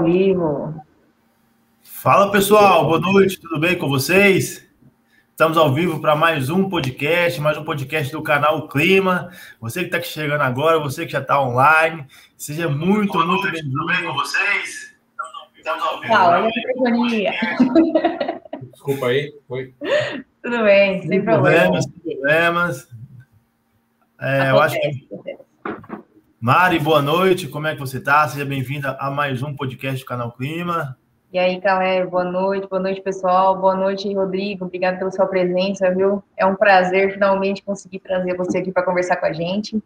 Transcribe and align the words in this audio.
Ao 0.00 0.06
vivo. 0.06 0.82
Fala 1.82 2.32
pessoal, 2.32 2.86
boa 2.86 2.98
noite, 2.98 3.38
tudo 3.38 3.60
bem 3.60 3.76
com 3.76 3.86
vocês? 3.86 4.66
Estamos 5.30 5.58
ao 5.58 5.74
vivo 5.74 6.00
para 6.00 6.16
mais 6.16 6.48
um 6.48 6.70
podcast, 6.70 7.38
mais 7.38 7.58
um 7.58 7.64
podcast 7.64 8.10
do 8.10 8.22
canal 8.22 8.66
Clima. 8.66 9.30
Você 9.60 9.80
que 9.80 9.94
está 9.94 10.00
chegando 10.00 10.40
agora, 10.40 10.78
você 10.78 11.04
que 11.04 11.12
já 11.12 11.20
está 11.20 11.38
online, 11.38 12.06
seja 12.34 12.66
muito, 12.66 13.12
boa 13.12 13.26
muito 13.26 13.42
bem-vindo. 13.42 13.72
Tudo 13.72 13.86
bem 13.88 14.06
com 14.06 14.14
vocês? 14.14 14.96
Estamos 15.54 15.84
ao 15.84 16.00
vivo. 16.00 16.14
Fala, 16.14 16.46
microfonia. 16.46 17.32
Desculpa 18.72 19.06
aí, 19.06 19.34
foi. 19.46 19.74
Tudo 20.42 20.62
bem, 20.62 21.00
sem, 21.00 21.08
sem 21.10 21.24
problemas. 21.24 21.84
Sem 21.84 22.16
problemas. 22.16 22.88
É, 24.18 24.50
eu 24.50 24.62
acho 24.62 24.80
que 24.80 25.06
Mari, 26.42 26.78
boa 26.78 27.02
noite. 27.02 27.46
Como 27.46 27.66
é 27.66 27.74
que 27.74 27.80
você 27.80 27.98
está? 27.98 28.26
Seja 28.26 28.46
bem-vinda 28.46 28.96
a 28.98 29.10
mais 29.10 29.42
um 29.42 29.54
podcast 29.54 30.00
do 30.00 30.06
Canal 30.06 30.32
Clima. 30.32 30.96
E 31.30 31.38
aí, 31.38 31.60
Calé, 31.60 32.06
boa 32.06 32.24
noite, 32.24 32.66
boa 32.66 32.80
noite, 32.80 33.02
pessoal. 33.02 33.60
Boa 33.60 33.74
noite, 33.74 34.10
Rodrigo. 34.14 34.64
Obrigado 34.64 34.96
pela 34.96 35.10
sua 35.10 35.26
presença, 35.26 35.94
viu? 35.94 36.24
É 36.38 36.46
um 36.46 36.56
prazer 36.56 37.12
finalmente 37.12 37.62
conseguir 37.62 37.98
trazer 37.98 38.34
você 38.38 38.56
aqui 38.56 38.72
para 38.72 38.82
conversar 38.82 39.16
com 39.16 39.26
a 39.26 39.34
gente. 39.34 39.82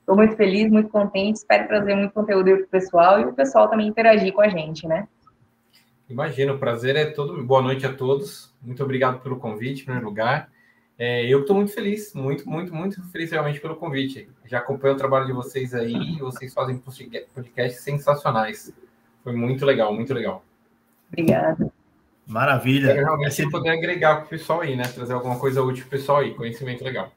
Estou 0.00 0.16
muito 0.16 0.34
feliz, 0.34 0.68
muito 0.68 0.88
contente. 0.88 1.36
Espero 1.36 1.68
trazer 1.68 1.94
muito 1.94 2.12
conteúdo 2.12 2.50
para 2.50 2.64
o 2.64 2.68
pessoal 2.68 3.20
e 3.20 3.26
o 3.26 3.32
pessoal 3.32 3.68
também 3.68 3.86
interagir 3.86 4.32
com 4.32 4.40
a 4.40 4.48
gente, 4.48 4.88
né? 4.88 5.06
Imagino, 6.10 6.54
o 6.54 6.58
prazer 6.58 6.96
é 6.96 7.04
todo. 7.04 7.40
Boa 7.44 7.62
noite 7.62 7.86
a 7.86 7.92
todos. 7.92 8.52
Muito 8.60 8.82
obrigado 8.82 9.20
pelo 9.20 9.36
convite, 9.36 9.82
em 9.82 9.84
primeiro 9.84 10.08
lugar. 10.08 10.50
É, 10.98 11.26
eu 11.26 11.40
estou 11.40 11.54
muito 11.54 11.72
feliz, 11.72 12.14
muito, 12.14 12.48
muito, 12.48 12.74
muito 12.74 13.02
feliz 13.10 13.30
realmente 13.30 13.60
pelo 13.60 13.76
convite. 13.76 14.28
Já 14.46 14.58
acompanho 14.58 14.94
o 14.94 14.96
trabalho 14.96 15.26
de 15.26 15.32
vocês 15.32 15.74
aí, 15.74 16.16
vocês 16.18 16.54
fazem 16.54 16.78
podcasts 17.34 17.82
sensacionais. 17.82 18.72
Foi 19.22 19.34
muito 19.34 19.66
legal, 19.66 19.94
muito 19.94 20.14
legal. 20.14 20.44
Obrigada. 21.08 21.70
Maravilha. 22.26 22.90
É 22.90 22.94
realmente 22.94 23.34
sempre... 23.34 23.52
poder 23.52 23.70
agregar 23.70 24.16
para 24.16 24.24
o 24.26 24.28
pessoal 24.28 24.62
aí, 24.62 24.74
né? 24.74 24.84
Trazer 24.84 25.12
alguma 25.12 25.38
coisa 25.38 25.62
útil 25.62 25.84
para 25.84 25.96
o 25.96 25.98
pessoal 25.98 26.18
aí, 26.18 26.34
conhecimento 26.34 26.82
legal. 26.82 27.12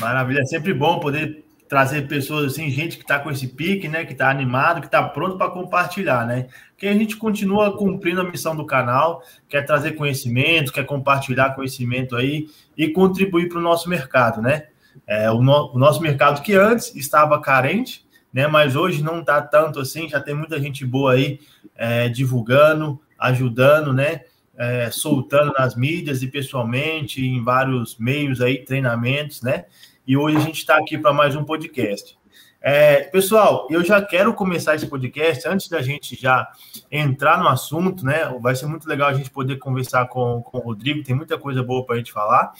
Maravilha, 0.00 0.40
é 0.40 0.44
sempre 0.44 0.74
bom 0.74 0.98
poder 0.98 1.44
trazer 1.72 2.06
pessoas 2.06 2.52
assim, 2.52 2.68
gente 2.68 2.98
que 2.98 3.02
está 3.02 3.18
com 3.18 3.30
esse 3.30 3.48
pique, 3.48 3.88
né? 3.88 4.04
Que 4.04 4.12
está 4.12 4.28
animado, 4.28 4.82
que 4.82 4.88
está 4.88 5.02
pronto 5.02 5.38
para 5.38 5.50
compartilhar, 5.50 6.26
né? 6.26 6.48
Que 6.76 6.86
a 6.86 6.92
gente 6.92 7.16
continua 7.16 7.74
cumprindo 7.74 8.20
a 8.20 8.30
missão 8.30 8.54
do 8.54 8.66
canal, 8.66 9.22
quer 9.48 9.62
trazer 9.62 9.92
conhecimento, 9.92 10.70
quer 10.70 10.84
compartilhar 10.84 11.54
conhecimento 11.54 12.14
aí 12.14 12.46
e 12.76 12.88
contribuir 12.88 13.48
para 13.48 13.56
o 13.56 13.62
nosso 13.62 13.88
mercado, 13.88 14.42
né? 14.42 14.66
É, 15.06 15.30
o, 15.30 15.40
no, 15.40 15.72
o 15.74 15.78
nosso 15.78 16.02
mercado 16.02 16.42
que 16.42 16.52
antes 16.52 16.94
estava 16.94 17.40
carente, 17.40 18.04
né? 18.30 18.46
Mas 18.46 18.76
hoje 18.76 19.02
não 19.02 19.20
está 19.20 19.40
tanto 19.40 19.80
assim, 19.80 20.10
já 20.10 20.20
tem 20.20 20.34
muita 20.34 20.60
gente 20.60 20.84
boa 20.84 21.14
aí 21.14 21.40
é, 21.74 22.06
divulgando, 22.06 23.00
ajudando, 23.18 23.94
né? 23.94 24.20
É, 24.58 24.90
soltando 24.90 25.54
nas 25.58 25.74
mídias 25.74 26.22
e 26.22 26.26
pessoalmente 26.26 27.24
em 27.24 27.42
vários 27.42 27.96
meios 27.96 28.42
aí, 28.42 28.58
treinamentos, 28.62 29.40
né? 29.40 29.64
E 30.06 30.16
hoje 30.16 30.36
a 30.36 30.40
gente 30.40 30.58
está 30.58 30.76
aqui 30.76 30.98
para 30.98 31.12
mais 31.12 31.36
um 31.36 31.44
podcast. 31.44 32.18
É, 32.60 33.02
pessoal, 33.04 33.66
eu 33.70 33.84
já 33.84 34.00
quero 34.00 34.32
começar 34.34 34.74
esse 34.74 34.86
podcast 34.86 35.48
antes 35.48 35.68
da 35.68 35.82
gente 35.82 36.20
já 36.20 36.48
entrar 36.90 37.38
no 37.38 37.48
assunto, 37.48 38.04
né? 38.04 38.24
Vai 38.40 38.54
ser 38.54 38.66
muito 38.66 38.88
legal 38.88 39.08
a 39.08 39.14
gente 39.14 39.30
poder 39.30 39.58
conversar 39.58 40.06
com, 40.08 40.42
com 40.42 40.58
o 40.58 40.60
Rodrigo, 40.60 41.02
tem 41.02 41.14
muita 41.14 41.38
coisa 41.38 41.62
boa 41.62 41.84
para 41.84 41.96
a 41.96 41.98
gente 41.98 42.12
falar, 42.12 42.52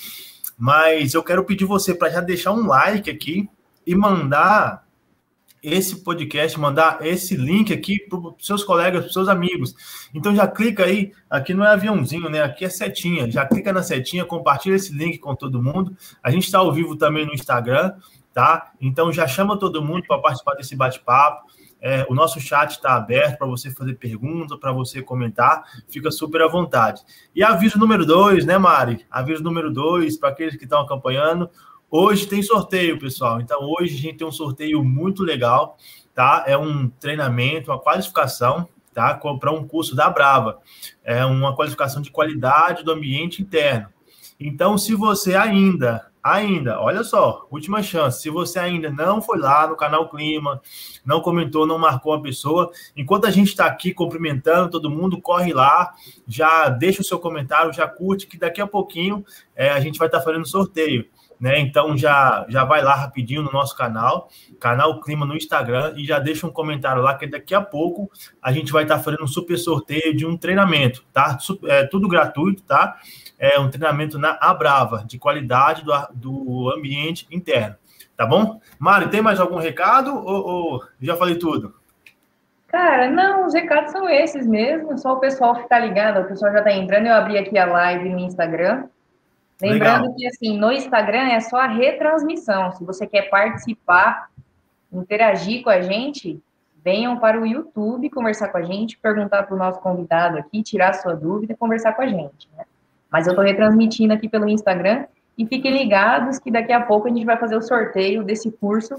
mas 0.57 1.15
eu 1.15 1.23
quero 1.23 1.45
pedir 1.45 1.65
você 1.65 1.95
para 1.95 2.11
já 2.11 2.21
deixar 2.21 2.53
um 2.53 2.67
like 2.67 3.11
aqui 3.11 3.49
e 3.87 3.95
mandar 3.95 4.85
esse 5.63 6.03
podcast, 6.03 6.59
mandar 6.59 7.07
esse 7.07 7.37
link 7.37 7.73
aqui 7.73 8.01
para 8.09 8.19
os 8.19 8.35
seus 8.45 8.65
colegas, 8.65 9.03
para 9.03 9.09
os 9.09 9.13
seus 9.13 9.29
amigos. 9.29 9.75
Então 10.13 10.35
já 10.35 10.47
clica 10.49 10.85
aí, 10.85 11.13
aqui 11.31 11.55
não 11.55 11.65
é 11.65 11.69
aviãozinho, 11.69 12.29
né? 12.29 12.43
Aqui 12.43 12.65
é 12.65 12.69
setinha. 12.69 13.31
Já 13.31 13.47
clica 13.47 13.73
na 13.73 13.83
setinha, 13.83 14.25
compartilha 14.25 14.75
esse 14.75 14.93
link 14.93 15.19
com 15.19 15.35
todo 15.37 15.63
mundo. 15.63 15.97
A 16.23 16.31
gente 16.31 16.45
está 16.45 16.59
ao 16.59 16.73
vivo 16.73 16.97
também 16.97 17.25
no 17.25 17.33
Instagram, 17.33 17.93
tá? 18.35 18.73
Então 18.81 19.13
já 19.13 19.29
chama 19.29 19.57
todo 19.57 19.83
mundo 19.83 20.05
para 20.07 20.19
participar 20.19 20.55
desse 20.55 20.75
bate-papo. 20.75 21.47
É, 21.85 22.07
o 22.09 22.15
nosso 22.15 22.41
chat 22.41 22.71
está 22.71 22.95
aberto 22.95 23.39
para 23.39 23.47
você 23.47 23.69
fazer 23.69 23.95
perguntas, 23.95 24.57
para 24.57 24.71
você 24.71 25.03
comentar, 25.03 25.65
fica 25.89 26.13
super 26.13 26.41
à 26.43 26.47
vontade. 26.47 27.03
E 27.35 27.43
aviso 27.43 27.77
número 27.77 28.07
dois, 28.07 28.45
né, 28.47 28.57
Mari? 28.57 29.05
Aviso 29.11 29.43
número 29.43 29.69
dois, 29.69 30.17
para 30.17 30.29
aqueles 30.29 30.55
que 30.55 30.63
estão 30.63 30.81
acompanhando, 30.81 31.51
Hoje 31.95 32.27
tem 32.27 32.43
sorteio, 32.43 32.99
pessoal. 32.99 33.39
Então, 33.39 33.59
hoje 33.61 33.95
a 33.95 33.99
gente 33.99 34.17
tem 34.17 34.27
um 34.27 34.33
sorteio 34.33 34.83
muito 34.83 35.23
legal, 35.23 35.77
tá? 36.15 36.43
É 36.47 36.57
um 36.57 36.89
treinamento, 36.89 37.71
uma 37.71 37.79
qualificação, 37.79 38.67
tá? 38.95 39.13
Para 39.39 39.53
um 39.53 39.69
curso 39.69 39.95
da 39.95 40.09
Brava. 40.09 40.59
É 41.05 41.23
uma 41.27 41.55
qualificação 41.55 42.01
de 42.01 42.11
qualidade 42.11 42.83
do 42.83 42.93
ambiente 42.93 43.43
interno. 43.43 43.91
Então, 44.41 44.79
se 44.79 44.95
você 44.95 45.35
ainda, 45.35 46.11
ainda, 46.25 46.81
olha 46.81 47.05
só, 47.05 47.47
última 47.51 47.83
chance, 47.83 48.23
se 48.23 48.31
você 48.31 48.59
ainda 48.59 48.89
não 48.89 49.21
foi 49.21 49.39
lá 49.39 49.67
no 49.67 49.77
canal 49.77 50.09
Clima, 50.09 50.63
não 51.05 51.21
comentou, 51.21 51.67
não 51.67 51.79
marcou 51.79 52.15
a 52.15 52.23
pessoa, 52.23 52.71
enquanto 52.97 53.27
a 53.27 53.31
gente 53.31 53.49
está 53.49 53.67
aqui 53.67 53.93
cumprimentando 53.93 54.71
todo 54.71 54.89
mundo, 54.89 55.21
corre 55.21 55.53
lá, 55.53 55.93
já 56.27 56.71
deixa 56.71 57.03
o 57.03 57.05
seu 57.05 57.19
comentário, 57.19 57.71
já 57.71 57.87
curte, 57.87 58.27
que 58.27 58.39
daqui 58.39 58.63
a 58.63 58.67
pouquinho 58.67 59.23
é, 59.55 59.69
a 59.69 59.79
gente 59.79 59.99
vai 59.99 60.09
estar 60.09 60.21
tá 60.21 60.25
fazendo 60.25 60.49
sorteio 60.49 61.07
né? 61.43 61.59
Então 61.59 61.99
já 61.99 62.47
já 62.49 62.65
vai 62.65 62.81
lá 62.83 62.95
rapidinho 62.95 63.43
no 63.43 63.51
nosso 63.51 63.77
canal, 63.77 64.29
canal 64.61 65.01
Clima 65.01 65.27
no 65.27 65.37
Instagram 65.37 65.93
e 65.97 66.05
já 66.05 66.21
deixa 66.21 66.47
um 66.47 66.53
comentário 66.53 67.03
lá 67.03 67.17
que 67.17 67.27
daqui 67.27 67.53
a 67.53 67.61
pouco 67.61 68.09
a 68.41 68.53
gente 68.53 68.71
vai 68.71 68.85
estar 68.85 68.99
tá 68.99 69.03
fazendo 69.03 69.25
um 69.25 69.27
super 69.27 69.59
sorteio 69.59 70.17
de 70.17 70.25
um 70.25 70.37
treinamento, 70.37 71.05
tá? 71.13 71.37
É 71.65 71.85
tudo 71.85 72.07
gratuito, 72.07 72.63
tá? 72.63 72.97
É 73.37 73.59
um 73.59 73.69
treinamento 73.69 74.21
na 74.21 74.39
Abrava 74.41 75.05
de 75.05 75.19
qualidade 75.19 75.85
do, 75.85 75.93
do 76.15 76.73
ambiente 76.77 77.27
interno, 77.29 77.75
tá 78.17 78.25
bom? 78.25 78.61
Mari, 78.79 79.09
tem 79.09 79.21
mais 79.21 79.41
algum 79.41 79.59
recado 79.59 80.15
ou, 80.15 80.47
ou 80.47 80.85
já 81.01 81.17
falei 81.17 81.35
tudo? 81.35 81.75
Cara, 82.69 83.11
não, 83.11 83.47
os 83.47 83.53
recados 83.53 83.91
são 83.91 84.09
esses 84.09 84.47
mesmo, 84.47 84.97
só 84.97 85.15
o 85.15 85.21
pessoal 85.21 85.57
ficar 85.57 85.81
ligado, 85.81 86.21
o 86.21 86.29
pessoal 86.29 86.53
já 86.53 86.59
está 86.59 86.73
entrando, 86.73 87.07
eu 87.07 87.15
abri 87.15 87.37
aqui 87.37 87.59
a 87.59 87.67
live 87.67 88.09
no 88.09 88.21
Instagram, 88.21 88.85
Lembrando 89.63 90.03
Legal. 90.03 90.15
que 90.17 90.27
assim, 90.27 90.59
no 90.59 90.73
Instagram 90.73 91.29
é 91.29 91.41
só 91.41 91.59
a 91.59 91.69
retransmissão. 91.69 92.73
Se 92.73 92.85
você 92.85 93.07
quer 93.07 93.31
participar, 93.31 94.29
interagir 94.93 95.63
com 95.63 95.71
a 95.71 95.81
gente, 95.81 96.43
venham 96.85 97.17
para 97.19 97.41
o 97.41 97.47
YouTube 97.47 98.11
conversar 98.11 98.49
com 98.49 98.59
a 98.59 98.63
gente, 98.63 98.99
perguntar 98.99 99.45
para 99.45 99.55
o 99.55 99.59
nosso 99.59 99.81
convidado 99.81 100.37
aqui, 100.37 100.65
tirar 100.65 100.95
sua 100.95 101.15
dúvida 101.15 101.57
conversar 101.57 101.93
com 101.93 102.03
a 102.03 102.09
gente. 102.09 102.49
Né? 102.57 102.65
Mas 103.09 103.29
eu 103.29 103.33
estou 103.33 103.45
retransmitindo 103.45 104.13
aqui 104.13 104.29
pelo 104.29 104.49
Instagram 104.49 105.07
e 105.39 105.47
fiquem 105.47 105.73
ligados 105.73 106.41
que 106.41 106.51
daqui 106.51 106.73
a 106.73 106.81
pouco 106.81 107.07
a 107.07 107.11
gente 107.11 107.25
vai 107.25 107.39
fazer 107.39 107.57
o 107.57 107.63
sorteio 107.63 108.25
desse 108.25 108.51
curso 108.51 108.97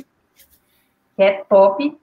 que 1.16 1.22
é 1.22 1.44
top. 1.44 1.97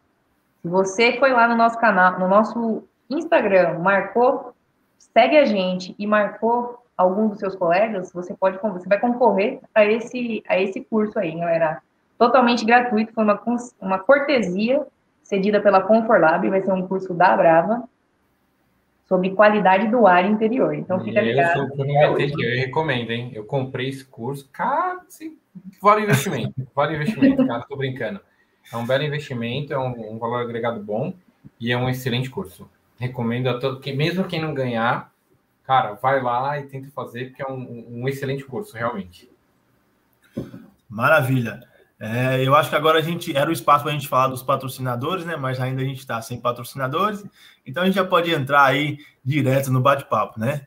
Se 0.61 0.69
você 0.69 1.19
foi 1.19 1.33
lá 1.33 1.49
no 1.49 1.57
nosso 1.57 1.79
canal, 1.79 2.19
no 2.19 2.29
nosso 2.29 2.85
Instagram, 3.09 3.79
marcou, 3.79 4.55
segue 4.99 5.39
a 5.39 5.47
gente 5.47 5.95
e 5.99 6.07
marcou 6.07 6.85
algum 7.01 7.29
dos 7.29 7.39
seus 7.39 7.57
colegas, 7.57 8.13
você 8.13 8.35
pode 8.35 8.59
você 8.59 8.87
vai 8.87 9.01
concorrer 9.01 9.61
a 9.75 9.85
esse 9.85 10.43
a 10.47 10.61
esse 10.61 10.83
curso 10.83 11.19
aí, 11.19 11.35
galera. 11.35 11.83
Totalmente 12.19 12.67
gratuito, 12.67 13.15
foi 13.15 13.25
uma, 13.25 13.41
uma 13.81 13.99
cortesia 13.99 14.87
cedida 15.23 15.59
pela 15.59 15.81
Conforlab, 15.81 16.47
vai 16.51 16.61
ser 16.61 16.73
um 16.73 16.87
curso 16.87 17.15
da 17.15 17.35
Brava 17.35 17.89
sobre 19.09 19.31
qualidade 19.31 19.89
do 19.89 20.07
ar 20.07 20.31
interior. 20.31 20.75
Então 20.75 21.03
fica 21.03 21.23
ligado. 21.23 21.73
Eu, 21.79 22.19
eu, 22.19 22.29
eu 22.29 22.59
recomendo, 22.59 23.11
hein? 23.11 23.31
Eu 23.35 23.45
comprei 23.45 23.89
esse 23.89 24.05
curso, 24.05 24.47
cara, 24.53 25.01
sim, 25.09 25.39
vale 25.81 26.03
investimento, 26.03 26.55
vale 26.77 26.97
investimento, 26.97 27.47
cara, 27.47 27.65
tô 27.67 27.77
brincando. 27.77 28.21
É 28.71 28.77
um 28.77 28.87
belo 28.87 29.03
investimento, 29.03 29.73
é 29.73 29.79
um, 29.79 30.17
um 30.17 30.19
valor 30.19 30.43
agregado 30.43 30.79
bom 30.81 31.15
e 31.59 31.73
é 31.73 31.77
um 31.79 31.89
excelente 31.89 32.29
curso. 32.29 32.69
Recomendo 32.99 33.49
a 33.49 33.59
todo 33.59 33.81
que 33.81 33.93
mesmo 33.93 34.25
quem 34.25 34.43
não 34.43 34.53
ganhar, 34.53 35.11
cara, 35.71 35.95
vai 35.95 36.21
lá 36.21 36.59
e 36.59 36.65
tenta 36.65 36.91
fazer, 36.91 37.27
porque 37.27 37.41
é 37.41 37.47
um, 37.47 38.01
um 38.03 38.09
excelente 38.09 38.43
curso, 38.43 38.77
realmente. 38.77 39.31
Maravilha. 40.89 41.63
É, 41.97 42.45
eu 42.45 42.57
acho 42.57 42.71
que 42.71 42.75
agora 42.75 42.99
a 42.99 43.03
gente 43.03 43.37
era 43.37 43.49
o 43.49 43.53
espaço 43.53 43.85
para 43.85 43.93
a 43.93 43.95
gente 43.95 44.09
falar 44.09 44.27
dos 44.27 44.43
patrocinadores, 44.43 45.25
né? 45.25 45.37
Mas 45.37 45.61
ainda 45.61 45.81
a 45.81 45.85
gente 45.85 46.01
está 46.01 46.21
sem 46.21 46.41
patrocinadores, 46.41 47.25
então 47.65 47.85
a 47.85 47.87
gente 47.87 47.95
já 47.95 48.05
pode 48.05 48.33
entrar 48.33 48.65
aí 48.65 48.99
direto 49.25 49.71
no 49.71 49.81
bate-papo, 49.81 50.41
né? 50.41 50.67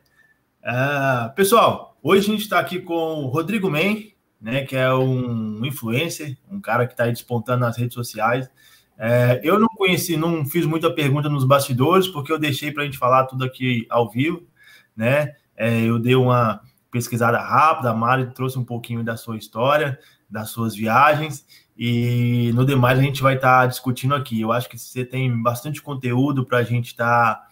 É, 0.62 1.28
pessoal, 1.36 1.98
hoje 2.02 2.26
a 2.26 2.30
gente 2.32 2.44
está 2.44 2.58
aqui 2.58 2.80
com 2.80 2.94
o 2.94 3.26
Rodrigo 3.26 3.68
Men, 3.68 4.14
né? 4.40 4.64
Que 4.64 4.74
é 4.74 4.90
um 4.94 5.62
influencer, 5.66 6.34
um 6.50 6.62
cara 6.62 6.86
que 6.86 6.94
está 6.94 7.04
despontando 7.08 7.60
nas 7.60 7.76
redes 7.76 7.92
sociais. 7.92 8.50
É, 8.96 9.38
eu 9.44 9.58
não 9.58 9.68
conheci, 9.68 10.16
não 10.16 10.46
fiz 10.46 10.64
muita 10.64 10.90
pergunta 10.90 11.28
nos 11.28 11.44
bastidores, 11.44 12.08
porque 12.08 12.32
eu 12.32 12.38
deixei 12.38 12.72
para 12.72 12.84
a 12.84 12.86
gente 12.86 12.96
falar 12.96 13.24
tudo 13.24 13.44
aqui 13.44 13.86
ao 13.90 14.10
vivo 14.10 14.53
né? 14.96 15.34
É, 15.56 15.80
eu 15.80 15.98
dei 15.98 16.14
uma 16.14 16.60
pesquisada 16.90 17.38
rápida, 17.38 17.90
a 17.90 17.94
Mari 17.94 18.26
trouxe 18.34 18.58
um 18.58 18.64
pouquinho 18.64 19.02
da 19.02 19.16
sua 19.16 19.36
história, 19.36 19.98
das 20.30 20.50
suas 20.50 20.74
viagens. 20.74 21.44
E 21.76 22.52
no 22.54 22.64
demais 22.64 22.98
a 22.98 23.02
gente 23.02 23.22
vai 23.22 23.34
estar 23.34 23.62
tá 23.62 23.66
discutindo 23.66 24.14
aqui. 24.14 24.40
Eu 24.40 24.52
acho 24.52 24.68
que 24.68 24.78
você 24.78 25.04
tem 25.04 25.42
bastante 25.42 25.82
conteúdo 25.82 26.46
para 26.46 26.58
a 26.58 26.62
gente 26.62 26.86
estar 26.88 27.34
tá, 27.34 27.46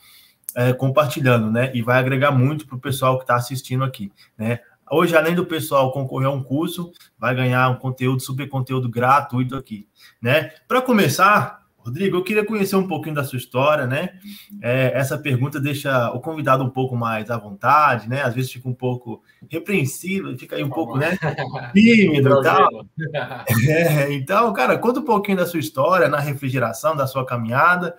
é, 0.54 0.72
compartilhando, 0.72 1.50
né? 1.50 1.72
E 1.74 1.82
vai 1.82 1.98
agregar 1.98 2.30
muito 2.30 2.66
para 2.66 2.76
o 2.76 2.80
pessoal 2.80 3.18
que 3.18 3.24
está 3.24 3.34
assistindo 3.34 3.82
aqui, 3.82 4.12
né? 4.38 4.60
Hoje, 4.90 5.16
além 5.16 5.34
do 5.34 5.46
pessoal 5.46 5.90
concorrer 5.90 6.28
a 6.28 6.30
um 6.30 6.42
curso, 6.42 6.92
vai 7.18 7.34
ganhar 7.34 7.68
um 7.70 7.76
conteúdo, 7.76 8.20
super 8.20 8.46
conteúdo 8.48 8.88
gratuito 8.90 9.56
aqui, 9.56 9.88
né? 10.20 10.50
Para 10.68 10.82
começar, 10.82 11.61
Rodrigo, 11.84 12.17
eu 12.17 12.23
queria 12.23 12.46
conhecer 12.46 12.76
um 12.76 12.87
pouquinho 12.87 13.17
da 13.17 13.25
sua 13.25 13.37
história, 13.37 13.87
né? 13.87 14.19
É, 14.62 14.93
essa 14.94 15.19
pergunta 15.19 15.61
deixa 15.61 16.11
o 16.12 16.20
convidado 16.20 16.62
um 16.62 16.70
pouco 16.70 16.96
mais 16.96 17.29
à 17.29 17.37
vontade, 17.37 18.08
né? 18.08 18.23
Às 18.23 18.34
vezes 18.34 18.52
fica 18.52 18.69
um 18.69 18.75
pouco 18.75 19.23
repreensível, 19.50 20.37
fica 20.38 20.55
aí 20.55 20.62
um 20.62 20.70
pouco, 20.70 20.96
né? 20.96 21.19
Tímido 21.75 22.40
e 22.40 22.43
tal. 22.43 22.69
É, 23.69 24.12
então, 24.12 24.52
cara, 24.52 24.79
conta 24.79 25.00
um 25.00 25.05
pouquinho 25.05 25.37
da 25.37 25.46
sua 25.46 25.58
história 25.61 26.08
na 26.08 26.19
refrigeração, 26.19 26.94
da 26.94 27.06
sua 27.06 27.26
caminhada. 27.26 27.96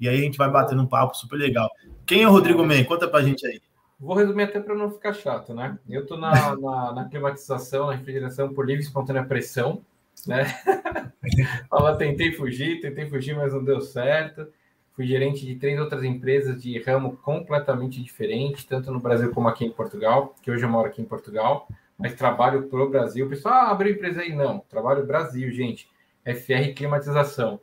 E 0.00 0.08
aí 0.08 0.18
a 0.18 0.22
gente 0.22 0.38
vai 0.38 0.50
batendo 0.50 0.82
um 0.82 0.86
papo 0.86 1.16
super 1.16 1.36
legal. 1.36 1.70
Quem 2.06 2.22
é 2.22 2.28
o 2.28 2.32
Rodrigo 2.32 2.64
Men? 2.64 2.84
Conta 2.84 3.06
pra 3.06 3.22
gente 3.22 3.46
aí. 3.46 3.60
Vou 4.00 4.16
resumir 4.16 4.44
até 4.44 4.58
para 4.58 4.74
não 4.74 4.90
ficar 4.90 5.12
chato, 5.12 5.54
né? 5.54 5.78
Eu 5.88 6.02
estou 6.02 6.18
na, 6.18 6.56
na, 6.56 6.92
na, 6.92 7.04
climatização, 7.08 7.86
na 7.86 7.92
refrigeração 7.92 8.52
por 8.52 8.66
livre 8.66 8.82
e 8.82 8.86
espontânea 8.86 9.24
pressão, 9.24 9.80
né? 10.26 10.44
Fala, 11.68 11.96
tentei 11.96 12.32
fugir, 12.32 12.80
tentei 12.80 13.06
fugir, 13.06 13.34
mas 13.36 13.52
não 13.52 13.64
deu 13.64 13.80
certo. 13.80 14.46
Fui 14.94 15.06
gerente 15.06 15.46
de 15.46 15.54
três 15.54 15.80
outras 15.80 16.04
empresas 16.04 16.62
de 16.62 16.78
ramo 16.80 17.16
completamente 17.16 18.02
diferente, 18.02 18.66
tanto 18.66 18.90
no 18.90 19.00
Brasil 19.00 19.30
como 19.32 19.48
aqui 19.48 19.64
em 19.64 19.72
Portugal, 19.72 20.34
que 20.42 20.50
hoje 20.50 20.64
eu 20.64 20.68
moro 20.68 20.88
aqui 20.88 21.00
em 21.00 21.06
Portugal, 21.06 21.66
mas 21.96 22.14
trabalho 22.14 22.68
para 22.68 22.82
o 22.82 22.90
Brasil. 22.90 23.28
Pessoal, 23.28 23.74
ah, 23.74 23.88
empresa 23.88 24.20
aí? 24.20 24.34
Não, 24.34 24.58
trabalho 24.58 25.06
Brasil, 25.06 25.50
gente. 25.50 25.88
FR 26.24 26.74
Climatização. 26.76 27.60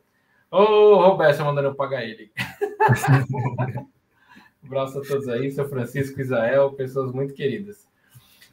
Ô, 0.49 0.95
Roberto, 0.95 1.43
mandando 1.43 1.67
eu 1.67 1.75
pagar 1.75 2.03
ele. 2.03 2.31
Um 4.63 4.65
abraço 4.65 4.99
a 4.99 5.03
todos 5.03 5.27
aí, 5.29 5.51
seu 5.51 5.69
Francisco 5.69 6.19
Isael, 6.19 6.73
pessoas 6.73 7.11
muito 7.11 7.35
queridas. 7.35 7.87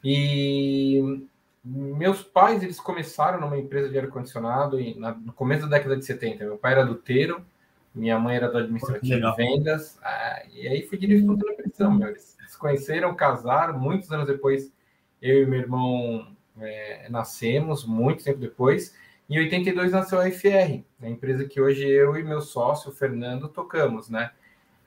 E 0.04 1.26
meus 1.68 2.22
pais, 2.22 2.62
eles 2.62 2.78
começaram 2.78 3.40
numa 3.40 3.58
empresa 3.58 3.88
de 3.88 3.98
ar-condicionado 3.98 4.78
no 5.24 5.32
começo 5.32 5.62
da 5.68 5.76
década 5.76 5.96
de 5.96 6.04
70. 6.04 6.44
Meu 6.44 6.56
pai 6.56 6.72
era 6.72 6.86
doteiro, 6.86 7.44
minha 7.92 8.18
mãe 8.18 8.36
era 8.36 8.48
do 8.48 8.58
administrativo 8.58 9.20
de 9.20 9.36
vendas, 9.36 9.98
ah, 10.00 10.42
e 10.52 10.68
aí 10.68 10.86
fui 10.86 10.96
dirigindo 10.96 11.36
na 11.36 11.54
pressão, 11.54 11.92
meu. 11.92 12.08
Eles 12.08 12.36
se 12.46 12.56
conheceram, 12.56 13.14
casaram, 13.16 13.76
muitos 13.76 14.12
anos 14.12 14.28
depois 14.28 14.72
eu 15.20 15.42
e 15.42 15.46
meu 15.46 15.58
irmão 15.58 16.28
é, 16.60 17.08
nascemos, 17.10 17.84
muito 17.84 18.22
tempo 18.22 18.38
depois. 18.38 18.94
Em 19.28 19.38
82 19.38 19.90
nasceu 19.90 20.20
a 20.20 20.30
FR, 20.30 20.84
a 21.02 21.08
empresa 21.08 21.46
que 21.46 21.60
hoje 21.60 21.84
eu 21.84 22.16
e 22.16 22.22
meu 22.22 22.40
sócio, 22.40 22.92
Fernando, 22.92 23.48
tocamos, 23.48 24.08
né? 24.08 24.30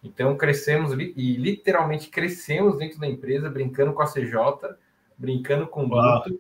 Então 0.02 0.38
crescemos 0.38 0.94
e 0.94 1.36
literalmente 1.36 2.10
crescemos 2.10 2.78
dentro 2.78 3.00
da 3.00 3.08
empresa, 3.08 3.50
brincando 3.50 3.92
com 3.92 4.02
a 4.02 4.08
CJ, 4.08 4.78
brincando 5.18 5.68
com 5.68 5.84
o 5.84 5.90
luto, 5.90 6.40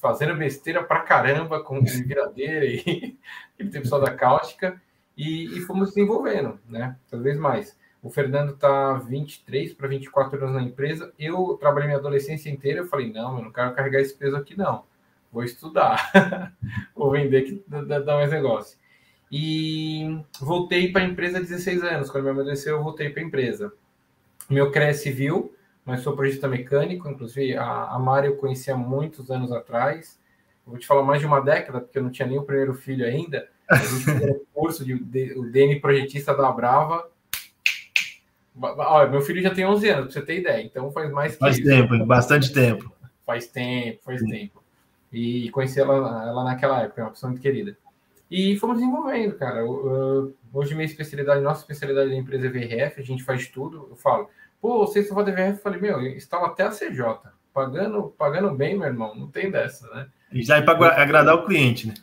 fazendo 0.00 0.34
besteira 0.36 0.82
pra 0.82 1.00
caramba 1.00 1.62
com 1.62 1.82
viradeira 1.82 2.64
e, 2.64 3.16
e 3.58 3.64
o 3.64 3.70
pessoal 3.70 4.00
da 4.00 4.14
cáustica, 4.14 4.80
e, 5.16 5.58
e, 5.58 5.60
fomos 5.62 5.88
desenvolvendo, 5.88 6.60
né? 6.68 6.96
Cada 7.10 7.22
vez 7.22 7.36
mais. 7.36 7.76
O 8.00 8.08
Fernando 8.08 8.56
tá 8.56 8.94
23 8.94 9.72
para 9.74 9.88
24 9.88 10.40
anos 10.40 10.54
na 10.54 10.62
empresa. 10.62 11.12
Eu 11.18 11.58
trabalhei 11.60 11.88
minha 11.88 11.98
adolescência 11.98 12.48
inteira. 12.48 12.80
Eu 12.80 12.86
falei: 12.86 13.12
não, 13.12 13.36
eu 13.36 13.44
não 13.44 13.52
quero 13.52 13.74
carregar 13.74 14.00
esse 14.00 14.14
peso 14.14 14.36
aqui, 14.36 14.56
não. 14.56 14.84
Vou 15.32 15.42
estudar, 15.42 16.54
vou 16.94 17.10
vender 17.10 17.42
que 17.42 17.64
dá, 17.66 17.98
dá 17.98 18.14
mais 18.14 18.30
negócio. 18.30 18.78
E 19.30 20.22
voltei 20.40 20.90
para 20.90 21.02
a 21.02 21.06
empresa 21.06 21.38
há 21.38 21.40
16 21.40 21.82
anos. 21.82 22.10
Quando 22.10 22.24
me 22.24 22.30
amadeceu, 22.30 22.76
eu 22.76 22.82
voltei 22.82 23.10
para 23.10 23.20
a 23.20 23.26
empresa. 23.26 23.72
Meu 24.48 24.70
CREA 24.70 24.94
civil, 24.94 25.52
mas 25.88 26.02
sou 26.02 26.14
projetista 26.14 26.46
mecânico. 26.46 27.08
Inclusive, 27.08 27.56
a, 27.56 27.84
a 27.84 27.98
Mari 27.98 28.26
eu 28.26 28.36
conheci 28.36 28.70
há 28.70 28.76
muitos 28.76 29.30
anos 29.30 29.50
atrás. 29.50 30.20
Eu 30.66 30.72
vou 30.72 30.78
te 30.78 30.86
falar 30.86 31.02
mais 31.02 31.18
de 31.18 31.26
uma 31.26 31.40
década, 31.40 31.80
porque 31.80 31.98
eu 31.98 32.02
não 32.02 32.10
tinha 32.10 32.28
nem 32.28 32.38
o 32.38 32.42
primeiro 32.42 32.74
filho 32.74 33.06
ainda. 33.06 33.48
A 33.66 33.76
gente 33.76 34.04
fez 34.04 34.36
um 34.36 34.40
curso 34.52 34.84
de, 34.84 34.98
de, 34.98 35.32
o 35.32 35.50
DN 35.50 35.80
projetista 35.80 36.36
da 36.36 36.52
Brava. 36.52 37.08
Olha, 38.60 39.08
meu 39.08 39.22
filho 39.22 39.40
já 39.40 39.54
tem 39.54 39.64
11 39.64 39.88
anos, 39.88 40.04
para 40.04 40.20
você 40.20 40.26
ter 40.26 40.40
ideia. 40.40 40.62
Então 40.62 40.92
faz 40.92 41.10
mais 41.10 41.32
que 41.32 41.38
Faz 41.38 41.56
isso. 41.56 41.66
tempo, 41.66 42.04
bastante 42.04 42.52
tempo. 42.52 42.92
Faz 43.24 43.46
tempo, 43.46 43.98
faz 44.04 44.20
Sim. 44.20 44.28
tempo. 44.28 44.62
E 45.10 45.48
conheci 45.52 45.80
ela, 45.80 46.28
ela 46.28 46.44
naquela 46.44 46.82
época, 46.82 47.00
é 47.00 47.04
uma 47.04 47.12
pessoa 47.12 47.30
muito 47.30 47.40
querida. 47.40 47.74
E 48.30 48.58
fomos 48.58 48.78
desenvolvendo, 48.78 49.36
cara. 49.36 49.64
Hoje 50.52 50.74
minha 50.74 50.84
especialidade, 50.84 51.40
nossa 51.40 51.62
especialidade 51.62 52.10
da 52.10 52.16
empresa 52.16 52.46
é 52.46 52.50
VRF, 52.50 53.00
a 53.00 53.04
gente 53.04 53.24
faz 53.24 53.48
tudo. 53.48 53.88
Eu 53.90 53.96
falo, 53.96 54.28
pô, 54.60 54.86
vocês 54.86 55.08
só 55.08 55.14
fazem 55.14 55.34
VRF? 55.34 55.56
Eu 55.56 55.62
falei, 55.62 55.80
meu, 55.80 56.00
instala 56.06 56.48
até 56.48 56.64
a 56.64 56.70
CJ. 56.70 57.30
Pagando, 57.52 58.14
pagando 58.16 58.54
bem, 58.54 58.78
meu 58.78 58.86
irmão, 58.86 59.14
não 59.14 59.28
tem 59.28 59.50
dessa, 59.50 59.88
né? 59.94 60.08
E 60.32 60.42
já 60.42 60.58
é 60.58 60.62
para 60.62 61.00
agradar 61.00 61.34
o 61.34 61.44
cliente, 61.44 61.88
né? 61.88 61.94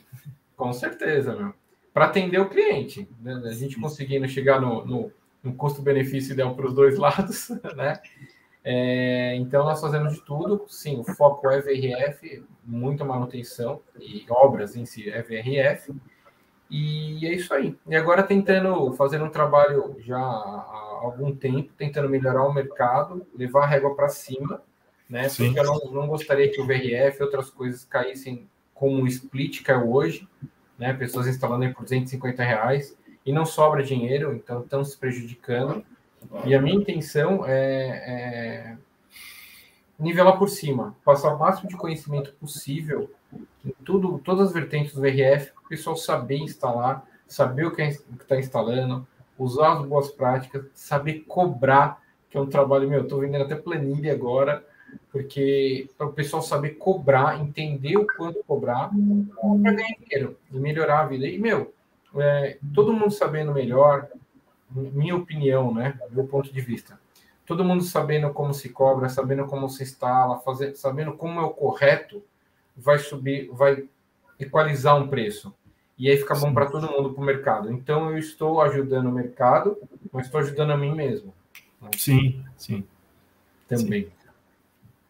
Com 0.56 0.74
certeza, 0.74 1.36
meu. 1.36 1.54
Para 1.94 2.06
atender 2.06 2.40
o 2.40 2.50
cliente. 2.50 3.08
Né? 3.22 3.42
A 3.46 3.54
gente 3.54 3.80
conseguindo 3.80 4.28
chegar 4.28 4.60
no, 4.60 4.86
no, 4.86 5.12
no 5.44 5.54
custo-benefício 5.54 6.34
ideal 6.34 6.56
para 6.56 6.68
os 6.68 6.74
dois 6.74 6.98
lados, 7.00 7.50
né? 7.76 8.00
É, 8.64 9.36
então, 9.36 9.64
nós 9.64 9.80
fazemos 9.80 10.16
de 10.16 10.22
tudo. 10.26 10.66
Sim, 10.68 11.00
o 11.00 11.04
foco 11.04 11.50
é 11.52 11.62
VRF, 11.62 12.44
muita 12.64 13.06
manutenção 13.06 13.80
e 14.00 14.26
obras 14.28 14.76
em 14.76 14.86
si 14.86 15.10
é 15.10 15.22
VRF. 15.22 15.94
E 16.70 17.26
é 17.28 17.34
isso 17.34 17.54
aí. 17.54 17.78
E 17.88 17.96
agora 17.96 18.24
tentando 18.24 18.92
fazer 18.94 19.22
um 19.22 19.30
trabalho 19.30 19.96
já 20.00 20.18
há 20.18 21.00
algum 21.02 21.36
tempo, 21.36 21.72
tentando 21.78 22.10
melhorar 22.10 22.44
o 22.44 22.54
mercado, 22.54 23.26
levar 23.36 23.64
a 23.64 23.68
régua 23.68 23.96
para 23.96 24.10
cima, 24.10 24.62
né? 25.10 25.30
Sim. 25.30 25.54
Porque 25.54 25.60
eu 25.60 25.64
não, 25.64 25.92
não 25.92 26.08
gostaria 26.08 26.52
que 26.52 26.60
o 26.60 26.66
VRF 26.66 27.20
e 27.20 27.24
outras 27.24 27.50
coisas 27.50 27.86
caíssem 27.86 28.48
como 28.74 29.04
o 29.04 29.08
split 29.08 29.62
caiu 29.62 29.92
hoje, 29.92 30.28
né? 30.78 30.94
Pessoas 30.94 31.28
instalando 31.28 31.64
aí 31.64 31.74
por 31.74 31.84
250 31.84 32.44
reais 32.44 32.98
e 33.26 33.32
não 33.32 33.46
sobra 33.46 33.84
dinheiro, 33.84 34.34
então 34.34 34.62
estão 34.62 34.84
se 34.84 34.98
prejudicando. 34.98 35.84
E 36.44 36.56
a 36.56 36.62
minha 36.62 36.76
intenção 36.76 37.46
é, 37.46 37.56
é 37.56 38.78
nivelar 40.00 40.38
por 40.38 40.50
cima, 40.50 40.96
passar 41.06 41.34
o 41.34 41.40
máximo 41.40 41.70
de 41.70 41.78
conhecimento 41.78 42.34
possível 42.34 43.10
em 43.66 43.74
tudo, 43.84 44.20
todas 44.20 44.48
as 44.48 44.54
vertentes 44.54 44.94
do 44.94 45.02
VRF, 45.02 45.52
o 45.64 45.68
pessoal 45.68 45.96
saber 45.96 46.38
instalar, 46.38 47.06
saber 47.28 47.66
o 47.66 47.72
que 47.72 47.82
é, 47.82 47.90
está 47.90 48.38
instalando, 48.38 49.06
usar 49.38 49.74
as 49.74 49.86
boas 49.86 50.12
práticas, 50.12 50.66
saber 50.74 51.26
cobrar, 51.28 52.02
que 52.30 52.38
é 52.38 52.42
um 52.42 52.48
trabalho 52.48 52.90
meu. 52.90 53.04
Estou 53.04 53.20
vendendo 53.20 53.44
até 53.44 53.56
planilha 53.56 54.14
agora, 54.14 54.66
porque 55.12 55.90
para 55.98 56.08
o 56.08 56.14
pessoal 56.14 56.42
saber 56.42 56.72
cobrar, 56.72 57.40
entender 57.40 57.98
o 57.98 58.08
quanto 58.16 58.44
cobrar, 58.44 58.90
para 59.62 59.74
ganhar 59.74 59.96
dinheiro 60.00 60.38
e 60.52 60.60
melhorar 60.60 61.02
a 61.02 61.06
vida. 61.08 61.26
E, 61.26 61.38
meu, 61.38 61.74
é, 62.18 62.58
todo 62.74 62.94
mundo 62.94 63.12
sabendo 63.12 63.54
melhor, 63.54 64.08
minha 64.70 65.16
opinião, 65.16 65.74
né, 65.74 66.00
meu 66.12 66.26
ponto 66.26 66.52
de 66.52 66.62
vista 66.62 67.00
todo 67.46 67.64
mundo 67.64 67.84
sabendo 67.84 68.32
como 68.34 68.54
se 68.54 68.70
cobra, 68.70 69.08
sabendo 69.08 69.46
como 69.46 69.70
se 69.70 69.84
instala, 69.84 70.40
fazer, 70.40 70.76
sabendo 70.76 71.14
como 71.14 71.40
é 71.40 71.44
o 71.44 71.52
correto, 71.52 72.24
vai 72.76 73.00
subir, 73.00 73.50
vai 73.52 73.86
equalizar 74.40 74.98
um 74.98 75.08
preço. 75.08 75.54
E 75.98 76.10
aí 76.10 76.18
fica 76.18 76.36
bom 76.36 76.54
para 76.54 76.66
todo 76.66 76.92
mundo 76.92 77.14
para 77.14 77.22
o 77.22 77.26
mercado. 77.26 77.72
Então 77.72 78.12
eu 78.12 78.18
estou 78.18 78.62
ajudando 78.62 79.08
o 79.08 79.12
mercado, 79.12 79.78
mas 80.12 80.26
estou 80.26 80.42
ajudando 80.42 80.72
a 80.72 80.78
mim 80.78 80.94
mesmo. 80.94 81.34
Sim, 81.98 82.44
sim. 82.58 82.84
Também. 83.68 84.04
Sim. 84.04 84.12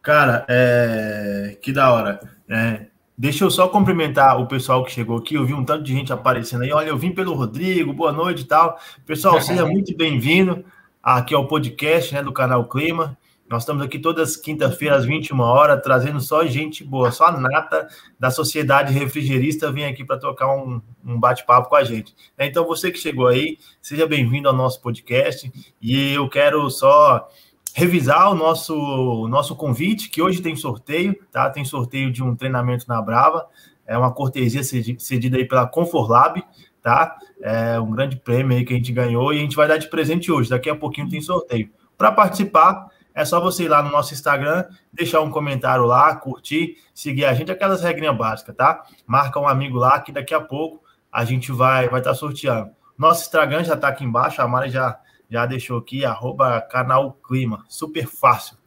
Cara, 0.01 0.45
é... 0.48 1.57
que 1.62 1.72
da 1.72 1.91
hora. 1.91 2.19
É... 2.48 2.86
Deixa 3.17 3.45
eu 3.45 3.50
só 3.50 3.69
cumprimentar 3.69 4.39
o 4.41 4.45
pessoal 4.45 4.84
que 4.84 4.91
chegou 4.91 5.17
aqui. 5.17 5.36
Eu 5.36 5.45
vi 5.45 5.53
um 5.53 5.63
tanto 5.63 5.84
de 5.84 5.93
gente 5.93 6.12
aparecendo 6.12 6.63
aí. 6.63 6.72
Olha, 6.74 6.89
eu 6.89 6.98
vim 6.98 7.13
pelo 7.13 7.34
Rodrigo, 7.34 7.93
boa 7.93 8.12
noite 8.12 8.41
e 8.41 8.45
tal. 8.45 8.77
Pessoal, 9.05 9.39
seja 9.41 9.65
muito 9.65 9.95
bem-vindo 9.95 10.65
aqui 11.01 11.34
ao 11.34 11.48
podcast 11.48 12.13
né, 12.13 12.22
do 12.22 12.34
canal 12.34 12.67
Clima. 12.67 13.17
Nós 13.49 13.61
estamos 13.61 13.83
aqui 13.83 13.99
todas 13.99 14.35
quinta-feiras, 14.35 14.99
às 14.99 15.05
21 15.05 15.39
horas, 15.39 15.81
trazendo 15.83 16.19
só 16.19 16.45
gente 16.45 16.83
boa, 16.83 17.11
só 17.11 17.25
a 17.25 17.39
nata 17.39 17.87
da 18.19 18.31
sociedade 18.31 18.91
refrigerista 18.91 19.71
vem 19.71 19.85
aqui 19.85 20.03
para 20.03 20.17
tocar 20.17 20.47
um, 20.55 20.81
um 21.05 21.19
bate-papo 21.19 21.69
com 21.69 21.75
a 21.75 21.83
gente. 21.83 22.15
Então, 22.39 22.65
você 22.65 22.91
que 22.91 22.97
chegou 22.97 23.27
aí, 23.27 23.57
seja 23.81 24.07
bem-vindo 24.07 24.47
ao 24.47 24.55
nosso 24.55 24.81
podcast. 24.81 25.51
E 25.81 26.13
eu 26.13 26.27
quero 26.27 26.69
só 26.71 27.27
revisar 27.73 28.31
o 28.31 28.35
nosso, 28.35 28.75
o 28.75 29.27
nosso 29.27 29.55
convite, 29.55 30.09
que 30.09 30.21
hoje 30.21 30.41
tem 30.41 30.55
sorteio, 30.55 31.15
tá? 31.31 31.49
Tem 31.49 31.63
sorteio 31.63 32.11
de 32.11 32.23
um 32.23 32.35
treinamento 32.35 32.85
na 32.87 33.01
Brava. 33.01 33.47
É 33.85 33.95
uma 33.95 34.11
cortesia 34.11 34.63
cedida 34.63 35.37
aí 35.37 35.45
pela 35.45 35.67
Conforlab 35.67 36.43
tá? 36.85 37.17
É 37.41 37.79
um 37.79 37.89
grande 37.89 38.15
prêmio 38.15 38.55
aí 38.55 38.63
que 38.63 38.71
a 38.71 38.77
gente 38.77 38.91
ganhou 38.91 39.33
e 39.33 39.37
a 39.37 39.39
gente 39.39 39.55
vai 39.55 39.67
dar 39.67 39.77
de 39.77 39.89
presente 39.89 40.31
hoje. 40.31 40.51
Daqui 40.51 40.69
a 40.69 40.75
pouquinho 40.75 41.09
tem 41.09 41.19
sorteio. 41.19 41.67
Para 41.97 42.11
participar, 42.11 42.91
é 43.15 43.24
só 43.24 43.39
você 43.39 43.63
ir 43.63 43.69
lá 43.69 43.81
no 43.81 43.89
nosso 43.89 44.13
Instagram, 44.13 44.65
deixar 44.91 45.22
um 45.22 45.31
comentário 45.31 45.86
lá, 45.86 46.13
curtir, 46.15 46.75
seguir 46.93 47.24
a 47.24 47.34
gente, 47.34 47.50
aquelas 47.50 47.81
regrinhas 47.81 48.17
básicas, 48.17 48.53
tá? 48.53 48.84
Marca 49.07 49.39
um 49.39 49.48
amigo 49.48 49.77
lá 49.77 50.01
que 50.01 50.12
daqui 50.12 50.34
a 50.34 50.41
pouco 50.41 50.84
a 51.10 51.24
gente 51.24 51.51
vai 51.51 51.88
vai 51.88 52.01
estar 52.01 52.12
tá 52.12 52.15
sorteando. 52.15 52.72
Nosso 52.98 53.22
Instagram 53.22 53.63
já 53.63 53.75
está 53.75 53.88
aqui 53.88 54.03
embaixo, 54.03 54.41
a 54.41 54.48
Mari 54.48 54.69
já, 54.69 55.00
já 55.29 55.45
deixou 55.45 55.79
aqui, 55.79 56.03
arroba 56.03 56.60
canal 56.62 57.13
Clima, 57.25 57.63
super 57.69 58.05
fácil. 58.05 58.57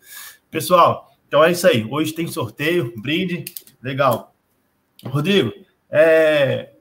Pessoal, 0.51 1.11
então 1.27 1.45
é 1.45 1.51
isso 1.51 1.67
aí. 1.67 1.87
Hoje 1.91 2.13
tem 2.13 2.27
sorteio, 2.27 2.95
brinde, 2.97 3.45
legal. 3.83 4.35
Rodrigo, 5.05 5.53
é, 5.91 6.73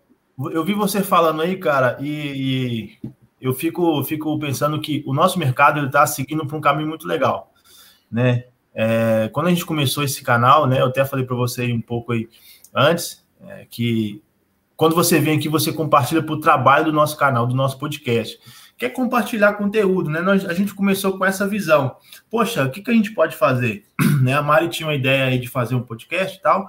eu 0.51 0.63
vi 0.63 0.73
você 0.73 1.03
falando 1.03 1.41
aí, 1.41 1.57
cara, 1.57 1.97
e, 1.99 2.97
e 3.03 3.11
eu 3.41 3.53
fico, 3.53 4.03
fico 4.03 4.37
pensando 4.39 4.79
que 4.79 5.03
o 5.05 5.13
nosso 5.13 5.37
mercado 5.37 5.85
está 5.85 6.05
seguindo 6.07 6.45
por 6.45 6.55
um 6.55 6.61
caminho 6.61 6.87
muito 6.87 7.07
legal, 7.07 7.53
né? 8.11 8.45
É, 8.73 9.29
quando 9.33 9.47
a 9.47 9.49
gente 9.49 9.65
começou 9.65 10.03
esse 10.03 10.21
canal, 10.21 10.67
né, 10.67 10.79
eu 10.79 10.85
até 10.85 11.03
falei 11.03 11.25
para 11.25 11.35
você 11.35 11.71
um 11.73 11.81
pouco 11.81 12.11
aí 12.11 12.29
antes, 12.75 13.25
é, 13.41 13.65
que 13.69 14.21
quando 14.75 14.93
você 14.93 15.19
vem 15.19 15.37
aqui, 15.37 15.49
você 15.49 15.73
compartilha 15.73 16.21
para 16.21 16.35
o 16.35 16.39
trabalho 16.39 16.85
do 16.85 16.93
nosso 16.93 17.17
canal, 17.17 17.47
do 17.47 17.55
nosso 17.55 17.79
podcast. 17.79 18.39
Quer 18.77 18.91
compartilhar 18.91 19.53
conteúdo, 19.53 20.07
né? 20.07 20.21
Nós, 20.21 20.45
a 20.45 20.53
gente 20.53 20.75
começou 20.75 21.17
com 21.17 21.25
essa 21.25 21.47
visão. 21.47 21.95
Poxa, 22.29 22.63
o 22.63 22.69
que, 22.69 22.83
que 22.83 22.91
a 22.91 22.93
gente 22.93 23.11
pode 23.11 23.35
fazer? 23.35 23.85
né? 24.21 24.33
A 24.33 24.41
Mari 24.43 24.69
tinha 24.69 24.87
uma 24.87 24.93
ideia 24.93 25.25
aí 25.25 25.39
de 25.39 25.47
fazer 25.47 25.73
um 25.73 25.81
podcast 25.81 26.37
e 26.37 26.41
tal. 26.41 26.67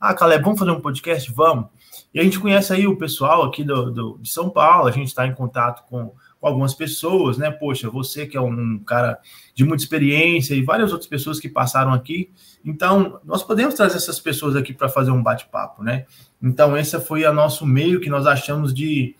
Ah, 0.00 0.14
Caleb, 0.14 0.42
vamos 0.42 0.58
fazer 0.58 0.70
um 0.70 0.80
podcast? 0.80 1.30
Vamos. 1.30 1.66
E 2.14 2.18
a 2.18 2.22
gente 2.22 2.40
conhece 2.40 2.72
aí 2.72 2.86
o 2.86 2.96
pessoal 2.96 3.42
aqui 3.42 3.62
do, 3.62 3.90
do 3.90 4.18
de 4.18 4.30
São 4.30 4.48
Paulo, 4.48 4.88
a 4.88 4.90
gente 4.90 5.08
está 5.08 5.26
em 5.26 5.34
contato 5.34 5.86
com, 5.86 6.14
com, 6.40 6.46
algumas 6.46 6.74
pessoas, 6.74 7.36
né? 7.36 7.50
Poxa, 7.50 7.90
você 7.90 8.26
que 8.26 8.36
é 8.36 8.40
um 8.40 8.78
cara 8.78 9.18
de 9.54 9.64
muita 9.64 9.82
experiência 9.82 10.54
e 10.54 10.62
várias 10.62 10.92
outras 10.92 11.08
pessoas 11.08 11.38
que 11.38 11.48
passaram 11.48 11.92
aqui. 11.92 12.30
Então, 12.64 13.20
nós 13.24 13.42
podemos 13.42 13.74
trazer 13.74 13.96
essas 13.96 14.18
pessoas 14.18 14.56
aqui 14.56 14.72
para 14.72 14.88
fazer 14.88 15.10
um 15.10 15.22
bate-papo, 15.22 15.82
né? 15.82 16.06
Então, 16.42 16.76
esse 16.76 16.98
foi 17.00 17.24
o 17.24 17.32
nosso 17.32 17.66
meio 17.66 18.00
que 18.00 18.08
nós 18.08 18.26
achamos 18.26 18.72
de 18.72 19.14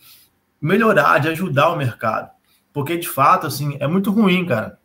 melhorar, 0.59 1.19
de 1.19 1.29
ajudar 1.29 1.69
o 1.71 1.77
mercado. 1.77 2.29
Porque, 2.73 2.97
de 2.97 3.07
fato, 3.07 3.47
assim, 3.47 3.77
é 3.79 3.87
muito 3.87 4.11
ruim, 4.11 4.45
cara. 4.45 4.79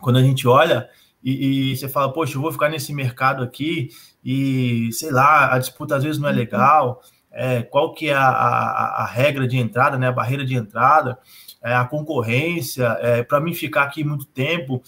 Quando 0.00 0.18
a 0.18 0.22
gente 0.22 0.46
olha 0.46 0.88
e, 1.22 1.72
e, 1.72 1.76
você 1.76 1.88
fala, 1.88 2.12
poxa, 2.12 2.36
eu 2.36 2.42
vou 2.42 2.52
ficar 2.52 2.68
nesse 2.68 2.92
mercado 2.92 3.42
aqui 3.42 3.88
e, 4.24 4.92
sei 4.92 5.10
lá, 5.10 5.52
a 5.52 5.58
disputa 5.58 5.96
às 5.96 6.04
vezes 6.04 6.20
não 6.20 6.28
é 6.28 6.32
legal, 6.32 7.00
é, 7.32 7.62
qual 7.62 7.92
que 7.92 8.08
é 8.08 8.14
a, 8.14 8.28
a, 8.28 9.02
a, 9.02 9.06
regra 9.06 9.46
de 9.46 9.58
entrada, 9.58 9.98
né, 9.98 10.08
a 10.08 10.12
barreira 10.12 10.44
de 10.44 10.54
entrada, 10.54 11.18
é, 11.66 11.74
a 11.74 11.84
concorrência, 11.84 12.96
é, 13.00 13.24
para 13.24 13.40
mim 13.40 13.52
ficar 13.52 13.82
aqui 13.82 14.04
muito 14.04 14.24
tempo, 14.24 14.80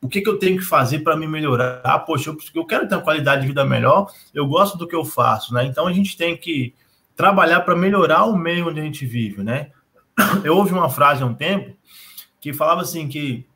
o 0.00 0.08
que, 0.08 0.22
que 0.22 0.28
eu 0.28 0.38
tenho 0.38 0.56
que 0.56 0.64
fazer 0.64 1.00
para 1.00 1.14
me 1.14 1.26
melhorar? 1.26 1.82
Ah, 1.84 1.98
poxa, 1.98 2.30
eu, 2.30 2.38
eu, 2.54 2.64
quero 2.64 2.88
ter 2.88 2.94
uma 2.94 3.02
qualidade 3.02 3.42
de 3.42 3.48
vida 3.48 3.66
melhor, 3.66 4.10
eu 4.32 4.46
gosto 4.46 4.78
do 4.78 4.88
que 4.88 4.96
eu 4.96 5.04
faço, 5.04 5.52
né? 5.52 5.66
Então 5.66 5.86
a 5.86 5.92
gente 5.92 6.16
tem 6.16 6.34
que 6.34 6.74
trabalhar 7.14 7.60
para 7.60 7.76
melhorar 7.76 8.24
o 8.24 8.34
meio 8.34 8.70
onde 8.70 8.80
a 8.80 8.82
gente 8.82 9.04
vive, 9.04 9.44
né? 9.44 9.72
Eu 10.42 10.56
ouvi 10.56 10.72
uma 10.72 10.88
frase 10.88 11.22
há 11.22 11.26
um 11.26 11.34
tempo 11.34 11.76
que 12.40 12.52
falava 12.52 12.80
assim 12.80 13.08
que 13.08 13.46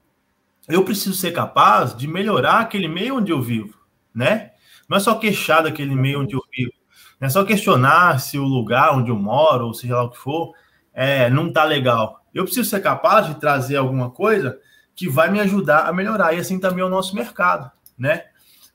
eu 0.69 0.85
preciso 0.85 1.15
ser 1.15 1.33
capaz 1.33 1.97
de 1.97 2.07
melhorar 2.07 2.61
aquele 2.61 2.89
meio 2.89 3.17
onde 3.17 3.33
eu 3.33 3.41
vivo, 3.41 3.75
né? 4.15 4.51
Não 4.89 4.97
é 4.97 5.01
só 5.01 5.15
queixar 5.15 5.63
daquele 5.63 5.95
meio 5.95 6.21
onde 6.21 6.35
eu 6.35 6.43
vivo, 6.55 6.73
não 7.21 7.27
é 7.27 7.31
só 7.31 7.45
questionar 7.45 8.21
se 8.21 8.39
o 8.39 8.45
lugar 8.45 8.95
onde 8.95 9.11
eu 9.11 9.17
moro, 9.17 9.67
ou 9.67 9.75
seja 9.75 9.97
lá 9.97 10.05
o 10.05 10.11
que 10.11 10.19
for, 10.19 10.53
é, 10.93 11.29
não 11.31 11.53
tá 11.53 11.65
legal. 11.65 12.26
Eu 12.37 12.45
preciso 12.45 12.69
ser 12.69 12.81
capaz 12.81 13.27
de 13.27 13.41
trazer 13.41 13.77
alguma 13.77 14.11
coisa 14.11 14.61
que 14.95 15.09
vai 15.09 15.31
me 15.31 15.41
ajudar 15.41 15.87
a 15.87 15.93
melhorar. 15.93 16.35
E 16.35 16.39
assim 16.39 16.61
também 16.61 16.83
é 16.83 16.85
o 16.85 16.91
nosso 16.91 17.15
mercado, 17.15 17.71
né? 17.97 18.25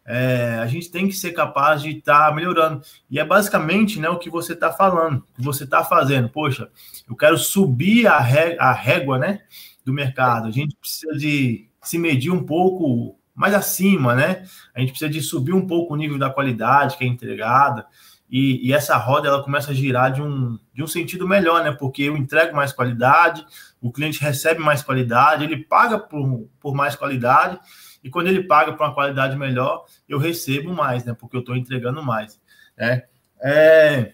É, 0.04 0.58
a 0.60 0.66
gente 0.66 0.90
tem 0.90 1.08
que 1.08 1.14
ser 1.14 1.32
capaz 1.32 1.84
de 1.84 1.92
estar 1.92 2.30
tá 2.30 2.36
melhorando. 2.36 2.82
E 3.08 3.20
é 3.20 3.24
basicamente 3.24 4.00
né, 4.00 4.10
o 4.10 4.18
que 4.18 4.32
você 4.32 4.54
está 4.54 4.72
falando, 4.72 5.20
o 5.20 5.36
que 5.36 5.44
você 5.44 5.64
está 5.64 5.84
fazendo. 5.84 6.28
Poxa, 6.28 6.70
eu 7.08 7.16
quero 7.16 7.38
subir 7.38 8.08
a, 8.08 8.18
ré, 8.20 8.58
a 8.60 8.72
régua 8.72 9.20
né, 9.20 9.42
do 9.86 9.94
mercado. 9.94 10.48
A 10.48 10.52
gente 10.52 10.76
precisa 10.76 11.16
de 11.16 11.70
se 11.84 12.00
medir 12.00 12.32
um 12.32 12.44
pouco 12.44 13.16
mais 13.36 13.54
acima, 13.54 14.16
né? 14.16 14.44
A 14.74 14.80
gente 14.80 14.90
precisa 14.90 15.10
de 15.10 15.22
subir 15.22 15.54
um 15.54 15.68
pouco 15.68 15.94
o 15.94 15.98
nível 15.98 16.18
da 16.18 16.32
qualidade 16.32 16.98
que 16.98 17.04
é 17.04 17.08
entregada 17.08 17.86
e, 18.32 18.70
e, 18.70 18.74
essa 18.74 18.96
roda 18.96 19.28
ela 19.28 19.44
começa 19.44 19.72
a 19.72 19.74
girar 19.74 20.14
de 20.14 20.22
um, 20.22 20.58
de 20.74 20.82
um 20.82 20.88
sentido 20.88 21.28
melhor, 21.28 21.62
né? 21.66 21.72
Porque 21.74 22.04
eu 22.04 22.16
entrego 22.16 22.56
mais 22.56 22.72
qualidade, 22.72 23.46
o 23.82 23.92
cliente 23.92 24.22
recebe 24.22 24.62
mais 24.62 24.82
qualidade, 24.82 25.44
ele 25.44 25.58
paga 25.58 26.00
por, 26.00 26.48
por 26.58 26.74
mais 26.74 26.96
qualidade, 26.96 27.60
e 28.02 28.10
quando 28.10 28.28
ele 28.28 28.44
paga 28.44 28.72
por 28.72 28.86
uma 28.86 28.94
qualidade 28.94 29.36
melhor, 29.36 29.84
eu 30.08 30.18
recebo 30.18 30.74
mais, 30.74 31.04
né? 31.04 31.14
Porque 31.14 31.36
eu 31.36 31.42
estou 31.42 31.58
entregando 31.58 32.02
mais. 32.02 32.40
Né? 32.78 33.04
É, 33.44 34.14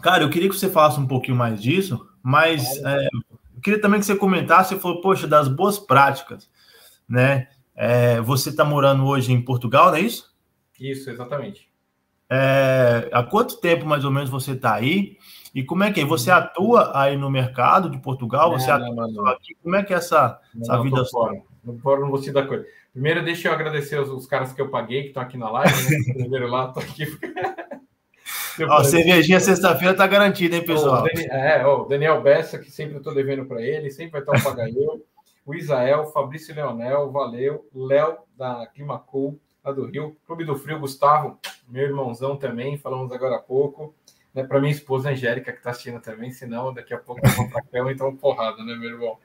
cara, 0.00 0.22
eu 0.22 0.30
queria 0.30 0.48
que 0.48 0.54
você 0.54 0.70
falasse 0.70 1.00
um 1.00 1.06
pouquinho 1.08 1.36
mais 1.36 1.60
disso, 1.60 2.08
mas 2.22 2.76
é, 2.84 3.08
eu 3.56 3.60
queria 3.60 3.80
também 3.80 3.98
que 3.98 4.06
você 4.06 4.14
comentasse, 4.14 4.74
você 4.74 4.80
falou, 4.80 5.00
poxa, 5.00 5.26
das 5.26 5.48
boas 5.48 5.76
práticas, 5.76 6.48
né? 7.08 7.48
É, 7.74 8.20
você 8.20 8.50
está 8.50 8.64
morando 8.64 9.04
hoje 9.04 9.32
em 9.32 9.42
Portugal, 9.42 9.88
não 9.88 9.96
é 9.96 10.02
isso? 10.02 10.32
Isso, 10.78 11.10
exatamente. 11.10 11.73
É, 12.30 13.08
há 13.12 13.22
quanto 13.22 13.60
tempo 13.60 13.86
mais 13.86 14.04
ou 14.04 14.10
menos 14.10 14.30
você 14.30 14.52
está 14.52 14.74
aí? 14.74 15.16
E 15.54 15.62
como 15.62 15.84
é 15.84 15.92
que 15.92 16.00
é? 16.00 16.04
Você 16.04 16.30
atua 16.30 16.90
aí 16.98 17.16
no 17.16 17.30
mercado 17.30 17.88
de 17.88 17.98
Portugal? 17.98 18.52
Você 18.52 18.66
não, 18.66 18.76
atua 18.76 18.94
não, 18.94 19.12
não. 19.12 19.26
aqui? 19.26 19.54
Como 19.62 19.76
é 19.76 19.82
que 19.82 19.94
é 19.94 19.96
essa, 19.96 20.40
essa 20.60 20.82
vida 20.82 21.04
fora? 21.06 21.40
Não, 21.62 21.74
não 21.74 22.10
vou 22.10 22.20
te 22.20 22.32
dar 22.32 22.46
coisa. 22.46 22.66
Primeiro, 22.92 23.24
deixa 23.24 23.48
eu 23.48 23.52
agradecer 23.52 24.00
os, 24.00 24.08
os 24.08 24.26
caras 24.26 24.52
que 24.52 24.60
eu 24.60 24.68
paguei, 24.68 25.02
que 25.02 25.08
estão 25.08 25.22
aqui 25.22 25.36
na 25.36 25.50
live. 25.50 26.28
Né? 26.28 26.38
lá, 26.46 26.68
tô 26.68 26.80
aqui. 26.80 27.04
Ó, 28.68 28.84
cervejinha 28.84 29.40
sexta-feira 29.40 29.94
tá 29.94 30.06
garantida, 30.06 30.56
hein, 30.56 30.64
pessoal? 30.64 31.02
O 31.02 31.04
Daniel, 31.04 31.32
é, 31.32 31.66
o 31.66 31.84
Daniel 31.84 32.22
Bessa, 32.22 32.58
que 32.58 32.70
sempre 32.70 32.96
eu 32.96 33.02
tô 33.02 33.12
devendo 33.12 33.46
para 33.46 33.60
ele, 33.60 33.90
sempre 33.90 34.12
vai 34.12 34.20
estar 34.20 34.36
o 34.36 34.42
pagar 34.42 34.68
eu. 34.70 35.04
O 35.44 35.54
Isael, 35.54 36.06
Fabrício 36.06 36.54
Leonel, 36.54 37.10
valeu. 37.10 37.68
Léo, 37.74 38.18
da 38.36 38.66
Climacool, 38.72 39.38
lá 39.64 39.72
do 39.72 39.86
Rio. 39.86 40.16
Clube 40.26 40.44
do 40.44 40.56
Frio, 40.56 40.78
Gustavo, 40.78 41.38
meu 41.68 41.84
irmãozão 41.84 42.36
também, 42.36 42.76
falamos 42.76 43.10
agora 43.10 43.36
há 43.36 43.40
pouco. 43.40 43.94
Né, 44.34 44.42
para 44.42 44.60
minha 44.60 44.72
esposa 44.72 45.10
Angélica, 45.10 45.52
que 45.52 45.58
está 45.58 45.70
assistindo 45.70 46.00
também, 46.00 46.32
senão 46.32 46.74
daqui 46.74 46.92
a 46.92 46.98
pouco 46.98 47.24
eu 47.24 47.30
vou 47.30 47.48
para 47.48 47.62
cama 47.62 47.92
então 47.92 48.16
porrada, 48.16 48.64
né, 48.64 48.74
meu 48.74 48.90
irmão? 48.90 49.16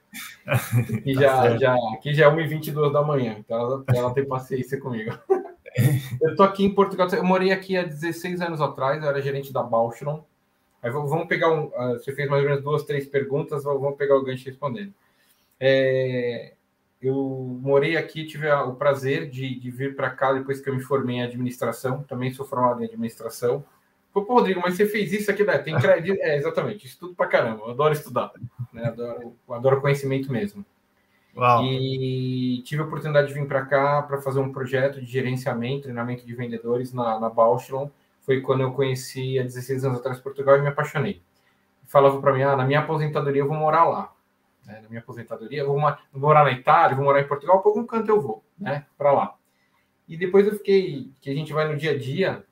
Aqui 0.46 1.14
tá 1.14 1.20
já, 1.20 1.56
já, 1.56 1.74
aqui 1.94 2.14
já 2.14 2.26
é 2.26 2.30
1h22 2.30 2.92
da 2.92 3.02
manhã, 3.02 3.34
então 3.36 3.58
ela, 3.58 3.84
ela 3.92 4.14
tem 4.14 4.24
paciência 4.24 4.80
comigo. 4.80 5.12
Eu 6.20 6.34
tô 6.34 6.42
aqui 6.42 6.64
em 6.64 6.74
Portugal, 6.74 7.08
eu 7.08 7.24
morei 7.24 7.52
aqui 7.52 7.76
há 7.76 7.84
16 7.84 8.40
anos 8.40 8.60
atrás, 8.60 9.00
eu 9.00 9.08
era 9.08 9.22
gerente 9.22 9.52
da 9.52 9.62
Bauschron. 9.62 10.24
Aí 10.82 10.90
vamos 10.90 11.28
pegar 11.28 11.52
um. 11.52 11.70
Ah, 11.76 11.92
você 11.92 12.12
fez 12.12 12.28
mais 12.28 12.42
ou 12.42 12.48
menos 12.48 12.64
duas, 12.64 12.82
três 12.82 13.06
perguntas, 13.06 13.62
vamos 13.62 13.96
pegar 13.96 14.16
o 14.16 14.24
gancho 14.24 14.46
respondendo. 14.46 14.92
É, 15.60 16.54
eu 17.02 17.58
morei 17.62 17.96
aqui, 17.96 18.26
tive 18.26 18.50
o 18.50 18.74
prazer 18.74 19.28
de, 19.28 19.58
de 19.58 19.70
vir 19.70 19.96
para 19.96 20.10
cá 20.10 20.32
depois 20.32 20.60
que 20.60 20.68
eu 20.68 20.74
me 20.74 20.82
formei 20.82 21.16
em 21.16 21.22
administração, 21.22 22.02
também 22.02 22.32
sou 22.32 22.44
formado 22.44 22.82
em 22.82 22.86
administração. 22.86 23.64
Pô, 24.12 24.20
Rodrigo, 24.20 24.60
mas 24.60 24.74
você 24.74 24.86
fez 24.86 25.12
isso 25.12 25.30
aqui, 25.30 25.44
né? 25.44 25.56
Tem 25.58 25.78
crédito. 25.78 26.20
É, 26.20 26.36
exatamente, 26.36 26.86
estudo 26.86 27.14
pra 27.14 27.28
caramba. 27.28 27.64
Eu 27.64 27.70
adoro 27.70 27.94
estudar. 27.94 28.32
Né? 28.72 28.84
Adoro, 28.84 29.36
adoro 29.48 29.80
conhecimento 29.80 30.30
mesmo. 30.32 30.64
Uau. 31.36 31.64
E 31.64 32.60
tive 32.64 32.82
a 32.82 32.84
oportunidade 32.84 33.28
de 33.28 33.34
vir 33.34 33.46
para 33.46 33.64
cá 33.64 34.02
para 34.02 34.20
fazer 34.20 34.40
um 34.40 34.52
projeto 34.52 35.00
de 35.00 35.06
gerenciamento, 35.06 35.84
treinamento 35.84 36.26
de 36.26 36.34
vendedores 36.34 36.92
na, 36.92 37.20
na 37.20 37.30
Bauschlon. 37.30 37.88
Foi 38.22 38.40
quando 38.40 38.62
eu 38.62 38.72
conheci 38.72 39.38
há 39.38 39.42
16 39.42 39.84
anos 39.84 40.00
atrás 40.00 40.20
Portugal 40.20 40.58
e 40.58 40.60
me 40.60 40.68
apaixonei. 40.68 41.22
Falava 41.86 42.20
para 42.20 42.32
mim, 42.32 42.42
ah, 42.42 42.56
na 42.56 42.64
minha 42.64 42.80
aposentadoria 42.80 43.42
eu 43.42 43.48
vou 43.48 43.56
morar 43.56 43.84
lá. 43.84 44.12
Né? 44.66 44.80
Na 44.82 44.88
minha 44.88 45.00
aposentadoria, 45.00 45.60
eu 45.60 45.66
vou 45.66 45.78
morar 46.12 46.44
na 46.44 46.52
Itália, 46.52 46.96
vou 46.96 47.04
morar 47.04 47.20
em 47.20 47.28
Portugal, 47.28 47.62
por 47.62 47.70
algum 47.70 47.86
canto 47.86 48.10
eu 48.10 48.20
vou, 48.20 48.44
né? 48.58 48.86
Para 48.96 49.12
lá. 49.12 49.34
E 50.08 50.16
depois 50.16 50.46
eu 50.46 50.54
fiquei, 50.54 51.10
que 51.20 51.30
a 51.30 51.34
gente 51.34 51.52
vai 51.52 51.68
no 51.68 51.76
dia 51.76 51.92
a 51.92 51.98
dia, 51.98 52.44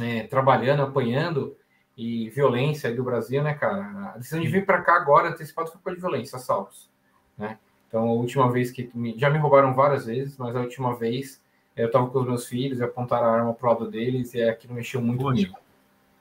é, 0.00 0.24
trabalhando, 0.24 0.82
apanhando 0.82 1.56
e 1.96 2.30
violência 2.30 2.88
aí 2.88 2.96
do 2.96 3.04
Brasil, 3.04 3.42
né, 3.42 3.54
cara? 3.54 4.12
A 4.14 4.18
decisão 4.18 4.40
de 4.40 4.48
vir 4.48 4.64
para 4.64 4.82
cá 4.82 4.96
agora 4.96 5.28
antecipado 5.28 5.70
foi 5.70 5.80
por 5.80 5.96
violência, 5.96 6.36
assaltos, 6.36 6.90
né? 7.36 7.58
Então, 7.86 8.08
a 8.08 8.12
última 8.12 8.50
vez 8.50 8.70
que 8.70 8.88
me, 8.94 9.18
já 9.18 9.28
me 9.28 9.38
roubaram 9.38 9.74
várias 9.74 10.06
vezes, 10.06 10.38
mas 10.38 10.54
a 10.54 10.60
última 10.60 10.94
vez 10.94 11.42
eu 11.76 11.86
estava 11.86 12.08
com 12.08 12.20
os 12.20 12.26
meus 12.26 12.46
filhos 12.46 12.78
e 12.78 12.84
apontaram 12.84 13.26
a 13.26 13.32
arma 13.32 13.54
pro 13.54 13.68
lado 13.68 13.90
deles 13.90 14.32
e 14.34 14.42
aquilo 14.42 14.74
mexeu 14.74 15.00
muito 15.00 15.24
comigo. 15.24 15.56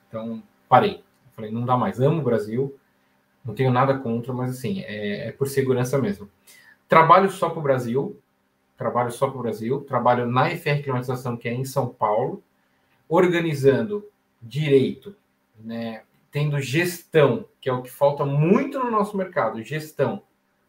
Então, 0.08 0.42
parei. 0.68 1.04
Falei, 1.34 1.52
não 1.52 1.66
dá 1.66 1.78
mais. 1.78 2.00
Amo 2.00 2.22
o 2.22 2.24
Brasil, 2.24 2.76
não 3.44 3.54
tenho 3.54 3.72
nada 3.72 3.98
contra, 3.98 4.34
mas 4.34 4.52
assim, 4.52 4.82
é, 4.82 5.28
é 5.28 5.32
por 5.32 5.48
segurança 5.48 5.98
mesmo. 5.98 6.30
Trabalho 6.88 7.30
só 7.30 7.50
para 7.50 7.60
o 7.60 7.64
Brasil, 7.64 8.20
trabalho 8.78 9.12
só 9.12 9.28
para 9.28 9.38
o 9.38 9.42
Brasil, 9.42 9.82
trabalho 9.82 10.26
na 10.26 10.50
FR 10.50 10.82
Climatização, 10.84 11.38
que 11.38 11.48
é 11.48 11.54
em 11.54 11.66
São 11.66 11.88
Paulo, 11.88 12.44
organizando 13.08 14.06
direito, 14.42 15.16
né, 15.60 16.04
tendo 16.32 16.60
gestão, 16.60 17.46
que 17.60 17.70
é 17.70 17.74
o 17.74 17.82
que 17.82 17.90
falta 17.90 18.26
muito 18.26 18.80
no 18.80 18.92
nosso 18.92 19.18
mercado, 19.18 19.62
gestão, 19.64 20.24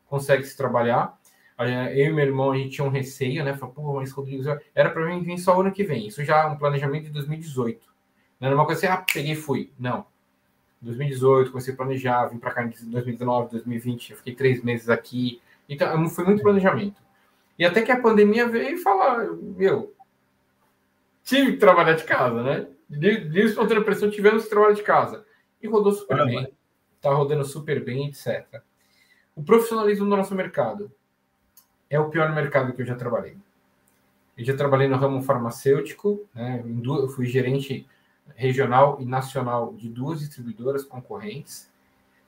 consegue 0.06 0.44
se 0.44 0.56
trabalhar. 0.56 1.18
eu 1.58 2.06
e 2.06 2.12
meu 2.12 2.24
irmão, 2.24 2.50
a 2.50 2.56
gente 2.56 2.70
tinha 2.70 2.86
um 2.86 2.90
receio, 2.90 3.44
né? 3.44 3.54
Falei, 3.54 3.74
pô, 3.74 3.94
mas 3.94 4.10
Rodrigo, 4.10 4.42
era 4.74 4.90
para 4.90 5.06
mim 5.06 5.22
vir 5.22 5.38
só 5.38 5.60
ano 5.60 5.70
que 5.70 5.84
vem. 5.84 6.08
Isso 6.08 6.24
já 6.24 6.42
é 6.42 6.46
um 6.46 6.56
planejamento 6.56 7.04
de 7.04 7.10
2018. 7.10 7.86
Não 8.40 8.48
era 8.48 8.56
uma 8.56 8.66
coisa 8.66 8.80
assim, 8.80 8.92
ah, 8.92 9.04
peguei 9.12 9.32
e 9.32 9.36
fui. 9.36 9.70
Não. 9.78 10.06
2018, 10.80 11.50
comecei 11.50 11.74
a 11.74 11.76
planejar, 11.76 12.26
vim 12.26 12.38
para 12.38 12.52
cá 12.52 12.64
em 12.64 12.68
2019, 12.68 13.50
2020, 13.50 14.10
eu 14.10 14.16
fiquei 14.16 14.34
três 14.34 14.62
meses 14.62 14.88
aqui. 14.88 15.40
Então, 15.68 16.08
foi 16.08 16.24
muito 16.24 16.42
planejamento. 16.42 17.00
E 17.58 17.64
até 17.64 17.82
que 17.82 17.92
a 17.92 18.00
pandemia 18.00 18.48
veio 18.48 18.76
e 18.76 18.78
falou, 18.78 19.36
meu, 19.36 19.94
tive 21.22 21.52
que 21.52 21.58
trabalhar 21.58 21.92
de 21.92 22.04
casa, 22.04 22.42
né? 22.42 22.66
De 22.88 23.40
espontânea 23.44 23.84
pressão, 23.84 24.10
tivemos 24.10 24.44
que 24.44 24.50
trabalhar 24.50 24.74
de 24.74 24.82
casa. 24.82 25.24
E 25.62 25.68
rodou 25.68 25.92
super 25.92 26.24
bem. 26.24 26.52
Tá 27.00 27.12
rodando 27.12 27.44
super 27.44 27.84
bem, 27.84 28.08
etc. 28.08 28.62
O 29.36 29.42
profissionalismo 29.42 30.06
do 30.06 30.16
nosso 30.16 30.34
mercado 30.34 30.90
é 31.88 32.00
o 32.00 32.08
pior 32.08 32.34
mercado 32.34 32.72
que 32.72 32.82
eu 32.82 32.86
já 32.86 32.94
trabalhei. 32.94 33.36
Eu 34.36 34.44
já 34.44 34.56
trabalhei 34.56 34.88
no 34.88 34.96
ramo 34.96 35.22
farmacêutico, 35.22 36.26
né? 36.34 36.64
Eu 36.64 37.08
fui 37.08 37.26
gerente 37.26 37.86
regional 38.36 38.98
e 39.00 39.04
nacional 39.04 39.74
de 39.74 39.88
duas 39.88 40.20
distribuidoras 40.20 40.84
concorrentes 40.84 41.70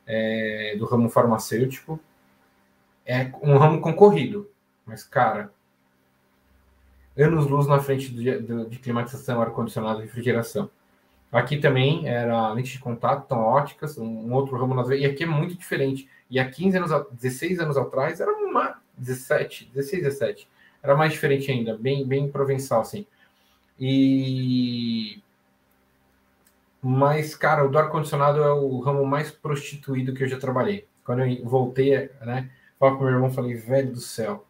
é, 0.06 0.76
do 0.78 0.84
ramo 0.84 1.08
farmacêutico. 1.08 1.98
É 3.04 3.32
um 3.42 3.56
ramo 3.56 3.80
concorrido, 3.80 4.48
mas, 4.86 5.02
cara, 5.02 5.52
anos 7.16 7.46
luz 7.46 7.66
na 7.66 7.80
frente 7.80 8.10
do, 8.10 8.42
do, 8.42 8.70
de 8.70 8.78
climatização, 8.78 9.40
ar-condicionado 9.40 10.00
e 10.00 10.04
refrigeração. 10.04 10.70
Aqui 11.30 11.56
também 11.58 12.06
era 12.06 12.52
lente 12.52 12.72
de 12.72 12.78
contato, 12.78 13.26
tão 13.26 13.38
óticas, 13.38 13.96
um, 13.96 14.04
um 14.04 14.34
outro 14.34 14.56
ramo 14.56 14.74
nas 14.74 14.88
e 14.90 15.04
aqui 15.06 15.24
é 15.24 15.26
muito 15.26 15.56
diferente. 15.56 16.08
E 16.30 16.38
há 16.38 16.48
15 16.48 16.76
anos, 16.76 16.90
16 17.12 17.58
anos 17.58 17.76
atrás 17.76 18.20
era 18.20 18.30
uma 18.30 18.80
17, 18.98 19.70
16, 19.72 20.02
17. 20.02 20.48
Era 20.82 20.96
mais 20.96 21.12
diferente 21.12 21.50
ainda, 21.50 21.76
bem, 21.76 22.06
bem 22.06 22.30
provençal, 22.30 22.82
assim. 22.82 23.06
E. 23.78 25.22
Mas, 26.82 27.36
cara, 27.36 27.64
o 27.64 27.70
do 27.70 27.78
ar-condicionado 27.78 28.42
é 28.42 28.52
o 28.52 28.80
ramo 28.80 29.06
mais 29.06 29.30
prostituído 29.30 30.12
que 30.12 30.24
eu 30.24 30.28
já 30.28 30.38
trabalhei. 30.38 30.88
Quando 31.04 31.22
eu 31.22 31.44
voltei, 31.44 32.10
né? 32.20 32.50
Falei 32.78 32.96
com 32.96 33.04
meu 33.04 33.14
irmão, 33.14 33.30
falei, 33.30 33.54
velho 33.54 33.92
do 33.92 34.00
céu, 34.00 34.44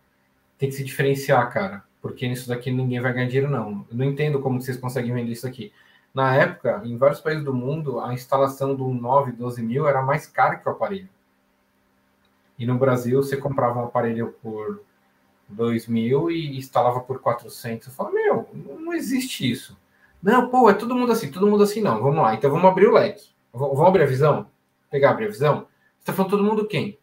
tem 0.56 0.70
que 0.70 0.74
se 0.74 0.82
diferenciar, 0.82 1.52
cara, 1.52 1.84
porque 2.00 2.26
nisso 2.26 2.48
daqui 2.48 2.70
ninguém 2.70 3.00
vai 3.00 3.12
ganhar 3.12 3.26
dinheiro, 3.26 3.50
não. 3.50 3.86
Eu 3.90 3.96
não 3.96 4.04
entendo 4.06 4.40
como 4.40 4.60
vocês 4.60 4.78
conseguem 4.78 5.12
vender 5.12 5.32
isso 5.32 5.46
aqui. 5.46 5.72
Na 6.14 6.34
época, 6.34 6.80
em 6.84 6.96
vários 6.96 7.20
países 7.20 7.44
do 7.44 7.52
mundo, 7.52 8.00
a 8.00 8.14
instalação 8.14 8.74
do 8.74 8.88
9, 8.88 9.32
12 9.32 9.62
mil 9.62 9.86
era 9.86 10.00
mais 10.02 10.26
cara 10.26 10.56
que 10.56 10.66
o 10.66 10.72
aparelho. 10.72 11.08
E 12.58 12.64
no 12.64 12.78
Brasil, 12.78 13.22
você 13.22 13.36
comprava 13.36 13.80
um 13.80 13.84
aparelho 13.84 14.34
por 14.42 14.82
2 15.48 15.86
mil 15.86 16.30
e 16.30 16.56
instalava 16.56 17.00
por 17.00 17.20
400. 17.20 17.88
Eu 17.88 17.92
falo, 17.92 18.12
meu, 18.12 18.48
não 18.54 18.94
existe 18.94 19.50
isso. 19.50 19.76
Não, 20.22 20.48
pô, 20.48 20.70
é 20.70 20.74
todo 20.74 20.94
mundo 20.94 21.12
assim, 21.12 21.30
todo 21.30 21.46
mundo 21.46 21.64
assim, 21.64 21.80
não. 21.80 22.00
Vamos 22.02 22.22
lá, 22.22 22.34
então 22.34 22.50
vamos 22.50 22.66
abrir 22.66 22.86
o 22.86 22.92
leque. 22.92 23.30
Vamos 23.52 23.80
abrir 23.80 24.04
a 24.04 24.06
visão? 24.06 24.46
Pegar 24.90 25.10
abrir 25.10 25.26
a 25.26 25.30
visão? 25.30 25.66
Você 25.98 26.00
está 26.00 26.12
falando 26.12 26.30
todo 26.30 26.44
mundo 26.44 26.66
quem? 26.66 26.98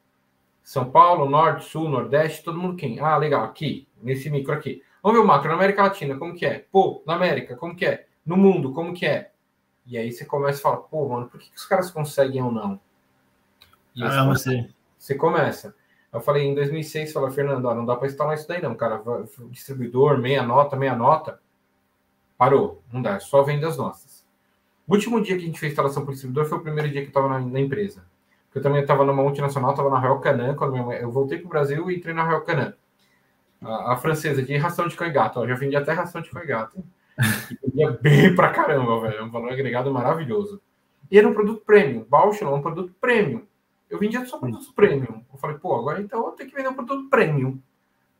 São 0.63 0.89
Paulo, 0.89 1.29
Norte, 1.29 1.65
Sul, 1.65 1.89
Nordeste, 1.89 2.43
todo 2.43 2.59
mundo 2.59 2.75
quem? 2.75 2.99
Ah, 2.99 3.17
legal, 3.17 3.43
aqui, 3.43 3.87
nesse 4.01 4.29
micro 4.29 4.53
aqui. 4.53 4.83
Vamos 5.01 5.19
ver 5.19 5.23
o 5.23 5.27
macro 5.27 5.49
na 5.49 5.55
América 5.55 5.83
Latina, 5.83 6.17
como 6.17 6.35
que 6.35 6.45
é? 6.45 6.65
Pô, 6.71 7.01
na 7.05 7.15
América, 7.15 7.55
como 7.55 7.75
que 7.75 7.85
é? 7.85 8.07
No 8.25 8.37
mundo, 8.37 8.71
como 8.73 8.93
que 8.93 9.05
é? 9.05 9.31
E 9.85 9.97
aí 9.97 10.11
você 10.11 10.25
começa 10.25 10.59
a 10.59 10.61
falar, 10.61 10.77
pô, 10.77 11.09
mano, 11.09 11.27
por 11.27 11.39
que, 11.39 11.49
que 11.49 11.57
os 11.57 11.65
caras 11.65 11.89
conseguem 11.89 12.41
ou 12.43 12.51
não? 12.51 12.79
E 13.95 14.03
ah, 14.03 14.25
você. 14.25 14.69
Você 14.97 15.15
começa. 15.15 15.75
Eu 16.11 16.21
falei 16.21 16.45
em 16.45 16.55
2006, 16.55 17.13
falei, 17.13 17.31
Fernando, 17.31 17.65
ó, 17.65 17.73
não 17.73 17.85
dá 17.85 17.95
para 17.95 18.07
instalar 18.07 18.35
isso 18.35 18.47
daí 18.47 18.61
não, 18.61 18.75
cara. 18.75 19.01
Distribuidor, 19.49 20.17
meia 20.17 20.43
nota, 20.43 20.75
meia 20.75 20.95
nota. 20.95 21.39
Parou, 22.39 22.81
não 22.89 23.01
dá, 23.01 23.19
só 23.19 23.43
vendas 23.43 23.75
nossas. 23.75 24.25
O 24.87 24.93
último 24.93 25.21
dia 25.21 25.35
que 25.35 25.43
a 25.43 25.45
gente 25.45 25.59
fez 25.59 25.73
instalação 25.73 26.03
o 26.03 26.09
distribuidor 26.09 26.45
foi 26.45 26.57
o 26.57 26.61
primeiro 26.61 26.89
dia 26.89 27.01
que 27.01 27.07
eu 27.07 27.09
estava 27.09 27.27
na, 27.27 27.37
na, 27.41 27.59
empresa. 27.59 28.05
Eu 28.55 28.61
também 28.61 28.81
estava 28.81 29.03
numa 29.03 29.21
multinacional, 29.21 29.71
estava 29.71 29.89
na 29.89 29.99
Royal 29.99 30.21
Canin, 30.21 30.55
quando 30.55 30.71
minha 30.71 30.85
mãe, 30.85 30.99
eu 31.01 31.11
voltei 31.11 31.37
para 31.37 31.47
o 31.47 31.49
Brasil 31.49 31.91
e 31.91 31.97
entrei 31.97 32.13
na 32.13 32.23
Royal 32.23 32.45
Canin. 32.45 32.71
A, 33.61 33.91
a, 33.91 33.97
francesa 33.97 34.41
de 34.41 34.55
ração 34.55 34.87
de 34.87 34.95
cão 34.95 35.11
gato, 35.11 35.41
ó, 35.41 35.45
já 35.45 35.53
vendi 35.55 35.75
até 35.75 35.91
ração 35.91 36.21
de 36.21 36.29
cão 36.29 36.45
gato. 36.45 36.81
E 37.61 37.91
bem 38.01 38.33
pra 38.33 38.51
caramba, 38.51 39.01
velho. 39.01 39.17
É 39.17 39.23
um 39.23 39.29
valor 39.29 39.51
agregado 39.51 39.91
maravilhoso. 39.91 40.61
E 41.11 41.19
era 41.19 41.27
um 41.27 41.33
produto 41.33 41.61
premium. 41.65 42.05
Bausch 42.07 42.41
não 42.41 42.55
um 42.55 42.61
produto 42.61 42.95
premium. 43.01 43.45
Eu 43.89 43.99
vendia 43.99 44.25
só 44.25 44.37
produtos 44.37 44.71
premium. 44.71 45.25
Eu 45.29 45.37
falei, 45.37 45.57
pô, 45.57 45.75
agora 45.75 46.01
então 46.01 46.25
eu 46.25 46.31
tenho 46.31 46.49
que 46.49 46.55
vender 46.55 46.69
um 46.69 46.73
produto 46.73 47.09
premium. 47.09 47.59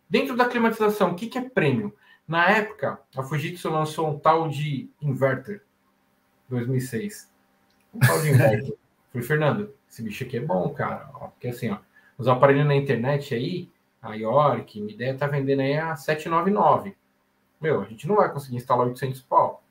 Dentro 0.10 0.36
da 0.36 0.44
climatização, 0.44 1.12
o 1.12 1.16
que, 1.16 1.28
que 1.28 1.38
é 1.38 1.42
premium? 1.42 1.94
Na 2.30 2.48
época, 2.48 3.02
a 3.18 3.24
Fujitsu 3.24 3.72
lançou 3.72 4.08
um 4.08 4.20
tal 4.20 4.48
de 4.48 4.88
inverter. 5.02 5.64
2006. 6.48 7.28
Um 7.92 7.98
tal 7.98 8.22
de 8.22 8.30
inverter. 8.30 8.78
falei, 9.12 9.28
Fernando, 9.28 9.74
esse 9.90 10.04
bicho 10.04 10.24
aqui 10.24 10.38
é 10.38 10.40
bom, 10.40 10.70
cara. 10.70 11.10
Ó, 11.16 11.30
porque 11.30 11.48
assim, 11.48 11.72
ó, 11.72 11.80
os 12.20 12.28
aparelhos 12.28 12.68
na 12.68 12.76
internet 12.76 13.34
aí, 13.34 13.68
a 14.00 14.14
York, 14.14 14.80
minha 14.80 14.94
ideia 14.94 15.18
tá 15.18 15.26
vendendo 15.26 15.62
aí 15.62 15.76
a 15.76 15.96
799. 15.96 16.96
Meu, 17.60 17.82
a 17.82 17.86
gente 17.86 18.08
não 18.08 18.18
vai 18.18 18.32
conseguir 18.32 18.58
instalar 18.58 18.86
800 18.86 19.22
pau. 19.24 19.64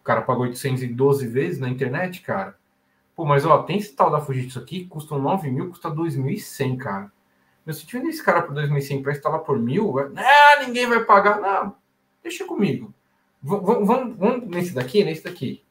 O 0.00 0.02
cara 0.02 0.20
pagou 0.20 0.42
812 0.42 1.28
vezes 1.28 1.60
na 1.60 1.68
internet, 1.68 2.22
cara. 2.22 2.58
Pô, 3.14 3.24
mas 3.24 3.46
ó, 3.46 3.62
tem 3.62 3.78
esse 3.78 3.94
tal 3.94 4.10
da 4.10 4.20
Fujitsu 4.20 4.58
aqui, 4.58 4.84
custa 4.86 5.16
9 5.16 5.48
mil, 5.48 5.68
custa 5.68 5.88
2.100, 5.88 6.76
cara. 6.76 7.12
Mas 7.64 7.78
se 7.78 7.86
tiver 7.86 8.06
esse 8.08 8.22
cara 8.22 8.42
por 8.42 8.54
2.100 8.54 9.02
para 9.02 9.12
instalar 9.12 9.40
por 9.40 9.58
mil, 9.58 9.98
ah, 9.98 10.64
ninguém 10.64 10.86
vai 10.86 11.04
pagar. 11.04 11.40
Não, 11.40 11.74
deixa 12.22 12.44
comigo. 12.44 12.92
Vamos, 13.42 13.86
vamos, 13.86 14.16
vamos 14.16 14.48
nesse 14.48 14.74
daqui, 14.74 15.04
nesse 15.04 15.24
daqui. 15.24 15.62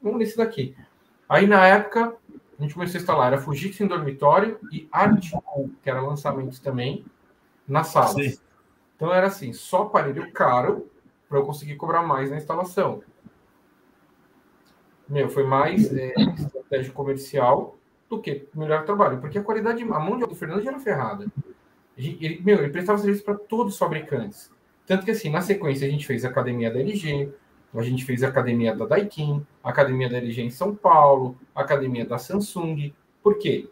Vamos 0.00 0.18
nesse 0.18 0.36
daqui. 0.36 0.76
Aí 1.28 1.46
na 1.46 1.66
época, 1.66 2.14
a 2.58 2.62
gente 2.62 2.74
começou 2.74 2.98
a 2.98 3.00
instalar. 3.00 3.32
Era 3.32 3.42
Fujitsu 3.42 3.82
em 3.82 3.86
dormitório 3.86 4.58
e 4.72 4.88
Articool, 4.92 5.70
que 5.82 5.90
era 5.90 6.00
lançamentos 6.00 6.58
também, 6.60 7.04
na 7.66 7.84
sala. 7.84 8.14
Então 8.96 9.12
era 9.12 9.26
assim, 9.26 9.52
só 9.52 9.82
aparelho 9.82 10.30
caro 10.32 10.90
para 11.28 11.38
eu 11.38 11.46
conseguir 11.46 11.76
cobrar 11.76 12.02
mais 12.02 12.30
na 12.30 12.36
instalação. 12.36 13.02
Meu, 15.08 15.28
foi 15.28 15.44
mais 15.44 15.92
é, 15.92 16.12
estratégia 16.38 16.92
comercial 16.92 17.76
do 18.10 18.20
que 18.20 18.48
melhor 18.52 18.84
trabalho, 18.84 19.20
porque 19.20 19.38
a 19.38 19.42
qualidade, 19.42 19.84
a 19.84 20.00
mão 20.00 20.18
de 20.18 20.24
obra 20.24 20.26
do 20.26 20.34
Fernando 20.34 20.62
já 20.62 20.70
era 20.70 20.80
ferrada. 20.80 21.26
Ele, 21.96 22.42
meu, 22.44 22.58
ele 22.58 22.70
prestava 22.70 22.98
serviço 22.98 23.22
para 23.22 23.36
todos 23.36 23.74
os 23.74 23.78
fabricantes. 23.78 24.50
Tanto 24.84 25.04
que, 25.04 25.12
assim, 25.12 25.30
na 25.30 25.40
sequência, 25.40 25.86
a 25.86 25.90
gente 25.90 26.04
fez 26.04 26.24
a 26.24 26.28
academia 26.28 26.72
da 26.72 26.80
LG, 26.80 27.32
a 27.72 27.82
gente 27.82 28.04
fez 28.04 28.24
a 28.24 28.28
academia 28.28 28.74
da 28.74 28.84
Daikin, 28.84 29.46
a 29.62 29.70
academia 29.70 30.10
da 30.10 30.16
LG 30.16 30.42
em 30.42 30.50
São 30.50 30.74
Paulo, 30.74 31.38
a 31.54 31.60
academia 31.60 32.04
da 32.04 32.18
Samsung. 32.18 32.92
Por 33.22 33.38
quê? 33.38 33.68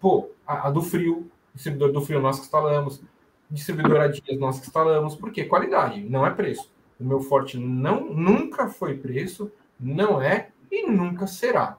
Pô, 0.00 0.30
a, 0.46 0.68
a 0.68 0.70
do 0.70 0.80
Frio, 0.80 1.30
distribuidor 1.54 1.92
do 1.92 2.00
Frio 2.00 2.20
nós 2.20 2.38
que 2.38 2.44
instalamos, 2.46 3.02
distribuidora 3.50 4.08
Dias 4.08 4.38
nós 4.38 4.58
que 4.58 4.66
instalamos. 4.66 5.14
Por 5.14 5.30
quê? 5.30 5.44
Qualidade, 5.44 6.00
não 6.08 6.26
é 6.26 6.30
preço. 6.30 6.72
O 6.98 7.04
meu 7.04 7.20
forte 7.20 7.58
não, 7.58 8.06
nunca 8.14 8.68
foi 8.68 8.96
preço, 8.96 9.52
não 9.78 10.22
é 10.22 10.48
e 10.70 10.86
nunca 10.86 11.26
será. 11.26 11.76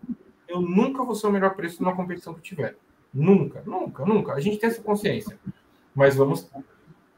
Eu 0.56 0.62
nunca 0.62 1.04
vou 1.04 1.16
ser 1.16 1.28
o 1.28 1.32
melhor 1.32 1.54
preço 1.54 1.84
numa 1.84 1.94
competição 1.94 2.34
que 2.34 2.42
tiver. 2.42 2.78
Nunca, 3.14 3.62
nunca, 3.66 4.06
nunca. 4.06 4.34
A 4.34 4.40
gente 4.40 4.58
tem 4.58 4.70
essa 4.70 4.82
consciência. 4.82 5.38
Mas 5.94 6.16
vamos 6.16 6.50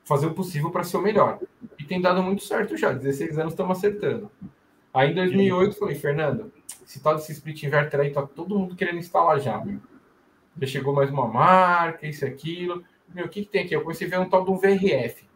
fazer 0.03 0.25
o 0.25 0.33
possível 0.33 0.71
para 0.71 0.83
ser 0.83 0.97
o 0.97 1.01
melhor. 1.01 1.39
E 1.77 1.83
tem 1.83 2.01
dado 2.01 2.23
muito 2.23 2.43
certo 2.43 2.75
já. 2.75 2.91
16 2.91 3.37
anos 3.37 3.53
estamos 3.53 3.77
acertando. 3.77 4.31
Aí 4.91 5.11
em 5.11 5.13
2008 5.15 5.77
falei, 5.77 5.93
Fernando, 5.93 6.51
esse 6.83 6.99
tal 6.99 7.15
desse 7.15 7.31
split 7.31 7.61
inverter 7.61 7.99
aí 7.99 8.09
tá 8.09 8.23
todo 8.23 8.57
mundo 8.57 8.75
querendo 8.75 8.97
instalar 8.97 9.39
já, 9.39 9.63
meu. 9.63 9.79
Já 10.59 10.65
chegou 10.65 10.95
mais 10.95 11.11
uma 11.11 11.27
marca, 11.27 12.07
isso 12.07 12.25
aquilo. 12.25 12.83
Meu, 13.13 13.25
o 13.25 13.29
que, 13.29 13.45
que 13.45 13.51
tem 13.51 13.65
aqui? 13.65 13.75
Eu 13.75 13.81
comecei 13.81 14.07
a 14.07 14.09
ver 14.09 14.19
um 14.19 14.27
tal 14.29 14.43
de 14.43 14.49
um 14.49 14.57
VRF. 14.57 15.27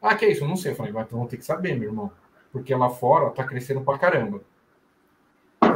Ah, 0.00 0.14
que 0.14 0.24
é 0.24 0.30
isso? 0.30 0.44
Eu 0.44 0.48
não 0.48 0.56
sei. 0.56 0.70
Eu 0.70 0.76
falei, 0.76 0.92
vai, 0.92 1.02
então 1.02 1.18
vamos 1.18 1.30
ter 1.30 1.38
que 1.38 1.44
saber, 1.44 1.76
meu 1.76 1.88
irmão. 1.88 2.12
Porque 2.52 2.72
lá 2.72 2.88
fora 2.88 3.24
ó, 3.24 3.30
tá 3.30 3.42
crescendo 3.42 3.80
pra 3.80 3.98
caramba. 3.98 4.40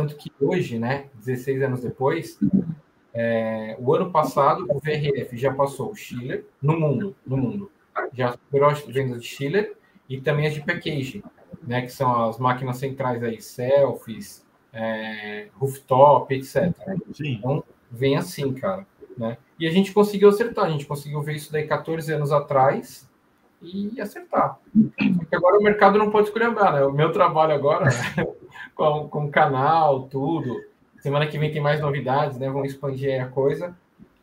Tanto 0.03 0.17
que 0.17 0.33
hoje, 0.41 0.81
né, 0.81 1.07
16 1.15 1.63
anos 1.63 1.83
depois, 1.83 2.37
é, 3.15 3.77
o 3.79 3.95
ano 3.95 4.11
passado 4.11 4.67
o 4.69 4.81
VRF 4.81 5.37
já 5.37 5.55
passou 5.55 5.93
o 5.93 5.95
Schiller 5.95 6.45
no 6.61 6.79
mundo, 6.79 7.15
no 7.25 7.37
mundo. 7.37 7.71
Já 8.13 8.33
superou 8.33 8.69
as 8.69 8.85
vendas 8.85 9.23
de 9.23 9.29
Schiller 9.29 9.77
e 10.09 10.21
também 10.21 10.49
as 10.49 10.55
de 10.55 10.61
package, 10.61 11.23
né, 11.63 11.83
que 11.83 11.93
são 11.93 12.29
as 12.29 12.37
máquinas 12.37 12.79
centrais 12.79 13.23
aí, 13.23 13.41
selfies, 13.41 14.45
é, 14.73 15.47
rooftop, 15.55 16.35
etc. 16.35 16.75
Sim. 17.13 17.35
Então, 17.35 17.63
vem 17.89 18.17
assim, 18.17 18.53
cara, 18.53 18.85
né? 19.17 19.39
E 19.57 19.69
a 19.69 19.71
gente 19.71 19.93
conseguiu 19.93 20.31
acertar, 20.31 20.65
a 20.65 20.71
gente 20.71 20.85
conseguiu 20.85 21.23
ver 21.23 21.37
isso 21.37 21.53
daí 21.53 21.65
14 21.65 22.13
anos 22.13 22.33
atrás 22.33 23.09
e 23.63 24.01
acertar. 24.01 24.59
Porque 25.17 25.37
agora 25.37 25.61
o 25.61 25.63
mercado 25.63 25.97
não 25.97 26.11
pode 26.11 26.27
escolher, 26.27 26.51
né? 26.51 26.85
O 26.85 26.91
meu 26.91 27.13
trabalho 27.13 27.55
agora 27.55 27.89
com, 28.83 29.09
com 29.09 29.31
canal, 29.31 30.09
tudo. 30.09 30.61
Semana 30.99 31.27
que 31.27 31.39
vem 31.39 31.53
tem 31.53 31.63
mais 31.63 31.81
novidades, 31.81 32.39
né? 32.39 32.49
Vamos 32.49 32.73
expandir 32.73 33.23
a 33.23 33.29
coisa. 33.29 33.77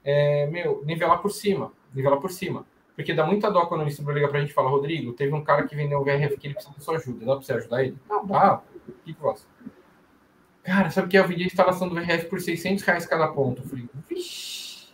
É, 0.03 0.47
meu, 0.47 0.83
nivelar 0.85 1.21
por 1.21 1.31
cima. 1.31 1.71
Nivelar 1.93 2.19
por 2.19 2.31
cima. 2.31 2.65
Porque 2.95 3.13
dá 3.13 3.25
muita 3.25 3.49
dó 3.49 3.65
quando 3.65 3.81
o 3.81 3.85
distribuidor 3.85 4.21
liga 4.21 4.31
pra 4.31 4.41
gente 4.41 4.49
e 4.49 4.53
fala, 4.53 4.69
Rodrigo, 4.69 5.13
teve 5.13 5.33
um 5.33 5.43
cara 5.43 5.65
que 5.65 5.75
vendeu 5.75 5.99
um 5.99 6.03
VRF 6.03 6.37
que 6.37 6.47
ele 6.47 6.53
precisa 6.53 6.75
da 6.75 6.81
sua 6.81 6.97
ajuda. 6.97 7.25
Dá 7.25 7.35
pra 7.35 7.41
você 7.41 7.53
ajudar 7.53 7.83
ele? 7.83 7.97
Não, 8.09 8.25
dá. 8.25 8.61
O 8.87 8.91
que 9.05 9.13
que 9.13 9.21
você? 9.21 9.45
Cara, 10.63 10.89
sabe 10.89 11.07
que 11.07 11.17
eu 11.17 11.27
vendi 11.27 11.43
a 11.43 11.47
instalação 11.47 11.87
do 11.87 11.95
VRF 11.95 12.25
por 12.25 12.41
600 12.41 12.83
reais 12.83 13.05
cada 13.05 13.27
ponto? 13.29 13.61
Eu 13.61 13.67
falei, 13.67 13.89
vixi. 14.09 14.89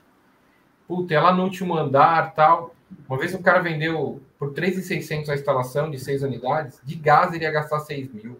Puta, 0.87 1.13
é 1.15 1.19
lá 1.19 1.33
no 1.33 1.43
último 1.43 1.75
andar 1.75 2.35
tal. 2.35 2.75
Uma 3.09 3.17
vez 3.17 3.33
um 3.33 3.41
cara 3.41 3.59
vendeu 3.59 4.21
por 4.37 4.53
3,600 4.53 5.29
a 5.29 5.33
instalação 5.33 5.89
de 5.89 5.97
6 5.99 6.21
unidades, 6.21 6.79
de 6.83 6.95
gás 6.95 7.33
ele 7.33 7.43
ia 7.43 7.51
gastar 7.51 7.79
6 7.79 8.13
mil. 8.13 8.39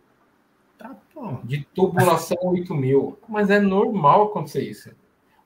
De 1.44 1.64
tubulação 1.74 2.38
8 2.42 2.74
mil. 2.74 3.18
Mas 3.28 3.50
é 3.50 3.60
normal 3.60 4.24
acontecer 4.24 4.64
isso. 4.64 4.92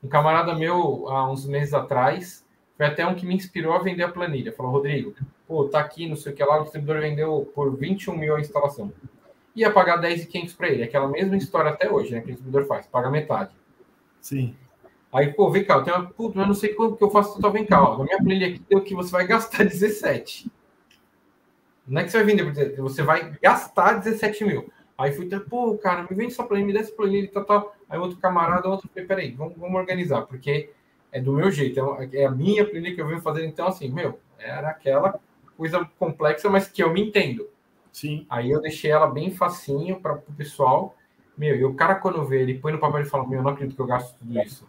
Um 0.03 0.07
camarada 0.07 0.55
meu, 0.55 1.07
há 1.09 1.29
uns 1.29 1.45
meses 1.45 1.73
atrás, 1.73 2.45
foi 2.77 2.85
até 2.85 3.05
um 3.05 3.13
que 3.13 3.25
me 3.25 3.35
inspirou 3.35 3.73
a 3.73 3.79
vender 3.79 4.03
a 4.03 4.11
planilha. 4.11 4.53
Falou, 4.53 4.71
Rodrigo, 4.71 5.13
pô, 5.47 5.65
tá 5.65 5.79
aqui, 5.79 6.07
não 6.07 6.15
sei 6.15 6.31
o 6.31 6.35
que 6.35 6.43
lá, 6.43 6.59
o 6.59 6.63
distribuidor 6.63 7.01
vendeu 7.01 7.51
por 7.53 7.75
21 7.75 8.17
mil 8.17 8.35
a 8.35 8.39
instalação. 8.39 8.91
Ia 9.55 9.69
pagar 9.71 9.97
10,500 9.97 10.53
para 10.53 10.69
ele. 10.69 10.83
Aquela 10.83 11.07
mesma 11.07 11.35
história 11.35 11.71
até 11.71 11.91
hoje, 11.91 12.11
né? 12.11 12.21
Que 12.21 12.27
o 12.27 12.31
distribuidor 12.31 12.67
faz, 12.67 12.87
paga 12.87 13.09
metade. 13.09 13.51
Sim. 14.21 14.55
Aí, 15.11 15.33
pô, 15.33 15.49
vem 15.49 15.65
cá, 15.65 15.75
eu 15.75 15.83
tenho 15.83 15.97
uma. 15.97 16.05
Puta, 16.07 16.37
mas 16.37 16.47
não 16.47 16.53
sei 16.53 16.73
quanto 16.73 16.95
que 16.95 17.03
eu 17.03 17.09
faço 17.09 17.35
total, 17.35 17.51
vem 17.51 17.65
cá. 17.65 17.83
Ó, 17.83 17.97
na 17.97 18.03
minha 18.03 18.17
planilha 18.17 18.47
aqui 18.47 18.61
deu 18.69 18.81
que 18.81 18.95
você 18.95 19.11
vai 19.11 19.25
gastar 19.27 19.65
17. 19.65 20.51
Não 21.87 21.99
é 21.99 22.03
que 22.03 22.11
você 22.11 22.23
vai 22.23 22.25
vender, 22.25 22.75
você 22.77 23.01
vai 23.01 23.31
gastar 23.41 23.93
17 23.93 24.45
mil. 24.45 24.71
Aí 24.99 25.13
fui, 25.13 25.29
pô, 25.49 25.77
cara, 25.77 26.01
me 26.03 26.13
vende 26.13 26.33
essa 26.33 26.43
planilha, 26.43 26.67
me 26.67 26.73
dá 26.73 26.81
essa 26.81 26.91
planilha 26.91 27.31
tal, 27.31 27.45
tal. 27.45 27.75
Aí 27.89 27.97
outro 27.97 28.17
camarada, 28.17 28.67
outro, 28.67 28.89
peraí, 28.89 29.31
vamos, 29.31 29.57
vamos 29.57 29.79
organizar, 29.79 30.23
porque 30.23 30.71
é 31.09 31.21
do 31.21 31.31
meu 31.31 31.49
jeito, 31.49 31.79
é, 31.79 32.23
é 32.23 32.25
a 32.25 32.31
minha 32.31 32.69
planilha 32.69 32.93
que 32.93 33.01
eu 33.01 33.07
venho 33.07 33.21
fazer. 33.21 33.45
Então, 33.45 33.65
assim, 33.65 33.89
meu, 33.89 34.19
era 34.37 34.67
aquela 34.69 35.17
coisa 35.55 35.89
complexa, 35.97 36.49
mas 36.49 36.67
que 36.67 36.83
eu 36.83 36.91
me 36.91 37.01
entendo. 37.01 37.47
Sim. 37.93 38.25
Aí 38.29 38.51
eu 38.51 38.59
deixei 38.61 38.91
ela 38.91 39.07
bem 39.07 39.31
facinho 39.31 40.01
para 40.01 40.15
o 40.15 40.33
pessoal. 40.33 40.97
Meu, 41.37 41.55
e 41.55 41.63
o 41.63 41.73
cara, 41.73 41.95
quando 41.95 42.25
vê, 42.25 42.41
ele 42.41 42.59
põe 42.59 42.73
no 42.73 42.79
papel 42.79 43.01
e 43.01 43.05
fala: 43.05 43.25
Meu, 43.25 43.39
eu 43.39 43.43
não 43.43 43.51
acredito 43.51 43.77
que 43.77 43.81
eu 43.81 43.87
gasto 43.87 44.17
tudo 44.17 44.37
isso. 44.41 44.67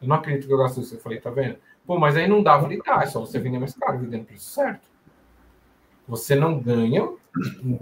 Eu 0.00 0.06
não 0.06 0.14
acredito 0.14 0.46
que 0.46 0.52
eu 0.52 0.58
gasto 0.58 0.80
isso. 0.80 0.94
Eu 0.94 1.00
falei: 1.00 1.20
Tá 1.20 1.30
vendo? 1.30 1.56
Pô, 1.84 1.98
mas 1.98 2.16
aí 2.16 2.28
não 2.28 2.40
dá. 2.40 2.60
Falei: 2.60 2.78
Tá, 2.78 3.02
é 3.02 3.06
só 3.06 3.18
você 3.18 3.40
vender 3.40 3.58
mais 3.58 3.74
caro, 3.74 3.98
vendendo 3.98 4.26
preço 4.26 4.48
certo. 4.50 4.86
Você 6.06 6.36
não 6.36 6.60
ganha 6.60 7.08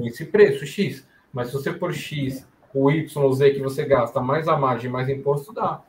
esse 0.00 0.24
preço 0.24 0.66
X. 0.66 1.06
Mas 1.32 1.48
se 1.48 1.54
você 1.54 1.72
por 1.72 1.92
X, 1.92 2.46
o 2.74 2.90
Y, 2.90 3.32
Z 3.32 3.50
que 3.50 3.60
você 3.60 3.84
gasta, 3.84 4.20
mais 4.20 4.48
a 4.48 4.56
margem, 4.56 4.90
mais 4.90 5.08
imposto, 5.08 5.52
dá. 5.52 5.82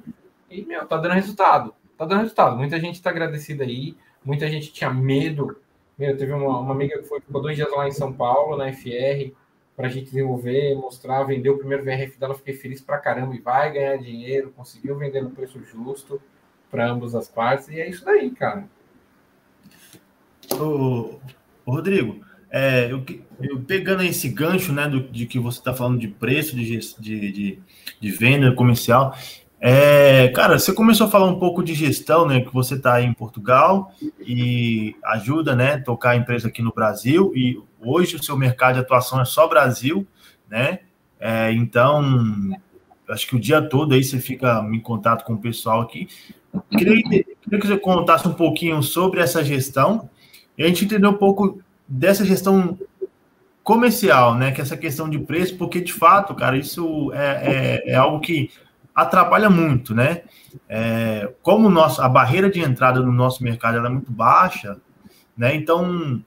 E, 0.49 0.63
meu, 0.63 0.85
tá 0.85 0.97
dando 0.97 1.13
resultado 1.13 1.73
tá 2.01 2.05
dando 2.05 2.21
resultado. 2.21 2.57
Muita 2.57 2.79
gente 2.79 2.95
está 2.95 3.11
agradecida 3.11 3.63
aí, 3.63 3.95
muita 4.25 4.47
gente 4.47 4.73
tinha 4.73 4.91
medo. 4.91 5.55
Meu, 5.97 6.17
teve 6.17 6.33
uma, 6.33 6.59
uma 6.59 6.73
amiga 6.73 6.97
que 6.97 7.07
foi, 7.07 7.21
ficou 7.21 7.41
dois 7.41 7.55
dias 7.55 7.69
lá 7.71 7.87
em 7.87 7.91
São 7.91 8.11
Paulo, 8.11 8.57
na 8.57 8.73
FR, 8.73 9.31
para 9.75 9.85
a 9.85 9.89
gente 9.89 10.05
desenvolver, 10.05 10.75
mostrar, 10.75 11.23
vender 11.23 11.51
o 11.51 11.59
primeiro 11.59 11.83
VRF 11.83 12.17
dela. 12.17 12.33
Fiquei 12.33 12.55
feliz 12.55 12.81
pra 12.81 12.97
caramba 12.97 13.35
e 13.35 13.39
vai 13.39 13.71
ganhar 13.71 13.97
dinheiro, 13.97 14.51
conseguiu 14.55 14.97
vender 14.97 15.21
no 15.21 15.29
preço 15.29 15.63
justo 15.63 16.19
para 16.71 16.89
ambas 16.89 17.13
as 17.13 17.27
partes, 17.27 17.67
e 17.67 17.79
é 17.79 17.87
isso 17.87 18.03
daí, 18.03 18.31
cara. 18.31 18.67
Ô 20.59 21.19
Rodrigo, 21.67 22.25
é, 22.51 22.91
eu, 22.91 23.03
eu, 23.41 23.61
pegando 23.61 24.03
esse 24.03 24.27
gancho 24.27 24.73
né, 24.73 24.87
do, 24.87 24.99
de 24.99 25.25
que 25.25 25.39
você 25.39 25.59
está 25.59 25.73
falando 25.73 25.97
de 25.97 26.09
preço, 26.09 26.55
de, 26.55 26.77
de, 26.77 27.31
de, 27.31 27.59
de 27.99 28.11
venda 28.11 28.53
comercial, 28.53 29.15
é, 29.63 30.27
cara, 30.29 30.57
você 30.57 30.73
começou 30.73 31.05
a 31.05 31.09
falar 31.09 31.27
um 31.27 31.37
pouco 31.37 31.63
de 31.63 31.75
gestão, 31.75 32.25
né? 32.25 32.41
Que 32.41 32.51
você 32.51 32.73
está 32.73 32.99
em 32.99 33.13
Portugal 33.13 33.93
e 34.19 34.95
ajuda, 35.03 35.55
né? 35.55 35.77
Tocar 35.77 36.11
a 36.11 36.15
empresa 36.15 36.47
aqui 36.47 36.63
no 36.63 36.73
Brasil 36.73 37.31
e 37.35 37.61
hoje 37.79 38.15
o 38.15 38.23
seu 38.23 38.35
mercado 38.35 38.73
de 38.73 38.79
atuação 38.79 39.21
é 39.21 39.25
só 39.25 39.47
Brasil, 39.47 40.05
né? 40.49 40.79
É, 41.19 41.51
então, 41.53 42.03
acho 43.07 43.27
que 43.27 43.35
o 43.35 43.39
dia 43.39 43.61
todo 43.61 43.93
aí 43.93 44.03
você 44.03 44.19
fica 44.19 44.67
em 44.73 44.79
contato 44.79 45.23
com 45.23 45.33
o 45.33 45.39
pessoal 45.39 45.81
aqui. 45.81 46.07
Queria, 46.71 47.03
queria 47.03 47.59
que 47.59 47.67
você 47.67 47.77
contasse 47.77 48.27
um 48.27 48.33
pouquinho 48.33 48.81
sobre 48.81 49.19
essa 49.19 49.45
gestão 49.45 50.09
e 50.57 50.63
a 50.63 50.67
gente 50.67 50.85
entender 50.85 51.07
um 51.07 51.13
pouco 51.13 51.61
dessa 51.91 52.23
gestão 52.23 52.79
comercial, 53.63 54.35
né? 54.35 54.51
Que 54.51 54.61
é 54.61 54.63
essa 54.63 54.77
questão 54.77 55.09
de 55.09 55.19
preço, 55.19 55.57
porque 55.57 55.81
de 55.81 55.91
fato, 55.91 56.33
cara, 56.33 56.57
isso 56.57 57.11
é, 57.13 57.81
é, 57.85 57.91
é 57.91 57.95
algo 57.95 58.21
que 58.21 58.49
atrapalha 58.95 59.49
muito, 59.49 59.93
né? 59.93 60.21
É, 60.69 61.31
como 61.41 61.69
nosso, 61.69 62.01
a 62.01 62.07
barreira 62.07 62.49
de 62.49 62.61
entrada 62.61 63.01
no 63.01 63.11
nosso 63.11 63.43
mercado 63.43 63.85
é 63.85 63.89
muito 63.89 64.11
baixa, 64.11 64.77
né? 65.35 65.53
Então, 65.53 66.23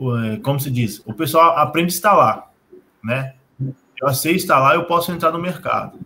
é, 0.00 0.36
como 0.38 0.60
se 0.60 0.70
diz, 0.70 1.02
o 1.04 1.12
pessoal 1.12 1.58
aprende 1.58 1.92
a 1.92 1.96
instalar, 1.96 2.50
né? 3.02 3.34
Eu 4.00 4.14
sei 4.14 4.36
instalar, 4.36 4.74
eu 4.76 4.84
posso 4.84 5.12
entrar 5.12 5.32
no 5.32 5.38
mercado. 5.38 5.98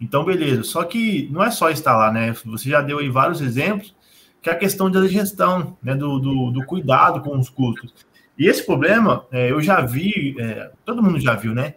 Então, 0.00 0.24
beleza. 0.24 0.64
Só 0.64 0.84
que 0.84 1.28
não 1.32 1.42
é 1.42 1.50
só 1.50 1.70
instalar, 1.70 2.12
né? 2.12 2.34
Você 2.44 2.68
já 2.68 2.82
deu 2.82 2.98
aí 2.98 3.08
vários 3.08 3.40
exemplos, 3.40 3.94
que 4.42 4.50
é 4.50 4.52
a 4.52 4.56
questão 4.56 4.90
da 4.90 5.06
gestão, 5.06 5.76
né? 5.82 5.94
Do, 5.94 6.18
do, 6.18 6.50
do 6.50 6.64
cuidado 6.64 7.20
com 7.22 7.38
os 7.38 7.48
custos. 7.48 7.94
E 8.38 8.46
esse 8.46 8.64
problema, 8.64 9.26
é, 9.32 9.50
eu 9.50 9.60
já 9.60 9.80
vi, 9.80 10.36
é, 10.38 10.70
todo 10.84 11.02
mundo 11.02 11.18
já 11.20 11.34
viu, 11.34 11.54
né? 11.54 11.74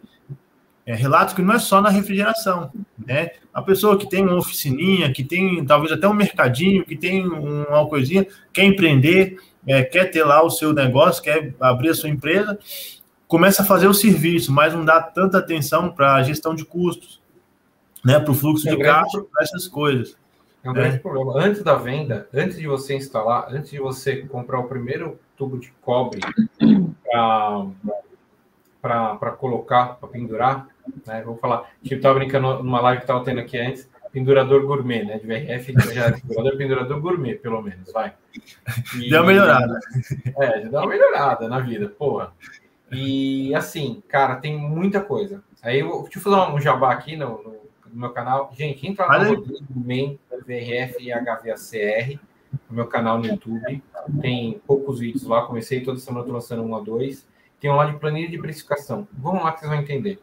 é, 0.86 0.96
relatos 0.96 1.34
que 1.34 1.42
não 1.42 1.54
é 1.54 1.60
só 1.60 1.82
na 1.82 1.90
refrigeração, 1.90 2.72
né? 3.06 3.32
A 3.54 3.62
pessoa 3.62 3.98
que 3.98 4.10
tem 4.10 4.24
uma 4.24 4.38
oficininha, 4.38 5.12
que 5.12 5.24
tem 5.24 5.64
talvez 5.66 5.92
até 5.92 6.08
um 6.08 6.14
mercadinho, 6.14 6.86
que 6.86 6.96
tem 6.96 7.26
uma 7.28 7.88
coisinha, 7.88 8.26
quer 8.52 8.64
empreender, 8.64 9.38
é, 9.68 9.84
quer 9.84 10.06
ter 10.06 10.24
lá 10.24 10.44
o 10.44 10.50
seu 10.50 10.74
negócio, 10.74 11.22
quer 11.22 11.54
abrir 11.60 11.90
a 11.90 11.94
sua 11.94 12.10
empresa, 12.10 12.58
começa 13.28 13.62
a 13.62 13.66
fazer 13.66 13.88
o 13.88 13.94
serviço, 13.94 14.52
mas 14.52 14.74
não 14.74 14.84
dá 14.84 15.02
tanta 15.02 15.38
atenção 15.38 15.92
para 15.92 16.16
a 16.16 16.24
gestão 16.24 16.56
de 16.56 16.66
custos, 16.66 17.22
né? 18.04 18.20
Para 18.20 18.32
o 18.32 18.36
fluxo 18.36 18.68
é 18.68 18.76
de 18.76 18.82
caixa, 18.82 19.22
para 19.32 19.44
essas 19.44 19.68
coisas. 19.68 20.18
É 20.64 20.70
um 20.70 20.74
grande 20.74 20.98
é. 20.98 21.00
problema. 21.00 21.40
Antes 21.44 21.64
da 21.64 21.76
venda, 21.76 22.28
antes 22.34 22.58
de 22.58 22.68
você 22.68 22.96
instalar, 22.96 23.48
antes 23.50 23.72
de 23.72 23.80
você 23.80 24.18
comprar 24.24 24.60
o 24.60 24.68
primeiro 24.68 25.20
tubo 25.36 25.58
de 25.58 25.72
cobre 25.82 26.20
para 28.82 29.32
colocar, 29.38 29.96
para 29.96 30.10
pendurar, 30.10 30.68
né? 31.06 31.22
Vou 31.24 31.38
falar, 31.38 31.70
tipo, 31.84 31.96
estava 31.96 32.20
brincando 32.20 32.64
numa 32.64 32.82
live 32.82 33.00
que 33.00 33.04
estava 33.04 33.24
tendo 33.24 33.40
aqui 33.40 33.58
antes, 33.58 33.90
pendurador 34.12 34.66
gourmet, 34.66 35.04
né? 35.04 35.18
De 35.18 35.26
VRF, 35.26 35.74
já 35.94 36.06
é 36.06 36.12
pendurador, 36.12 36.58
pendurador 36.58 37.02
gourmet, 37.02 37.36
pelo 37.36 37.62
menos, 37.62 37.92
vai. 37.92 38.14
E, 38.96 39.10
deu 39.10 39.22
uma 39.22 39.28
melhorada. 39.28 39.80
É, 40.38 40.62
já 40.62 40.70
deu 40.70 40.80
uma 40.80 40.88
melhorada 40.88 41.48
na 41.48 41.60
vida, 41.60 41.90
porra. 41.90 42.34
E 42.92 43.56
assim, 43.56 44.04
cara, 44.08 44.36
tem 44.36 44.58
muita 44.58 45.00
coisa. 45.00 45.42
Aí 45.64 45.80
eu 45.80 46.04
deixa 46.04 46.20
eu 46.20 46.22
fazer 46.22 46.52
um 46.52 46.60
jabá 46.60 46.92
aqui 46.92 47.16
no, 47.16 47.42
no, 47.42 47.56
no 47.94 48.00
meu 48.00 48.10
canal. 48.10 48.52
Gente, 48.54 48.86
entra 48.86 49.06
lá 49.06 49.24
no 49.24 49.36
Rodrigo 49.36 49.66
VRF 50.46 50.98
e 51.00 51.12
HVACR, 51.12 52.20
no 52.70 52.76
meu 52.76 52.88
canal 52.88 53.20
no 53.20 53.26
YouTube. 53.26 53.84
Tem 54.22 54.62
poucos 54.66 55.00
vídeos 55.00 55.24
lá, 55.24 55.46
comecei 55.46 55.82
toda 55.82 56.00
semana, 56.00 56.22
estou 56.22 56.36
lançando 56.36 56.64
um 56.64 56.76
a 56.76 56.80
dois. 56.80 57.28
Tem 57.60 57.70
um 57.70 57.76
lá 57.76 57.86
de 57.86 57.98
planilha 57.98 58.30
de 58.30 58.40
precificação. 58.40 59.08
Vamos 59.14 59.44
lá 59.44 59.52
que 59.52 59.60
vocês 59.60 59.72
vão 59.72 59.80
entender. 59.80 60.20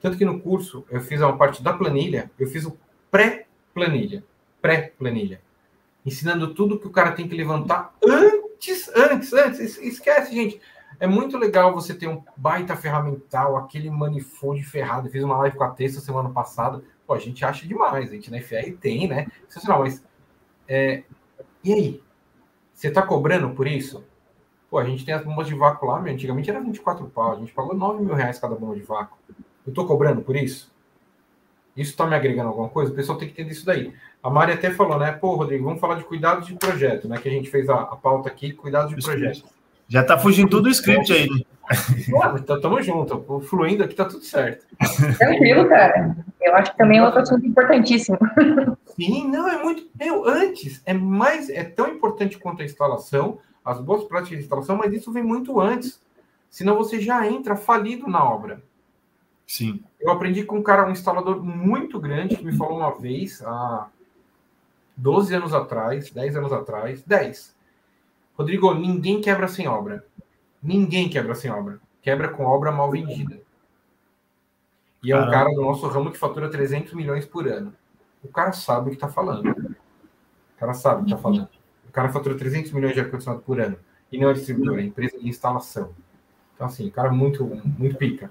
Tanto 0.00 0.16
que 0.16 0.24
no 0.24 0.40
curso 0.40 0.84
eu 0.90 1.00
fiz 1.00 1.20
uma 1.20 1.36
parte 1.36 1.62
da 1.62 1.72
planilha, 1.72 2.30
eu 2.38 2.46
fiz 2.46 2.64
o 2.64 2.78
pré-planilha. 3.10 4.24
Pré-planilha. 4.62 5.40
Ensinando 6.06 6.54
tudo 6.54 6.78
que 6.78 6.86
o 6.86 6.90
cara 6.90 7.12
tem 7.12 7.28
que 7.28 7.34
levantar 7.34 7.94
antes, 8.04 8.88
antes, 8.94 9.32
antes. 9.32 9.78
Esquece, 9.78 10.32
gente. 10.32 10.60
É 11.00 11.06
muito 11.06 11.36
legal 11.36 11.72
você 11.72 11.94
ter 11.94 12.08
um 12.08 12.22
baita 12.36 12.74
ferramental, 12.76 13.56
aquele 13.56 13.90
manifold 13.90 14.62
ferrado. 14.62 15.08
Eu 15.08 15.12
fiz 15.12 15.22
uma 15.22 15.36
live 15.38 15.56
com 15.56 15.64
a 15.64 15.70
Tessa 15.70 16.00
semana 16.00 16.30
passada. 16.30 16.82
Pô, 17.08 17.14
a 17.14 17.18
gente 17.18 17.42
acha 17.42 17.66
demais, 17.66 18.10
a 18.10 18.14
gente 18.14 18.30
na 18.30 18.38
FR 18.38 18.70
tem, 18.78 19.08
né? 19.08 19.26
Sensacional, 19.48 19.80
mas. 19.80 20.04
É... 20.68 21.04
E 21.64 21.72
aí? 21.72 22.02
Você 22.74 22.90
tá 22.90 23.00
cobrando 23.00 23.48
por 23.54 23.66
isso? 23.66 24.04
Pô, 24.70 24.76
a 24.76 24.84
gente 24.84 25.06
tem 25.06 25.14
as 25.14 25.24
bombas 25.24 25.46
de 25.46 25.54
vácuo 25.54 25.88
lá, 25.88 25.98
meu, 26.02 26.12
antigamente 26.12 26.50
era 26.50 26.60
24 26.60 27.06
pau, 27.06 27.32
a 27.32 27.36
gente 27.36 27.50
pagou 27.54 27.74
9 27.74 28.04
mil 28.04 28.14
reais 28.14 28.38
cada 28.38 28.54
bomba 28.54 28.74
de 28.74 28.82
vácuo. 28.82 29.16
Eu 29.66 29.70
estou 29.70 29.86
cobrando 29.86 30.20
por 30.20 30.36
isso? 30.36 30.70
Isso 31.74 31.92
está 31.92 32.06
me 32.06 32.14
agregando 32.14 32.50
alguma 32.50 32.68
coisa? 32.68 32.92
O 32.92 32.94
pessoal 32.94 33.16
tem 33.16 33.28
que 33.28 33.32
entender 33.32 33.52
isso 33.52 33.64
daí. 33.64 33.94
A 34.22 34.28
Mari 34.28 34.52
até 34.52 34.70
falou, 34.70 34.98
né? 34.98 35.10
Pô, 35.12 35.34
Rodrigo, 35.34 35.64
vamos 35.64 35.80
falar 35.80 35.94
de 35.94 36.04
cuidados 36.04 36.46
de 36.46 36.54
projeto, 36.56 37.08
né? 37.08 37.16
Que 37.16 37.28
a 37.28 37.32
gente 37.32 37.48
fez 37.48 37.70
a, 37.70 37.80
a 37.80 37.96
pauta 37.96 38.28
aqui, 38.28 38.52
cuidados 38.52 38.94
de 38.94 39.02
projeto. 39.02 39.48
Já 39.88 40.04
tá 40.04 40.18
fugindo 40.18 40.50
tudo 40.50 40.66
o 40.66 40.70
script 40.70 41.10
aí, 41.10 41.26
né? 41.30 41.40
Então, 42.40 42.60
tamo 42.60 42.82
junto. 42.82 43.40
Fluindo 43.42 43.84
aqui 43.84 43.94
tá 43.94 44.04
tudo 44.04 44.24
certo. 44.24 44.66
Tranquilo, 45.18 45.68
cara. 45.68 46.16
Eu 46.40 46.54
acho 46.54 46.72
que 46.72 46.78
também 46.78 46.98
é 46.98 47.04
outro 47.04 47.20
assunto 47.20 47.46
importantíssimo. 47.46 48.18
Sim, 48.96 49.28
não, 49.28 49.48
é 49.48 49.62
muito. 49.62 49.86
Meu, 49.94 50.26
antes, 50.26 50.82
é 50.86 50.94
mais. 50.94 51.48
É 51.50 51.64
tão 51.64 51.88
importante 51.88 52.38
quanto 52.38 52.62
a 52.62 52.64
instalação, 52.64 53.38
as 53.64 53.80
boas 53.80 54.04
práticas 54.04 54.38
de 54.38 54.44
instalação, 54.44 54.76
mas 54.76 54.92
isso 54.92 55.12
vem 55.12 55.22
muito 55.22 55.60
antes. 55.60 56.00
Senão 56.50 56.76
você 56.76 57.00
já 57.00 57.26
entra 57.26 57.56
falido 57.56 58.08
na 58.08 58.24
obra. 58.24 58.62
Sim. 59.46 59.82
Eu 60.00 60.10
aprendi 60.10 60.44
com 60.44 60.58
um 60.58 60.62
cara, 60.62 60.86
um 60.86 60.92
instalador 60.92 61.42
muito 61.42 62.00
grande, 62.00 62.36
que 62.36 62.44
me 62.44 62.56
falou 62.56 62.78
uma 62.78 62.98
vez, 62.98 63.42
há 63.42 63.88
12 64.96 65.34
anos 65.34 65.54
atrás, 65.54 66.10
10 66.10 66.36
anos 66.36 66.52
atrás, 66.52 67.02
10. 67.02 67.56
Rodrigo, 68.36 68.74
ninguém 68.74 69.20
quebra 69.20 69.48
sem 69.48 69.66
obra. 69.66 70.04
Ninguém 70.62 71.08
quebra 71.08 71.34
sem 71.34 71.50
obra. 71.50 71.80
Quebra 72.02 72.28
com 72.28 72.44
obra 72.44 72.72
mal 72.72 72.90
vendida. 72.90 73.40
E 75.02 75.12
é 75.12 75.16
um 75.16 75.30
cara 75.30 75.50
do 75.50 75.62
nosso 75.62 75.86
ramo 75.86 76.10
que 76.10 76.18
fatura 76.18 76.50
300 76.50 76.92
milhões 76.94 77.24
por 77.24 77.46
ano. 77.46 77.72
O 78.22 78.28
cara 78.28 78.52
sabe 78.52 78.86
o 78.86 78.90
que 78.90 78.96
está 78.96 79.08
falando. 79.08 79.48
O 79.50 80.58
cara 80.58 80.74
sabe 80.74 81.02
o 81.02 81.04
que 81.04 81.12
está 81.12 81.22
falando. 81.22 81.48
O 81.88 81.92
cara 81.92 82.08
fatura 82.08 82.36
300 82.36 82.72
milhões 82.72 82.94
de 82.94 83.00
ar-condicionado 83.00 83.42
por 83.42 83.60
ano. 83.60 83.78
E 84.10 84.18
não 84.18 84.28
é 84.28 84.32
distribuidor, 84.32 84.78
é 84.78 84.82
empresa 84.82 85.18
de 85.18 85.28
instalação. 85.28 85.94
Então, 86.54 86.66
assim, 86.66 86.90
cara 86.90 87.10
muito, 87.12 87.44
muito 87.78 87.96
pica. 87.96 88.30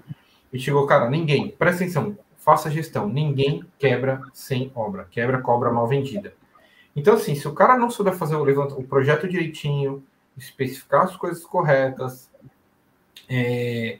E 0.52 0.58
chegou, 0.58 0.86
cara, 0.86 1.08
ninguém, 1.08 1.50
presta 1.50 1.82
atenção, 1.82 2.18
faça 2.36 2.70
gestão. 2.70 3.08
Ninguém 3.08 3.64
quebra 3.78 4.22
sem 4.34 4.70
obra. 4.74 5.06
Quebra 5.10 5.40
cobra 5.40 5.72
mal 5.72 5.86
vendida. 5.86 6.34
Então, 6.94 7.14
assim, 7.14 7.34
se 7.34 7.46
o 7.48 7.54
cara 7.54 7.78
não 7.78 7.90
souber 7.90 8.14
fazer 8.14 8.36
o, 8.36 8.42
o 8.42 8.84
projeto 8.84 9.28
direitinho, 9.28 10.04
especificar 10.38 11.02
as 11.02 11.16
coisas 11.16 11.44
corretas, 11.44 12.30
é, 13.28 13.98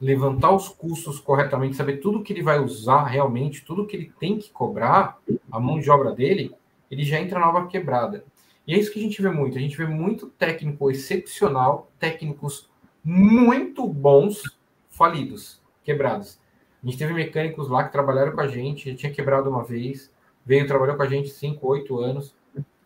levantar 0.00 0.52
os 0.52 0.68
custos 0.68 1.18
corretamente, 1.20 1.76
saber 1.76 1.98
tudo 1.98 2.22
que 2.22 2.32
ele 2.32 2.42
vai 2.42 2.58
usar 2.58 3.04
realmente, 3.04 3.64
tudo 3.64 3.86
que 3.86 3.96
ele 3.96 4.12
tem 4.18 4.38
que 4.38 4.50
cobrar, 4.50 5.18
a 5.50 5.60
mão 5.60 5.78
de 5.78 5.90
obra 5.90 6.12
dele, 6.12 6.54
ele 6.90 7.04
já 7.04 7.20
entra 7.20 7.38
na 7.38 7.48
obra 7.48 7.66
quebrada. 7.66 8.24
E 8.66 8.74
é 8.74 8.78
isso 8.78 8.92
que 8.92 8.98
a 8.98 9.02
gente 9.02 9.20
vê 9.20 9.30
muito. 9.30 9.56
A 9.56 9.60
gente 9.60 9.76
vê 9.76 9.86
muito 9.86 10.26
técnico 10.26 10.90
excepcional, 10.90 11.90
técnicos 11.98 12.68
muito 13.02 13.86
bons 13.86 14.42
falidos, 14.90 15.60
quebrados. 15.82 16.38
A 16.82 16.86
gente 16.86 16.98
teve 16.98 17.12
mecânicos 17.12 17.68
lá 17.68 17.84
que 17.84 17.92
trabalharam 17.92 18.32
com 18.32 18.40
a 18.40 18.46
gente, 18.46 18.94
tinha 18.94 19.12
quebrado 19.12 19.48
uma 19.48 19.64
vez, 19.64 20.12
veio, 20.44 20.66
trabalhou 20.66 20.96
com 20.96 21.02
a 21.02 21.08
gente 21.08 21.30
5, 21.30 21.66
8 21.66 21.98
anos, 21.98 22.34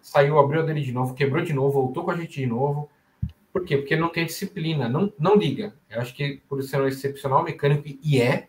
saiu, 0.02 0.38
abriu 0.38 0.60
a 0.60 0.64
dele 0.64 0.82
de 0.82 0.92
novo, 0.92 1.14
quebrou 1.14 1.42
de 1.42 1.52
novo, 1.52 1.72
voltou 1.72 2.04
com 2.04 2.10
a 2.10 2.16
gente 2.16 2.40
de 2.40 2.46
novo, 2.46 2.90
por 3.52 3.64
quê? 3.64 3.76
Porque 3.76 3.94
não 3.94 4.08
tem 4.08 4.26
disciplina, 4.26 4.88
não, 4.88 5.12
não 5.18 5.36
liga. 5.36 5.74
Eu 5.88 6.00
acho 6.00 6.14
que 6.14 6.40
por 6.48 6.62
ser 6.62 6.80
um 6.80 6.86
excepcional 6.86 7.44
mecânico, 7.44 7.86
e 8.02 8.20
é, 8.20 8.48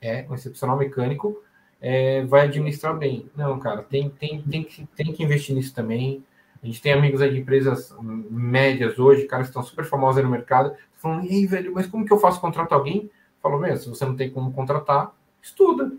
é 0.00 0.26
um 0.28 0.34
excepcional 0.34 0.76
mecânico, 0.76 1.40
é, 1.80 2.24
vai 2.24 2.42
administrar 2.42 2.96
bem. 2.96 3.30
Não, 3.36 3.58
cara, 3.58 3.82
tem, 3.82 4.10
tem, 4.10 4.42
tem, 4.42 4.64
que, 4.64 4.86
tem 4.86 5.12
que 5.12 5.22
investir 5.22 5.54
nisso 5.54 5.72
também. 5.72 6.24
A 6.62 6.66
gente 6.66 6.82
tem 6.82 6.92
amigos 6.92 7.22
aí 7.22 7.30
de 7.30 7.38
empresas 7.38 7.94
médias 8.02 8.98
hoje, 8.98 9.24
caras 9.24 9.46
que 9.46 9.50
estão 9.50 9.62
super 9.62 9.84
famosos 9.84 10.22
no 10.22 10.28
mercado, 10.28 10.74
falando, 10.96 11.26
ei, 11.26 11.46
velho, 11.46 11.72
mas 11.72 11.86
como 11.86 12.04
que 12.04 12.12
eu 12.12 12.18
faço 12.18 12.40
contratar 12.40 12.76
alguém? 12.76 13.10
Falou, 13.40 13.58
mesmo, 13.58 13.78
se 13.78 13.88
você 13.88 14.04
não 14.04 14.14
tem 14.14 14.30
como 14.30 14.52
contratar, 14.52 15.14
estuda. 15.40 15.90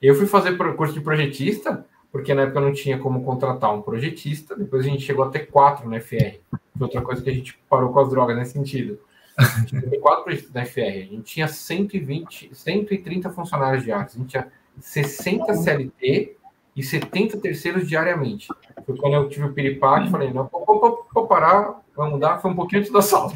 Eu 0.00 0.14
fui 0.14 0.26
fazer 0.26 0.56
curso 0.76 0.94
de 0.94 1.00
projetista, 1.00 1.86
porque 2.12 2.34
na 2.34 2.42
época 2.42 2.60
não 2.60 2.72
tinha 2.74 2.98
como 2.98 3.24
contratar 3.24 3.74
um 3.74 3.80
projetista, 3.80 4.54
depois 4.54 4.84
a 4.84 4.88
gente 4.88 5.02
chegou 5.02 5.24
a 5.24 5.30
ter 5.30 5.46
quatro 5.46 5.88
na 5.88 5.98
FR. 5.98 6.38
Foi 6.76 6.82
outra 6.82 7.00
coisa 7.00 7.22
que 7.22 7.30
a 7.30 7.34
gente 7.34 7.58
parou 7.70 7.90
com 7.90 8.00
as 8.00 8.10
drogas 8.10 8.36
nesse 8.36 8.52
sentido. 8.52 9.00
A 9.36 9.44
gente 9.44 9.80
tem 9.88 9.98
quatro 9.98 10.24
projetistas 10.24 10.54
na 10.54 10.66
FR, 10.66 10.80
a 10.80 11.06
gente 11.10 11.22
tinha 11.22 11.48
120, 11.48 12.54
130 12.54 13.30
funcionários 13.30 13.82
diários, 13.82 14.14
a 14.14 14.18
gente 14.18 14.28
tinha 14.28 14.52
60 14.78 15.54
CLT 15.54 16.36
e 16.76 16.82
70 16.82 17.38
terceiros 17.38 17.88
diariamente. 17.88 18.48
Foi 18.84 18.96
quando 18.96 19.14
eu 19.14 19.28
tive 19.30 19.46
o 19.46 19.52
piripaque, 19.54 20.10
falei, 20.10 20.32
não, 20.32 20.50
vou 20.50 21.26
parar, 21.26 21.82
vamos 21.96 22.12
mudar, 22.12 22.38
foi 22.38 22.50
um 22.50 22.54
pouquinho 22.54 22.80
antes 22.80 22.92
do 22.92 22.98
assalto. 22.98 23.34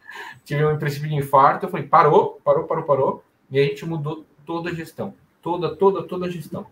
tive 0.44 0.64
um 0.64 0.78
princípio 0.78 1.08
de 1.08 1.14
infarto, 1.14 1.66
eu 1.66 1.70
falei, 1.70 1.86
parou, 1.86 2.40
parou, 2.44 2.64
parou, 2.64 2.84
parou, 2.84 3.24
e 3.50 3.58
a 3.58 3.62
gente 3.62 3.86
mudou 3.86 4.26
toda 4.44 4.70
a 4.70 4.74
gestão, 4.74 5.14
toda, 5.42 5.74
toda, 5.74 6.02
toda 6.02 6.26
a 6.26 6.30
gestão. 6.30 6.66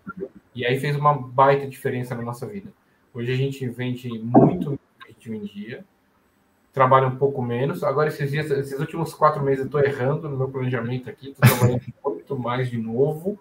E 0.54 0.64
aí 0.64 0.78
fez 0.78 0.96
uma 0.96 1.14
baita 1.14 1.66
diferença 1.66 2.14
na 2.14 2.22
nossa 2.22 2.46
vida. 2.46 2.72
Hoje 3.12 3.32
a 3.32 3.36
gente 3.36 3.68
vende 3.68 4.08
muito 4.18 4.78
que 5.00 5.08
a 5.08 5.12
gente 5.12 5.30
vendia, 5.30 5.84
trabalha 6.72 7.06
um 7.06 7.16
pouco 7.16 7.42
menos. 7.42 7.82
Agora, 7.82 8.08
esses 8.08 8.30
dias, 8.30 8.50
esses 8.50 8.78
últimos 8.78 9.14
quatro 9.14 9.42
meses, 9.42 9.60
eu 9.60 9.66
estou 9.66 9.80
errando 9.80 10.28
no 10.28 10.36
meu 10.36 10.48
planejamento 10.48 11.08
aqui, 11.08 11.30
estou 11.30 11.48
trabalhando 11.48 11.82
muito 12.04 12.38
mais 12.38 12.70
de 12.70 12.78
novo, 12.78 13.38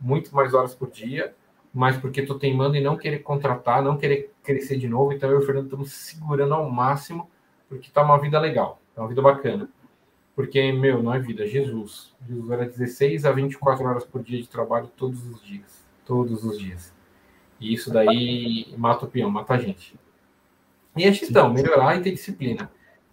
muito 0.00 0.34
mais 0.34 0.54
horas 0.54 0.74
por 0.74 0.90
dia, 0.90 1.34
mas 1.72 1.96
porque 1.96 2.20
estou 2.20 2.38
teimando 2.38 2.76
em 2.76 2.82
não 2.82 2.96
querer 2.96 3.20
contratar, 3.20 3.82
não 3.82 3.96
querer 3.96 4.32
crescer 4.42 4.76
de 4.76 4.88
novo. 4.88 5.12
Então, 5.12 5.30
eu 5.30 5.40
e 5.40 5.42
o 5.42 5.46
Fernando 5.46 5.64
estamos 5.64 5.92
segurando 5.92 6.54
ao 6.54 6.70
máximo, 6.70 7.30
porque 7.68 7.88
está 7.88 8.02
uma 8.02 8.18
vida 8.18 8.38
legal, 8.38 8.80
está 8.90 9.02
uma 9.02 9.08
vida 9.08 9.22
bacana. 9.22 9.68
Porque, 10.40 10.72
meu, 10.72 11.02
não 11.02 11.12
é 11.12 11.18
vida, 11.18 11.44
é 11.44 11.46
Jesus. 11.46 12.14
Jesus 12.26 12.50
era 12.50 12.64
16 12.66 13.24
a 13.26 13.32
24 13.32 13.84
horas 13.84 14.04
por 14.04 14.22
dia 14.22 14.40
de 14.40 14.48
trabalho 14.48 14.90
todos 14.96 15.26
os 15.26 15.42
dias 15.42 15.80
todos 16.10 16.42
os 16.42 16.58
dias. 16.58 16.92
E 17.60 17.72
isso 17.72 17.92
daí 17.92 18.74
mata 18.76 19.04
o 19.04 19.08
peão, 19.08 19.30
mata 19.30 19.54
a 19.54 19.58
gente. 19.58 19.94
E 20.96 21.04
a 21.04 21.12
gestão, 21.12 21.52
melhorar 21.52 21.96
e 21.96 22.02
ter 22.02 22.10
disciplina. 22.10 22.68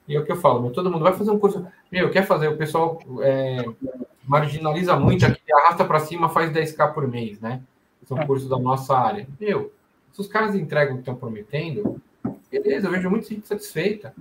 E 0.08 0.16
é 0.16 0.20
o 0.20 0.26
que 0.26 0.32
eu 0.32 0.36
falo, 0.36 0.63
meu, 0.63 0.72
todo 0.72 0.90
mundo 0.90 1.04
vai 1.04 1.13
fazer 1.13 1.30
um 1.30 1.38
curso. 1.38 1.68
Meu, 1.92 2.10
quer 2.10 2.26
fazer? 2.26 2.48
O 2.48 2.58
pessoal 2.58 3.00
é, 3.22 3.63
marginaliza 4.26 4.96
muito 4.96 5.28
aqui, 5.28 5.54
arrasta 5.54 5.86
para 5.86 6.00
cima, 6.00 6.28
faz 6.28 6.52
10k 6.52 6.92
por 6.92 7.08
mês, 7.08 7.40
né? 7.40 7.62
São 8.06 8.18
cursos 8.26 8.50
da 8.50 8.58
nossa 8.58 8.98
área. 8.98 9.28
Meu, 9.40 9.72
se 10.12 10.20
os 10.20 10.28
caras 10.28 10.56
entregam 10.56 10.94
o 10.94 10.98
que 10.98 11.02
estão 11.02 11.16
prometendo, 11.16 12.02
beleza, 12.50 12.88
eu 12.88 12.92
vejo 12.92 13.12
muita 13.12 13.28
gente 13.28 13.48
satisfeita. 13.48 14.16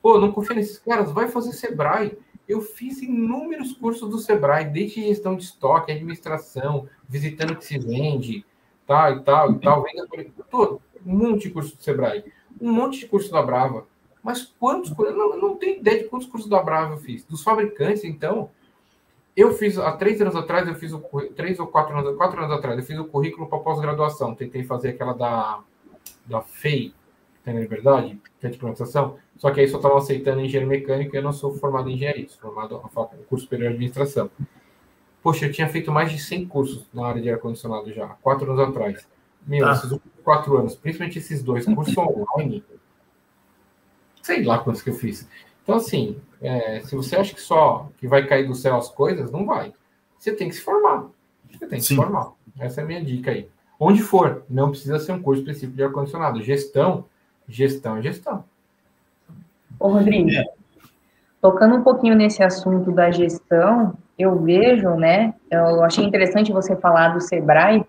Pô, 0.00 0.18
não 0.18 0.32
confio 0.32 0.56
nesses 0.56 0.78
caras, 0.78 1.12
vai 1.12 1.28
fazer 1.28 1.52
Sebrae. 1.52 2.16
Eu 2.48 2.60
fiz 2.60 3.00
inúmeros 3.00 3.72
cursos 3.72 4.08
do 4.10 4.18
Sebrae, 4.18 4.64
desde 4.64 5.02
gestão 5.02 5.36
de 5.36 5.44
estoque, 5.44 5.92
administração, 5.92 6.88
visitando 7.08 7.52
o 7.52 7.56
que 7.56 7.64
se 7.64 7.78
vende, 7.78 8.44
tal 8.86 9.16
e 9.16 9.20
tal 9.20 9.52
e 9.52 9.58
tal, 9.60 9.82
venda 9.82 10.06
todo, 10.50 10.82
um 11.06 11.16
monte 11.16 11.42
de 11.42 11.50
curso 11.50 11.76
do 11.76 11.82
Sebrae, 11.82 12.24
um 12.60 12.72
monte 12.72 13.00
de 13.00 13.06
curso 13.06 13.30
da 13.30 13.42
Brava. 13.42 13.86
Mas 14.22 14.42
quantos 14.58 14.96
não, 14.96 15.36
não 15.36 15.56
tenho 15.56 15.80
ideia 15.80 16.02
de 16.02 16.08
quantos 16.08 16.28
cursos 16.28 16.48
da 16.48 16.62
Brava 16.62 16.94
eu 16.94 16.98
fiz. 16.98 17.24
Dos 17.24 17.42
fabricantes, 17.42 18.04
então, 18.04 18.50
eu 19.36 19.52
fiz 19.52 19.78
há 19.78 19.92
três 19.92 20.20
anos 20.20 20.36
atrás, 20.36 20.68
eu 20.68 20.74
fiz 20.74 20.92
o 20.92 21.00
três 21.34 21.58
ou 21.58 21.66
quatro 21.66 21.96
anos, 21.98 22.16
quatro 22.16 22.38
anos 22.38 22.56
atrás, 22.56 22.78
eu 22.78 22.84
fiz 22.84 22.98
o 22.98 23.04
currículo 23.04 23.48
para 23.48 23.58
pós-graduação. 23.58 24.34
Tentei 24.34 24.62
fazer 24.62 24.90
aquela 24.90 25.12
da, 25.12 25.60
da 26.26 26.42
FEI, 26.42 26.94
tem 27.44 27.54
na 27.54 27.60
liberdade, 27.60 28.20
que 28.38 28.46
é 28.46 28.50
de 28.50 28.56
implementação. 28.56 29.18
Só 29.42 29.50
que 29.50 29.58
aí 29.58 29.66
só 29.66 29.78
estavam 29.78 29.98
aceitando 29.98 30.40
engenheiro 30.40 30.68
mecânico 30.68 31.16
e 31.16 31.18
eu 31.18 31.22
não 31.22 31.32
sou 31.32 31.52
formado 31.52 31.90
em 31.90 31.94
engenharia, 31.94 32.28
sou 32.28 32.38
formado 32.38 32.80
em 33.20 33.24
curso 33.24 33.42
superior 33.42 33.70
de 33.70 33.74
administração. 33.74 34.30
Poxa, 35.20 35.46
eu 35.46 35.52
tinha 35.52 35.68
feito 35.68 35.90
mais 35.90 36.12
de 36.12 36.20
100 36.20 36.46
cursos 36.46 36.86
na 36.94 37.08
área 37.08 37.20
de 37.20 37.28
ar-condicionado 37.28 37.92
já, 37.92 38.06
quatro 38.22 38.52
anos 38.52 38.68
atrás. 38.68 39.04
Meu, 39.44 39.66
ah. 39.66 39.72
esses 39.72 39.98
quatro 40.22 40.56
anos, 40.56 40.76
principalmente 40.76 41.18
esses 41.18 41.42
dois 41.42 41.64
cursos 41.64 41.98
online, 41.98 42.62
sei 44.22 44.44
lá 44.44 44.60
quantos 44.60 44.80
que 44.80 44.90
eu 44.90 44.94
fiz. 44.94 45.28
Então, 45.64 45.74
assim, 45.74 46.20
é, 46.40 46.78
se 46.82 46.94
você 46.94 47.16
acha 47.16 47.34
que 47.34 47.40
só 47.40 47.90
que 47.98 48.06
vai 48.06 48.24
cair 48.24 48.46
do 48.46 48.54
céu 48.54 48.76
as 48.76 48.90
coisas, 48.90 49.32
não 49.32 49.44
vai. 49.44 49.74
Você 50.20 50.30
tem 50.30 50.48
que 50.50 50.54
se 50.54 50.60
formar. 50.60 51.08
Você 51.50 51.66
tem 51.66 51.80
que 51.80 51.84
Sim. 51.84 51.96
se 51.96 51.96
formar. 51.96 52.30
Essa 52.60 52.80
é 52.80 52.84
a 52.84 52.86
minha 52.86 53.04
dica 53.04 53.32
aí. 53.32 53.48
Onde 53.76 54.02
for, 54.02 54.44
não 54.48 54.70
precisa 54.70 55.00
ser 55.00 55.10
um 55.10 55.20
curso 55.20 55.42
específico 55.42 55.76
de 55.76 55.82
ar-condicionado. 55.82 56.40
Gestão, 56.44 57.06
gestão 57.48 57.96
é 57.96 58.02
gestão. 58.02 58.44
Ô, 59.82 59.88
Rodrigo, 59.88 60.30
é. 60.30 60.44
tocando 61.40 61.74
um 61.74 61.82
pouquinho 61.82 62.14
nesse 62.14 62.40
assunto 62.40 62.92
da 62.92 63.10
gestão, 63.10 63.94
eu 64.16 64.38
vejo, 64.38 64.90
né, 64.90 65.34
eu 65.50 65.82
achei 65.82 66.04
interessante 66.04 66.52
você 66.52 66.76
falar 66.76 67.08
do 67.08 67.20
Sebrae, 67.20 67.84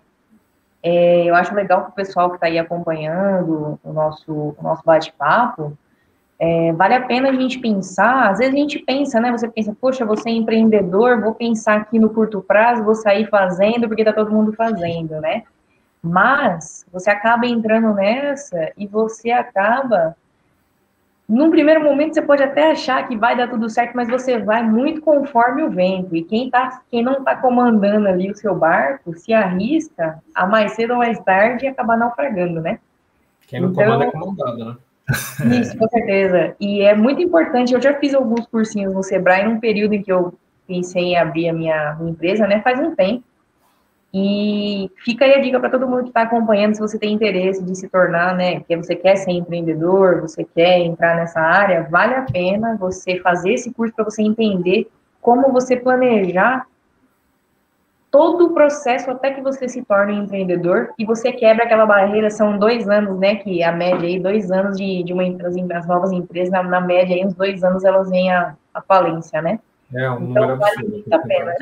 é, 0.82 1.24
eu 1.24 1.36
acho 1.36 1.54
legal 1.54 1.84
que 1.84 1.90
o 1.90 1.94
pessoal 1.94 2.30
que 2.30 2.34
está 2.34 2.48
aí 2.48 2.58
acompanhando 2.58 3.78
o 3.84 3.92
nosso, 3.92 4.32
o 4.32 4.56
nosso 4.60 4.82
bate-papo, 4.84 5.78
é, 6.36 6.72
vale 6.72 6.94
a 6.94 7.06
pena 7.06 7.28
a 7.28 7.32
gente 7.32 7.60
pensar, 7.60 8.28
às 8.28 8.38
vezes 8.38 8.52
a 8.52 8.58
gente 8.58 8.80
pensa, 8.80 9.20
né, 9.20 9.30
você 9.30 9.46
pensa, 9.46 9.72
poxa, 9.80 10.04
você 10.04 10.30
é 10.30 10.32
empreendedor, 10.32 11.20
vou 11.20 11.32
pensar 11.32 11.76
aqui 11.76 11.96
no 11.96 12.10
curto 12.10 12.42
prazo, 12.42 12.82
vou 12.82 12.96
sair 12.96 13.28
fazendo 13.28 13.86
porque 13.86 14.02
está 14.02 14.12
todo 14.12 14.32
mundo 14.32 14.52
fazendo, 14.52 15.20
né, 15.20 15.44
mas 16.02 16.84
você 16.92 17.08
acaba 17.08 17.46
entrando 17.46 17.94
nessa 17.94 18.72
e 18.76 18.84
você 18.84 19.30
acaba 19.30 20.16
num 21.28 21.50
primeiro 21.50 21.82
momento 21.82 22.14
você 22.14 22.22
pode 22.22 22.42
até 22.42 22.70
achar 22.70 23.08
que 23.08 23.16
vai 23.16 23.36
dar 23.36 23.48
tudo 23.48 23.68
certo, 23.70 23.94
mas 23.94 24.08
você 24.08 24.38
vai 24.38 24.62
muito 24.62 25.00
conforme 25.00 25.62
o 25.62 25.70
vento. 25.70 26.14
E 26.14 26.22
quem, 26.22 26.50
tá, 26.50 26.82
quem 26.90 27.02
não 27.02 27.14
está 27.14 27.34
comandando 27.36 28.08
ali 28.08 28.30
o 28.30 28.36
seu 28.36 28.54
barco 28.54 29.14
se 29.14 29.32
arrisca 29.32 30.22
a 30.34 30.46
mais 30.46 30.72
cedo 30.72 30.92
ou 30.92 30.98
mais 30.98 31.18
tarde 31.20 31.66
acabar 31.66 31.96
naufragando, 31.96 32.60
né? 32.60 32.78
Quem 33.46 33.60
não 33.60 33.70
então, 33.70 33.84
comanda 33.84 34.04
é 34.04 34.10
comandado, 34.10 34.64
né? 34.64 34.76
Isso, 35.60 35.76
com 35.76 35.88
certeza. 35.88 36.54
E 36.60 36.82
é 36.82 36.94
muito 36.94 37.22
importante, 37.22 37.72
eu 37.72 37.80
já 37.80 37.94
fiz 37.94 38.14
alguns 38.14 38.46
cursinhos 38.46 38.92
no 38.92 39.02
Sebrae 39.02 39.44
num 39.44 39.60
período 39.60 39.94
em 39.94 40.02
que 40.02 40.12
eu 40.12 40.34
pensei 40.66 41.02
em 41.02 41.16
abrir 41.16 41.48
a 41.48 41.52
minha, 41.52 41.94
minha 41.98 42.10
empresa, 42.10 42.46
né? 42.46 42.60
Faz 42.60 42.78
um 42.80 42.94
tempo. 42.94 43.24
E 44.16 44.88
fica 45.04 45.24
aí 45.24 45.34
a 45.34 45.40
dica 45.40 45.58
para 45.58 45.68
todo 45.68 45.88
mundo 45.88 46.04
que 46.04 46.10
está 46.10 46.22
acompanhando, 46.22 46.76
se 46.76 46.80
você 46.80 46.96
tem 46.96 47.12
interesse 47.12 47.60
de 47.64 47.74
se 47.74 47.88
tornar, 47.88 48.36
né, 48.36 48.60
que 48.60 48.76
você 48.76 48.94
quer 48.94 49.16
ser 49.16 49.32
empreendedor, 49.32 50.20
você 50.20 50.44
quer 50.44 50.78
entrar 50.78 51.16
nessa 51.16 51.40
área, 51.40 51.88
vale 51.90 52.14
a 52.14 52.22
pena 52.22 52.76
você 52.76 53.18
fazer 53.18 53.54
esse 53.54 53.74
curso 53.74 53.92
para 53.92 54.04
você 54.04 54.22
entender 54.22 54.88
como 55.20 55.50
você 55.50 55.76
planejar 55.76 56.64
todo 58.08 58.46
o 58.46 58.54
processo 58.54 59.10
até 59.10 59.32
que 59.32 59.40
você 59.40 59.68
se 59.68 59.82
torne 59.82 60.12
um 60.12 60.22
empreendedor 60.22 60.90
e 60.96 61.04
você 61.04 61.32
quebra 61.32 61.64
aquela 61.64 61.84
barreira, 61.84 62.30
são 62.30 62.56
dois 62.56 62.88
anos, 62.88 63.18
né, 63.18 63.34
que 63.34 63.64
a 63.64 63.72
média 63.72 64.06
aí, 64.06 64.20
dois 64.20 64.48
anos 64.52 64.76
de, 64.76 65.02
de 65.02 65.12
uma 65.12 65.28
das 65.66 65.88
novas 65.88 66.12
empresas, 66.12 66.52
na, 66.52 66.62
na, 66.62 66.80
média 66.80 67.16
aí, 67.16 67.26
uns 67.26 67.34
dois 67.34 67.64
anos 67.64 67.82
elas 67.82 68.08
vêm 68.08 68.30
a, 68.30 68.54
a 68.72 68.80
falência, 68.80 69.42
né? 69.42 69.58
É, 69.92 70.08
um 70.08 70.30
então, 70.30 70.42
número 70.42 70.56
vale 70.56 70.78
absurdo. 70.78 71.14
a 71.14 71.18
pena 71.18 71.54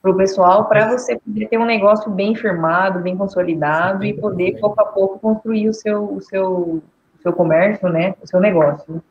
para 0.00 0.10
o 0.10 0.16
pessoal, 0.16 0.66
para 0.66 0.96
você 0.96 1.18
poder 1.18 1.48
ter 1.48 1.58
um 1.58 1.64
negócio 1.64 2.10
bem 2.10 2.34
firmado, 2.34 3.00
bem 3.00 3.16
consolidado 3.16 4.04
e 4.04 4.12
poder, 4.12 4.58
pouco 4.60 4.80
a 4.80 4.84
pouco, 4.84 5.18
construir 5.18 5.68
o 5.68 5.74
seu, 5.74 6.04
o 6.04 6.20
seu, 6.20 6.46
o 6.48 6.82
seu 7.22 7.32
comércio, 7.32 7.88
né, 7.88 8.14
o 8.22 8.26
seu 8.26 8.40
negócio. 8.40 9.02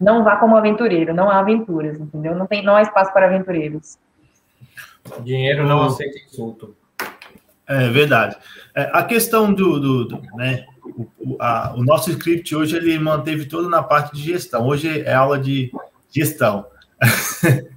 Não 0.00 0.24
vá 0.24 0.36
como 0.36 0.56
aventureiro, 0.56 1.14
não 1.14 1.30
há 1.30 1.38
aventuras, 1.38 1.98
entendeu? 1.98 2.34
Não, 2.34 2.46
tem, 2.46 2.62
não 2.62 2.76
há 2.76 2.82
espaço 2.82 3.12
para 3.12 3.26
aventureiros. 3.26 3.98
Dinheiro 5.22 5.66
não 5.66 5.84
aceita 5.84 6.18
insulto. 6.18 6.74
É 7.68 7.88
verdade. 7.88 8.36
É, 8.74 8.90
a 8.92 9.02
questão 9.02 9.52
do, 9.52 9.80
do, 9.80 10.04
do 10.04 10.22
né, 10.36 10.64
o, 11.18 11.36
a, 11.40 11.74
o, 11.74 11.82
nosso 11.82 12.10
script 12.10 12.54
hoje 12.54 12.76
ele 12.76 12.98
manteve 12.98 13.46
todo 13.46 13.68
na 13.68 13.82
parte 13.82 14.14
de 14.14 14.22
gestão. 14.22 14.66
Hoje 14.66 15.02
é 15.02 15.12
aula 15.12 15.38
de 15.38 15.72
gestão. 16.10 16.66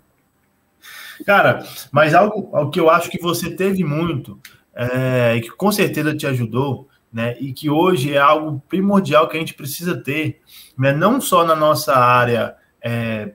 Cara, 1.30 1.64
mas 1.92 2.16
algo, 2.16 2.50
algo 2.56 2.72
que 2.72 2.80
eu 2.80 2.90
acho 2.90 3.08
que 3.08 3.22
você 3.22 3.52
teve 3.52 3.84
muito 3.84 4.40
é, 4.76 5.36
e 5.36 5.42
que 5.42 5.52
com 5.52 5.72
certeza 5.72 6.16
te 6.16 6.26
ajudou, 6.26 6.88
né? 7.14 7.38
E 7.40 7.54
que 7.54 7.70
hoje 7.70 8.16
é 8.16 8.18
algo 8.18 8.60
primordial 8.68 9.28
que 9.28 9.38
a 9.38 9.40
gente 9.40 9.54
precisa 9.54 9.96
ter, 9.96 10.42
né, 10.76 10.92
não 10.92 11.22
só 11.22 11.46
na 11.46 11.56
nossa 11.56 11.96
área 11.96 12.56
é, 12.84 13.34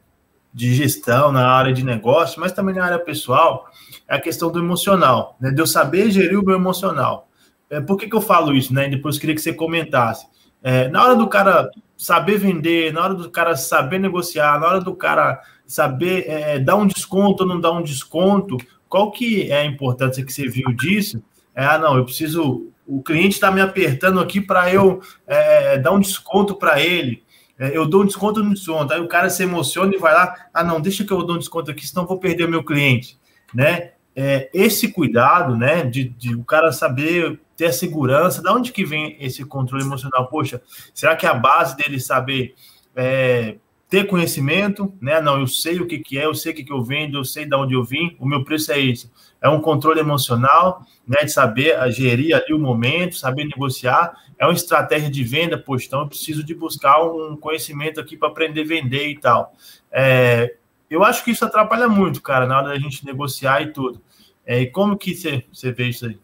de 0.53 0.75
gestão, 0.75 1.31
na 1.31 1.49
área 1.49 1.73
de 1.73 1.85
negócio, 1.85 2.41
mas 2.41 2.51
também 2.51 2.75
na 2.75 2.85
área 2.85 2.99
pessoal, 2.99 3.65
é 4.09 4.17
a 4.17 4.21
questão 4.21 4.51
do 4.51 4.59
emocional, 4.59 5.37
né? 5.41 5.53
De 5.53 5.63
eu 5.63 5.67
saber 5.67 6.11
gerir 6.11 6.41
o 6.41 6.45
meu 6.45 6.57
emocional. 6.57 7.29
É, 7.71 7.81
por 7.81 7.97
que, 7.97 8.09
que 8.09 8.17
eu 8.17 8.21
falo 8.21 8.53
isso, 8.53 8.75
né? 8.75 8.89
Depois 8.89 9.21
queria 9.21 9.37
que 9.37 9.41
você 9.41 9.53
comentasse. 9.53 10.27
É, 10.65 10.89
na 10.89 11.01
hora 11.01 11.15
do 11.15 11.29
cara 11.29 11.71
saber 11.97 12.39
vender, 12.39 12.93
na 12.93 13.05
hora 13.05 13.15
do 13.15 13.31
cara 13.31 13.55
saber 13.55 14.01
negociar, 14.01 14.59
na 14.59 14.67
hora 14.67 14.81
do 14.81 14.97
cara 14.97 15.41
saber 15.66 16.29
é, 16.29 16.59
dar 16.59 16.77
um 16.77 16.87
desconto 16.87 17.42
ou 17.42 17.48
não 17.48 17.61
dar 17.61 17.72
um 17.72 17.83
desconto, 17.83 18.57
qual 18.88 19.11
que 19.11 19.50
é 19.50 19.61
a 19.61 19.64
importância 19.64 20.24
que 20.24 20.33
você 20.33 20.48
viu 20.48 20.72
disso? 20.72 21.22
É, 21.55 21.64
ah, 21.64 21.79
não, 21.79 21.96
eu 21.96 22.05
preciso. 22.05 22.70
O 22.87 23.03
cliente 23.03 23.35
está 23.35 23.50
me 23.50 23.61
apertando 23.61 24.20
aqui 24.20 24.40
para 24.40 24.72
eu 24.72 25.00
é, 25.27 25.79
dar 25.79 25.92
um 25.92 26.00
desconto 26.00 26.55
para 26.55 26.81
ele. 26.81 27.22
É, 27.59 27.77
eu 27.77 27.87
dou 27.87 28.03
um 28.03 28.07
desconto 28.07 28.42
no 28.42 28.53
desconto. 28.53 28.92
Aí 28.92 29.00
o 29.00 29.09
cara 29.09 29.31
se 29.31 29.42
emociona 29.42 29.94
e 29.94 29.98
vai 29.98 30.12
lá. 30.12 30.35
Ah, 30.53 30.62
não, 30.62 30.81
deixa 30.81 31.05
que 31.05 31.12
eu 31.12 31.22
dou 31.22 31.37
um 31.37 31.38
desconto 31.38 31.70
aqui, 31.70 31.87
senão 31.87 32.07
vou 32.07 32.18
perder 32.18 32.44
o 32.44 32.50
meu 32.50 32.62
cliente. 32.62 33.18
Né? 33.55 33.92
É, 34.14 34.50
esse 34.53 34.92
cuidado, 34.92 35.57
né, 35.57 35.83
de, 35.83 36.05
de, 36.11 36.35
o 36.35 36.44
cara 36.44 36.70
saber 36.70 37.40
ter 37.57 37.66
a 37.66 37.72
segurança, 37.72 38.42
da 38.42 38.53
onde 38.53 38.70
que 38.70 38.85
vem 38.85 39.16
esse 39.18 39.44
controle 39.44 39.85
emocional? 39.85 40.29
Poxa, 40.29 40.62
será 40.92 41.16
que 41.16 41.27
é 41.27 41.29
a 41.29 41.35
base 41.35 41.77
dele 41.77 41.98
saber 41.98 42.55
é, 42.94 43.57
ter 43.95 44.09
conhecimento, 44.09 44.93
né? 45.01 45.21
Não, 45.21 45.39
eu 45.39 45.47
sei 45.47 45.79
o 45.79 45.87
que, 45.87 46.01
que 46.01 46.19
é, 46.19 46.27
eu 46.27 46.35
sei 46.35 46.51
o 46.51 46.55
que, 46.57 46.65
que 46.65 46.73
eu 46.73 46.83
vendo, 46.83 47.17
eu 47.17 47.25
sei 47.25 47.47
de 47.47 47.55
onde 47.55 47.75
eu 47.75 47.85
vim, 47.85 48.17
o 48.19 48.27
meu 48.27 48.43
preço 48.43 48.73
é 48.73 48.81
esse. 48.81 49.09
É 49.41 49.49
um 49.49 49.61
controle 49.61 50.01
emocional, 50.01 50.85
né? 51.07 51.19
De 51.23 51.31
saber 51.31 51.77
gerir 51.93 52.35
ali 52.35 52.53
o 52.53 52.59
momento, 52.59 53.15
saber 53.15 53.45
negociar. 53.45 54.13
É 54.37 54.45
uma 54.45 54.53
estratégia 54.53 55.09
de 55.09 55.23
venda, 55.23 55.57
poxa, 55.57 55.87
então 55.87 56.01
eu 56.01 56.09
preciso 56.09 56.43
de 56.43 56.53
buscar 56.57 57.05
um 57.05 57.37
conhecimento 57.37 58.01
aqui 58.01 58.17
para 58.17 58.27
aprender 58.29 58.63
a 58.63 58.67
vender 58.67 59.11
e 59.11 59.17
tal. 59.17 59.55
É, 59.93 60.57
eu 60.91 61.05
acho 61.05 61.23
que 61.23 61.31
isso 61.31 61.45
atrapalha 61.45 61.87
muito, 61.87 62.21
cara, 62.21 62.49
na 62.49 62.59
hora 62.59 62.69
da 62.71 62.79
gente 62.81 63.07
negociar 63.07 63.63
e 63.63 63.73
tudo. 63.73 64.03
É, 64.45 64.63
e 64.63 64.67
como 64.67 64.99
que 64.99 65.15
você, 65.15 65.71
vê 65.71 65.89
isso 65.89 66.07
aí? 66.07 66.19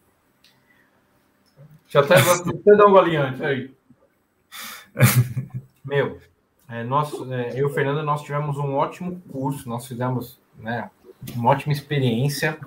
Já 1.89 2.01
até 2.01 2.21
você 2.21 2.77
dá 2.77 2.85
um 2.85 2.91
golinho 2.91 3.23
antes 3.23 3.41
aí. 3.41 3.71
Meu, 5.85 6.19
é, 6.71 6.85
nós, 6.85 7.13
é, 7.31 7.61
eu 7.61 7.69
e 7.69 7.75
Fernando, 7.75 8.03
nós 8.05 8.23
tivemos 8.23 8.57
um 8.57 8.75
ótimo 8.77 9.21
curso, 9.33 9.69
nós 9.69 9.87
fizemos 9.87 10.41
né, 10.57 10.89
uma 11.35 11.51
ótima 11.51 11.73
experiência 11.73 12.59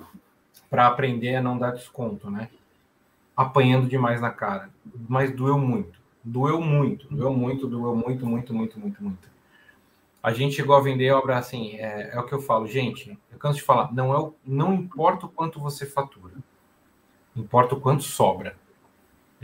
para 0.68 0.86
aprender 0.86 1.36
a 1.36 1.42
não 1.42 1.56
dar 1.56 1.70
desconto, 1.70 2.30
né? 2.30 2.50
Apanhando 3.36 3.88
demais 3.88 4.20
na 4.20 4.30
cara. 4.30 4.70
Mas 5.08 5.34
doeu 5.34 5.58
muito. 5.58 5.98
Doeu 6.22 6.60
muito, 6.60 7.06
doeu 7.14 7.32
muito, 7.32 7.66
doeu 7.66 7.96
muito, 7.96 8.26
muito, 8.26 8.52
muito, 8.52 8.78
muito, 8.78 9.02
muito. 9.02 9.28
A 10.22 10.32
gente 10.32 10.54
chegou 10.54 10.74
a 10.74 10.80
vender 10.80 11.10
obra 11.12 11.38
assim, 11.38 11.76
é, 11.76 12.14
é 12.14 12.18
o 12.18 12.26
que 12.26 12.32
eu 12.32 12.40
falo, 12.40 12.66
gente, 12.66 13.18
eu 13.30 13.38
canso 13.38 13.58
de 13.58 13.64
falar, 13.64 13.92
não, 13.92 14.12
é 14.12 14.18
o, 14.18 14.34
não 14.44 14.74
importa 14.74 15.26
o 15.26 15.28
quanto 15.28 15.60
você 15.60 15.84
fatura, 15.84 16.32
importa 17.36 17.74
o 17.74 17.80
quanto 17.80 18.02
sobra. 18.02 18.56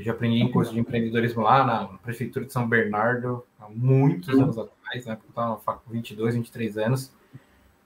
Eu 0.00 0.04
já 0.04 0.12
aprendi 0.12 0.40
em 0.40 0.50
curso 0.50 0.72
de 0.72 0.80
empreendedorismo 0.80 1.42
lá 1.42 1.62
na 1.62 1.84
prefeitura 1.98 2.46
de 2.46 2.52
São 2.54 2.66
Bernardo, 2.66 3.44
há 3.60 3.68
muitos 3.68 4.30
anos 4.30 4.56
atrás, 4.56 5.04
né? 5.04 5.14
Porque 5.14 5.38
eu 5.38 5.42
estava 5.58 5.78
com 5.78 5.90
22, 5.90 6.36
23 6.36 6.78
anos. 6.78 7.12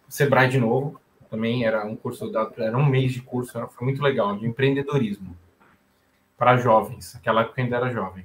Sebrae 0.08 0.48
de 0.48 0.60
novo, 0.60 1.00
também 1.28 1.64
era 1.64 1.84
um 1.84 1.96
curso, 1.96 2.30
dado, 2.30 2.54
era 2.62 2.78
um 2.78 2.86
mês 2.86 3.12
de 3.12 3.20
curso, 3.20 3.52
foi 3.66 3.84
muito 3.84 4.00
legal, 4.00 4.36
de 4.36 4.46
empreendedorismo 4.46 5.36
para 6.38 6.56
jovens, 6.56 7.16
aquela 7.16 7.40
época 7.40 7.60
ainda 7.60 7.78
era 7.78 7.90
jovem. 7.90 8.24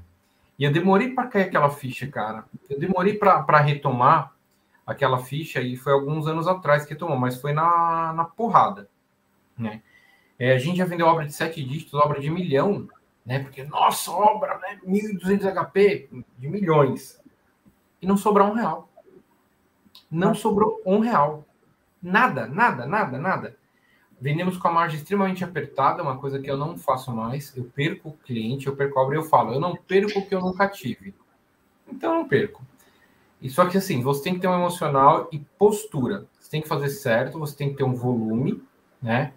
E 0.60 0.66
eu 0.66 0.72
demorei 0.72 1.10
para 1.16 1.26
cair 1.26 1.44
aquela 1.46 1.72
ficha, 1.72 2.06
cara. 2.06 2.46
Eu 2.70 2.80
demorei 2.80 3.16
para 3.16 3.60
retomar 3.60 4.36
aquela 4.86 5.18
ficha 5.18 5.62
e 5.62 5.76
foi 5.76 5.94
alguns 5.94 6.28
anos 6.28 6.48
atrás 6.48 6.86
que 6.86 6.94
tomou, 6.94 7.18
mas 7.18 7.42
foi 7.42 7.54
na, 7.54 8.14
na 8.14 8.24
porrada, 8.24 8.88
né? 9.58 9.82
É, 10.38 10.54
a 10.54 10.60
gente 10.60 10.78
já 10.78 10.86
vendeu 10.86 11.08
obra 11.08 11.26
de 11.26 11.34
sete 11.34 11.64
dígitos, 11.64 11.96
obra 11.96 12.22
de 12.22 12.30
milhão, 12.30 12.88
né? 13.30 13.38
Porque, 13.38 13.64
nossa, 13.64 14.10
obra, 14.10 14.58
né? 14.58 14.80
1.200 14.84 15.54
HP 15.54 16.10
de 16.36 16.50
milhões. 16.50 17.22
E 18.02 18.08
não 18.08 18.18
sobrou 18.18 18.48
um 18.48 18.54
real. 18.54 18.90
Não 20.10 20.34
sobrou 20.34 20.82
um 20.84 20.98
real. 20.98 21.46
Nada, 22.02 22.48
nada, 22.48 22.88
nada, 22.88 23.20
nada. 23.20 23.56
Vendemos 24.20 24.58
com 24.58 24.68
a 24.68 24.72
margem 24.72 24.98
extremamente 24.98 25.44
apertada, 25.44 26.02
uma 26.02 26.18
coisa 26.18 26.40
que 26.40 26.50
eu 26.50 26.58
não 26.58 26.76
faço 26.76 27.12
mais. 27.12 27.56
Eu 27.56 27.66
perco 27.66 28.10
o 28.10 28.18
cliente, 28.18 28.66
eu 28.66 28.76
perco 28.76 28.98
a 28.98 29.04
obra, 29.04 29.18
eu 29.18 29.24
falo, 29.24 29.54
eu 29.54 29.60
não 29.60 29.76
perco 29.76 30.18
o 30.18 30.28
que 30.28 30.34
eu 30.34 30.42
nunca 30.42 30.68
tive. 30.68 31.14
Então 31.88 32.14
eu 32.14 32.20
não 32.22 32.28
perco. 32.28 32.64
E 33.40 33.48
só 33.48 33.68
que 33.68 33.78
assim, 33.78 34.02
você 34.02 34.24
tem 34.24 34.34
que 34.34 34.40
ter 34.40 34.48
um 34.48 34.56
emocional 34.56 35.30
e 35.32 35.38
postura. 35.38 36.26
Você 36.40 36.50
tem 36.50 36.62
que 36.64 36.68
fazer 36.68 36.90
certo, 36.90 37.38
você 37.38 37.56
tem 37.56 37.70
que 37.70 37.78
ter 37.78 37.84
um 37.84 37.94
volume, 37.94 38.60
né? 39.00 39.34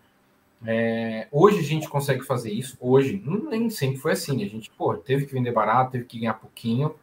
É, 0.64 1.26
hoje 1.32 1.58
a 1.58 1.62
gente 1.62 1.88
consegue 1.88 2.22
fazer 2.22 2.52
isso. 2.52 2.76
Hoje, 2.80 3.22
nem 3.26 3.68
sempre 3.68 3.98
foi 3.98 4.12
assim. 4.12 4.42
A 4.44 4.48
gente, 4.48 4.70
pô, 4.70 4.94
teve 4.94 5.26
que 5.26 5.32
vender 5.32 5.52
barato, 5.52 5.92
teve 5.92 6.04
que 6.04 6.18
ganhar 6.18 6.34
pouquinho 6.34 6.94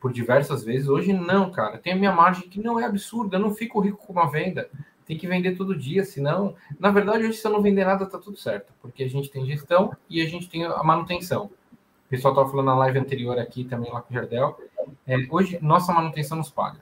por 0.00 0.12
diversas 0.12 0.64
vezes. 0.64 0.88
Hoje, 0.88 1.12
não, 1.12 1.50
cara. 1.50 1.78
Tem 1.78 1.92
a 1.92 1.96
minha 1.96 2.12
margem 2.12 2.48
que 2.48 2.60
não 2.60 2.78
é 2.78 2.84
absurda. 2.84 3.36
Eu 3.36 3.40
não 3.40 3.54
fico 3.54 3.80
rico 3.80 4.04
com 4.06 4.12
uma 4.12 4.30
venda. 4.30 4.68
Tem 5.06 5.16
que 5.16 5.26
vender 5.26 5.56
todo 5.56 5.76
dia, 5.76 6.04
senão. 6.04 6.54
Na 6.78 6.90
verdade, 6.90 7.24
hoje, 7.24 7.38
se 7.38 7.46
eu 7.46 7.52
não 7.52 7.62
vender 7.62 7.84
nada, 7.84 8.06
tá 8.06 8.18
tudo 8.18 8.36
certo. 8.36 8.72
Porque 8.80 9.02
a 9.02 9.08
gente 9.08 9.30
tem 9.30 9.46
gestão 9.46 9.92
e 10.08 10.20
a 10.22 10.26
gente 10.26 10.48
tem 10.48 10.64
a 10.64 10.82
manutenção. 10.82 11.46
O 12.06 12.08
pessoal 12.10 12.34
estava 12.34 12.50
falando 12.50 12.66
na 12.66 12.76
live 12.76 12.98
anterior 12.98 13.38
aqui 13.38 13.64
também 13.64 13.90
lá 13.92 14.02
com 14.02 14.12
o 14.12 14.16
Jardel. 14.16 14.58
É, 15.06 15.16
hoje, 15.30 15.58
nossa 15.62 15.92
manutenção 15.92 16.36
nos 16.36 16.50
paga. 16.50 16.80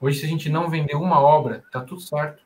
Hoje, 0.00 0.20
se 0.20 0.26
a 0.26 0.28
gente 0.28 0.48
não 0.48 0.68
vender 0.68 0.94
uma 0.94 1.20
obra, 1.20 1.64
tá 1.72 1.80
tudo 1.80 2.00
certo. 2.00 2.42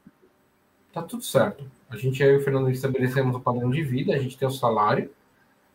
Tá 0.93 1.03
tudo 1.03 1.23
certo. 1.23 1.65
A 1.93 1.97
gente, 1.99 2.23
aí 2.23 2.31
e 2.31 2.37
o 2.37 2.41
Fernando 2.41 2.71
estabelecemos 2.71 3.37
o 3.37 3.41
padrão 3.41 3.69
de 3.69 3.83
vida, 3.83 4.15
a 4.15 4.19
gente 4.19 4.39
tem 4.39 4.49
o 4.49 4.51
salário. 4.51 5.11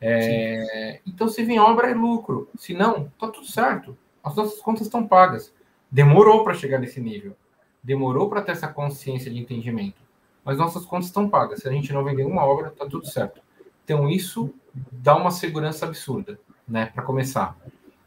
É... 0.02 1.00
Então, 1.06 1.28
se 1.28 1.44
vem 1.44 1.60
obra, 1.60 1.92
é 1.92 1.94
lucro. 1.94 2.50
Se 2.58 2.74
não, 2.74 3.08
tá 3.20 3.28
tudo 3.28 3.46
certo. 3.46 3.96
As 4.24 4.36
nossas 4.36 4.60
contas 4.60 4.88
estão 4.88 5.08
pagas. 5.08 5.54
Demorou 5.92 6.44
para 6.44 6.56
chegar 6.56 6.80
nesse 6.80 7.00
nível. 7.00 7.38
Demorou 7.84 8.28
para 8.28 8.42
ter 8.42 8.54
essa 8.54 8.68
consciência 8.68 9.30
de 9.30 9.38
entendimento. 9.38 10.02
Mas 10.44 10.58
nossas 10.58 10.88
contas 10.88 11.06
estão 11.06 11.30
pagas. 11.30 11.60
Se 11.60 11.70
a 11.70 11.72
gente 11.72 11.94
não 11.94 12.04
vender 12.04 12.26
uma 12.26 12.44
obra, 12.44 12.72
tá 12.72 12.88
tudo 12.88 13.06
certo. 13.06 13.40
Então, 13.84 14.10
isso 14.10 14.52
dá 14.92 15.16
uma 15.16 15.30
segurança 15.30 15.86
absurda, 15.86 16.40
né? 16.68 16.88
Para 16.88 17.04
começar. 17.04 17.56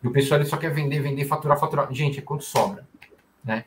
E 0.03 0.09
o 0.09 0.11
pessoal 0.11 0.41
ele 0.41 0.49
só 0.49 0.57
quer 0.57 0.75
vender, 0.75 0.99
vender, 0.99 1.27
faturar, 1.27 1.61
faturar. 1.61 1.93
Gente, 1.93 2.19
é 2.19 2.23
quanto 2.23 2.43
sobra, 2.43 2.85
né? 3.45 3.67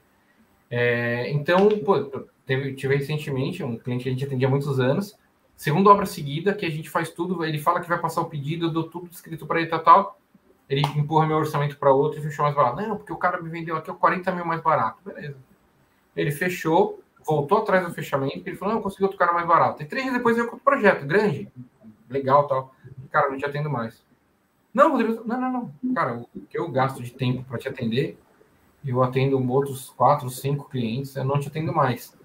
É, 0.69 1.31
então, 1.31 1.69
pô, 1.79 2.27
teve, 2.45 2.73
tive 2.73 2.95
recentemente 2.95 3.63
um 3.63 3.77
cliente 3.77 4.03
que 4.03 4.09
a 4.09 4.11
gente 4.11 4.25
atendia 4.25 4.47
há 4.47 4.51
muitos 4.51 4.79
anos. 4.79 5.17
Segunda 5.55 5.89
obra 5.89 6.05
seguida, 6.05 6.53
que 6.53 6.65
a 6.65 6.69
gente 6.69 6.89
faz 6.89 7.09
tudo, 7.09 7.43
ele 7.45 7.59
fala 7.59 7.79
que 7.79 7.87
vai 7.87 7.99
passar 7.99 8.21
o 8.21 8.25
pedido, 8.25 8.65
eu 8.65 8.71
dou 8.71 8.83
tudo 8.89 9.09
escrito 9.11 9.45
para 9.45 9.61
ele, 9.61 9.69
tal, 9.69 9.79
tal. 9.79 10.19
Ele 10.67 10.81
empurra 10.95 11.27
meu 11.27 11.37
orçamento 11.37 11.77
para 11.77 11.93
outro 11.93 12.19
e 12.19 12.23
fechou 12.23 12.43
mais 12.43 12.55
barato. 12.55 12.81
Não, 12.81 12.97
porque 12.97 13.13
o 13.13 13.17
cara 13.17 13.41
me 13.41 13.49
vendeu 13.49 13.75
aqui 13.75 13.91
40 13.91 14.31
mil 14.31 14.45
mais 14.45 14.61
barato. 14.61 14.97
Beleza. 15.05 15.37
Ele 16.15 16.31
fechou, 16.31 17.01
voltou 17.25 17.59
atrás 17.59 17.85
do 17.85 17.93
fechamento, 17.93 18.43
ele 18.45 18.55
falou, 18.55 18.73
não, 18.73 18.79
eu 18.79 18.83
consegui 18.83 19.03
outro 19.03 19.17
cara 19.17 19.33
mais 19.33 19.47
barato. 19.47 19.81
E 19.81 19.85
três 19.85 20.03
dias 20.03 20.15
depois 20.15 20.35
veio 20.35 20.47
com 20.47 20.55
outro 20.55 20.65
projeto, 20.65 21.05
grande, 21.05 21.51
legal 22.09 22.47
tal. 22.47 22.73
Cara, 23.11 23.29
não 23.29 23.37
te 23.37 23.45
atendo 23.45 23.69
mais. 23.69 24.03
Não, 24.73 24.91
Rodrigo, 24.91 25.21
não, 25.25 25.39
não, 25.39 25.51
não. 25.51 25.93
Cara, 25.93 26.17
o 26.17 26.41
que 26.41 26.57
eu 26.57 26.67
gasto 26.69 27.03
de 27.03 27.11
tempo 27.11 27.43
para 27.43 27.59
te 27.59 27.67
atender, 27.67 28.17
eu 28.83 29.03
atendo 29.03 29.39
outros 29.51 29.91
quatro, 29.91 30.29
cinco 30.29 30.67
clientes, 30.67 31.15
eu 31.15 31.23
não 31.23 31.39
te 31.39 31.47
atendo 31.47 31.71
mais 31.73 32.17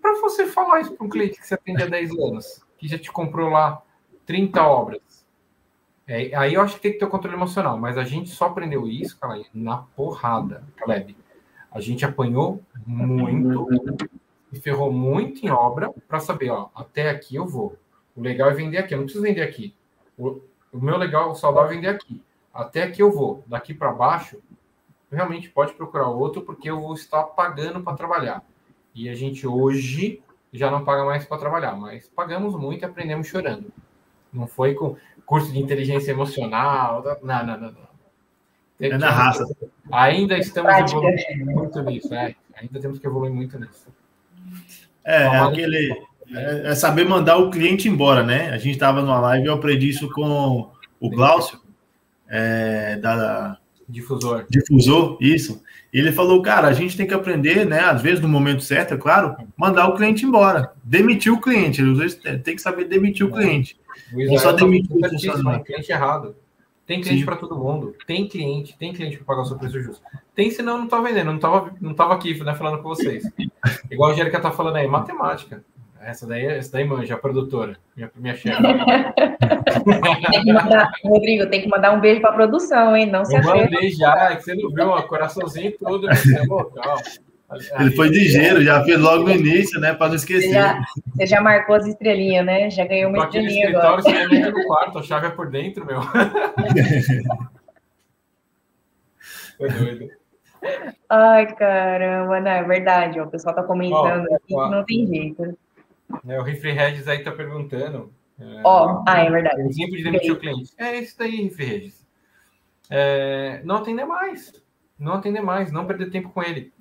para 0.00 0.20
você 0.20 0.46
falar 0.46 0.80
isso 0.80 0.92
para 0.94 1.06
um 1.06 1.08
cliente 1.08 1.38
que 1.38 1.46
você 1.46 1.54
atende 1.54 1.82
há 1.82 1.86
10 1.86 2.10
anos, 2.12 2.64
que 2.78 2.88
já 2.88 2.98
te 2.98 3.10
comprou 3.10 3.50
lá 3.50 3.82
30 4.26 4.62
obras, 4.62 5.26
é, 6.06 6.34
aí 6.34 6.54
eu 6.54 6.62
acho 6.62 6.76
que 6.76 6.80
tem 6.80 6.92
que 6.92 6.98
ter 6.98 7.04
o 7.04 7.10
controle 7.10 7.36
emocional, 7.36 7.76
mas 7.76 7.98
a 7.98 8.04
gente 8.04 8.30
só 8.30 8.46
aprendeu 8.46 8.88
isso, 8.88 9.18
cara, 9.18 9.42
na 9.52 9.78
porrada, 9.78 10.64
Caleb. 10.76 11.14
A 11.70 11.80
gente 11.80 12.04
apanhou 12.04 12.62
muito 12.86 13.68
e 14.50 14.58
ferrou 14.58 14.90
muito 14.90 15.44
em 15.44 15.50
obra 15.50 15.92
para 16.08 16.18
saber, 16.18 16.48
ó, 16.48 16.70
até 16.74 17.10
aqui 17.10 17.36
eu 17.36 17.46
vou. 17.46 17.76
O 18.16 18.22
legal 18.22 18.50
é 18.50 18.54
vender 18.54 18.78
aqui, 18.78 18.94
eu 18.94 18.98
não 18.98 19.04
preciso 19.04 19.22
vender 19.22 19.42
aqui. 19.42 19.74
O, 20.16 20.40
o 20.72 20.78
meu 20.80 20.96
legal, 20.96 21.30
o 21.30 21.34
saudável 21.34 21.70
é 21.70 21.74
vender 21.74 21.88
aqui. 21.88 22.22
Até 22.54 22.84
aqui 22.84 23.02
eu 23.02 23.12
vou. 23.12 23.44
Daqui 23.46 23.74
para 23.74 23.92
baixo, 23.92 24.40
realmente 25.12 25.50
pode 25.50 25.74
procurar 25.74 26.08
outro, 26.08 26.40
porque 26.42 26.70
eu 26.70 26.80
vou 26.80 26.94
estar 26.94 27.22
pagando 27.22 27.82
para 27.82 27.96
trabalhar. 27.96 28.42
E 28.98 29.08
a 29.08 29.14
gente 29.14 29.46
hoje 29.46 30.20
já 30.52 30.72
não 30.72 30.84
paga 30.84 31.04
mais 31.04 31.24
para 31.24 31.38
trabalhar, 31.38 31.76
mas 31.76 32.08
pagamos 32.08 32.52
muito 32.56 32.82
e 32.82 32.84
aprendemos 32.84 33.28
chorando. 33.28 33.72
Não 34.32 34.48
foi 34.48 34.74
com 34.74 34.96
curso 35.24 35.52
de 35.52 35.60
inteligência 35.60 36.10
emocional. 36.10 37.04
Não, 37.22 37.46
não, 37.46 37.60
não. 37.60 37.70
não. 37.70 37.88
É 38.80 38.98
na 38.98 39.08
raça. 39.08 39.44
Ainda 39.92 40.36
estamos 40.36 40.72
Prática. 40.72 40.98
evoluindo 40.98 41.52
muito 41.52 41.82
nisso, 41.82 42.12
é. 42.12 42.34
Ainda 42.60 42.80
temos 42.80 42.98
que 42.98 43.06
evoluir 43.06 43.32
muito 43.32 43.56
nisso. 43.56 43.86
É, 45.04 45.22
é 45.22 45.38
aquele. 45.38 45.92
É, 46.34 46.70
é, 46.70 46.74
saber 46.74 47.04
mandar 47.04 47.36
o 47.36 47.52
cliente 47.52 47.88
embora, 47.88 48.24
né? 48.24 48.50
A 48.50 48.58
gente 48.58 48.74
estava 48.74 49.00
numa 49.00 49.20
live 49.20 49.44
e 49.44 49.48
eu 49.48 49.54
aprendi 49.54 49.90
isso 49.90 50.10
com 50.10 50.72
o 50.98 51.08
Glaucio, 51.08 51.60
é, 52.28 52.96
da, 52.96 53.58
Difusor. 53.88 54.44
Difusor, 54.50 55.16
isso. 55.20 55.62
Ele 55.92 56.12
falou, 56.12 56.42
cara, 56.42 56.68
a 56.68 56.72
gente 56.72 56.96
tem 56.96 57.06
que 57.06 57.14
aprender, 57.14 57.64
né? 57.64 57.80
Às 57.80 58.02
vezes, 58.02 58.20
no 58.20 58.28
momento 58.28 58.62
certo, 58.62 58.94
é 58.94 58.96
claro, 58.98 59.34
mandar 59.56 59.88
o 59.88 59.94
cliente 59.94 60.26
embora. 60.26 60.72
Demitir 60.84 61.32
o 61.32 61.40
cliente. 61.40 61.80
Às 61.80 61.96
vezes 61.96 62.20
tem 62.44 62.54
que 62.54 62.60
saber 62.60 62.84
demitir 62.84 63.24
o 63.24 63.32
cliente. 63.32 63.78
O 64.12 64.34
é 64.34 64.38
só 64.38 64.52
demitir 64.52 64.94
o 64.94 65.08
funcionário. 65.08 65.64
cliente 65.64 65.90
errado. 65.90 66.36
Tem 66.86 67.00
cliente 67.00 67.24
para 67.24 67.36
todo 67.36 67.56
mundo. 67.56 67.94
Tem 68.06 68.26
cliente, 68.26 68.76
tem 68.78 68.92
cliente 68.92 69.16
para 69.18 69.26
pagar 69.26 69.42
o 69.42 69.44
seu 69.44 69.58
preço 69.58 69.80
justo. 69.80 70.02
Tem, 70.34 70.50
senão 70.50 70.78
não 70.78 70.86
tá 70.88 71.00
vendendo. 71.00 71.32
Não 71.32 71.38
tava, 71.38 71.74
não 71.80 71.94
tava 71.94 72.14
aqui, 72.14 72.42
né, 72.42 72.54
falando 72.54 72.82
com 72.82 72.88
vocês. 72.88 73.24
Igual 73.90 74.10
a 74.10 74.12
Angélica 74.14 74.40
tá 74.40 74.50
falando 74.50 74.76
aí, 74.76 74.86
matemática. 74.86 75.62
Essa 76.00 76.26
daí, 76.26 76.46
essa 76.46 76.72
daí 76.72 76.84
manja, 76.84 77.14
a 77.14 77.18
produtora, 77.18 77.76
minha, 77.96 78.10
minha 78.16 78.34
chefe. 78.34 78.62
Rodrigo, 81.04 81.46
tem 81.46 81.62
que 81.62 81.68
mandar 81.68 81.92
um 81.92 82.00
beijo 82.00 82.20
para 82.20 82.30
a 82.30 82.34
produção, 82.34 82.96
hein? 82.96 83.06
Não 83.06 83.24
se 83.24 83.36
Eu 83.36 83.42
mandei 83.42 83.90
já, 83.90 84.30
é 84.30 84.36
que 84.36 84.42
você 84.42 84.54
não 84.54 84.70
viu, 84.70 84.88
ó, 84.88 85.02
coraçãozinho 85.02 85.72
tudo, 85.78 86.06
você 86.06 86.38
é 86.38 86.42
local. 86.42 86.98
Ele 87.80 87.90
foi 87.92 88.08
ligeiro, 88.08 88.62
já 88.62 88.84
fez 88.84 89.00
logo 89.00 89.24
no 89.24 89.30
início, 89.30 89.80
né? 89.80 89.94
Para 89.94 90.08
não 90.08 90.16
esquecer. 90.16 90.48
Você 90.48 90.54
já, 90.54 90.84
você 91.14 91.26
já, 91.26 91.40
marcou 91.40 91.76
as 91.76 91.86
estrelinhas, 91.86 92.44
né? 92.44 92.68
Já 92.68 92.84
ganhou 92.84 93.10
uma 93.10 93.24
estrelinha 93.24 93.70
agora. 93.70 94.02
Você 94.02 94.10
entra 94.10 94.50
no 94.50 94.66
quarto, 94.66 94.98
a 94.98 95.02
chave 95.02 95.28
é 95.28 95.30
por 95.30 95.50
dentro, 95.50 95.86
meu. 95.86 96.02
Foi 99.56 99.70
doido. 99.70 100.10
Ai, 101.08 101.54
caramba, 101.54 102.38
não, 102.40 102.50
é 102.50 102.62
verdade. 102.64 103.18
Ó, 103.18 103.24
o 103.24 103.30
pessoal 103.30 103.54
tá 103.54 103.62
comentando 103.62 104.26
ó, 104.30 104.34
aqui 104.34 104.54
ó, 104.54 104.64
que 104.64 104.70
não 104.70 104.84
tem 104.84 105.06
jeito. 105.06 105.58
É, 106.26 106.38
o 106.40 106.42
Refri 106.42 106.72
Regis 106.72 107.06
aí 107.08 107.22
tá 107.22 107.32
perguntando. 107.32 108.12
É, 108.38 108.62
Ó, 108.64 109.04
ah, 109.06 109.18
é 109.18 109.30
verdade. 109.30 109.60
Exemplo 109.62 109.96
de 109.96 110.04
demitir 110.04 110.32
o 110.32 110.38
cliente. 110.38 110.72
É 110.78 110.98
isso 110.98 111.18
daí, 111.18 111.42
Refri 111.42 111.64
Regis. 111.64 112.06
É, 112.90 113.60
não 113.64 113.76
atender 113.76 114.04
mais. 114.04 114.52
Não 114.98 115.14
atender 115.14 115.40
mais, 115.40 115.70
não 115.70 115.86
perder 115.86 116.10
tempo 116.10 116.30
com 116.30 116.42
ele. 116.42 116.72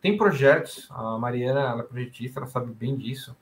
Tem 0.00 0.16
projetos, 0.16 0.88
a 0.90 1.16
Mariana, 1.16 1.60
ela 1.60 1.80
é 1.82 1.84
projetista, 1.84 2.40
ela 2.40 2.48
sabe 2.48 2.72
bem 2.72 2.96
disso. 2.96 3.36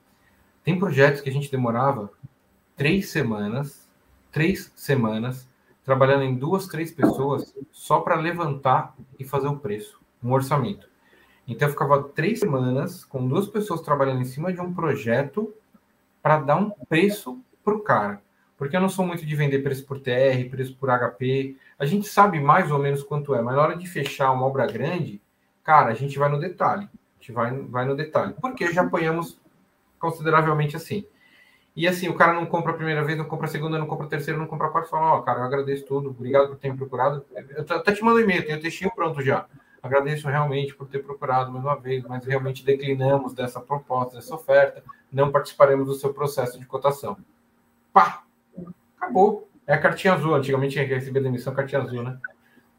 Tem 0.63 0.77
projetos 0.77 1.21
que 1.21 1.29
a 1.29 1.33
gente 1.33 1.49
demorava 1.49 2.11
três 2.75 3.09
semanas, 3.09 3.89
três 4.31 4.71
semanas, 4.75 5.49
trabalhando 5.83 6.23
em 6.23 6.35
duas, 6.35 6.67
três 6.67 6.91
pessoas, 6.91 7.55
só 7.71 7.99
para 8.01 8.15
levantar 8.15 8.95
e 9.19 9.25
fazer 9.25 9.47
o 9.47 9.57
preço, 9.57 9.99
um 10.23 10.31
orçamento. 10.31 10.87
Então 11.47 11.67
eu 11.67 11.71
ficava 11.71 12.03
três 12.03 12.39
semanas 12.39 13.03
com 13.03 13.27
duas 13.27 13.47
pessoas 13.47 13.81
trabalhando 13.81 14.21
em 14.21 14.25
cima 14.25 14.53
de 14.53 14.61
um 14.61 14.73
projeto 14.73 15.53
para 16.21 16.39
dar 16.39 16.55
um 16.55 16.69
preço 16.69 17.39
para 17.63 17.75
o 17.75 17.79
cara. 17.79 18.21
Porque 18.57 18.75
eu 18.75 18.81
não 18.81 18.89
sou 18.89 19.05
muito 19.05 19.25
de 19.25 19.35
vender 19.35 19.63
preço 19.63 19.85
por 19.85 19.99
TR, 19.99 20.49
preço 20.49 20.75
por 20.75 20.89
HP. 20.89 21.55
A 21.79 21.85
gente 21.85 22.07
sabe 22.07 22.39
mais 22.39 22.71
ou 22.71 22.77
menos 22.77 23.01
quanto 23.01 23.33
é, 23.33 23.41
mas 23.41 23.55
na 23.55 23.61
hora 23.61 23.75
de 23.75 23.87
fechar 23.87 24.31
uma 24.31 24.45
obra 24.45 24.67
grande, 24.67 25.19
cara, 25.63 25.89
a 25.89 25.95
gente 25.95 26.17
vai 26.19 26.29
no 26.29 26.39
detalhe. 26.39 26.83
A 26.83 27.19
gente 27.19 27.31
vai, 27.31 27.51
vai 27.51 27.85
no 27.85 27.95
detalhe. 27.95 28.35
Porque 28.39 28.71
já 28.71 28.83
apanhamos 28.83 29.39
consideravelmente 29.99 30.75
assim. 30.75 31.05
E 31.75 31.87
assim, 31.87 32.09
o 32.09 32.13
cara 32.13 32.33
não 32.33 32.45
compra 32.45 32.71
a 32.71 32.75
primeira 32.75 33.03
vez, 33.03 33.17
não 33.17 33.25
compra 33.25 33.47
a 33.47 33.49
segunda, 33.49 33.79
não 33.79 33.87
compra 33.87 34.05
a 34.05 34.09
terceira, 34.09 34.37
não 34.37 34.45
compra 34.45 34.67
a 34.67 34.69
quarta, 34.69 34.89
fala, 34.89 35.13
ó, 35.13 35.17
oh, 35.17 35.21
cara, 35.23 35.39
eu 35.39 35.45
agradeço 35.45 35.85
tudo, 35.85 36.09
obrigado 36.09 36.49
por 36.49 36.57
ter 36.57 36.69
me 36.69 36.77
procurado. 36.77 37.25
Eu 37.33 37.77
até 37.77 37.93
te 37.93 38.03
mando 38.03 38.17
um 38.17 38.21
e-mail, 38.21 38.45
tenho 38.45 38.57
o 38.57 38.61
textinho 38.61 38.91
pronto 38.93 39.21
já. 39.21 39.45
Agradeço 39.81 40.27
realmente 40.27 40.75
por 40.75 40.87
ter 40.87 40.99
procurado 40.99 41.51
mais 41.51 41.63
uma 41.63 41.75
vez, 41.75 42.03
mas 42.03 42.23
realmente 42.25 42.63
declinamos 42.63 43.33
dessa 43.33 43.59
proposta, 43.59 44.15
dessa 44.15 44.35
oferta, 44.35 44.83
não 45.11 45.31
participaremos 45.31 45.87
do 45.87 45.95
seu 45.95 46.13
processo 46.13 46.59
de 46.59 46.65
cotação. 46.65 47.17
Pá! 47.91 48.23
Acabou. 48.95 49.49
É 49.65 49.73
a 49.73 49.79
cartinha 49.79 50.13
azul. 50.13 50.35
Antigamente 50.35 50.73
tinha 50.73 50.87
que 50.87 50.93
receber 50.93 51.21
demissão 51.21 51.53
cartinha 51.53 51.81
azul, 51.81 52.03
né? 52.03 52.17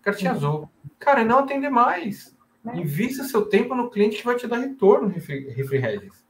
Cartinha 0.01 0.31
azul. 0.31 0.71
Cara, 0.99 1.25
não 1.25 1.41
atender 1.41 1.71
mais. 1.71 2.37
Invista 2.75 3.25
seu 3.25 3.47
tempo 3.47 3.75
no 3.75 3.91
cliente 3.91 4.19
que 4.19 4.25
vai 4.25 4.37
te 4.37 4.47
dar 4.47 4.59
retorno, 4.59 5.09
Refri 5.09 5.79
Regis. 5.79 6.25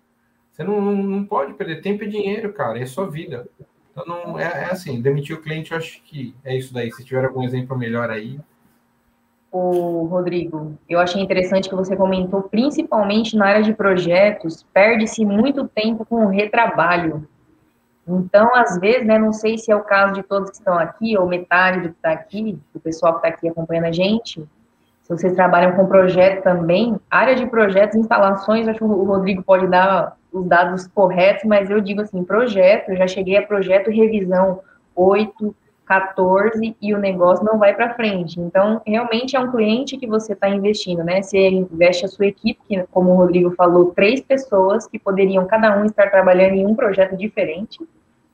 Você 0.50 0.64
não, 0.64 0.80
não, 0.80 0.94
não, 0.94 1.24
pode 1.24 1.54
perder 1.54 1.82
tempo 1.82 2.04
e 2.04 2.08
dinheiro, 2.08 2.52
cara. 2.52 2.78
É 2.78 2.86
sua 2.86 3.08
vida. 3.08 3.46
Então, 3.90 4.04
não, 4.06 4.38
é, 4.38 4.44
é 4.44 4.64
assim, 4.66 5.00
demitir 5.00 5.36
o 5.36 5.42
cliente, 5.42 5.72
eu 5.72 5.78
acho 5.78 6.02
que 6.02 6.34
é 6.44 6.56
isso 6.56 6.72
daí. 6.72 6.90
Se 6.92 7.04
tiver 7.04 7.24
algum 7.24 7.42
exemplo 7.42 7.76
melhor 7.76 8.10
aí, 8.10 8.40
o 9.52 10.06
Rodrigo, 10.06 10.78
eu 10.88 10.98
achei 10.98 11.20
interessante 11.20 11.68
que 11.68 11.74
você 11.74 11.94
comentou, 11.94 12.42
principalmente 12.42 13.36
na 13.36 13.46
área 13.46 13.62
de 13.62 13.74
projetos, 13.74 14.66
perde-se 14.72 15.26
muito 15.26 15.68
tempo 15.68 16.06
com 16.06 16.24
o 16.24 16.28
retrabalho. 16.28 17.28
Então, 18.08 18.54
às 18.54 18.78
vezes, 18.78 19.06
né, 19.06 19.18
não 19.18 19.32
sei 19.32 19.58
se 19.58 19.70
é 19.70 19.76
o 19.76 19.84
caso 19.84 20.14
de 20.14 20.22
todos 20.22 20.50
que 20.50 20.56
estão 20.56 20.78
aqui, 20.78 21.16
ou 21.18 21.26
metade 21.26 21.80
do 21.80 21.90
que 21.90 21.96
está 21.96 22.12
aqui, 22.12 22.58
do 22.72 22.80
pessoal 22.80 23.12
que 23.12 23.18
está 23.18 23.28
aqui 23.28 23.48
acompanhando 23.48 23.84
a 23.84 23.92
gente, 23.92 24.40
se 25.02 25.08
vocês 25.08 25.34
trabalham 25.34 25.72
com 25.72 25.86
projeto 25.86 26.42
também, 26.42 26.98
área 27.10 27.36
de 27.36 27.46
projetos, 27.46 27.96
instalações, 27.96 28.66
acho 28.66 28.78
que 28.78 28.84
o 28.84 29.04
Rodrigo 29.04 29.42
pode 29.42 29.66
dar 29.66 30.16
os 30.32 30.46
dados 30.46 30.86
corretos, 30.88 31.44
mas 31.44 31.68
eu 31.68 31.80
digo 31.80 32.00
assim, 32.00 32.24
projeto, 32.24 32.90
eu 32.90 32.96
já 32.96 33.06
cheguei 33.06 33.36
a 33.36 33.46
projeto 33.46 33.90
revisão 33.90 34.60
8, 34.96 35.54
14 35.92 36.74
e 36.80 36.94
o 36.94 36.98
negócio 36.98 37.44
não 37.44 37.58
vai 37.58 37.74
para 37.74 37.94
frente. 37.94 38.40
Então, 38.40 38.80
realmente 38.86 39.36
é 39.36 39.40
um 39.40 39.50
cliente 39.50 39.98
que 39.98 40.06
você 40.06 40.32
está 40.32 40.48
investindo, 40.48 41.04
né? 41.04 41.20
Você 41.20 41.50
investe 41.50 42.06
a 42.06 42.08
sua 42.08 42.26
equipe, 42.26 42.60
que, 42.66 42.82
como 42.90 43.10
o 43.10 43.16
Rodrigo 43.16 43.50
falou, 43.50 43.92
três 43.92 44.20
pessoas 44.22 44.86
que 44.86 44.98
poderiam 44.98 45.46
cada 45.46 45.78
um 45.78 45.84
estar 45.84 46.10
trabalhando 46.10 46.54
em 46.54 46.66
um 46.66 46.74
projeto 46.74 47.14
diferente, 47.14 47.78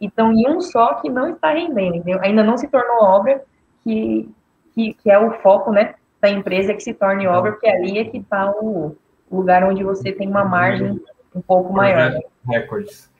então 0.00 0.32
em 0.32 0.48
um 0.48 0.60
só 0.60 0.94
que 0.94 1.10
não 1.10 1.30
está 1.30 1.50
rendendo, 1.50 1.96
entendeu? 1.96 2.20
Ainda 2.22 2.44
não 2.44 2.56
se 2.56 2.68
tornou 2.68 3.02
obra 3.02 3.42
que, 3.82 4.30
que, 4.74 4.94
que 4.94 5.10
é 5.10 5.18
o 5.18 5.32
foco, 5.40 5.72
né, 5.72 5.96
da 6.20 6.30
empresa 6.30 6.74
que 6.74 6.80
se 6.80 6.94
torne 6.94 7.26
obra, 7.26 7.52
porque 7.52 7.68
ali 7.68 7.98
é 7.98 8.04
que 8.04 8.18
está 8.18 8.52
o 8.52 8.96
lugar 9.30 9.64
onde 9.64 9.82
você 9.82 10.12
tem 10.12 10.28
uma 10.28 10.44
margem 10.44 11.00
um 11.34 11.40
pouco 11.40 11.72
maior. 11.72 12.14
Records. 12.46 13.10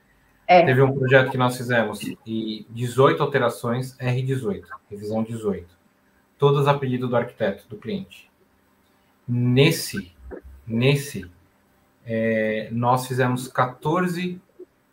É. 0.50 0.64
Teve 0.64 0.80
um 0.80 0.98
projeto 0.98 1.30
que 1.30 1.36
nós 1.36 1.58
fizemos 1.58 2.00
e 2.26 2.66
18 2.70 3.22
alterações 3.22 3.94
R18, 3.98 4.64
revisão 4.90 5.22
18. 5.22 5.68
Todas 6.38 6.66
a 6.66 6.72
pedido 6.72 7.06
do 7.06 7.14
arquiteto, 7.14 7.68
do 7.68 7.76
cliente. 7.76 8.30
Nesse, 9.28 10.10
nesse, 10.66 11.30
é, 12.06 12.70
nós 12.72 13.06
fizemos 13.06 13.46
14, 13.46 14.40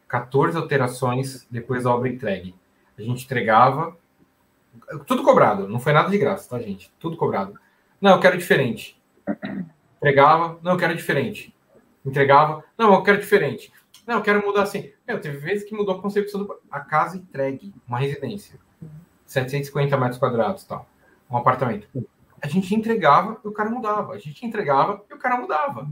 14 0.09 0.57
alterações 0.57 1.47
depois 1.49 1.85
da 1.85 1.95
obra 1.95 2.09
entregue. 2.09 2.53
A 2.97 3.01
gente 3.01 3.23
entregava, 3.23 3.95
tudo 5.07 5.23
cobrado, 5.23 5.69
não 5.69 5.79
foi 5.79 5.93
nada 5.93 6.09
de 6.09 6.17
graça, 6.17 6.49
tá, 6.49 6.59
gente? 6.61 6.91
Tudo 6.99 7.15
cobrado. 7.15 7.57
Não, 8.01 8.11
eu 8.11 8.19
quero 8.19 8.37
diferente. 8.37 9.01
Entregava, 9.95 10.59
não, 10.61 10.73
eu 10.73 10.77
quero 10.77 10.95
diferente. 10.95 11.55
Entregava, 12.05 12.61
não, 12.77 12.93
eu 12.93 13.03
quero 13.03 13.19
diferente. 13.19 13.71
Não, 14.05 14.15
eu 14.15 14.21
quero 14.21 14.45
mudar 14.45 14.63
assim. 14.63 14.91
Meu, 15.07 15.19
teve 15.19 15.37
vezes 15.37 15.67
que 15.67 15.75
mudou 15.75 15.95
a 15.95 16.01
concepção 16.01 16.43
do... 16.43 16.59
A 16.69 16.79
casa 16.79 17.17
entregue, 17.17 17.73
uma 17.87 17.97
residência. 17.97 18.59
750 19.25 19.97
metros 19.97 20.19
quadrados 20.19 20.63
tal. 20.63 20.87
Um 21.29 21.37
apartamento. 21.37 21.87
A 22.41 22.47
gente 22.47 22.75
entregava 22.75 23.39
e 23.43 23.47
o 23.47 23.51
cara 23.51 23.69
mudava. 23.69 24.13
A 24.13 24.19
gente 24.19 24.45
entregava 24.45 25.03
e 25.09 25.13
o 25.13 25.17
cara 25.17 25.37
mudava. 25.37 25.89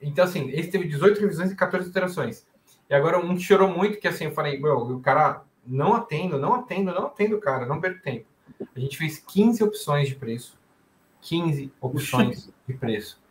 Então, 0.00 0.24
assim, 0.24 0.50
esse 0.50 0.70
teve 0.70 0.88
18 0.88 1.20
revisões 1.20 1.52
e 1.52 1.56
14 1.56 1.86
alterações. 1.86 2.46
E 2.90 2.94
agora 2.94 3.18
um 3.18 3.38
chorou 3.38 3.68
muito, 3.68 3.98
que 3.98 4.08
assim, 4.08 4.24
eu 4.24 4.32
falei, 4.32 4.60
meu, 4.60 4.76
o 4.76 5.00
cara 5.00 5.42
não 5.66 5.94
atendo, 5.94 6.38
não 6.38 6.54
atendo, 6.54 6.92
não 6.92 7.06
atendo 7.06 7.36
o 7.36 7.40
cara, 7.40 7.64
não 7.64 7.80
perco 7.80 8.02
tempo. 8.02 8.26
A 8.74 8.80
gente 8.80 8.98
fez 8.98 9.18
15 9.18 9.62
opções 9.62 10.08
de 10.08 10.16
preço. 10.16 10.58
15 11.22 11.72
opções 11.80 12.50
de 12.68 12.74
preço. 12.74 13.22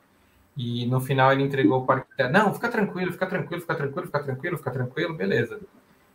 E 0.56 0.86
no 0.86 1.02
final 1.02 1.32
ele 1.32 1.44
entregou 1.44 1.82
o 1.82 1.86
parque. 1.86 2.08
Não, 2.32 2.54
fica 2.54 2.70
tranquilo, 2.70 3.12
fica 3.12 3.26
tranquilo, 3.26 3.62
fica 3.62 3.76
tranquilo, 3.76 4.06
fica 4.06 4.24
tranquilo, 4.24 4.58
fica 4.58 4.72
tranquilo, 4.72 5.14
beleza. 5.14 5.60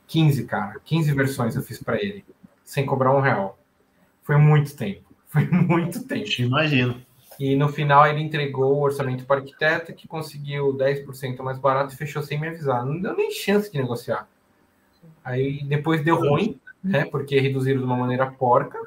15, 0.06 0.44
cara, 0.44 0.80
15 0.84 1.12
versões 1.12 1.56
eu 1.56 1.62
fiz 1.62 1.82
para 1.82 1.96
ele, 1.96 2.24
sem 2.64 2.86
cobrar 2.86 3.14
um 3.14 3.20
real. 3.20 3.58
Foi 4.22 4.36
muito 4.36 4.74
tempo, 4.76 5.02
foi 5.28 5.46
muito 5.48 6.04
tempo. 6.04 6.28
Imagino. 6.38 7.00
E 7.38 7.54
no 7.54 7.68
final 7.68 8.06
ele 8.06 8.20
entregou 8.20 8.74
o 8.74 8.82
orçamento 8.82 9.24
para 9.24 9.36
o 9.36 9.38
arquiteto, 9.40 9.92
que 9.92 10.08
conseguiu 10.08 10.74
10% 10.74 11.40
mais 11.42 11.58
barato 11.58 11.94
e 11.94 11.96
fechou 11.96 12.22
sem 12.22 12.40
me 12.40 12.48
avisar. 12.48 12.84
Não 12.84 13.00
deu 13.00 13.16
nem 13.16 13.30
chance 13.30 13.70
de 13.70 13.78
negociar. 13.78 14.28
Aí 15.24 15.62
depois 15.64 16.02
deu 16.02 16.16
ruim, 16.16 16.58
né? 16.82 17.04
Porque 17.04 17.38
reduziram 17.38 17.78
de 17.78 17.84
uma 17.84 17.96
maneira 17.96 18.26
porca, 18.26 18.78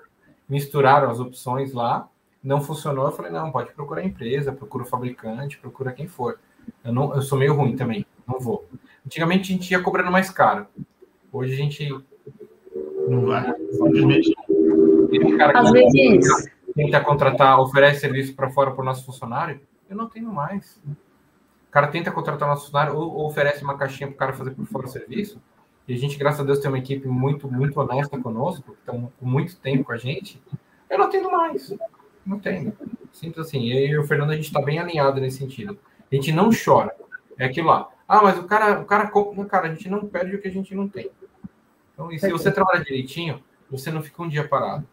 misturaram 0.50 1.10
as 1.10 1.20
opções 1.20 1.72
lá, 1.72 2.10
não 2.44 2.62
funcionou. 2.62 3.06
Eu 3.06 3.12
falei, 3.12 3.32
não, 3.32 3.52
pode 3.52 3.72
procurar 3.74 4.02
a 4.02 4.06
empresa, 4.06 4.52
procura 4.52 4.84
o 4.84 4.88
fabricante, 4.88 5.58
procura 5.58 5.92
quem 5.92 6.08
for. 6.08 6.40
Eu, 6.84 6.94
não, 6.94 7.16
eu 7.16 7.22
sou 7.22 7.38
meio 7.38 7.54
ruim 7.54 7.76
também, 7.76 8.06
não 8.28 8.40
vou. 8.40 8.68
Antigamente 9.06 9.52
a 9.52 9.56
gente 9.56 9.72
ia 9.72 9.82
cobrando 9.82 10.12
mais 10.12 10.30
caro. 10.30 10.68
Hoje 11.32 11.54
a 11.54 11.58
gente 11.58 11.90
não 13.08 13.26
vai. 13.26 13.54
Simplesmente. 13.72 14.34
Às 15.54 15.72
vezes. 15.72 16.52
Tenta 16.74 17.02
contratar, 17.02 17.60
oferece 17.60 18.00
serviço 18.00 18.34
para 18.34 18.50
fora 18.50 18.72
para 18.72 18.82
o 18.82 18.86
nosso 18.86 19.06
funcionário, 19.06 19.60
eu 19.90 19.96
não 19.96 20.08
tenho 20.08 20.32
mais. 20.32 20.82
O 20.88 21.72
cara 21.72 21.88
tenta 21.88 22.12
contratar 22.12 22.48
o 22.48 22.52
nosso 22.52 22.66
funcionário 22.66 22.96
ou, 22.96 23.14
ou 23.14 23.28
oferece 23.28 23.62
uma 23.62 23.78
caixinha 23.78 24.08
para 24.08 24.16
o 24.16 24.18
cara 24.18 24.34
fazer 24.34 24.52
por 24.52 24.66
fora 24.66 24.86
o 24.86 24.90
serviço. 24.90 25.42
E 25.88 25.94
a 25.94 25.98
gente, 25.98 26.18
graças 26.18 26.40
a 26.40 26.44
Deus, 26.44 26.60
tem 26.60 26.70
uma 26.70 26.78
equipe 26.78 27.08
muito, 27.08 27.52
muito 27.52 27.78
honesta 27.80 28.18
conosco, 28.18 28.72
que 28.72 28.80
estão 28.80 29.12
com 29.20 29.26
muito 29.26 29.58
tempo 29.58 29.84
com 29.84 29.92
a 29.92 29.98
gente. 29.98 30.42
Eu 30.90 30.98
não 30.98 31.10
tenho 31.10 31.30
mais. 31.30 31.74
Não 32.26 32.40
tenho. 32.40 32.74
Simples 33.14 33.48
assim. 33.48 33.68
Eu 33.70 33.88
e 33.88 33.98
o 34.00 34.04
Fernando, 34.04 34.32
a 34.32 34.36
gente 34.36 34.46
está 34.46 34.62
bem 34.62 34.80
alinhado 34.80 35.20
nesse 35.20 35.38
sentido. 35.38 35.78
A 36.12 36.16
gente 36.16 36.32
não 36.32 36.50
chora. 36.52 36.96
É 37.38 37.46
aquilo 37.46 37.68
lá. 37.68 37.90
Ah, 38.08 38.22
mas 38.22 38.38
o 38.38 38.44
cara, 38.44 38.80
o 38.80 38.86
cara 38.86 39.08
compra. 39.08 39.46
Cara, 39.46 39.68
a 39.68 39.74
gente 39.74 39.90
não 39.90 40.06
perde 40.06 40.36
o 40.36 40.42
que 40.42 40.48
a 40.48 40.52
gente 40.52 40.76
não 40.76 40.88
tem. 40.88 41.10
Então, 41.94 42.12
e 42.12 42.20
se 42.20 42.32
você 42.32 42.52
trabalha 42.52 42.84
direitinho, 42.84 43.42
você 43.70 43.92
não 43.92 44.02
fica 44.02 44.22
um 44.22 44.28
dia 44.28 44.48
parado. 44.48 44.86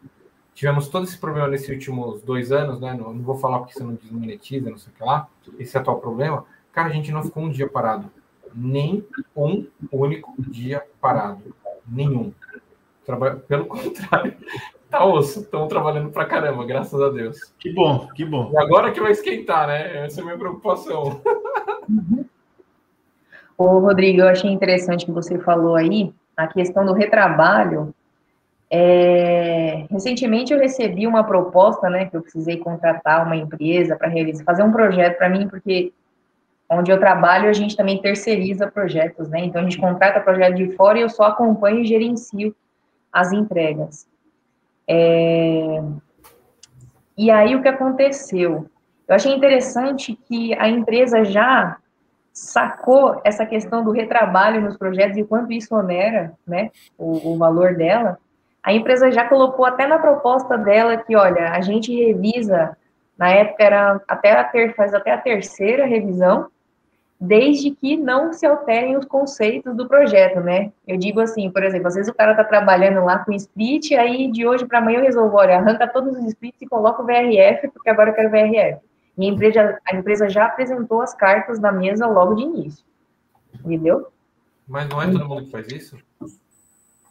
Tivemos 0.53 0.89
todo 0.89 1.05
esse 1.05 1.17
problema 1.17 1.47
nesses 1.47 1.69
últimos 1.69 2.21
dois 2.21 2.51
anos, 2.51 2.79
né? 2.81 2.93
Não, 2.93 3.13
não 3.13 3.23
vou 3.23 3.37
falar 3.37 3.59
porque 3.59 3.73
você 3.73 3.83
não 3.83 3.95
desmonetiza, 3.95 4.69
não 4.69 4.77
sei 4.77 4.91
o 4.91 4.95
que 4.95 5.03
lá. 5.03 5.29
Esse 5.57 5.75
é 5.77 5.79
o 5.79 5.81
atual 5.81 5.99
problema. 5.99 6.45
Cara, 6.71 6.89
a 6.89 6.91
gente 6.91 7.11
não 7.11 7.23
ficou 7.23 7.43
um 7.43 7.49
dia 7.49 7.67
parado. 7.67 8.11
Nem 8.53 9.05
um 9.35 9.65
único 9.91 10.33
dia 10.37 10.83
parado. 10.99 11.55
Nenhum. 11.87 12.33
Trabalha... 13.05 13.37
Pelo 13.37 13.65
contrário, 13.65 14.35
tá 14.89 15.05
osso. 15.05 15.41
Estão 15.41 15.67
trabalhando 15.67 16.09
pra 16.09 16.25
caramba, 16.25 16.65
graças 16.65 16.99
a 17.01 17.09
Deus. 17.09 17.53
Que 17.59 17.71
bom, 17.71 18.07
que 18.15 18.25
bom. 18.25 18.51
E 18.53 18.57
agora 18.57 18.91
que 18.91 18.99
vai 18.99 19.11
esquentar, 19.11 19.67
né? 19.67 20.05
Essa 20.05 20.19
é 20.19 20.21
a 20.21 20.25
minha 20.25 20.37
preocupação. 20.37 21.21
Ô, 23.57 23.79
Rodrigo, 23.79 24.21
eu 24.21 24.27
achei 24.29 24.49
interessante 24.49 25.05
que 25.05 25.11
você 25.11 25.37
falou 25.39 25.75
aí 25.75 26.13
a 26.35 26.47
questão 26.47 26.85
do 26.85 26.93
retrabalho. 26.93 27.93
É, 28.71 29.85
recentemente 29.89 30.53
eu 30.53 30.59
recebi 30.59 31.05
uma 31.07 31.23
proposta, 31.23 31.89
né, 31.89 32.05
que 32.05 32.15
eu 32.15 32.21
precisei 32.21 32.57
contratar 32.57 33.25
uma 33.25 33.35
empresa 33.35 33.95
para 33.95 34.07
realizar, 34.07 34.43
fazer 34.43 34.61
um 34.61 34.71
projeto 34.71 35.17
para 35.17 35.27
mim, 35.27 35.47
porque 35.47 35.91
onde 36.69 36.91
eu 36.91 36.99
trabalho 36.99 37.49
a 37.49 37.53
gente 37.53 37.75
também 37.75 37.99
terceiriza 37.99 38.67
projetos, 38.67 39.27
né? 39.27 39.39
Então 39.39 39.59
a 39.59 39.63
gente 39.63 39.79
contrata 39.79 40.19
projeto 40.19 40.55
de 40.55 40.71
fora 40.75 40.99
e 40.99 41.01
eu 41.01 41.09
só 41.09 41.23
acompanho 41.23 41.79
e 41.79 41.85
gerencio 41.85 42.55
as 43.11 43.33
entregas. 43.33 44.07
É, 44.91 45.83
e 47.15 47.29
aí 47.29 47.55
o 47.55 47.61
que 47.61 47.67
aconteceu? 47.67 48.67
Eu 49.07 49.15
achei 49.15 49.31
interessante 49.31 50.17
que 50.27 50.55
a 50.55 50.67
empresa 50.67 51.23
já 51.23 51.77
sacou 52.33 53.21
essa 53.23 53.45
questão 53.45 53.83
do 53.83 53.91
retrabalho 53.91 54.61
nos 54.61 54.77
projetos 54.77 55.17
e 55.17 55.23
quanto 55.23 55.51
isso 55.51 55.75
onera, 55.75 56.33
né, 56.47 56.71
o, 56.97 57.33
o, 57.33 57.37
valor 57.37 57.75
dela, 57.75 58.17
a 58.63 58.73
empresa 58.73 59.11
já 59.11 59.27
colocou 59.27 59.65
até 59.65 59.85
na 59.85 59.99
proposta 59.99 60.57
dela 60.57 60.97
que, 60.97 61.15
olha, 61.15 61.51
a 61.51 61.61
gente 61.61 61.93
revisa, 61.93 62.75
na 63.17 63.29
época 63.29 63.63
era 63.63 64.01
até 64.07 64.31
a 64.31 64.43
ter, 64.43 64.73
faz 64.75 64.93
até 64.93 65.11
a 65.11 65.17
terceira 65.17 65.85
revisão, 65.85 66.47
desde 67.19 67.71
que 67.71 67.97
não 67.97 68.31
se 68.31 68.45
alterem 68.45 68.95
os 68.95 69.05
conceitos 69.05 69.75
do 69.75 69.87
projeto, 69.87 70.39
né? 70.39 70.71
Eu 70.87 70.97
digo 70.97 71.19
assim, 71.19 71.51
por 71.51 71.63
exemplo, 71.63 71.87
às 71.87 71.95
vezes 71.95 72.09
o 72.09 72.15
cara 72.15 72.33
tá 72.33 72.45
trabalhando 72.45 73.03
lá 73.03 73.19
com 73.19 73.33
split, 73.33 73.91
aí 73.91 74.31
de 74.31 74.47
hoje 74.47 74.65
para 74.65 74.79
amanhã 74.79 74.99
eu 74.99 75.03
resolvo, 75.03 75.35
olha, 75.35 75.57
arranca 75.57 75.85
todos 75.87 76.15
os 76.15 76.25
splits 76.25 76.61
e 76.61 76.67
coloca 76.67 77.01
o 77.01 77.05
VRF, 77.05 77.67
porque 77.73 77.89
agora 77.89 78.11
eu 78.11 78.13
quero 78.13 78.29
VRF. 78.29 78.79
E 79.17 79.25
a 79.25 79.29
empresa, 79.29 79.79
a 79.85 79.95
empresa 79.95 80.29
já 80.29 80.45
apresentou 80.45 81.01
as 81.01 81.13
cartas 81.13 81.59
na 81.59 81.73
mesa 81.73 82.07
logo 82.07 82.35
de 82.35 82.43
início. 82.43 82.85
Entendeu? 83.65 84.07
Mas 84.65 84.87
não 84.87 85.01
é 85.01 85.11
todo 85.11 85.27
mundo 85.27 85.43
que 85.43 85.51
faz 85.51 85.67
isso? 85.67 85.97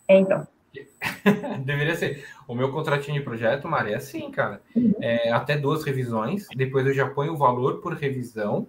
É, 0.07 0.17
então. 0.17 0.47
Deveria 1.67 1.95
ser. 1.97 2.25
O 2.47 2.55
meu 2.55 2.73
contratinho 2.73 3.19
de 3.19 3.25
projeto, 3.25 3.69
Mari, 3.69 3.93
é 3.93 3.97
assim, 3.97 4.31
cara. 4.31 4.63
É 5.03 5.31
até 5.33 5.59
duas 5.59 5.85
revisões, 5.85 6.47
depois 6.57 6.87
eu 6.87 6.95
já 6.95 7.11
ponho 7.11 7.35
o 7.35 7.37
valor 7.37 7.83
por 7.83 7.93
revisão 7.93 8.67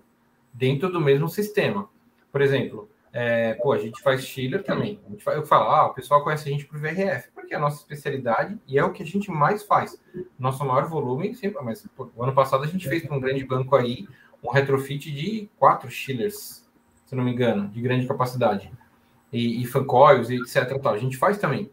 dentro 0.53 0.91
do 0.91 0.99
mesmo 0.99 1.27
sistema. 1.29 1.89
Por 2.31 2.41
exemplo, 2.41 2.89
é, 3.11 3.55
pô, 3.55 3.71
a 3.71 3.77
gente 3.77 4.01
faz 4.01 4.23
chiller 4.23 4.63
também. 4.63 4.99
Faz, 5.19 5.37
eu 5.37 5.45
falo, 5.45 5.69
ah, 5.69 5.87
o 5.87 5.93
pessoal 5.93 6.23
conhece 6.23 6.47
a 6.47 6.51
gente 6.51 6.65
por 6.65 6.79
VRF, 6.79 7.29
porque 7.33 7.53
é 7.53 7.57
a 7.57 7.59
nossa 7.59 7.77
especialidade 7.77 8.57
e 8.67 8.77
é 8.77 8.83
o 8.83 8.91
que 8.91 9.01
a 9.01 9.05
gente 9.05 9.31
mais 9.31 9.63
faz. 9.63 9.99
Nosso 10.37 10.63
maior 10.65 10.87
volume, 10.87 11.35
sempre, 11.35 11.63
mas 11.63 11.85
pô, 11.95 12.09
o 12.15 12.23
ano 12.23 12.33
passado 12.33 12.63
a 12.63 12.67
gente 12.67 12.87
fez 12.87 13.03
para 13.03 13.15
um 13.15 13.19
grande 13.19 13.43
banco 13.43 13.75
aí 13.75 14.07
um 14.43 14.51
retrofit 14.51 15.11
de 15.11 15.49
quatro 15.57 15.89
chillers, 15.89 16.65
se 17.05 17.15
não 17.15 17.23
me 17.23 17.31
engano, 17.31 17.67
de 17.69 17.81
grande 17.81 18.07
capacidade. 18.07 18.71
E, 19.31 19.61
e 19.61 19.65
fancoils 19.65 20.29
e 20.29 20.35
etc. 20.35 20.79
Tal. 20.81 20.93
A 20.93 20.97
gente 20.97 21.17
faz 21.17 21.37
também. 21.37 21.69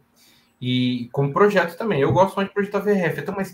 E 0.59 1.07
como 1.11 1.33
projeto 1.33 1.77
também. 1.77 2.01
Eu 2.01 2.11
gosto 2.11 2.35
mais 2.35 2.47
de 2.47 2.53
projetar 2.53 2.79
VRF, 2.79 3.19
é 3.19 3.21
tão 3.21 3.35
mais 3.35 3.53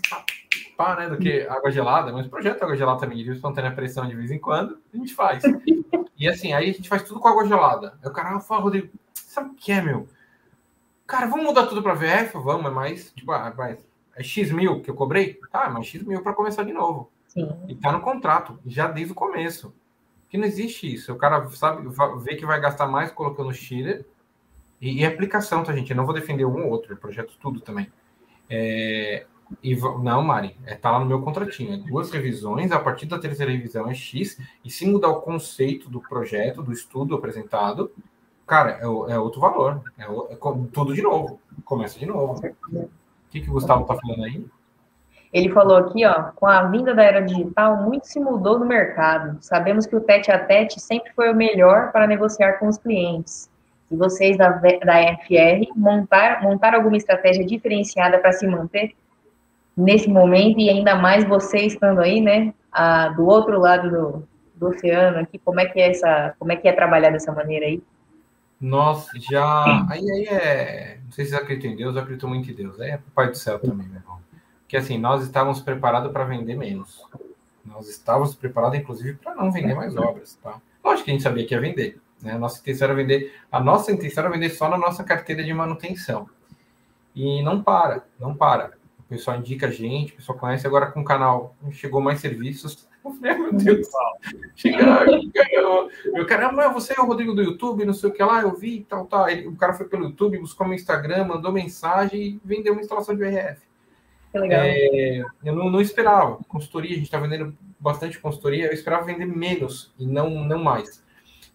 pá, 0.76 0.96
né, 0.96 1.08
do 1.08 1.18
que 1.18 1.42
água 1.42 1.70
gelada, 1.70 2.12
mas 2.12 2.26
projeto 2.26 2.62
água 2.62 2.76
gelada 2.76 3.00
também, 3.00 3.22
de 3.22 3.30
espontânea 3.30 3.72
pressão 3.72 4.06
de 4.06 4.14
vez 4.14 4.30
em 4.30 4.38
quando, 4.38 4.78
a 4.92 4.96
gente 4.96 5.14
faz. 5.14 5.42
E 6.16 6.28
assim, 6.28 6.52
aí 6.52 6.70
a 6.70 6.72
gente 6.72 6.88
faz 6.88 7.02
tudo 7.02 7.18
com 7.18 7.26
água 7.26 7.44
gelada. 7.44 7.98
Aí 8.00 8.08
o 8.08 8.12
cara 8.12 8.38
fala, 8.38 8.62
Rodrigo, 8.62 8.88
sabe 9.12 9.50
o 9.50 9.54
que 9.54 9.72
é, 9.72 9.82
meu? 9.82 10.08
Cara, 11.08 11.26
vamos 11.26 11.44
mudar 11.44 11.66
tudo 11.66 11.82
para 11.82 11.92
VF? 11.92 12.38
Vamos, 12.38 12.66
é 12.66 12.70
mais, 12.70 13.12
tipo, 13.12 13.32
ah, 13.32 13.50
vai, 13.50 13.78
é 14.16 14.22
X 14.22 14.50
mil 14.52 14.80
que 14.80 14.88
eu 14.88 14.94
cobrei? 14.94 15.40
Tá, 15.50 15.68
mas 15.68 15.86
X 15.86 16.02
mil 16.04 16.22
para 16.22 16.32
começar 16.32 16.62
de 16.62 16.72
novo. 16.72 17.10
Sim. 17.26 17.52
E 17.68 17.74
tá 17.74 17.90
no 17.90 18.00
contrato, 18.00 18.58
já 18.64 18.86
desde 18.86 19.12
o 19.12 19.16
começo. 19.16 19.74
Que 20.28 20.38
não 20.38 20.44
existe 20.44 20.92
isso. 20.92 21.12
O 21.12 21.16
cara 21.16 21.48
sabe, 21.50 21.88
vê 22.22 22.36
que 22.36 22.46
vai 22.46 22.60
gastar 22.60 22.86
mais 22.86 23.10
colocando 23.10 23.52
chiller 23.52 24.06
e, 24.80 25.00
e 25.00 25.04
aplicação, 25.04 25.62
tá, 25.62 25.74
gente? 25.74 25.90
Eu 25.90 25.96
não 25.96 26.06
vou 26.06 26.14
defender 26.14 26.44
um 26.44 26.64
ou 26.64 26.70
outro, 26.70 26.92
eu 26.92 26.96
projeto 26.96 27.36
tudo 27.40 27.60
também. 27.60 27.90
É, 28.48 29.26
e, 29.62 29.76
não, 29.76 30.22
Mari, 30.22 30.56
é, 30.66 30.74
tá 30.74 30.90
lá 30.90 31.00
no 31.00 31.06
meu 31.06 31.22
contratinho. 31.22 31.74
É 31.74 31.76
duas 31.76 32.10
revisões, 32.10 32.72
a 32.72 32.78
partir 32.78 33.06
da 33.06 33.18
terceira 33.18 33.52
revisão 33.52 33.88
é 33.88 33.94
X, 33.94 34.38
e 34.64 34.70
se 34.70 34.86
mudar 34.86 35.08
o 35.08 35.20
conceito 35.20 35.88
do 35.88 36.00
projeto, 36.00 36.62
do 36.62 36.72
estudo 36.72 37.14
apresentado, 37.14 37.92
cara, 38.46 38.78
é, 38.80 38.84
é 38.84 39.18
outro 39.18 39.40
valor. 39.40 39.82
É, 39.98 40.04
é, 40.04 40.36
tudo 40.72 40.94
de 40.94 41.02
novo. 41.02 41.40
Começa 41.64 41.98
de 41.98 42.06
novo. 42.06 42.40
O 42.72 42.88
que, 43.30 43.40
que 43.40 43.50
o 43.50 43.54
Gustavo 43.54 43.84
tá 43.84 43.96
falando 43.96 44.24
aí? 44.24 44.44
Ele 45.32 45.48
falou 45.48 45.76
aqui, 45.76 46.06
ó, 46.06 46.30
com 46.36 46.46
a 46.46 46.62
vinda 46.68 46.94
da 46.94 47.02
era 47.02 47.20
digital, 47.20 47.82
muito 47.82 48.06
se 48.06 48.20
mudou 48.20 48.56
no 48.56 48.64
mercado. 48.64 49.36
Sabemos 49.40 49.84
que 49.84 49.96
o 49.96 50.00
tete 50.00 50.30
a 50.30 50.38
tete 50.38 50.80
sempre 50.80 51.12
foi 51.12 51.28
o 51.32 51.34
melhor 51.34 51.90
para 51.90 52.06
negociar 52.06 52.52
com 52.60 52.68
os 52.68 52.78
clientes. 52.78 53.50
E 53.90 53.96
vocês 53.96 54.38
da, 54.38 54.50
da 54.50 55.16
FR 55.24 55.66
montar, 55.74 56.40
montar 56.40 56.72
alguma 56.74 56.96
estratégia 56.96 57.44
diferenciada 57.44 58.18
para 58.18 58.32
se 58.32 58.46
manter? 58.46 58.94
Nesse 59.76 60.08
momento 60.08 60.58
e 60.58 60.70
ainda 60.70 60.94
mais 60.94 61.24
você 61.24 61.60
estando 61.60 62.00
aí, 62.00 62.20
né, 62.20 62.54
a, 62.70 63.08
do 63.08 63.26
outro 63.26 63.58
lado 63.58 63.90
do, 63.90 64.28
do 64.54 64.68
oceano 64.68 65.18
aqui, 65.18 65.38
como 65.38 65.60
é 65.60 65.66
que 65.66 65.80
é 65.80 65.90
essa, 65.90 66.34
como 66.38 66.52
é 66.52 66.56
que 66.56 66.68
é 66.68 66.72
trabalhar 66.72 67.10
dessa 67.10 67.32
maneira 67.32 67.66
aí? 67.66 67.82
Nossa, 68.60 69.10
já 69.30 69.86
aí, 69.90 70.10
aí 70.10 70.26
é, 70.26 70.98
não 71.04 71.12
sei 71.12 71.24
se 71.24 71.32
vocês 71.32 71.42
acreditam 71.42 71.72
em 71.72 71.76
Deus, 71.76 71.94
eu 71.94 72.02
acredito 72.02 72.28
muito 72.28 72.50
em 72.50 72.54
Deus, 72.54 72.78
é 72.80 73.00
Pai 73.14 73.28
do 73.28 73.36
céu 73.36 73.58
também, 73.58 73.86
meu 73.86 73.96
irmão. 73.96 74.18
Que 74.66 74.76
assim, 74.76 74.96
nós 74.96 75.22
estávamos 75.22 75.60
preparados 75.60 76.10
para 76.12 76.24
vender 76.24 76.56
menos. 76.56 77.02
Nós 77.64 77.88
estávamos 77.88 78.34
preparados, 78.34 78.78
inclusive, 78.78 79.14
para 79.14 79.34
não 79.34 79.50
vender 79.50 79.74
mais 79.74 79.96
obras, 79.96 80.38
tá? 80.42 80.60
Lógico 80.82 81.06
que 81.06 81.10
a 81.10 81.14
gente 81.14 81.22
sabia 81.22 81.46
que 81.46 81.54
ia 81.54 81.60
vender, 81.60 82.00
né? 82.22 82.32
A 82.32 82.38
nossa 82.38 82.60
intenção 82.60 82.86
era 82.86 82.94
vender, 82.94 83.34
a 83.50 83.60
nossa 83.60 83.92
intenção 83.92 84.24
era 84.24 84.32
vender 84.32 84.50
só 84.50 84.68
na 84.68 84.78
nossa 84.78 85.02
carteira 85.04 85.42
de 85.42 85.52
manutenção. 85.52 86.28
E 87.14 87.42
não 87.42 87.62
para, 87.62 88.04
não 88.18 88.34
para 88.34 88.72
pessoal 89.16 89.38
indica 89.38 89.66
a 89.66 89.70
gente, 89.70 90.12
o 90.12 90.16
pessoal 90.16 90.38
conhece. 90.38 90.66
Agora 90.66 90.90
com 90.90 91.00
o 91.00 91.04
canal 91.04 91.56
chegou 91.72 92.00
mais 92.00 92.20
serviços. 92.20 92.88
Eu 93.04 93.12
falei, 93.12 93.34
meu 93.34 93.52
Deus, 93.52 93.86
chega, 94.56 95.04
meu 96.06 96.26
caramba, 96.26 96.70
você 96.70 96.94
é 96.98 97.02
o 97.02 97.04
Rodrigo 97.04 97.34
do 97.34 97.42
YouTube, 97.42 97.84
não 97.84 97.92
sei 97.92 98.08
o 98.08 98.12
que 98.14 98.22
lá, 98.22 98.40
eu 98.40 98.56
vi, 98.56 98.86
tal, 98.88 99.04
tal. 99.04 99.28
Ele, 99.28 99.46
o 99.46 99.54
cara 99.56 99.74
foi 99.74 99.86
pelo 99.86 100.06
YouTube, 100.06 100.38
buscou 100.38 100.66
meu 100.66 100.74
Instagram, 100.74 101.24
mandou 101.24 101.52
mensagem 101.52 102.18
e 102.18 102.40
vendeu 102.42 102.72
uma 102.72 102.80
instalação 102.80 103.14
de 103.14 103.22
VRF. 103.22 103.60
É, 104.50 105.18
eu 105.44 105.54
não, 105.54 105.70
não, 105.70 105.80
esperava. 105.82 106.38
Consultoria, 106.48 106.92
a 106.92 106.94
gente 106.94 107.04
está 107.04 107.18
vendendo 107.18 107.54
bastante 107.78 108.18
consultoria, 108.18 108.66
eu 108.66 108.72
esperava 108.72 109.04
vender 109.04 109.26
menos 109.26 109.92
e 109.98 110.06
não, 110.06 110.30
não 110.30 110.64
mais. 110.64 111.04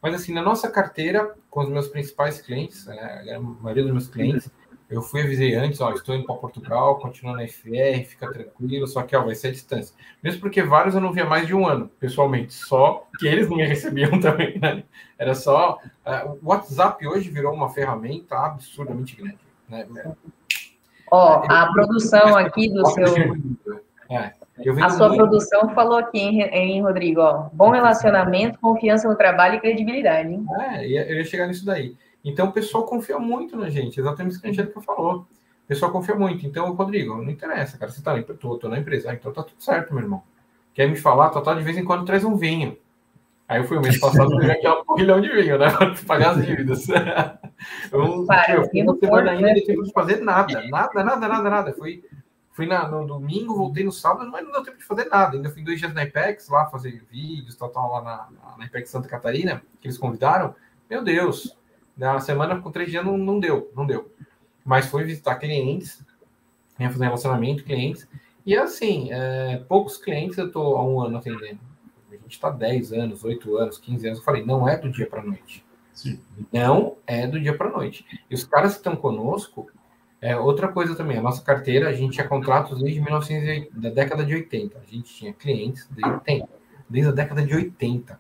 Mas 0.02 0.14
assim, 0.14 0.34
na 0.34 0.42
nossa 0.42 0.70
carteira, 0.70 1.36
com 1.50 1.62
os 1.62 1.70
meus 1.70 1.88
principais 1.88 2.40
clientes, 2.40 2.86
né, 2.86 3.36
a 3.36 3.40
maioria 3.40 3.84
dos 3.84 3.92
meus 3.92 4.08
clientes, 4.08 4.50
eu 4.90 5.04
fui 5.04 5.22
avisei 5.22 5.54
antes, 5.54 5.80
ó, 5.82 5.92
estou 5.92 6.16
indo 6.16 6.26
para 6.26 6.36
Portugal, 6.36 6.98
continuo 6.98 7.36
na 7.36 7.48
FR, 7.48 8.04
fica 8.06 8.32
tranquilo, 8.32 8.88
só 8.88 9.04
que 9.04 9.16
ó, 9.16 9.24
vai 9.24 9.36
ser 9.36 9.50
a 9.50 9.52
distância. 9.52 9.96
Mesmo 10.24 10.42
porque 10.42 10.64
vários 10.64 10.96
eu 10.96 11.02
não 11.02 11.14
via 11.14 11.26
mais 11.26 11.46
de 11.46 11.54
um 11.54 11.68
ano, 11.68 11.90
pessoalmente, 12.00 12.54
só 12.54 13.06
que 13.20 13.28
eles 13.28 13.48
não 13.48 13.58
me 13.58 13.66
recebiam 13.68 14.20
também, 14.20 14.58
né? 14.60 14.84
Era 15.18 15.36
só. 15.36 15.78
Uh, 16.06 16.40
o 16.42 16.50
WhatsApp 16.50 17.08
hoje 17.08 17.30
virou 17.30 17.54
uma 17.54 17.70
ferramenta 17.70 18.36
absurdamente 18.36 19.16
grande. 19.16 19.38
Né? 19.70 19.86
Ó, 21.12 21.44
a 21.48 21.72
produção 21.72 22.36
aqui 22.36 22.70
do 22.70 22.84
seu. 22.90 23.06
É, 24.10 24.34
a 24.82 24.90
sua 24.90 25.10
muito... 25.10 25.22
produção 25.22 25.70
falou 25.76 25.98
aqui, 25.98 26.18
hein, 26.18 26.42
hein, 26.52 26.82
Rodrigo? 26.82 27.22
Ó, 27.22 27.50
bom 27.54 27.70
relacionamento, 27.70 28.60
confiança 28.60 29.08
no 29.08 29.16
trabalho 29.16 29.56
e 29.56 29.60
credibilidade. 29.60 30.34
Hein? 30.34 30.46
É, 30.60 30.84
eu 30.84 31.18
ia 31.18 31.24
chegar 31.24 31.46
nisso 31.46 31.64
daí. 31.64 31.96
Então 32.24 32.48
o 32.48 32.52
pessoal 32.52 32.86
confia 32.86 33.18
muito 33.18 33.56
na 33.56 33.70
gente, 33.70 34.00
exatamente 34.00 34.34
isso 34.34 34.42
que 34.42 34.48
a 34.48 34.50
Angélica 34.50 34.82
falou. 34.82 35.28
O 35.66 35.68
pessoal 35.68 35.92
confia 35.92 36.16
muito. 36.16 36.46
Então, 36.48 36.74
Rodrigo, 36.74 37.16
não 37.16 37.30
interessa, 37.30 37.78
cara. 37.78 37.92
Você 37.92 38.02
tá 38.02 38.16
na, 38.16 38.24
tô, 38.24 38.58
tô 38.58 38.68
na 38.68 38.80
empresa. 38.80 39.12
Ah, 39.12 39.14
então 39.14 39.32
tá 39.32 39.44
tudo 39.44 39.62
certo, 39.62 39.94
meu 39.94 40.04
irmão. 40.04 40.24
Quer 40.74 40.90
me 40.90 40.96
falar, 40.96 41.30
Totó 41.30 41.54
de 41.54 41.64
vez 41.64 41.78
em 41.78 41.86
quando 41.86 42.06
traz 42.06 42.24
um 42.24 42.36
vinho. 42.36 42.78
Aí 43.48 43.60
eu 43.60 43.64
fui 43.64 43.78
o 43.78 43.82
mês 43.82 44.00
passado 44.00 44.30
tinha 44.30 44.84
um 44.88 44.96
milhão 44.96 45.20
de 45.20 45.30
vinho, 45.30 45.58
né? 45.58 45.70
Para 45.76 45.96
pagar 46.06 46.32
as 46.32 46.46
dívidas. 46.46 46.88
eu, 47.92 48.26
Para, 48.26 48.56
eu 48.56 48.70
fui 48.70 48.82
uma 48.84 48.96
semana 48.98 49.32
ainda 49.32 49.48
não 49.48 49.56
tive 49.56 49.84
que 49.84 49.92
fazer 49.92 50.22
nada. 50.22 50.68
Nada, 50.70 51.04
nada, 51.04 51.28
nada, 51.28 51.50
nada. 51.50 51.74
Fui, 51.74 52.04
fui 52.52 52.68
na, 52.68 52.88
no 52.88 53.06
domingo, 53.06 53.56
voltei 53.56 53.84
no 53.84 53.92
sábado, 53.92 54.30
mas 54.32 54.44
não 54.44 54.52
deu 54.52 54.64
tempo 54.64 54.78
de 54.78 54.84
fazer 54.84 55.06
nada. 55.06 55.36
Ainda 55.36 55.50
fui 55.50 55.64
dois 55.64 55.80
dias 55.80 55.94
na 55.94 56.04
IPEX 56.04 56.48
lá 56.48 56.68
fazer 56.68 57.04
vídeos, 57.12 57.56
tal, 57.56 57.70
tal, 57.70 57.92
lá 57.92 58.02
na, 58.02 58.56
na 58.58 58.66
IPEX 58.66 58.90
Santa 58.90 59.08
Catarina, 59.08 59.64
que 59.82 59.88
eles 59.88 59.98
convidaram. 59.98 60.54
Meu 60.88 61.04
Deus, 61.04 61.58
na 62.00 62.20
semana 62.20 62.60
com 62.60 62.72
três 62.72 62.90
dias 62.90 63.06
não, 63.06 63.18
não 63.18 63.40
deu, 63.40 63.72
não 63.76 63.86
deu. 63.86 64.12
Mas 64.64 64.88
foi 64.88 65.04
visitar 65.04 65.36
clientes, 65.36 66.04
né, 66.78 66.90
fazer 66.90 67.06
relacionamento, 67.06 67.64
clientes. 67.64 68.08
E 68.46 68.56
assim, 68.56 69.10
é, 69.12 69.64
poucos 69.68 69.98
clientes 69.98 70.38
eu 70.38 70.48
estou 70.48 70.78
há 70.78 70.84
um 70.84 71.02
ano 71.02 71.18
atendendo. 71.18 71.60
A 72.10 72.16
gente 72.16 72.32
está 72.32 72.50
10 72.50 72.94
anos, 72.94 73.24
8 73.24 73.58
anos, 73.58 73.78
15 73.78 74.08
anos. 74.08 74.20
Eu 74.20 74.26
falei, 74.26 74.46
não 74.46 74.68
é 74.68 74.78
do 74.78 74.90
dia 74.90 75.08
para 75.08 75.22
noite. 75.22 75.64
Sim. 75.94 76.20
Não 76.52 76.96
é 77.06 77.28
do 77.28 77.40
dia 77.40 77.56
para 77.56 77.70
noite. 77.70 78.06
E 78.30 78.34
os 78.34 78.44
caras 78.44 78.72
que 78.72 78.78
estão 78.78 78.96
conosco, 78.96 79.70
é 80.22 80.36
outra 80.36 80.68
coisa 80.68 80.96
também. 80.96 81.18
A 81.18 81.22
nossa 81.22 81.42
carteira, 81.42 81.90
a 81.90 81.94
gente 81.94 82.14
tinha 82.14 82.28
contratos 82.28 82.82
desde 82.82 83.00
1900, 83.00 83.74
da 83.74 83.90
década 83.90 84.26
de 84.26 84.36
80. 84.36 84.78
A 84.78 84.92
gente 84.92 85.14
tinha 85.14 85.34
clientes 85.34 85.88
desde, 85.90 86.46
desde 86.90 87.10
a 87.10 87.14
década 87.14 87.46
de 87.46 87.56
80. 87.56 88.20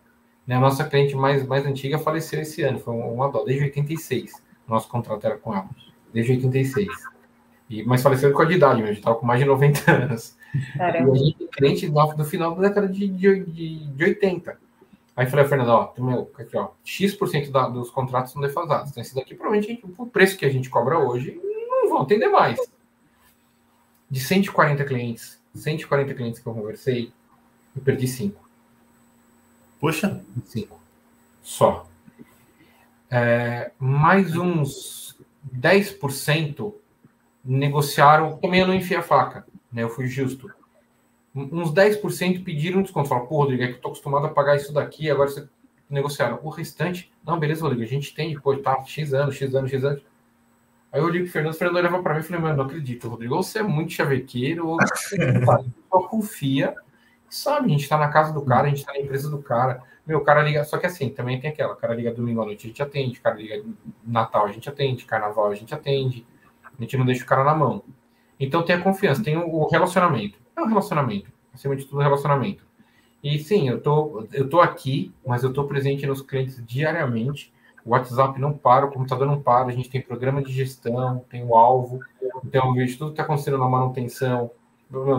Né? 0.49 0.55
A 0.55 0.59
nossa 0.59 0.83
cliente 0.83 1.15
mais, 1.15 1.45
mais 1.45 1.63
antiga 1.63 1.99
faleceu 1.99 2.41
esse 2.41 2.63
ano, 2.63 2.79
foi 2.79 2.91
uma 2.95 3.29
dó, 3.29 3.43
desde 3.43 3.65
86. 3.65 4.33
Nosso 4.67 4.89
contrato 4.89 5.23
era 5.23 5.37
com 5.37 5.53
ela, 5.53 5.69
desde 6.11 6.31
86. 6.31 6.87
E, 7.69 7.83
mas 7.83 8.01
faleceu 8.01 8.33
com 8.33 8.41
a 8.41 8.45
de 8.45 8.55
idade, 8.55 8.81
gente 8.81 8.97
estava 8.97 9.15
com 9.15 9.27
mais 9.27 9.39
de 9.39 9.45
90 9.45 9.91
anos. 9.93 10.35
Caramba. 10.75 11.15
E 11.15 11.19
a 11.19 11.23
gente 11.23 11.47
cliente 11.51 11.87
do, 11.87 12.15
do 12.15 12.25
final 12.25 12.55
da 12.55 12.67
década 12.67 12.87
de, 12.87 13.07
de, 13.07 13.43
de, 13.43 13.87
de 13.89 14.03
80. 14.03 14.57
Aí 15.15 15.27
falei, 15.27 15.45
Fernando, 15.45 15.69
ó, 15.69 15.93
meu, 15.99 16.31
aqui, 16.35 16.57
ó, 16.57 16.69
X% 16.83 17.51
da, 17.51 17.69
dos 17.69 17.91
contratos 17.91 18.31
são 18.31 18.41
defasados. 18.41 18.89
Então, 18.89 19.01
esse 19.01 19.13
daqui, 19.13 19.35
provavelmente, 19.35 19.79
o 19.99 20.07
preço 20.07 20.35
que 20.35 20.45
a 20.45 20.49
gente 20.49 20.67
cobra 20.67 20.97
hoje, 20.97 21.39
não 21.43 21.89
vão 21.89 22.01
atender 22.01 22.27
mais. 22.27 22.57
De 24.09 24.19
140 24.19 24.83
clientes, 24.83 25.39
140 25.53 26.11
clientes 26.15 26.39
que 26.39 26.47
eu 26.47 26.55
conversei, 26.55 27.13
eu 27.75 27.83
perdi 27.83 28.07
5. 28.07 28.48
Poxa. 29.79 30.21
Cinco. 30.45 30.79
Só. 31.41 31.87
É, 33.09 33.71
mais 33.79 34.35
uns 34.35 35.17
10% 35.55 36.73
negociaram. 37.43 38.37
Também 38.37 38.59
eu 38.59 38.67
não 38.67 38.73
enfiei 38.73 38.99
a 38.99 39.03
faca, 39.03 39.45
né? 39.71 39.83
Eu 39.83 39.89
fui 39.89 40.07
justo. 40.07 40.51
Uns 41.33 41.71
10% 41.71 42.43
pediram 42.43 42.81
desconto. 42.81 43.07
Falaram, 43.07 43.27
pô, 43.27 43.37
Rodrigo, 43.37 43.63
é 43.63 43.67
que 43.67 43.73
eu 43.73 43.81
tô 43.81 43.87
acostumado 43.89 44.25
a 44.25 44.29
pagar 44.29 44.57
isso 44.57 44.73
daqui, 44.73 45.09
agora 45.09 45.29
você 45.29 45.47
negociaram. 45.89 46.39
O 46.43 46.49
restante, 46.49 47.11
não, 47.25 47.39
beleza, 47.39 47.61
Rodrigo, 47.61 47.83
a 47.83 47.87
gente 47.87 48.13
tem, 48.13 48.37
pô, 48.39 48.55
tá, 48.57 48.83
X 48.85 49.13
anos, 49.13 49.35
X 49.35 49.55
anos, 49.55 49.71
X 49.71 49.83
anos. 49.83 50.03
Aí 50.91 50.99
eu 50.99 51.05
olhei 51.05 51.21
pro 51.21 51.31
Fernando, 51.31 51.53
o 51.53 51.57
Fernando 51.57 51.83
leva 51.83 52.01
para 52.01 52.15
mim 52.15 52.19
e 52.19 52.23
falei, 52.23 52.41
mano, 52.41 52.57
não 52.57 52.65
acredito, 52.65 53.07
Rodrigo, 53.07 53.35
ou 53.35 53.43
você 53.43 53.59
é 53.59 53.63
muito 53.63 53.93
chavequeiro, 53.93 54.67
ou 54.67 54.77
você 54.81 55.17
só 55.87 55.99
confia 56.07 56.75
sabe, 57.29 57.67
a 57.67 57.69
gente 57.69 57.87
tá 57.87 57.97
na 57.97 58.09
casa 58.09 58.33
do 58.33 58.41
cara, 58.41 58.67
a 58.67 58.69
gente 58.69 58.85
tá 58.85 58.93
na 58.93 58.99
empresa 58.99 59.29
do 59.29 59.39
cara. 59.41 59.81
Meu, 60.05 60.19
o 60.19 60.23
cara 60.23 60.41
liga, 60.41 60.63
só 60.63 60.77
que 60.77 60.87
assim, 60.87 61.09
também 61.09 61.39
tem 61.39 61.49
aquela, 61.49 61.73
o 61.73 61.75
cara 61.75 61.93
liga 61.93 62.13
domingo 62.13 62.41
à 62.41 62.45
noite, 62.45 62.65
a 62.65 62.69
gente 62.69 62.81
atende, 62.81 63.19
o 63.19 63.21
cara 63.21 63.35
liga 63.35 63.63
Natal, 64.03 64.45
a 64.45 64.51
gente 64.51 64.67
atende, 64.67 65.05
Carnaval, 65.05 65.51
a 65.51 65.55
gente 65.55 65.73
atende. 65.73 66.25
A 66.63 66.81
gente 66.81 66.97
não 66.97 67.05
deixa 67.05 67.23
o 67.23 67.27
cara 67.27 67.43
na 67.43 67.53
mão. 67.53 67.83
Então 68.39 68.63
tem 68.63 68.75
a 68.75 68.81
confiança, 68.81 69.23
tem 69.23 69.37
o 69.37 69.67
relacionamento. 69.67 70.39
É 70.55 70.61
um 70.61 70.67
relacionamento, 70.67 71.31
acima 71.53 71.75
de 71.75 71.85
tudo, 71.85 72.01
relacionamento. 72.01 72.65
E 73.21 73.37
sim, 73.39 73.67
eu 73.67 73.81
tô, 73.81 74.25
eu 74.31 74.49
tô 74.49 74.61
aqui, 74.61 75.13
mas 75.27 75.43
eu 75.43 75.51
tô 75.51 75.65
presente 75.65 76.05
nos 76.07 76.21
clientes 76.21 76.63
diariamente. 76.65 77.53
O 77.83 77.91
WhatsApp 77.91 78.39
não 78.39 78.53
para, 78.53 78.85
o 78.85 78.91
computador 78.91 79.27
não 79.27 79.41
para, 79.41 79.67
a 79.67 79.71
gente 79.71 79.89
tem 79.89 80.01
programa 80.01 80.41
de 80.41 80.51
gestão, 80.51 81.25
tem 81.29 81.43
o 81.43 81.55
alvo, 81.55 81.99
então 82.43 82.67
eu 82.67 82.73
vejo 82.73 82.97
tudo 82.97 83.07
que 83.07 83.13
está 83.13 83.23
acontecendo 83.23 83.57
na 83.57 83.67
manutenção, 83.67 84.51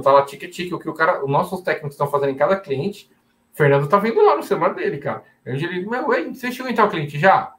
tá 0.02 0.12
lá 0.12 0.22
tique-tique, 0.22 0.74
o 0.74 0.78
que 0.78 0.88
o 0.88 0.94
cara, 0.94 1.24
os 1.24 1.30
nossos 1.30 1.60
técnicos 1.60 1.94
estão 1.94 2.08
fazendo 2.08 2.30
em 2.30 2.36
cada 2.36 2.58
cliente, 2.58 3.10
Fernando 3.52 3.88
tá 3.88 3.98
vendo 3.98 4.20
lá 4.24 4.36
no 4.36 4.42
celular 4.42 4.74
dele, 4.74 4.98
cara. 4.98 5.24
Eu 5.44 5.56
digo, 5.56 5.90
meu, 5.90 6.12
ei, 6.12 6.32
você 6.32 6.50
chegou 6.50 6.70
em 6.70 6.74
tal 6.74 6.88
cliente? 6.88 7.18
Já? 7.18 7.54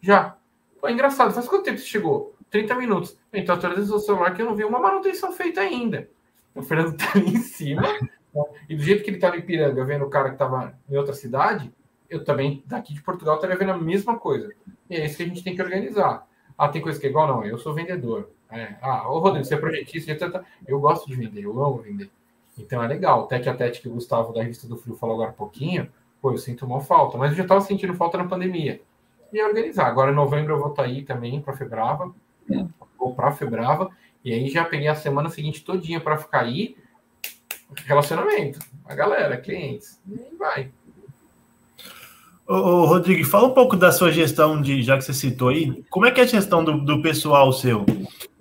Já. 0.00 0.36
Pô, 0.80 0.88
é 0.88 0.92
engraçado, 0.92 1.32
faz 1.32 1.48
quanto 1.48 1.64
tempo 1.64 1.78
você 1.78 1.86
chegou? 1.86 2.34
30 2.50 2.74
minutos. 2.74 3.18
Então, 3.32 3.54
atualiza 3.54 3.94
o 3.94 3.98
celular 3.98 4.34
que 4.34 4.42
eu 4.42 4.46
não 4.46 4.54
vi 4.54 4.64
uma 4.64 4.78
manutenção 4.78 5.32
feita 5.32 5.60
ainda. 5.60 6.08
O 6.54 6.62
Fernando 6.62 6.94
tá 6.98 7.12
ali 7.14 7.30
em 7.30 7.38
cima, 7.38 7.82
e 8.68 8.76
do 8.76 8.82
jeito 8.82 9.02
que 9.02 9.10
ele 9.10 9.18
tava 9.18 9.36
em 9.36 9.42
Piranga, 9.42 9.84
vendo 9.84 10.04
o 10.04 10.10
cara 10.10 10.30
que 10.30 10.36
tava 10.36 10.74
em 10.88 10.96
outra 10.96 11.14
cidade, 11.14 11.72
eu 12.08 12.24
também, 12.24 12.62
daqui 12.66 12.92
de 12.92 13.02
Portugal, 13.02 13.36
estaria 13.36 13.56
vendo 13.56 13.72
a 13.72 13.78
mesma 13.78 14.18
coisa. 14.18 14.52
E 14.88 14.96
é 14.96 15.06
isso 15.06 15.16
que 15.16 15.22
a 15.22 15.26
gente 15.26 15.42
tem 15.42 15.54
que 15.54 15.62
organizar. 15.62 16.26
Ah, 16.56 16.68
tem 16.68 16.82
coisa 16.82 17.00
que 17.00 17.06
é 17.06 17.10
igual? 17.10 17.26
Não, 17.26 17.44
eu 17.44 17.58
sou 17.58 17.74
vendedor. 17.74 18.30
É. 18.52 18.76
Ah, 18.82 19.10
ô 19.10 19.18
Rodrigo, 19.18 19.44
você 19.44 19.54
é 19.54 19.58
projetista. 19.58 20.44
Eu 20.66 20.78
gosto 20.78 21.06
de 21.06 21.16
vender, 21.16 21.42
eu 21.42 21.64
amo 21.64 21.78
vender. 21.78 22.10
Então 22.58 22.82
é 22.82 22.86
legal. 22.86 23.26
Tete 23.26 23.48
a 23.48 23.54
tete 23.54 23.80
que 23.80 23.88
o 23.88 23.92
Gustavo 23.92 24.32
da 24.32 24.42
revista 24.42 24.68
do 24.68 24.76
Frio 24.76 24.94
falou 24.94 25.14
agora 25.14 25.30
há 25.30 25.32
pouquinho, 25.32 25.90
pô, 26.20 26.30
eu 26.30 26.38
sinto 26.38 26.66
uma 26.66 26.80
falta, 26.80 27.16
mas 27.16 27.30
eu 27.30 27.38
já 27.38 27.42
estava 27.44 27.60
sentindo 27.62 27.94
falta 27.94 28.18
na 28.18 28.26
pandemia. 28.26 28.80
E 29.32 29.40
é 29.40 29.46
organizar. 29.46 29.86
Agora 29.86 30.12
em 30.12 30.14
novembro 30.14 30.54
eu 30.54 30.58
vou 30.58 30.70
estar 30.70 30.82
tá 30.82 30.88
aí 30.88 31.02
também 31.02 31.40
para 31.40 31.56
Febrava, 31.56 32.14
vou 32.98 33.14
para 33.14 33.32
Febrava, 33.32 33.90
e 34.22 34.32
aí 34.32 34.48
já 34.48 34.64
peguei 34.64 34.88
a 34.88 34.94
semana 34.94 35.30
seguinte 35.30 35.64
todinha 35.64 36.00
para 36.00 36.18
ficar 36.18 36.40
aí. 36.40 36.76
Relacionamento, 37.86 38.58
a 38.84 38.94
galera, 38.94 39.38
clientes, 39.38 39.98
e 40.06 40.36
vai. 40.36 40.70
Ô, 42.52 42.84
Rodrigo, 42.84 43.24
fala 43.24 43.48
um 43.48 43.54
pouco 43.54 43.76
da 43.76 43.90
sua 43.90 44.12
gestão 44.12 44.60
de, 44.60 44.82
já 44.82 44.98
que 44.98 45.04
você 45.04 45.14
citou 45.14 45.48
aí, 45.48 45.82
como 45.88 46.04
é 46.04 46.10
que 46.10 46.20
é 46.20 46.24
a 46.24 46.26
gestão 46.26 46.62
do, 46.62 46.78
do 46.84 47.00
pessoal 47.00 47.50
seu? 47.50 47.86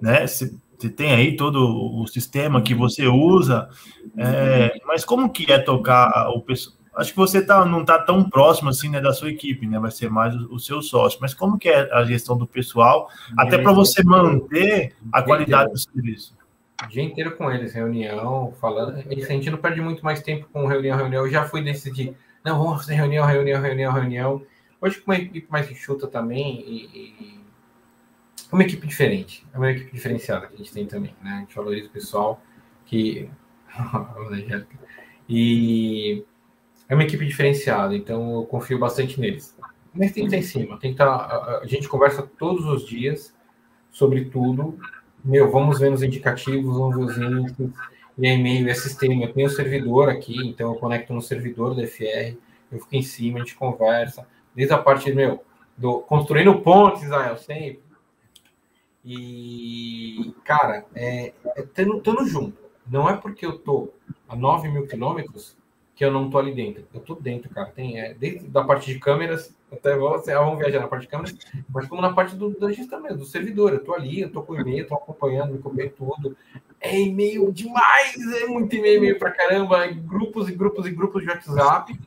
Né? 0.01 0.27
Você, 0.27 0.53
tem 0.97 1.13
aí 1.13 1.37
todo 1.37 2.01
o 2.01 2.05
sistema 2.07 2.61
que 2.61 2.75
você 2.75 3.07
usa, 3.07 3.69
é, 4.17 4.73
mas 4.85 5.05
como 5.05 5.29
que 5.29 5.49
é 5.49 5.59
tocar 5.59 6.29
o 6.31 6.41
pessoal? 6.41 6.75
Acho 6.93 7.11
que 7.11 7.17
você 7.17 7.41
tá, 7.41 7.63
não 7.63 7.81
está 7.81 7.99
tão 7.99 8.27
próximo 8.29 8.69
assim 8.69 8.89
né, 8.89 8.99
da 8.99 9.13
sua 9.13 9.29
equipe, 9.29 9.65
né? 9.65 9.79
Vai 9.79 9.91
ser 9.91 10.09
mais 10.09 10.35
o, 10.35 10.55
o 10.55 10.59
seu 10.59 10.81
sócio. 10.81 11.19
Mas 11.21 11.33
como 11.33 11.57
que 11.57 11.69
é 11.69 11.89
a 11.93 12.03
gestão 12.03 12.35
do 12.35 12.45
pessoal, 12.45 13.07
até 13.37 13.57
para 13.57 13.71
você 13.71 14.03
manter 14.03 14.93
a 15.13 15.21
qualidade 15.21 15.71
do 15.71 15.77
serviço? 15.77 16.35
O 16.83 16.87
dia 16.89 17.03
inteiro 17.03 17.37
com 17.37 17.49
eles, 17.49 17.73
reunião, 17.73 18.53
falando. 18.59 18.97
A 18.97 19.13
gente 19.13 19.49
não 19.49 19.57
perde 19.57 19.79
muito 19.79 20.03
mais 20.03 20.21
tempo 20.21 20.47
com 20.51 20.65
reunião, 20.65 20.97
reunião. 20.97 21.25
Eu 21.25 21.31
já 21.31 21.45
fui 21.45 21.61
decidir 21.61 22.13
não, 22.43 22.63
vamos 22.63 22.81
fazer 22.81 22.95
reunião, 22.95 23.25
reunião, 23.25 23.61
reunião, 23.61 23.93
reunião. 23.93 24.45
Hoje 24.79 24.99
com 24.99 25.11
uma 25.11 25.17
equipe 25.17 25.47
mais 25.49 25.69
enxuta 25.69 26.07
também 26.07 26.59
e, 26.61 26.85
e 26.95 27.41
uma 28.51 28.63
equipe 28.63 28.87
diferente. 28.87 29.45
É 29.53 29.57
uma 29.57 29.71
equipe 29.71 29.91
diferenciada 29.93 30.47
que 30.47 30.55
a 30.55 30.57
gente 30.57 30.73
tem 30.73 30.85
também, 30.85 31.15
né? 31.21 31.31
A 31.33 31.39
gente 31.39 31.55
valoriza 31.55 31.87
o 31.87 31.91
pessoal 31.91 32.41
que... 32.85 33.29
e 35.29 36.25
é 36.89 36.95
uma 36.95 37.03
equipe 37.03 37.25
diferenciada, 37.25 37.95
então 37.95 38.35
eu 38.35 38.45
confio 38.45 38.79
bastante 38.79 39.19
neles. 39.19 39.55
Mas 39.93 40.11
tem 40.11 40.27
que 40.27 40.35
estar 40.35 40.37
em 40.37 40.41
cima, 40.41 40.79
tem 40.79 40.91
que 40.91 41.01
estar... 41.01 41.59
A 41.61 41.65
gente 41.65 41.87
conversa 41.87 42.23
todos 42.23 42.65
os 42.65 42.87
dias 42.87 43.33
sobre 43.91 44.25
tudo. 44.25 44.77
Meu, 45.23 45.51
vamos 45.51 45.79
ver 45.79 45.91
nos 45.91 46.01
indicativos, 46.01 46.75
vamos 46.75 46.97
ver 46.97 47.03
os 47.03 47.17
índices, 47.17 47.69
e 48.17 48.27
e-mail 48.27 48.69
é 48.69 48.73
sistema. 48.73 49.23
Eu 49.23 49.33
tenho 49.33 49.49
servidor 49.49 50.09
aqui, 50.09 50.35
então 50.47 50.73
eu 50.73 50.79
conecto 50.79 51.13
no 51.13 51.21
servidor 51.21 51.73
do 51.73 51.85
FR, 51.85 52.37
eu 52.71 52.79
fico 52.79 52.95
em 52.95 53.01
cima, 53.01 53.39
a 53.39 53.41
gente 53.41 53.55
conversa, 53.55 54.27
desde 54.55 54.73
a 54.73 54.77
parte 54.77 55.11
meu, 55.13 55.43
do 55.77 55.99
construindo 56.01 56.59
pontes, 56.61 57.03
Israel, 57.03 57.37
sempre. 57.37 57.81
E, 59.03 60.33
cara, 60.43 60.85
é, 60.93 61.33
é 61.55 61.61
tendo, 61.63 62.01
junto. 62.27 62.57
Não 62.87 63.09
é 63.09 63.17
porque 63.17 63.45
eu 63.45 63.57
tô 63.57 63.91
a 64.27 64.35
9 64.35 64.69
mil 64.69 64.85
quilômetros 64.85 65.57
que 65.95 66.05
eu 66.05 66.11
não 66.11 66.29
tô 66.29 66.37
ali 66.37 66.53
dentro. 66.53 66.85
Eu 66.93 67.01
tô 67.01 67.15
dentro, 67.15 67.49
cara. 67.49 67.69
Tem, 67.71 67.99
é, 67.99 68.13
desde 68.13 68.47
da 68.47 68.63
parte 68.63 68.93
de 68.93 68.99
câmeras, 68.99 69.55
até 69.71 69.95
você, 69.95 70.33
vamos 70.33 70.59
viajar 70.59 70.79
na 70.79 70.87
parte 70.87 71.03
de 71.03 71.07
câmeras, 71.07 71.37
mas 71.69 71.87
como 71.87 72.01
na 72.01 72.13
parte 72.13 72.35
do, 72.35 72.49
do 72.51 72.71
gestão 72.71 73.01
mesmo, 73.01 73.19
do 73.19 73.25
servidor. 73.25 73.73
Eu 73.73 73.83
tô 73.83 73.93
ali, 73.93 74.21
eu 74.21 74.31
tô 74.31 74.41
com 74.41 74.55
e-mail, 74.55 74.87
tô 74.87 74.95
acompanhando, 74.95 75.53
me 75.53 75.59
copiei 75.59 75.89
tudo. 75.89 76.35
É 76.81 76.99
e-mail 76.99 77.51
demais, 77.51 78.15
é 78.41 78.47
muito 78.47 78.75
e-mail, 78.75 78.97
e-mail 78.97 79.19
pra 79.19 79.29
caramba, 79.29 79.85
é 79.85 79.93
grupos 79.93 80.49
e 80.49 80.51
grupos 80.51 80.87
e 80.87 80.91
grupos 80.91 81.21
de 81.21 81.29
WhatsApp. 81.29 81.99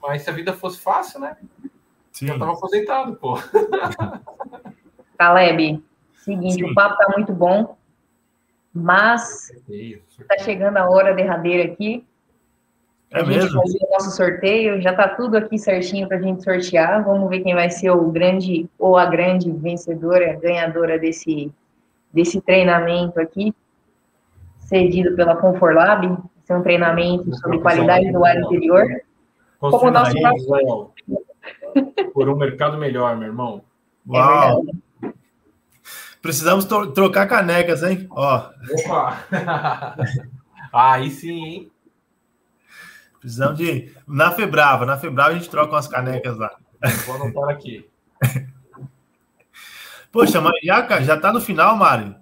Mas 0.00 0.22
se 0.22 0.30
a 0.30 0.32
vida 0.32 0.54
fosse 0.54 0.80
fácil, 0.80 1.20
né? 1.20 1.36
Sim. 2.10 2.30
Eu 2.30 2.38
tava 2.38 2.52
aposentado, 2.52 3.16
pô. 3.16 3.38
Caleb, 5.18 5.82
seguinte, 6.16 6.54
Sim. 6.54 6.70
o 6.70 6.74
papo 6.74 6.96
tá 6.96 7.12
muito 7.14 7.32
bom, 7.32 7.76
mas 8.72 9.50
está 10.18 10.38
chegando 10.38 10.76
a 10.78 10.88
hora 10.88 11.14
derradeira 11.14 11.72
aqui. 11.72 12.06
É 13.10 13.20
a 13.20 13.26
mesmo? 13.26 13.60
fazer 13.60 13.78
o 13.80 13.90
nosso 13.90 14.10
sorteio, 14.10 14.80
já 14.80 14.90
está 14.90 15.08
tudo 15.08 15.36
aqui 15.36 15.58
certinho 15.58 16.08
para 16.08 16.16
a 16.16 16.20
gente 16.20 16.42
sortear. 16.42 17.04
Vamos 17.04 17.28
ver 17.28 17.40
quem 17.40 17.54
vai 17.54 17.70
ser 17.70 17.90
o 17.90 18.10
grande 18.10 18.68
ou 18.78 18.96
a 18.96 19.06
grande 19.06 19.52
vencedora, 19.52 20.38
ganhadora 20.40 20.98
desse, 20.98 21.52
desse 22.12 22.40
treinamento 22.40 23.20
aqui, 23.20 23.54
cedido 24.66 25.14
pela 25.16 25.36
Conforlab. 25.36 26.04
Esse 26.42 26.52
é 26.52 26.56
um 26.56 26.62
treinamento 26.62 27.34
sobre 27.36 27.58
qualidade 27.60 28.10
do 28.12 28.24
ar 28.24 28.36
interior. 28.36 28.86
Como 29.58 29.90
nosso 29.90 30.14
Por 32.12 32.28
um 32.28 32.36
mercado 32.36 32.76
melhor, 32.76 33.16
meu 33.16 33.28
irmão. 33.28 33.62
É 34.08 34.18
Uau! 34.18 34.64
É 35.02 35.10
Precisamos 36.20 36.64
trocar 36.64 37.26
canecas, 37.26 37.82
hein? 37.82 38.06
Ó. 38.10 38.48
Opa! 38.86 39.18
Aí 40.72 41.10
sim, 41.10 41.44
hein? 41.44 41.70
Precisamos 43.20 43.58
de. 43.58 43.94
Na 44.06 44.32
Febrava, 44.32 44.84
na 44.84 44.96
Febrava 44.98 45.30
a 45.30 45.34
gente 45.34 45.48
troca 45.48 45.72
umas 45.72 45.86
canecas 45.86 46.36
lá. 46.36 46.50
Vou 47.06 47.16
anotar 47.16 47.48
aqui. 47.48 47.88
Poxa, 50.10 50.40
mas 50.40 50.54
já, 50.62 51.00
já 51.00 51.18
tá 51.18 51.32
no 51.32 51.40
final, 51.40 51.76
Mário? 51.76 52.14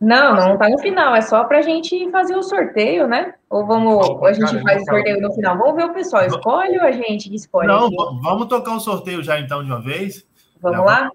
Não, 0.00 0.34
não 0.34 0.56
tá 0.56 0.68
no 0.68 0.78
final, 0.78 1.14
é 1.14 1.20
só 1.20 1.44
pra 1.44 1.60
gente 1.60 2.10
fazer 2.10 2.34
o 2.34 2.42
sorteio, 2.42 3.06
né? 3.06 3.34
Ou 3.50 3.66
vamos, 3.66 4.08
ou 4.08 4.24
a 4.24 4.32
gente 4.32 4.62
faz 4.62 4.80
o 4.80 4.84
sorteio 4.86 5.20
no 5.20 5.32
final? 5.34 5.58
Vamos 5.58 5.76
ver 5.76 5.84
o 5.84 5.92
pessoal, 5.92 6.24
escolhe 6.24 6.78
ou 6.78 6.84
a 6.84 6.92
gente 6.92 7.34
escolhe? 7.34 7.68
Não, 7.68 7.86
aqui? 7.86 7.96
vamos 8.22 8.46
tocar 8.46 8.74
o 8.74 8.80
sorteio 8.80 9.22
já 9.22 9.38
então 9.38 9.62
de 9.62 9.70
uma 9.70 9.80
vez. 9.80 10.26
Vamos 10.58 10.86
lá? 10.86 11.10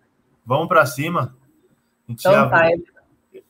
Vamos 0.46 0.68
para 0.68 0.86
cima. 0.86 1.36
Então 2.08 2.32
já... 2.32 2.48
tá. 2.48 2.70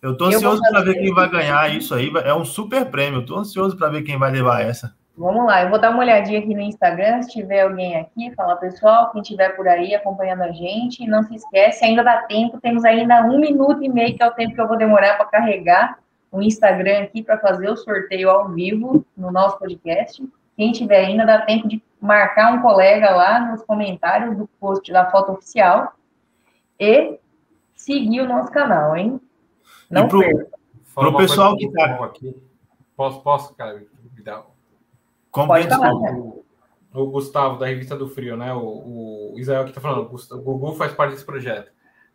Eu 0.02 0.16
tô 0.16 0.26
ansioso 0.26 0.62
para 0.62 0.82
ver 0.82 0.94
quem 0.96 1.14
vai 1.14 1.30
ganhar 1.30 1.76
isso 1.76 1.94
aí. 1.94 2.12
É 2.24 2.34
um 2.34 2.46
super 2.46 2.86
prêmio. 2.90 3.20
Eu 3.20 3.26
tô 3.26 3.38
ansioso 3.38 3.76
para 3.76 3.90
ver 3.90 4.04
quem 4.04 4.18
vai 4.18 4.32
levar 4.32 4.62
essa. 4.62 4.96
Vamos 5.18 5.46
lá, 5.46 5.64
eu 5.64 5.70
vou 5.70 5.80
dar 5.80 5.92
uma 5.92 6.00
olhadinha 6.00 6.40
aqui 6.40 6.54
no 6.54 6.60
Instagram, 6.60 7.22
se 7.22 7.32
tiver 7.32 7.62
alguém 7.62 7.96
aqui, 7.96 8.34
fala 8.36 8.58
pessoal, 8.58 9.12
quem 9.12 9.22
estiver 9.22 9.56
por 9.56 9.66
aí 9.66 9.96
acompanhando 9.96 10.44
a 10.44 10.52
gente, 10.52 11.08
não 11.08 11.24
se 11.24 11.36
esquece, 11.36 11.86
ainda 11.86 12.04
dá 12.04 12.24
tempo, 12.24 12.60
temos 12.60 12.84
ainda 12.84 13.24
um 13.24 13.40
minuto 13.40 13.82
e 13.82 13.88
meio, 13.88 14.14
que 14.18 14.22
é 14.22 14.28
o 14.28 14.34
tempo 14.34 14.54
que 14.54 14.60
eu 14.60 14.68
vou 14.68 14.78
demorar 14.78 15.16
para 15.16 15.28
carregar 15.28 16.00
o 16.30 16.42
Instagram 16.42 17.04
aqui 17.04 17.24
para 17.24 17.38
fazer 17.38 17.70
o 17.70 17.78
sorteio 17.78 18.30
ao 18.30 18.50
vivo 18.50 19.06
no 19.16 19.32
nosso 19.32 19.58
podcast. 19.58 20.22
Quem 20.58 20.74
tiver 20.74 21.06
ainda, 21.06 21.26
dá 21.26 21.42
tempo 21.42 21.66
de 21.68 21.82
marcar 22.00 22.54
um 22.54 22.62
colega 22.62 23.10
lá 23.12 23.40
nos 23.40 23.62
comentários 23.64 24.36
do 24.38 24.48
post 24.60 24.92
da 24.92 25.10
foto 25.10 25.32
oficial 25.32 25.94
e 26.78 27.18
seguir 27.74 28.20
o 28.20 28.28
nosso 28.28 28.52
canal, 28.52 28.98
hein? 28.98 29.20
Não 29.90 30.10
perca. 30.10 30.48
Para 30.94 31.10
o 31.10 31.18
pessoal 31.18 31.56
que 31.56 31.68
está 31.68 32.04
aqui. 32.04 32.36
Posso, 32.98 33.22
posso, 33.22 33.54
cara? 33.56 33.82
Me 34.14 34.24
dá 34.24 34.44
Pode 35.36 35.68
falar, 35.68 35.94
o, 35.94 36.46
o, 36.94 37.06
Gustavo, 37.08 37.60
da 37.60 37.66
Revista 37.66 37.98
do 37.98 38.08
Frio, 38.08 38.38
né? 38.38 38.54
O, 38.54 39.34
o 39.34 39.40
Israel 39.40 39.66
que 39.66 39.74
tá 39.74 39.82
falando, 39.82 40.10
o 40.10 40.38
Gugu 40.42 40.74
faz 40.76 40.94
parte 40.94 41.12
desse 41.12 41.26
projeto. 41.26 41.70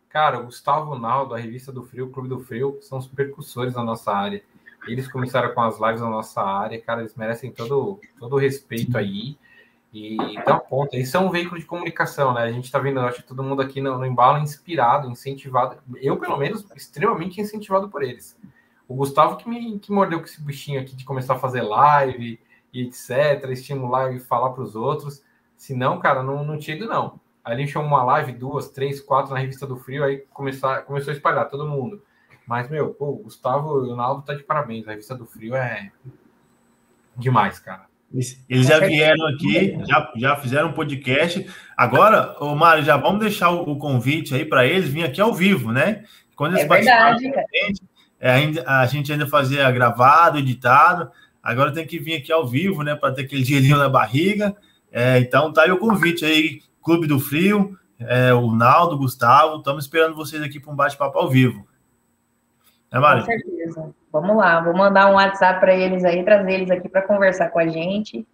Cara, 0.09 0.39
o 0.39 0.45
Gustavo 0.45 0.97
Naldo, 0.97 1.35
da 1.35 1.39
Revista 1.39 1.71
do 1.71 1.83
Frio, 1.83 2.07
o 2.07 2.09
Clube 2.09 2.27
do 2.27 2.39
Frio, 2.39 2.79
são 2.81 2.97
os 2.97 3.07
percussores 3.07 3.75
da 3.75 3.83
nossa 3.83 4.11
área. 4.11 4.43
Eles 4.87 5.07
começaram 5.07 5.53
com 5.53 5.61
as 5.61 5.79
lives 5.79 6.01
na 6.01 6.09
nossa 6.09 6.41
área, 6.41 6.81
cara, 6.81 7.01
eles 7.01 7.15
merecem 7.15 7.51
todo, 7.51 7.99
todo 8.19 8.33
o 8.33 8.39
respeito 8.39 8.97
aí. 8.97 9.37
E 9.93 10.17
dá 10.45 10.55
um 10.55 10.59
ponto. 10.59 10.95
Isso 10.95 11.15
é 11.15 11.19
um 11.19 11.29
veículo 11.29 11.59
de 11.59 11.65
comunicação, 11.65 12.33
né? 12.33 12.43
A 12.43 12.51
gente 12.51 12.71
tá 12.71 12.79
vendo, 12.79 13.01
acho 13.01 13.21
que 13.21 13.27
todo 13.27 13.43
mundo 13.43 13.61
aqui 13.61 13.81
no, 13.81 13.97
no 13.97 14.05
embalo 14.05 14.39
inspirado, 14.39 15.09
incentivado. 15.09 15.77
Eu, 15.97 16.17
pelo 16.17 16.37
menos, 16.37 16.65
extremamente 16.75 17.39
incentivado 17.39 17.89
por 17.89 18.01
eles. 18.01 18.37
O 18.87 18.95
Gustavo 18.95 19.37
que 19.37 19.47
me 19.47 19.79
que 19.79 19.91
mordeu 19.91 20.19
com 20.19 20.25
esse 20.25 20.41
bichinho 20.41 20.81
aqui 20.81 20.95
de 20.95 21.05
começar 21.05 21.35
a 21.35 21.39
fazer 21.39 21.61
live, 21.61 22.39
e 22.73 22.83
etc., 22.83 23.49
estimular 23.49 24.13
e 24.13 24.19
falar 24.19 24.51
para 24.51 24.63
os 24.63 24.75
outros. 24.75 25.23
Se 25.57 25.75
não, 25.75 25.99
cara, 25.99 26.23
não, 26.23 26.43
não 26.43 26.57
tinha 26.57 26.77
ido, 26.77 26.87
não. 26.87 27.19
Aí 27.43 27.55
a 27.55 27.57
gente 27.57 27.71
chamou 27.71 27.87
uma 27.87 28.03
live, 28.03 28.33
duas, 28.33 28.69
três, 28.69 29.01
quatro 29.01 29.33
na 29.33 29.39
revista 29.39 29.65
do 29.65 29.75
Frio, 29.75 30.03
aí 30.03 30.17
começar, 30.31 30.83
começou 30.83 31.11
a 31.11 31.15
espalhar 31.15 31.49
todo 31.49 31.67
mundo. 31.67 32.01
Mas, 32.45 32.69
meu, 32.69 32.93
pô, 32.93 33.09
o 33.09 33.23
Gustavo 33.23 33.85
e 33.85 33.89
o 33.89 33.95
Naldo 33.95 34.23
tá 34.23 34.33
de 34.33 34.43
parabéns. 34.43 34.87
A 34.87 34.91
revista 34.91 35.15
do 35.15 35.25
Frio 35.25 35.55
é 35.55 35.91
demais, 37.15 37.59
cara. 37.59 37.85
Eles 38.49 38.67
já 38.67 38.79
vieram 38.79 39.25
aqui, 39.27 39.77
já, 39.87 40.11
já 40.17 40.35
fizeram 40.35 40.69
um 40.69 40.73
podcast. 40.73 41.49
Agora, 41.77 42.35
ô 42.41 42.53
Mário, 42.55 42.83
já 42.83 42.97
vamos 42.97 43.21
deixar 43.21 43.51
o, 43.51 43.71
o 43.71 43.77
convite 43.77 44.35
aí 44.35 44.43
para 44.43 44.65
eles 44.65 44.89
vir 44.89 45.05
aqui 45.05 45.21
ao 45.21 45.33
vivo, 45.33 45.71
né? 45.71 46.03
Quando 46.35 46.57
eles 46.57 46.65
é 46.65 46.67
verdade, 46.67 47.27
a 47.27 47.65
gente, 47.65 47.81
é, 48.19 48.31
ainda, 48.31 48.63
a 48.67 48.85
gente 48.85 49.13
ainda 49.13 49.27
fazia 49.27 49.71
gravado, 49.71 50.39
editado. 50.39 51.09
Agora 51.41 51.73
tem 51.73 51.85
que 51.85 51.99
vir 51.99 52.17
aqui 52.17 52.31
ao 52.31 52.45
vivo, 52.45 52.83
né? 52.83 52.95
Para 52.95 53.13
ter 53.13 53.23
aquele 53.23 53.43
gelinho 53.43 53.77
na 53.77 53.89
barriga. 53.89 54.55
É, 54.91 55.19
então 55.19 55.51
tá 55.53 55.63
aí 55.63 55.71
o 55.71 55.79
convite 55.79 56.25
aí, 56.25 56.59
Clube 56.83 57.07
do 57.07 57.19
Frio, 57.19 57.77
é, 57.99 58.33
o 58.33 58.51
Naldo, 58.51 58.95
o 58.95 58.99
Gustavo, 58.99 59.57
estamos 59.57 59.85
esperando 59.85 60.15
vocês 60.15 60.41
aqui 60.41 60.59
para 60.59 60.71
um 60.71 60.75
bate-papo 60.75 61.17
ao 61.17 61.29
vivo. 61.29 61.65
É, 62.91 62.99
Mari? 62.99 63.21
Com 63.21 63.25
certeza. 63.27 63.95
Vamos 64.11 64.35
lá, 64.35 64.59
vou 64.59 64.75
mandar 64.75 65.09
um 65.09 65.15
WhatsApp 65.15 65.61
para 65.61 65.73
eles 65.73 66.03
aí, 66.03 66.21
trazer 66.23 66.51
eles 66.51 66.69
aqui 66.69 66.89
para 66.89 67.01
conversar 67.01 67.49
com 67.49 67.59
a 67.59 67.67
gente, 67.67 68.27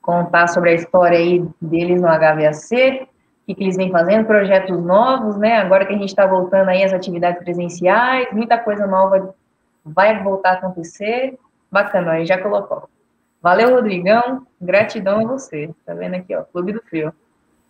contar 0.00 0.46
sobre 0.48 0.70
a 0.70 0.74
história 0.74 1.18
aí 1.18 1.44
deles 1.60 2.00
no 2.00 2.08
HVAC, 2.08 3.02
o 3.02 3.46
que, 3.46 3.54
que 3.54 3.62
eles 3.62 3.76
vêm 3.76 3.90
fazendo, 3.90 4.24
projetos 4.24 4.82
novos, 4.82 5.36
né? 5.36 5.58
Agora 5.58 5.84
que 5.84 5.92
a 5.92 5.98
gente 5.98 6.08
está 6.08 6.26
voltando 6.26 6.70
aí 6.70 6.82
às 6.82 6.94
atividades 6.94 7.42
presenciais, 7.42 8.28
muita 8.32 8.56
coisa 8.56 8.86
nova 8.86 9.34
vai 9.84 10.22
voltar 10.22 10.50
a 10.50 10.54
acontecer. 10.54 11.38
Bacana, 11.70 12.12
aí 12.12 12.26
já 12.26 12.40
colocou. 12.40 12.88
Valeu, 13.42 13.74
Rodrigão. 13.74 14.46
Gratidão 14.60 15.20
a 15.20 15.32
você. 15.32 15.70
Tá 15.84 15.94
vendo 15.94 16.14
aqui, 16.14 16.34
ó, 16.34 16.42
Clube 16.42 16.72
do 16.72 16.82
Frio. 16.82 17.12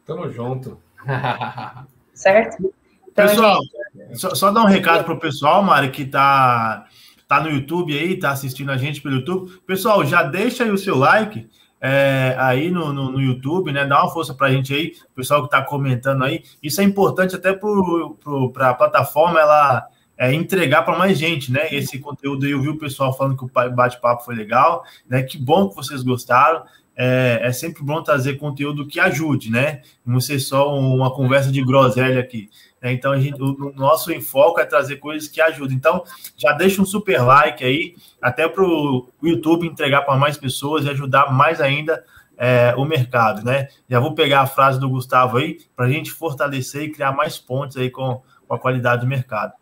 Tamo 0.07 0.30
junto. 0.30 0.80
certo? 2.14 2.72
Então, 3.07 3.26
pessoal, 3.26 3.61
gente... 3.94 4.18
só, 4.18 4.34
só 4.34 4.51
dar 4.51 4.62
um 4.62 4.66
recado 4.66 5.05
pro 5.05 5.18
pessoal, 5.18 5.62
Mari, 5.62 5.90
que 5.90 6.05
tá, 6.05 6.86
tá 7.26 7.40
no 7.40 7.51
YouTube 7.51 7.96
aí, 7.96 8.18
tá 8.18 8.30
assistindo 8.30 8.70
a 8.70 8.76
gente 8.76 9.03
pelo 9.03 9.16
YouTube. 9.16 9.61
Pessoal, 9.66 10.05
já 10.05 10.22
deixa 10.22 10.64
aí 10.64 10.70
o 10.70 10.78
seu 10.78 10.96
like. 10.96 11.49
É, 11.80 12.34
aí 12.38 12.70
no, 12.70 12.92
no, 12.92 13.12
no, 13.12 13.20
YouTube, 13.20 13.70
né? 13.70 13.86
Dá 13.86 14.03
uma 14.03 14.11
força 14.11 14.34
para 14.34 14.49
a 14.49 14.51
gente 14.51 14.74
aí, 14.74 14.94
o 15.12 15.14
pessoal 15.14 15.40
que 15.40 15.46
está 15.46 15.62
comentando 15.62 16.24
aí. 16.24 16.42
Isso 16.61 16.80
é 16.80 16.84
importante 16.84 17.36
até 17.36 17.53
para 17.53 18.70
a 18.70 18.74
plataforma 18.74 19.38
ela 19.38 19.86
é, 20.19 20.35
entregar 20.35 20.83
para 20.83 20.99
mais 20.99 21.16
gente, 21.16 21.53
né? 21.53 21.73
Esse 21.73 21.99
conteúdo 22.01 22.45
aí, 22.45 22.51
eu 22.51 22.61
vi 22.61 22.69
o 22.69 22.77
pessoal 22.77 23.16
falando 23.16 23.37
que 23.37 23.45
o 23.45 23.71
bate-papo 23.71 24.25
foi 24.25 24.35
legal, 24.35 24.83
né? 25.09 25.23
Que 25.23 25.39
bom 25.39 25.69
que 25.69 25.77
vocês 25.77 26.03
gostaram. 26.03 26.64
É, 27.01 27.39
é, 27.43 27.53
sempre 27.53 27.85
bom 27.85 28.03
trazer 28.03 28.35
conteúdo 28.35 28.85
que 28.85 28.99
ajude, 28.99 29.53
né? 29.53 29.83
Não 30.05 30.21
ser 30.21 30.41
só 30.41 30.77
uma 30.77 31.14
conversa 31.14 31.53
de 31.53 31.64
groselha 31.64 32.19
aqui. 32.19 32.51
Né? 32.83 32.93
Então, 32.93 33.12
a 33.12 33.21
gente, 33.21 33.41
o, 33.41 33.69
o 33.69 33.73
nosso 33.73 34.11
enfoque 34.12 34.61
é 34.61 34.64
trazer 34.64 34.97
coisas 34.97 35.29
que 35.29 35.41
ajudem. 35.41 35.77
Então, 35.77 36.03
já 36.37 36.53
deixa 36.53 36.83
um 36.83 36.85
super 36.85 37.23
like 37.23 37.64
aí, 37.64 37.95
até 38.21 38.49
para 38.49 38.64
o 38.64 39.09
YouTube 39.23 39.64
entregar 39.64 40.03
para 40.03 40.16
mais 40.16 40.37
pessoas 40.37 40.85
e 40.85 40.91
ajudar 40.91 41.33
mais 41.33 41.61
ainda 41.61 42.05
é, 42.37 42.75
o 42.77 42.85
mercado, 42.85 43.45
né? 43.45 43.69
Já 43.89 44.01
vou 44.01 44.14
pegar 44.14 44.41
a 44.41 44.47
frase 44.47 44.81
do 44.81 44.91
Gustavo 44.91 45.37
aí 45.37 45.59
para 45.77 45.87
a 45.87 45.91
gente 45.91 46.11
fortalecer 46.11 46.83
e 46.83 46.91
criar 46.91 47.12
mais 47.12 47.39
pontos 47.39 47.77
aí 47.77 47.91
com, 47.91 48.23
com 48.47 48.55
a 48.55 48.59
qualidade 48.59 49.03
do 49.03 49.09
mercado. 49.09 49.53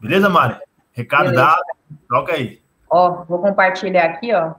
Beleza, 0.00 0.28
Mari? 0.28 0.58
Recado 0.92 1.30
Beleza. 1.30 1.42
dado, 1.42 1.62
troca 2.08 2.32
aí. 2.32 2.60
Ó, 2.88 3.24
vou 3.24 3.38
compartilhar 3.40 4.04
aqui, 4.04 4.34
ó. 4.34 4.54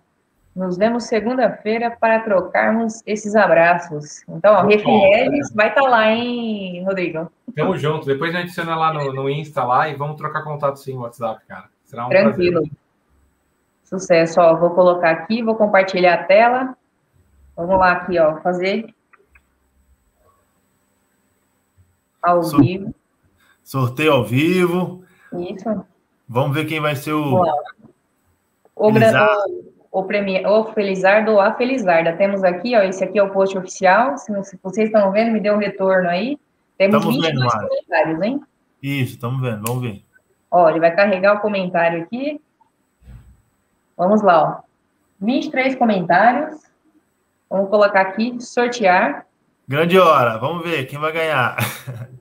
Nos 0.55 0.77
vemos 0.77 1.05
segunda-feira 1.05 1.95
para 1.99 2.19
trocarmos 2.19 3.01
esses 3.05 3.35
abraços. 3.35 4.23
Então, 4.27 4.53
ó, 4.53 4.61
Refieres 4.63 5.51
vai 5.53 5.69
estar 5.69 5.81
tá 5.81 5.89
lá, 5.89 6.11
hein, 6.11 6.83
Rodrigo? 6.85 7.31
Tamo 7.55 7.77
junto. 7.77 8.05
Depois 8.05 8.33
a 8.33 8.37
gente 8.37 8.47
adiciona 8.47 8.75
lá 8.75 8.93
no, 8.93 9.13
no 9.13 9.29
Insta 9.29 9.63
lá 9.63 9.87
e 9.87 9.95
vamos 9.95 10.17
trocar 10.17 10.43
contato 10.43 10.77
sim 10.77 10.93
no 10.93 11.01
WhatsApp, 11.01 11.41
cara. 11.47 11.65
Será 11.85 12.05
um 12.05 12.09
Tranquilo. 12.09 12.61
Prazer. 12.61 12.77
Sucesso, 13.83 14.41
ó. 14.41 14.55
Vou 14.55 14.71
colocar 14.71 15.11
aqui, 15.11 15.41
vou 15.41 15.55
compartilhar 15.55 16.15
a 16.15 16.23
tela. 16.23 16.75
Vamos 17.55 17.77
lá 17.77 17.93
aqui, 17.93 18.19
ó, 18.19 18.37
fazer 18.41 18.93
ao 22.21 22.41
vivo. 22.43 22.93
Sorteio 23.63 24.13
ao 24.13 24.23
vivo. 24.23 25.00
Isso. 25.33 25.85
Vamos 26.27 26.55
ver 26.55 26.65
quem 26.65 26.79
vai 26.79 26.95
ser 26.95 27.13
o. 27.13 27.43
O, 28.75 28.89
o, 29.91 30.03
Premier, 30.03 30.47
o 30.47 30.65
Felizardo 30.73 31.31
ou 31.31 31.41
a 31.41 31.53
Felizarda. 31.53 32.13
Temos 32.13 32.43
aqui, 32.43 32.75
ó, 32.75 32.81
esse 32.81 33.03
aqui 33.03 33.19
é 33.19 33.23
o 33.23 33.31
post 33.31 33.57
oficial. 33.57 34.17
Se, 34.17 34.31
vocês 34.63 34.87
estão 34.87 35.11
vendo, 35.11 35.31
me 35.31 35.39
dê 35.39 35.51
um 35.51 35.57
retorno 35.57 36.09
aí. 36.09 36.39
Temos 36.77 36.99
Tamo 36.99 37.11
22 37.11 37.53
vendo, 37.53 37.67
comentários, 37.67 38.21
hein? 38.21 38.41
Isso, 38.81 39.13
estamos 39.13 39.41
vendo, 39.41 39.61
vamos 39.67 39.83
ver. 39.83 40.03
Ó, 40.49 40.69
ele 40.69 40.79
vai 40.79 40.95
carregar 40.95 41.35
o 41.35 41.39
comentário 41.41 42.01
aqui. 42.01 42.41
Vamos 43.95 44.21
lá, 44.21 44.43
ó. 44.43 44.71
23 45.19 45.75
comentários. 45.75 46.61
Vamos 47.49 47.69
colocar 47.69 48.01
aqui, 48.01 48.41
sortear. 48.41 49.27
Grande 49.67 49.99
hora, 49.99 50.37
vamos 50.37 50.63
ver 50.63 50.85
quem 50.85 50.97
vai 50.97 51.11
ganhar. 51.11 51.57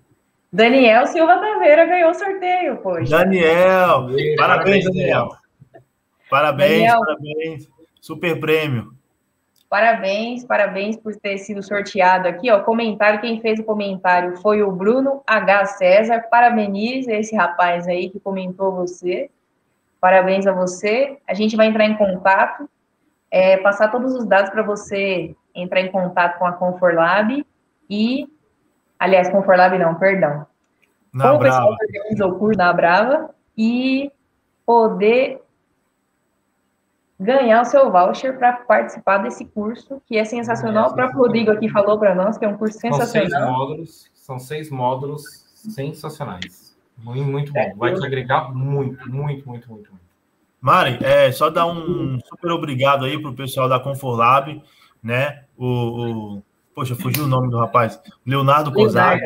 Daniel 0.53 1.07
Silva 1.07 1.39
Taveira 1.39 1.87
ganhou 1.87 2.11
o 2.11 2.15
sorteio, 2.15 2.77
poxa. 2.79 3.19
Daniel, 3.19 4.07
Parabéns, 4.09 4.37
parabéns, 4.37 4.85
Daniel. 4.85 5.29
Parabéns, 6.29 6.71
Daniel. 6.71 7.01
parabéns. 7.01 7.69
Super 8.01 8.41
prêmio. 8.41 8.93
Parabéns, 9.69 10.45
parabéns 10.45 10.97
por 10.97 11.15
ter 11.15 11.39
sido 11.39 11.63
sorteado 11.63 12.27
aqui, 12.27 12.51
ó. 12.51 12.61
Comentário, 12.63 13.21
quem 13.21 13.41
fez 13.41 13.61
o 13.61 13.65
comentário 13.65 14.37
foi 14.39 14.65
o 14.65 14.73
Bruno 14.73 15.23
H. 15.25 15.65
César. 15.67 16.27
Parabenize 16.29 17.09
esse 17.13 17.37
rapaz 17.37 17.87
aí 17.87 18.11
que 18.11 18.19
comentou 18.19 18.75
você. 18.75 19.31
Parabéns 20.01 20.45
a 20.49 20.53
você. 20.53 21.19
A 21.25 21.35
gente 21.35 21.55
vai 21.55 21.67
entrar 21.69 21.85
em 21.85 21.97
contato, 21.97 22.69
é, 23.31 23.59
passar 23.59 23.93
todos 23.93 24.13
os 24.13 24.27
dados 24.27 24.51
para 24.51 24.65
você 24.65 25.37
entrar 25.55 25.81
em 25.83 25.93
contato 25.93 26.39
com 26.41 26.47
a 26.47 26.53
Conforlab 26.53 27.47
e, 27.89 28.27
aliás, 29.01 29.29
Conforlab 29.31 29.77
não, 29.79 29.97
perdão. 29.97 30.47
Na 31.13 31.31
com 31.31 31.37
o 31.37 31.41
pessoal 31.41 31.63
Brava. 31.75 31.77
que 31.79 31.99
organiza 31.99 32.27
o 32.27 32.39
curso 32.39 32.57
da 32.59 32.73
Brava 32.73 33.31
e 33.59 34.13
poder 34.65 35.43
ganhar 37.19 37.63
o 37.63 37.65
seu 37.65 37.91
voucher 37.91 38.39
para 38.39 38.53
participar 38.53 39.19
desse 39.19 39.45
curso, 39.45 40.01
que 40.07 40.17
é 40.17 40.25
sensacional. 40.25 40.91
O 40.91 40.95
próprio 40.95 41.19
Rodrigo 41.19 41.51
aqui 41.51 41.69
falou 41.69 41.99
para 41.99 42.15
nós 42.15 42.39
que 42.39 42.45
é 42.45 42.49
um 42.49 42.57
curso 42.57 42.79
São 42.79 42.93
seis 42.93 43.11
sensacional. 43.11 43.53
módulos, 43.53 44.11
são 44.15 44.39
seis 44.39 44.71
módulos 44.71 45.23
sensacionais. 45.55 46.77
Muito, 46.97 47.25
muito 47.25 47.53
bom. 47.53 47.73
Vai 47.77 47.95
te 47.95 48.07
agregar 48.07 48.55
muito, 48.55 49.11
muito, 49.11 49.47
muito, 49.49 49.69
muito, 49.69 49.91
muito. 49.91 50.01
Mari, 50.61 50.99
é, 51.03 51.33
só 51.33 51.49
dar 51.51 51.67
um 51.67 52.19
super 52.21 52.51
obrigado 52.53 53.05
aí 53.07 53.21
pro 53.21 53.33
pessoal 53.35 53.69
da 53.69 53.81
Conforlab, 53.81 54.63
né? 55.03 55.45
O, 55.57 55.67
o- 56.37 56.43
poxa, 56.75 56.95
fugiu 56.95 57.25
o 57.25 57.29
nome 57.29 57.51
do 57.51 57.59
rapaz. 57.59 58.01
Leonardo 58.27 58.73
Cosaga. 58.73 59.25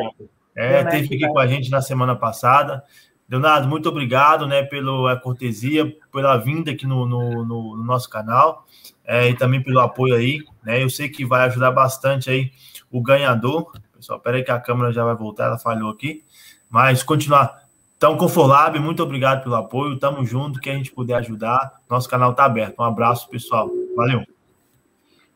É, 0.56 0.68
Leonardo 0.68 0.90
teve 0.90 1.14
aqui 1.16 1.28
com 1.32 1.38
a 1.38 1.46
gente 1.46 1.70
na 1.70 1.82
semana 1.82 2.14
passada. 2.16 2.82
Leonardo, 3.28 3.66
muito 3.68 3.88
obrigado, 3.88 4.46
né, 4.46 4.62
pela 4.62 5.16
cortesia, 5.16 5.90
pela 6.12 6.36
vinda 6.36 6.70
aqui 6.72 6.86
no, 6.86 7.06
no- 7.06 7.44
no- 7.44 7.76
no 7.76 7.82
nosso 7.84 8.08
canal 8.08 8.66
é, 9.04 9.28
e 9.30 9.34
também 9.34 9.62
pelo 9.62 9.80
apoio 9.80 10.14
aí, 10.14 10.38
né? 10.62 10.82
Eu 10.82 10.90
sei 10.90 11.08
que 11.08 11.24
vai 11.24 11.46
ajudar 11.46 11.70
bastante 11.70 12.28
aí 12.30 12.52
o 12.90 13.00
ganhador. 13.02 13.72
Pessoal, 13.96 14.20
peraí 14.20 14.44
que 14.44 14.50
a 14.50 14.60
câmera 14.60 14.92
já 14.92 15.04
vai 15.04 15.14
voltar, 15.14 15.46
ela 15.46 15.58
falhou 15.58 15.90
aqui. 15.90 16.22
Mas 16.68 17.02
continuar. 17.02 17.64
Então, 17.96 18.16
Conforlab, 18.18 18.78
muito 18.78 19.02
obrigado 19.02 19.42
pelo 19.42 19.54
apoio. 19.54 19.98
Tamo 19.98 20.24
junto, 20.26 20.60
que 20.60 20.68
a 20.68 20.74
gente 20.74 20.90
puder 20.92 21.14
ajudar. 21.14 21.72
Nosso 21.88 22.08
canal 22.08 22.34
tá 22.34 22.44
aberto. 22.44 22.78
Um 22.80 22.84
abraço, 22.84 23.28
pessoal. 23.30 23.70
Valeu. 23.96 24.22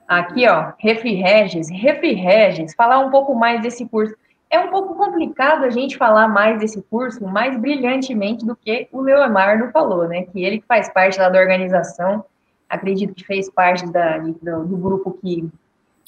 Aqui, 0.09 0.49
ó, 0.49 0.73
Refri 0.79 1.17
Regis. 1.17 1.69
Refri 1.71 2.15
Regis, 2.15 2.75
falar 2.75 2.99
um 3.01 3.11
pouco 3.11 3.35
mais 3.35 3.61
desse 3.61 3.87
curso. 3.87 4.15
É 4.49 4.59
um 4.59 4.71
pouco 4.71 4.95
complicado 4.95 5.65
a 5.65 5.71
gente 5.71 5.99
falar 5.99 6.27
mais 6.27 6.59
desse 6.59 6.81
curso, 6.81 7.23
mais 7.27 7.59
brilhantemente 7.59 8.47
do 8.47 8.57
que 8.57 8.89
o 8.91 9.03
Leonardo 9.03 9.71
falou, 9.71 10.09
né? 10.09 10.23
Que 10.23 10.43
ele 10.43 10.65
faz 10.67 10.91
parte 10.91 11.21
lá 11.21 11.29
da 11.29 11.39
organização, 11.39 12.25
acredito 12.67 13.15
que 13.15 13.23
fez 13.23 13.51
parte 13.51 13.87
da, 13.93 14.17
do, 14.17 14.65
do 14.65 14.77
grupo 14.79 15.11
que 15.11 15.47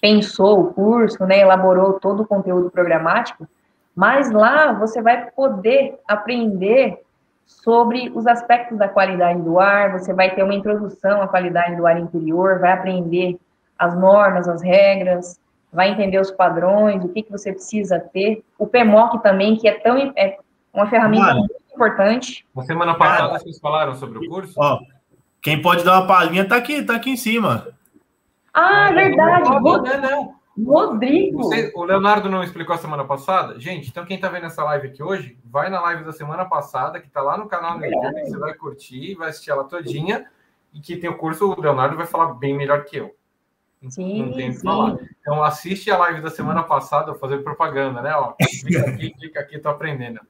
pensou 0.01 0.61
o 0.61 0.73
curso, 0.73 1.23
né? 1.27 1.41
Elaborou 1.41 2.01
todo 2.01 2.23
o 2.23 2.27
conteúdo 2.27 2.71
programático. 2.71 3.47
Mas 3.95 4.31
lá 4.31 4.73
você 4.73 5.03
vai 5.03 5.31
poder 5.33 5.99
aprender 6.09 7.03
sobre 7.45 8.11
os 8.15 8.27
aspectos 8.27 8.79
da 8.79 8.89
qualidade 8.89 9.43
do 9.43 9.59
ar, 9.59 9.93
você 9.93 10.15
vai 10.15 10.35
ter 10.35 10.43
uma 10.43 10.55
introdução 10.55 11.21
à 11.21 11.29
qualidade 11.29 11.77
do 11.77 11.87
ar 11.87 12.01
interior, 12.01 12.61
vai 12.61 12.73
aprender 12.73 13.39
as 13.81 13.99
normas, 13.99 14.47
as 14.47 14.63
regras, 14.63 15.41
vai 15.73 15.91
entender 15.91 16.21
os 16.21 16.31
padrões, 16.31 17.03
o 17.03 17.09
que, 17.09 17.23
que 17.23 17.33
você 17.33 17.51
precisa 17.51 17.99
ter. 17.99 18.45
O 18.59 18.67
PMOC 18.67 19.23
também, 19.23 19.57
que 19.57 19.67
é 19.67 19.81
tão 19.81 19.97
é 20.15 20.37
uma 20.73 20.87
ferramenta 20.87 21.25
Mari. 21.25 21.39
muito 21.39 21.55
importante. 21.73 22.47
Na 22.55 22.63
semana 22.63 22.95
passada 22.95 23.39
vocês 23.39 23.59
falaram 23.59 23.95
sobre 23.95 24.19
o 24.19 24.29
curso? 24.29 24.53
Ó, 24.59 24.81
quem 25.41 25.63
pode 25.63 25.83
dar 25.83 26.01
uma 26.01 26.07
palhinha 26.07 26.47
tá 26.47 26.57
aqui, 26.57 26.83
tá 26.83 26.97
aqui 26.97 27.11
em 27.11 27.17
cima. 27.17 27.69
Ah, 28.53 28.91
é 28.91 28.93
verdade. 28.93 29.49
Não, 29.49 29.61
não, 29.61 29.81
não. 29.83 30.41
Rodrigo. 30.63 31.39
Você- 31.39 31.73
o 31.75 31.85
Leonardo 31.85 32.29
não 32.29 32.43
explicou 32.43 32.75
a 32.75 32.79
semana 32.79 33.05
passada? 33.05 33.59
Gente, 33.59 33.89
então 33.89 34.05
quem 34.05 34.21
tá 34.21 34.29
vendo 34.29 34.45
essa 34.45 34.63
live 34.65 34.89
aqui 34.89 35.03
hoje, 35.03 35.39
vai 35.43 35.71
na 35.71 35.81
live 35.81 36.05
da 36.05 36.13
semana 36.13 36.45
passada, 36.45 37.01
que 37.01 37.09
tá 37.09 37.23
lá 37.23 37.39
no 37.39 37.47
canal 37.49 37.79
do 37.79 37.85
YouTube, 37.87 38.21
você 38.21 38.37
vai 38.37 38.53
curtir, 38.53 39.15
vai 39.15 39.31
assistir 39.31 39.51
ela 39.51 39.65
todinha, 39.65 40.27
e 40.75 40.81
que 40.81 40.99
tem 40.99 41.09
o 41.09 41.17
curso, 41.17 41.51
o 41.51 41.59
Leonardo 41.59 41.97
vai 41.97 42.07
falar 42.07 42.35
bem 42.35 42.55
melhor 42.55 42.85
que 42.85 42.99
eu. 42.99 43.15
Não- 43.83 43.91
Sim, 43.91 44.23
não 44.27 44.33
tem 44.33 44.51
o 44.51 44.53
que 44.53 44.59
sim. 44.59 44.65
falar. 44.65 44.97
Então 45.21 45.43
assiste 45.43 45.91
a 45.91 45.97
live 45.99 46.21
da 46.21 46.31
semana 46.31 46.63
passada, 46.63 47.09
eu 47.09 47.13
vou 47.15 47.19
fazer 47.21 47.39
propaganda, 47.39 48.03
né? 48.03 48.15
Ó, 48.15 48.33
clica 48.61 48.91
aqui, 48.91 49.11
clica 49.11 49.41
aqui, 49.41 49.59
tô 49.59 49.69
aprendendo. 49.71 50.21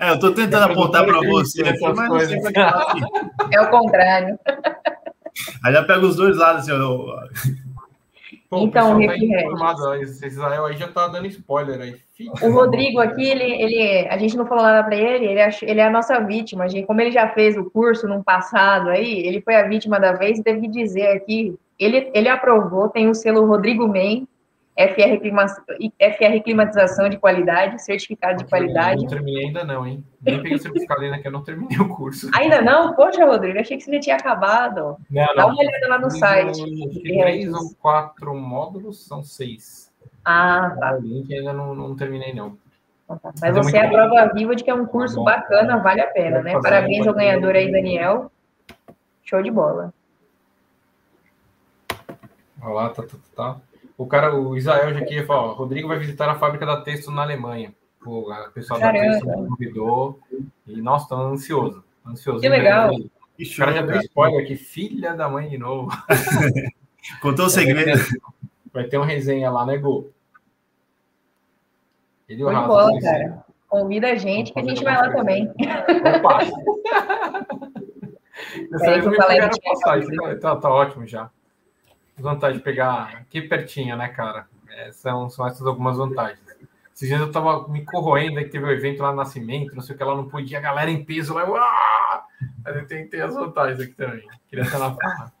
É, 0.00 0.10
eu 0.10 0.18
tô 0.18 0.32
tentando 0.32 0.66
Meu 0.68 0.72
apontar 0.72 1.04
para 1.04 1.18
você 1.20 1.62
mas 1.62 2.08
não 2.08 2.18
sei 2.20 2.38
é 2.38 2.42
que 2.42 2.52
tá. 2.52 2.94
É 3.52 3.60
o 3.60 3.70
contrário. 3.70 4.38
Aí 5.64 5.72
já 5.72 5.84
pega 5.84 6.04
os 6.04 6.16
dois 6.16 6.36
lados, 6.36 6.62
assim, 6.62 6.72
ó. 6.72 7.28
Pô, 8.50 8.58
Então, 8.60 8.96
o 8.96 9.06
tá 9.06 9.96
esse 10.00 10.26
Israel 10.26 10.64
aí 10.64 10.76
já 10.76 10.88
tá 10.88 11.06
dando 11.08 11.26
spoiler 11.26 11.80
aí. 11.80 11.96
Filho. 12.16 12.32
O 12.42 12.50
Rodrigo 12.50 12.98
aqui, 12.98 13.28
ele, 13.28 13.44
ele, 13.44 14.08
a 14.08 14.16
gente 14.18 14.36
não 14.36 14.46
falou 14.46 14.64
nada 14.64 14.82
para 14.82 14.96
ele, 14.96 15.26
ele, 15.26 15.40
ach- 15.40 15.62
ele 15.62 15.80
é 15.80 15.86
a 15.86 15.90
nossa 15.90 16.18
vítima. 16.20 16.64
A 16.64 16.68
gente, 16.68 16.86
como 16.86 17.00
ele 17.00 17.12
já 17.12 17.28
fez 17.28 17.56
o 17.56 17.70
curso 17.70 18.08
no 18.08 18.24
passado 18.24 18.88
aí, 18.88 19.20
ele 19.24 19.40
foi 19.42 19.54
a 19.54 19.68
vítima 19.68 20.00
da 20.00 20.12
vez 20.12 20.38
e 20.38 20.42
teve 20.42 20.62
que 20.62 20.68
dizer 20.68 21.08
aqui, 21.08 21.54
ele, 21.78 22.10
ele 22.14 22.28
aprovou, 22.28 22.88
tem 22.88 23.08
o 23.08 23.14
selo 23.14 23.46
Rodrigo 23.46 23.86
Men, 23.86 24.26
FR, 24.78 25.20
clima, 25.20 25.46
FR 25.48 26.40
Climatização 26.44 27.08
de 27.08 27.18
Qualidade, 27.18 27.82
certificado 27.82 28.38
de 28.38 28.44
qualidade. 28.48 29.02
Não 29.02 29.08
terminei 29.08 29.46
ainda 29.46 29.64
não, 29.64 29.84
hein? 29.84 30.04
Nem 30.22 30.40
peguei 30.40 30.56
o 30.56 30.60
certificado 30.60 31.02
ainda 31.02 31.18
que 31.18 31.26
eu 31.26 31.32
não 31.32 31.42
terminei 31.42 31.76
o 31.78 31.88
curso. 31.88 32.30
Ainda 32.32 32.62
não? 32.62 32.94
Poxa, 32.94 33.24
Rodrigo, 33.24 33.58
achei 33.58 33.76
que 33.76 33.82
você 33.82 33.94
já 33.94 34.00
tinha 34.00 34.16
acabado. 34.16 34.96
Não, 35.10 35.26
Dá 35.26 35.34
não. 35.34 35.48
uma 35.48 35.58
olhada 35.58 35.88
lá 35.88 35.98
no 35.98 36.10
site. 36.12 36.62
Que 36.62 37.18
três 37.18 37.52
ou 37.52 37.74
quatro 37.82 38.32
módulos, 38.36 39.04
são 39.04 39.20
seis. 39.20 39.90
Ah, 40.24 40.76
tá. 40.78 40.94
O 40.94 41.00
link 41.00 41.34
ainda 41.34 41.52
não, 41.52 41.74
não 41.74 41.96
terminei, 41.96 42.32
não. 42.32 42.56
Então 43.04 43.18
tá. 43.18 43.32
Mas 43.40 43.40
Mas 43.40 43.56
é 43.56 43.62
você 43.62 43.76
é 43.78 43.86
a 43.86 43.90
prova 43.90 44.32
viva 44.32 44.54
de 44.54 44.62
que 44.62 44.70
é 44.70 44.74
um 44.74 44.86
curso 44.86 45.16
bom. 45.16 45.24
bacana, 45.24 45.78
vale 45.78 46.02
a 46.02 46.06
pena, 46.06 46.40
né? 46.40 46.52
Parabéns 46.62 47.04
ao 47.04 47.14
ganhador 47.14 47.56
aí. 47.56 47.72
Daniel. 47.72 48.30
Show 49.24 49.42
de 49.42 49.50
bola. 49.50 49.92
Olha 52.60 52.74
lá, 52.74 52.88
tá, 52.90 53.02
tá, 53.02 53.08
tá, 53.08 53.18
tá. 53.36 53.60
O 53.96 54.06
cara, 54.06 54.34
o 54.34 54.56
Israel 54.56 54.92
já 54.94 55.00
aqui 55.00 55.22
falou, 55.24 55.54
Rodrigo 55.54 55.88
vai 55.88 55.98
visitar 55.98 56.30
a 56.30 56.36
fábrica 56.36 56.64
da 56.64 56.80
Texto 56.80 57.10
na 57.10 57.22
Alemanha. 57.22 57.74
O 58.04 58.24
pessoal 58.54 58.78
da 58.78 58.86
Caramba. 58.86 59.12
Texto 59.12 59.26
me 59.26 59.48
convidou. 59.48 60.20
E, 60.66 60.80
nossa, 60.80 61.08
tô 61.08 61.16
ansioso. 61.16 61.82
Ansioso. 62.06 62.40
Que 62.40 62.48
legal. 62.48 62.90
Que 63.36 63.44
O 63.44 63.56
cara 63.56 63.72
já 63.72 63.80
deu 63.82 63.90
cara. 63.90 64.04
spoiler 64.04 64.44
aqui, 64.44 64.56
filha 64.56 65.14
da 65.14 65.28
mãe 65.28 65.48
de 65.48 65.58
novo. 65.58 65.90
Contou 67.20 67.46
o 67.46 67.50
segredo. 67.50 68.00
Vai 68.72 68.84
ter 68.84 68.98
uma 68.98 69.06
resenha 69.06 69.50
lá, 69.50 69.66
né, 69.66 69.76
Gu? 69.76 70.10
Ele 72.28 72.42
e 72.42 72.44
o 72.44 72.50
bola, 72.50 72.90
assim, 72.90 73.00
cara. 73.00 73.44
Convida 73.68 74.12
a 74.12 74.14
gente 74.14 74.52
que 74.52 74.58
a 74.58 74.62
gente 74.62 74.82
vai 74.82 74.96
lá 74.96 75.10
também. 75.12 75.48
Opa! 75.48 76.38
Dessa 78.70 78.90
vez 78.92 79.04
eu 79.04 79.10
me 79.10 79.16
passagem, 79.16 80.16
tá, 80.16 80.36
tá, 80.36 80.56
tá 80.56 80.70
ótimo 80.70 81.06
já. 81.06 81.30
Vantagem 82.22 82.58
de 82.58 82.64
pegar 82.64 83.18
aqui 83.20 83.42
pertinho, 83.42 83.96
né, 83.96 84.08
cara? 84.08 84.46
É, 84.70 84.92
são, 84.92 85.28
são 85.28 85.46
essas 85.46 85.66
algumas 85.66 85.96
vantagens. 85.96 86.40
Esses 86.94 87.08
dias 87.08 87.20
eu 87.20 87.30
tava 87.30 87.68
me 87.68 87.84
corroendo, 87.84 88.38
aí 88.38 88.44
que 88.44 88.50
teve 88.50 88.64
o 88.64 88.70
evento 88.70 89.02
lá 89.02 89.10
no 89.10 89.16
Nascimento, 89.18 89.74
não 89.74 89.82
sei 89.82 89.94
o 89.94 89.98
que, 89.98 90.04
lá 90.04 90.16
não 90.16 90.28
podia, 90.28 90.58
a 90.58 90.60
galera 90.62 90.90
em 90.90 91.04
peso 91.04 91.32
lá, 91.32 91.42
eu, 91.42 91.56
ah! 91.56 92.24
Mas 92.64 92.76
eu 92.76 92.86
tem, 92.86 93.06
tem 93.08 93.20
as 93.20 93.34
vantagens 93.34 93.80
aqui 93.80 93.92
também. 93.92 94.26
Queria 94.48 94.64
estar 94.64 94.78
na 94.78 94.94
farra. 94.94 95.32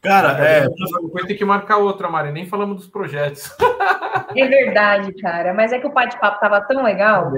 Cara, 0.00 0.32
é, 0.42 0.62
Depois 0.62 1.26
tem 1.26 1.36
que 1.36 1.44
marcar 1.44 1.76
outra, 1.76 2.08
Mari, 2.08 2.32
nem 2.32 2.46
falamos 2.46 2.76
dos 2.76 2.86
projetos. 2.86 3.54
É 4.34 4.46
verdade, 4.46 5.12
cara. 5.20 5.52
Mas 5.52 5.72
é 5.72 5.78
que 5.78 5.86
o 5.86 5.92
bate-papo 5.92 6.40
tava 6.40 6.60
tão 6.62 6.82
legal 6.82 7.32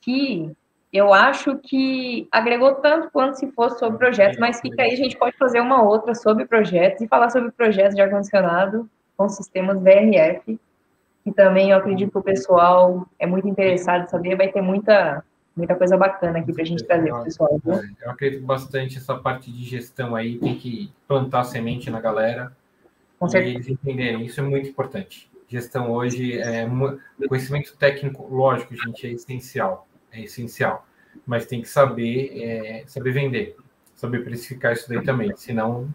que 0.00 0.52
eu 0.92 1.12
acho 1.12 1.56
que 1.58 2.28
agregou 2.30 2.76
tanto 2.76 3.10
quanto 3.10 3.38
se 3.38 3.50
fosse 3.52 3.78
sobre 3.78 3.98
projetos, 3.98 4.38
mas 4.38 4.60
fica 4.60 4.82
aí, 4.82 4.92
a 4.92 4.96
gente 4.96 5.16
pode 5.16 5.36
fazer 5.36 5.60
uma 5.60 5.82
outra 5.82 6.14
sobre 6.14 6.46
projetos 6.46 7.00
e 7.02 7.08
falar 7.08 7.30
sobre 7.30 7.50
projetos 7.52 7.94
de 7.94 8.02
ar-condicionado 8.02 8.88
com 9.16 9.28
sistemas 9.28 9.80
VRF, 9.80 10.58
que 11.24 11.32
também 11.32 11.70
eu 11.70 11.78
acredito 11.78 12.10
que 12.10 12.18
o 12.18 12.22
pessoal 12.22 13.06
é 13.18 13.26
muito 13.26 13.46
interessado 13.46 14.04
em 14.04 14.08
saber, 14.08 14.36
vai 14.36 14.48
ter 14.48 14.62
muita, 14.62 15.22
Muita 15.56 15.74
coisa 15.74 15.96
bacana 15.96 16.38
aqui 16.38 16.52
para 16.52 16.62
a 16.62 16.66
gente 16.66 16.84
trazer 16.84 17.10
para 17.10 17.20
o 17.20 17.24
pessoal. 17.24 17.60
Viu? 17.62 17.74
Eu 18.00 18.10
acredito 18.10 18.44
bastante 18.44 18.96
essa 18.96 19.14
parte 19.16 19.52
de 19.52 19.64
gestão 19.64 20.14
aí, 20.14 20.38
tem 20.38 20.56
que 20.56 20.92
plantar 21.08 21.44
semente 21.44 21.90
na 21.90 22.00
galera. 22.00 22.50
Com 23.18 23.28
certeza. 23.28 23.52
E 23.52 23.56
eles 23.56 23.68
entenderem, 23.68 24.24
isso 24.24 24.40
é 24.40 24.42
muito 24.42 24.68
importante. 24.70 25.30
Gestão 25.48 25.90
hoje 25.90 26.38
é 26.38 26.66
conhecimento 27.28 27.76
técnico, 27.76 28.26
lógico, 28.34 28.74
gente, 28.74 29.06
é 29.06 29.10
essencial, 29.10 29.86
é 30.12 30.22
essencial. 30.22 30.86
Mas 31.26 31.46
tem 31.46 31.60
que 31.60 31.68
saber, 31.68 32.42
é, 32.42 32.84
saber 32.86 33.12
vender, 33.12 33.56
saber 33.94 34.24
precificar 34.24 34.72
isso 34.72 34.88
daí 34.88 35.02
também, 35.02 35.34
senão 35.36 35.92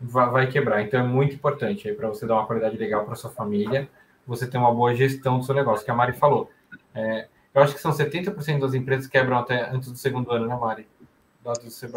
vai 0.00 0.46
quebrar. 0.46 0.82
Então 0.82 1.00
é 1.00 1.02
muito 1.02 1.34
importante 1.34 1.88
aí 1.88 1.94
para 1.94 2.08
você 2.08 2.26
dar 2.26 2.34
uma 2.34 2.46
qualidade 2.46 2.76
legal 2.76 3.04
para 3.04 3.14
sua 3.14 3.30
família, 3.30 3.88
você 4.26 4.46
ter 4.46 4.58
uma 4.58 4.72
boa 4.74 4.94
gestão 4.94 5.38
do 5.38 5.44
seu 5.44 5.54
negócio, 5.54 5.84
que 5.84 5.90
a 5.90 5.94
Mari 5.94 6.12
falou. 6.12 6.50
É, 6.94 7.28
eu 7.54 7.62
acho 7.62 7.74
que 7.74 7.80
são 7.80 7.92
70% 7.92 8.60
das 8.60 8.74
empresas 8.74 9.06
quebram 9.06 9.38
até 9.38 9.70
antes 9.70 9.90
do 9.90 9.96
segundo 9.96 10.30
ano, 10.30 10.46
né, 10.46 10.56
Mari? 10.56 10.86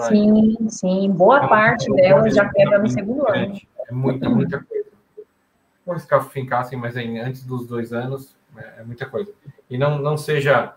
Sim, 0.09 0.70
sim. 0.70 1.11
Boa 1.11 1.38
então, 1.38 1.49
parte 1.49 1.91
delas 1.93 2.36
já 2.36 2.47
quebra 2.49 2.80
no 2.80 2.88
segundo 2.88 3.28
ano. 3.28 3.59
É 3.88 3.91
muita, 3.91 4.30
muita 4.30 4.63
coisa. 4.63 4.89
Vamos 5.86 6.03
ficar 6.03 6.22
fincassem, 6.26 6.78
mas 6.78 6.95
aí, 6.95 7.17
antes 7.17 7.43
dos 7.43 7.65
dois 7.65 7.91
anos, 7.91 8.36
é, 8.55 8.82
é 8.82 8.84
muita 8.84 9.07
coisa. 9.07 9.34
E 9.70 9.78
não, 9.78 9.99
não 9.99 10.17
seja 10.17 10.74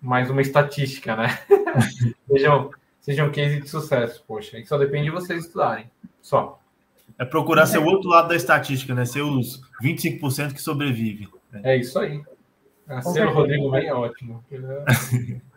mais 0.00 0.28
uma 0.28 0.42
estatística, 0.42 1.16
né? 1.16 1.38
sejam, 2.28 2.70
sejam 3.00 3.30
case 3.30 3.60
de 3.60 3.68
sucesso, 3.68 4.22
poxa. 4.26 4.58
Isso 4.58 4.68
só 4.68 4.78
depende 4.78 5.06
de 5.06 5.10
vocês 5.10 5.44
estudarem. 5.44 5.90
Só. 6.20 6.60
É 7.18 7.24
procurar 7.24 7.66
ser 7.66 7.78
o 7.78 7.86
outro 7.86 8.08
lado 8.08 8.28
da 8.28 8.36
estatística, 8.36 8.94
né? 8.94 9.04
Ser 9.04 9.22
os 9.22 9.62
25% 9.82 10.52
que 10.52 10.60
sobrevivem. 10.60 11.28
É 11.62 11.76
isso 11.76 11.98
aí. 11.98 12.22
Ah, 12.86 13.00
ser 13.00 13.26
o 13.26 13.32
Rodrigo 13.32 13.70
bem 13.70 13.86
é 13.86 13.94
ótimo. 13.94 14.44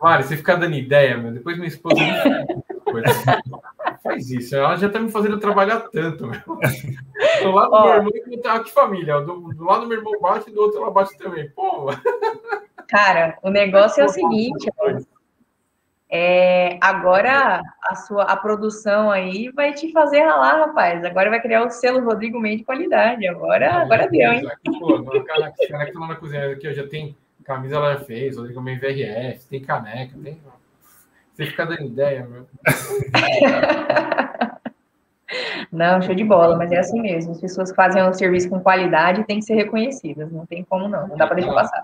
Mari, 0.02 0.24
você 0.24 0.38
fica 0.38 0.56
dando 0.56 0.76
ideia, 0.76 1.18
meu. 1.18 1.34
Depois 1.34 1.58
minha 1.58 1.68
esposa 1.68 2.00
faz 4.02 4.30
isso. 4.30 4.56
Ela 4.56 4.78
já 4.78 4.88
tá 4.88 5.00
me 5.00 5.12
fazendo 5.12 5.40
trabalhar 5.40 5.82
tanto, 5.92 6.28
meu. 6.28 6.40
Do 7.42 7.52
lado 7.52 7.72
do 7.72 7.84
meu 7.84 8.16
irmão, 8.16 8.42
tá 8.42 8.64
que 8.64 8.72
família. 8.72 9.20
Do, 9.20 9.54
do 9.54 9.66
lado 9.66 9.82
do 9.82 9.88
meu 9.88 9.98
irmão 9.98 10.14
bate 10.22 10.50
e 10.50 10.54
do 10.54 10.62
outro 10.62 10.82
ela 10.82 10.90
bate 10.90 11.18
também. 11.18 11.50
Pô. 11.50 11.90
Cara, 12.88 13.38
o 13.42 13.50
negócio 13.50 14.02
é 14.02 14.06
o 14.06 14.10
seguinte. 14.10 14.70
É, 16.10 16.78
agora 16.80 17.62
a 17.84 17.96
sua 17.96 18.24
a 18.24 18.38
produção 18.38 19.12
aí 19.12 19.50
vai 19.50 19.74
te 19.74 19.92
fazer 19.92 20.22
ralar, 20.22 20.68
rapaz. 20.68 21.04
Agora 21.04 21.30
vai 21.30 21.42
criar 21.42 21.66
o 21.66 21.70
selo 21.70 22.04
Rodrigo 22.04 22.40
Mendes 22.40 22.60
de 22.60 22.66
qualidade. 22.66 23.28
Agora, 23.28 23.74
ah, 23.74 23.82
agora 23.82 24.08
deu, 24.08 24.32
hein? 24.32 24.48
Pô, 24.80 25.04
cara, 25.24 25.52
caneca 25.68 25.92
tá 25.92 26.00
lá 26.00 26.08
na 26.08 26.16
cozinha 26.16 26.50
aqui, 26.52 26.74
já 26.74 26.88
tem 26.88 27.16
camisa, 27.44 27.76
ela 27.76 27.98
fez, 28.00 28.38
Rodrigo 28.38 28.62
Mendes 28.62 28.82
VRF, 28.82 29.48
tem 29.50 29.62
caneca, 29.62 30.14
tem. 30.24 30.42
Você 31.34 31.46
fica 31.46 31.66
dando 31.66 31.84
ideia, 31.84 32.26
meu. 32.26 32.48
Não, 35.72 36.02
show 36.02 36.16
de 36.16 36.24
bola, 36.24 36.56
mas 36.56 36.72
é 36.72 36.78
assim 36.80 37.02
mesmo. 37.02 37.34
As 37.34 37.42
pessoas 37.42 37.70
que 37.70 37.76
fazem 37.76 38.02
um 38.02 38.14
serviço 38.14 38.50
com 38.50 38.62
qualidade 38.62 39.26
têm 39.26 39.40
que 39.40 39.46
ser 39.46 39.56
reconhecidas, 39.56 40.32
não 40.32 40.46
tem 40.46 40.64
como 40.64 40.88
não, 40.88 41.08
não 41.08 41.18
dá 41.18 41.28
para 41.28 41.36
deixar 41.36 41.54
passar. 41.54 41.84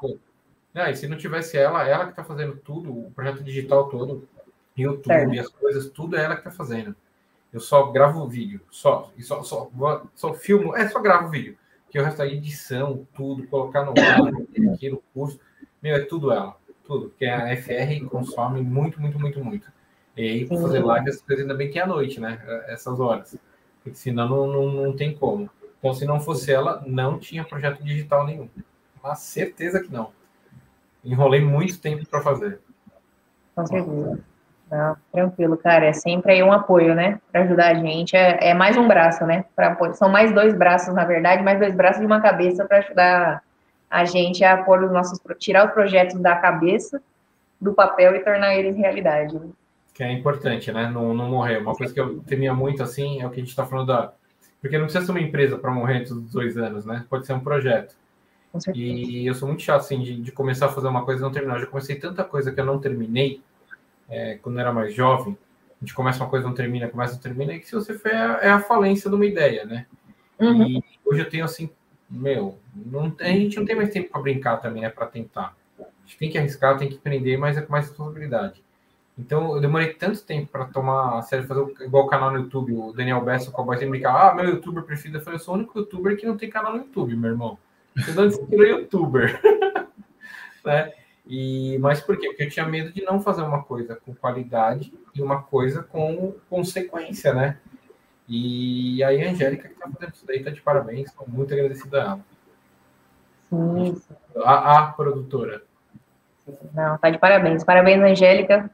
Não, 0.73 0.87
e 0.89 0.95
se 0.95 1.07
não 1.07 1.17
tivesse 1.17 1.57
ela, 1.57 1.87
ela 1.87 2.05
que 2.05 2.11
está 2.11 2.23
fazendo 2.23 2.55
tudo, 2.57 2.91
o 2.91 3.11
projeto 3.11 3.43
digital 3.43 3.89
todo, 3.89 4.27
YouTube, 4.75 5.05
certo. 5.05 5.39
as 5.39 5.49
coisas, 5.49 5.89
tudo 5.89 6.17
é 6.17 6.23
ela 6.23 6.35
que 6.35 6.41
está 6.41 6.51
fazendo. 6.51 6.95
Eu 7.51 7.59
só 7.59 7.91
gravo 7.91 8.27
vídeo, 8.27 8.61
só, 8.71 9.11
e 9.15 9.21
só, 9.21 9.43
só, 9.43 9.69
só 10.15 10.33
filmo, 10.33 10.75
é 10.75 10.89
só 10.89 10.99
gravo 10.99 11.29
vídeo. 11.29 11.55
Que 11.89 11.99
o 11.99 12.03
resto 12.03 12.23
é 12.23 12.27
edição, 12.27 13.07
tudo, 13.13 13.45
colocar 13.47 13.85
no 13.85 13.91
ar, 13.91 14.73
aquilo, 14.73 15.03
curso, 15.13 15.39
meu, 15.81 15.95
é 15.95 15.99
tudo 15.99 16.31
ela, 16.31 16.57
tudo. 16.83 17.09
Porque 17.09 17.25
a 17.25 17.55
FR 17.55 18.03
consome 18.09 18.61
muito, 18.61 18.99
muito, 18.99 19.19
muito, 19.19 19.43
muito. 19.43 19.71
E 20.17 20.21
aí, 20.21 20.45
para 20.47 20.59
fazer 20.59 20.79
live, 20.79 21.09
as 21.09 21.21
coisas 21.21 21.43
ainda 21.43 21.55
bem 21.55 21.69
que 21.69 21.77
é 21.77 21.83
à 21.83 21.87
noite, 21.87 22.19
né? 22.19 22.41
Essas 22.67 22.99
horas. 22.99 23.37
Porque 23.83 23.97
senão 23.97 24.27
não, 24.27 24.47
não, 24.47 24.71
não 24.71 24.95
tem 24.95 25.13
como. 25.13 25.49
Então, 25.77 25.93
se 25.93 26.05
não 26.05 26.19
fosse 26.19 26.51
ela, 26.51 26.81
não 26.87 27.19
tinha 27.19 27.43
projeto 27.43 27.83
digital 27.83 28.25
nenhum. 28.25 28.49
Mas 29.03 29.19
certeza 29.19 29.81
que 29.81 29.91
não. 29.91 30.11
Enrolei 31.03 31.41
muito 31.41 31.79
tempo 31.79 32.05
para 32.07 32.21
fazer. 32.21 32.59
Com 33.55 33.65
certeza. 33.65 34.19
Não, 34.73 34.97
tranquilo, 35.11 35.55
cara. 35.57 35.85
É 35.85 35.93
sempre 35.93 36.31
aí 36.31 36.43
um 36.43 36.51
apoio, 36.51 36.95
né? 36.95 37.19
Para 37.31 37.41
ajudar 37.43 37.71
a 37.71 37.73
gente. 37.75 38.15
É, 38.15 38.49
é, 38.49 38.53
mais 38.55 38.75
um 38.75 38.87
braço, 38.87 39.23
né? 39.25 39.45
Pra, 39.55 39.93
são 39.93 40.09
mais 40.09 40.33
dois 40.33 40.57
braços, 40.57 40.93
na 40.95 41.05
verdade, 41.05 41.43
mais 41.43 41.59
dois 41.59 41.75
braços 41.75 42.01
e 42.01 42.05
uma 42.05 42.21
cabeça 42.21 42.65
para 42.65 42.79
ajudar 42.79 43.43
a 43.89 44.05
gente 44.05 44.43
a 44.43 44.57
pôr 44.63 44.83
os 44.83 44.91
nossos. 44.91 45.19
tirar 45.37 45.67
os 45.67 45.73
projetos 45.73 46.19
da 46.19 46.35
cabeça, 46.35 46.99
do 47.61 47.73
papel 47.73 48.15
e 48.15 48.23
tornar 48.23 48.55
eles 48.55 48.75
realidade. 48.75 49.37
Né? 49.37 49.49
Que 49.93 50.03
é 50.03 50.11
importante, 50.11 50.71
né? 50.71 50.89
Não, 50.89 51.13
não 51.13 51.29
morrer. 51.29 51.59
Uma 51.59 51.75
coisa 51.75 51.93
que 51.93 51.99
eu 51.99 52.19
temia 52.21 52.53
muito, 52.53 52.81
assim, 52.81 53.21
é 53.21 53.27
o 53.27 53.29
que 53.29 53.35
a 53.35 53.39
gente 53.43 53.49
está 53.49 53.67
falando 53.67 53.87
da. 53.87 54.11
Porque 54.59 54.77
não 54.77 54.85
precisa 54.85 55.05
ser 55.05 55.11
uma 55.11 55.21
empresa 55.21 55.57
para 55.57 55.69
morrer 55.69 55.99
antes 55.99 56.11
dos 56.11 56.31
dois 56.31 56.57
anos, 56.57 56.83
né? 56.83 57.05
Pode 57.07 57.27
ser 57.27 57.33
um 57.33 57.39
projeto. 57.39 57.95
E 58.73 59.25
eu 59.25 59.33
sou 59.33 59.47
muito 59.47 59.63
chato, 59.63 59.81
assim, 59.81 59.99
de, 60.01 60.21
de, 60.21 60.31
começar 60.31 60.67
a 60.67 60.69
fazer 60.69 60.87
uma 60.87 61.03
coisa 61.03 61.21
e 61.21 61.23
não 61.23 61.31
terminar. 61.31 61.55
Eu 61.55 61.61
já 61.61 61.67
comecei 61.67 61.95
tanta 61.95 62.23
coisa 62.23 62.51
que 62.51 62.59
eu 62.59 62.65
não 62.65 62.79
terminei 62.79 63.41
é, 64.07 64.37
quando 64.41 64.55
eu 64.55 64.61
era 64.61 64.71
mais 64.71 64.93
jovem. 64.93 65.35
A 65.81 65.85
gente 65.85 65.95
começa 65.95 66.23
uma 66.23 66.29
coisa, 66.29 66.47
não 66.47 66.53
termina, 66.53 66.87
começa, 66.87 67.13
não 67.13 67.19
termina. 67.19 67.53
E 67.53 67.59
que 67.59 67.67
se 67.67 67.73
você 67.73 67.97
for, 67.97 68.11
é, 68.11 68.47
é 68.47 68.49
a 68.49 68.59
falência 68.59 69.09
de 69.09 69.15
uma 69.15 69.25
ideia, 69.25 69.65
né? 69.65 69.87
Uhum. 70.39 70.67
E 70.67 70.83
hoje 71.03 71.21
eu 71.21 71.29
tenho, 71.29 71.43
assim, 71.43 71.69
meu, 72.09 72.59
não, 72.75 73.13
a 73.19 73.25
gente 73.25 73.57
não 73.57 73.65
tem 73.65 73.75
mais 73.75 73.89
tempo 73.89 74.11
para 74.11 74.21
brincar 74.21 74.57
também, 74.57 74.85
é 74.85 74.89
para 74.89 75.07
tentar. 75.07 75.55
A 75.79 75.83
gente 76.05 76.17
tem 76.17 76.29
que 76.29 76.37
arriscar, 76.37 76.77
tem 76.77 76.89
que 76.89 76.95
aprender, 76.95 77.37
mas 77.37 77.57
é 77.57 77.61
com 77.61 77.71
mais 77.71 77.87
responsabilidade. 77.87 78.63
Então, 79.17 79.55
eu 79.55 79.61
demorei 79.61 79.93
tanto 79.93 80.23
tempo 80.23 80.51
para 80.51 80.65
tomar 80.65 81.17
a 81.17 81.21
sério, 81.21 81.47
fazer 81.47 81.61
igual 81.81 82.05
o 82.05 82.07
canal 82.07 82.31
no 82.31 82.39
YouTube. 82.39 82.73
O 82.73 82.91
Daniel 82.93 83.21
Bessa, 83.21 83.49
o 83.49 83.53
Cowboy, 83.53 83.77
sempre 83.77 83.91
brincar, 83.91 84.31
ah, 84.31 84.35
meu 84.35 84.45
youtuber 84.45 84.83
preferido. 84.83 85.17
Eu 85.17 85.21
falei, 85.21 85.37
eu 85.37 85.43
sou 85.43 85.53
o 85.53 85.57
único 85.57 85.79
youtuber 85.79 86.17
que 86.17 86.25
não 86.25 86.37
tem 86.37 86.49
canal 86.49 86.73
no 86.73 86.79
YouTube, 86.79 87.15
meu 87.15 87.31
irmão. 87.31 87.57
Estudando 87.95 88.31
você 88.31 88.45
virou 88.45 88.79
youtuber. 88.79 89.41
né? 90.65 90.93
E, 91.25 91.77
mas 91.79 92.01
por 92.01 92.17
quê? 92.17 92.27
Porque 92.27 92.43
eu 92.43 92.49
tinha 92.49 92.65
medo 92.65 92.91
de 92.91 93.01
não 93.03 93.21
fazer 93.21 93.43
uma 93.43 93.63
coisa 93.63 93.95
com 93.95 94.13
qualidade 94.13 94.93
e 95.15 95.21
uma 95.21 95.41
coisa 95.41 95.81
com 95.81 96.33
consequência, 96.49 97.33
né? 97.33 97.57
E 98.27 99.03
aí 99.03 99.25
a 99.25 99.31
Angélica 99.31 99.67
que 99.67 99.75
tá 99.75 99.89
fazendo 99.89 100.13
isso 100.13 100.25
daí 100.25 100.43
tá 100.43 100.49
de 100.49 100.61
parabéns, 100.61 101.09
estou 101.09 101.27
muito 101.27 101.53
agradecida 101.53 102.01
a 102.01 102.05
ela. 102.05 102.19
Sim. 103.49 104.01
A, 104.37 104.79
a 104.79 104.91
produtora. 104.91 105.63
Não, 106.73 106.97
tá 106.97 107.09
de 107.09 107.17
parabéns. 107.17 107.63
Parabéns, 107.63 108.01
Angélica, 108.01 108.69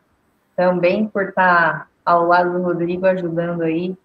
também 0.56 1.08
por 1.08 1.30
estar 1.30 1.80
tá 1.80 1.88
ao 2.04 2.26
lado 2.26 2.54
do 2.54 2.64
Rodrigo, 2.64 3.06
ajudando 3.06 3.62
aí 3.62 3.96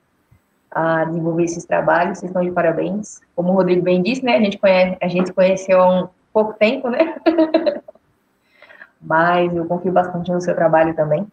a 0.75 1.05
desenvolver 1.05 1.45
esses 1.45 1.65
trabalhos, 1.65 2.19
vocês 2.19 2.31
estão 2.31 2.43
de 2.43 2.51
parabéns. 2.51 3.21
Como 3.37 3.51
o 3.51 3.55
Rodrigo 3.55 3.83
bem 3.83 4.03
disse, 4.03 4.25
né, 4.25 4.37
a 4.37 4.41
gente, 4.41 4.59
conhece, 4.59 4.97
a 5.01 5.09
gente 5.09 5.29
se 5.29 5.33
conheceu 5.33 5.81
há 5.81 6.03
um 6.03 6.09
pouco 6.33 6.55
tempo, 6.55 6.89
né? 6.89 7.15
Mas 9.01 9.55
eu 9.55 9.67
confio 9.67 9.93
bastante 9.93 10.33
no 10.33 10.41
seu 10.41 10.55
trabalho 10.55 10.95
também. 10.95 11.27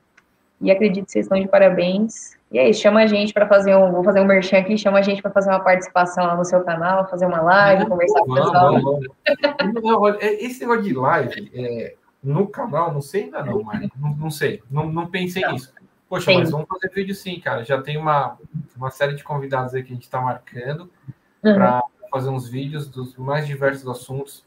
E 0.59 0.69
acredito 0.69 1.05
que 1.05 1.11
vocês 1.11 1.25
estão 1.25 1.39
de 1.39 1.47
parabéns. 1.47 2.37
E 2.51 2.59
aí, 2.59 2.73
chama 2.73 3.01
a 3.01 3.07
gente 3.07 3.33
para 3.33 3.47
fazer 3.47 3.75
um. 3.75 3.91
Vou 3.91 4.03
fazer 4.03 4.19
um 4.19 4.25
merchan 4.25 4.57
aqui, 4.57 4.77
chama 4.77 4.99
a 4.99 5.01
gente 5.01 5.21
para 5.21 5.31
fazer 5.31 5.49
uma 5.49 5.61
participação 5.61 6.25
lá 6.25 6.35
no 6.35 6.45
seu 6.45 6.61
canal, 6.63 7.09
fazer 7.09 7.25
uma 7.25 7.41
live, 7.41 7.87
conversar 7.87 8.19
com 8.19 8.31
o 8.31 8.35
pessoal. 8.35 10.13
É, 10.19 10.43
esse 10.43 10.59
negócio 10.59 10.83
de 10.83 10.93
live 10.93 11.51
é, 11.55 11.95
no 12.23 12.45
canal, 12.47 12.93
não 12.93 13.01
sei 13.01 13.23
ainda 13.23 13.43
não, 13.43 13.63
mas 13.63 13.89
não, 13.99 14.15
não 14.15 14.29
sei. 14.29 14.61
Não, 14.69 14.85
não 14.91 15.07
pensei 15.07 15.41
não. 15.41 15.53
nisso. 15.53 15.73
Poxa, 16.11 16.29
sim. 16.29 16.39
mas 16.39 16.51
vamos 16.51 16.67
fazer 16.67 16.89
vídeo 16.89 17.15
sim, 17.15 17.39
cara. 17.39 17.63
Já 17.63 17.81
tem 17.81 17.95
uma, 17.95 18.37
uma 18.75 18.91
série 18.91 19.15
de 19.15 19.23
convidados 19.23 19.73
aí 19.73 19.81
que 19.81 19.93
a 19.93 19.95
gente 19.95 20.03
está 20.03 20.19
marcando 20.19 20.91
uhum. 21.41 21.53
para 21.53 21.81
fazer 22.11 22.27
uns 22.27 22.49
vídeos 22.49 22.85
dos 22.85 23.15
mais 23.15 23.47
diversos 23.47 23.87
assuntos, 23.87 24.45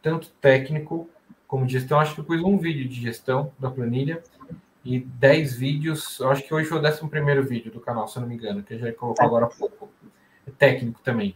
tanto 0.00 0.30
técnico 0.40 1.10
como 1.48 1.66
de 1.66 1.72
gestão. 1.72 1.98
Acho 1.98 2.14
que 2.14 2.20
eu 2.20 2.24
pus 2.24 2.40
um 2.40 2.56
vídeo 2.56 2.88
de 2.88 2.94
gestão 2.94 3.50
da 3.58 3.68
planilha 3.68 4.22
e 4.84 5.00
10 5.00 5.56
vídeos. 5.56 6.20
Acho 6.20 6.44
que 6.44 6.54
hoje 6.54 6.68
foi 6.68 6.78
o 6.78 6.86
11 6.86 7.40
vídeo 7.42 7.72
do 7.72 7.80
canal, 7.80 8.06
se 8.06 8.16
eu 8.16 8.20
não 8.20 8.28
me 8.28 8.36
engano, 8.36 8.62
que 8.62 8.72
a 8.72 8.78
gente 8.78 8.94
colocou 8.94 9.26
agora 9.26 9.46
há 9.46 9.48
pouco. 9.48 9.88
É 10.46 10.52
técnico 10.52 11.00
também. 11.02 11.34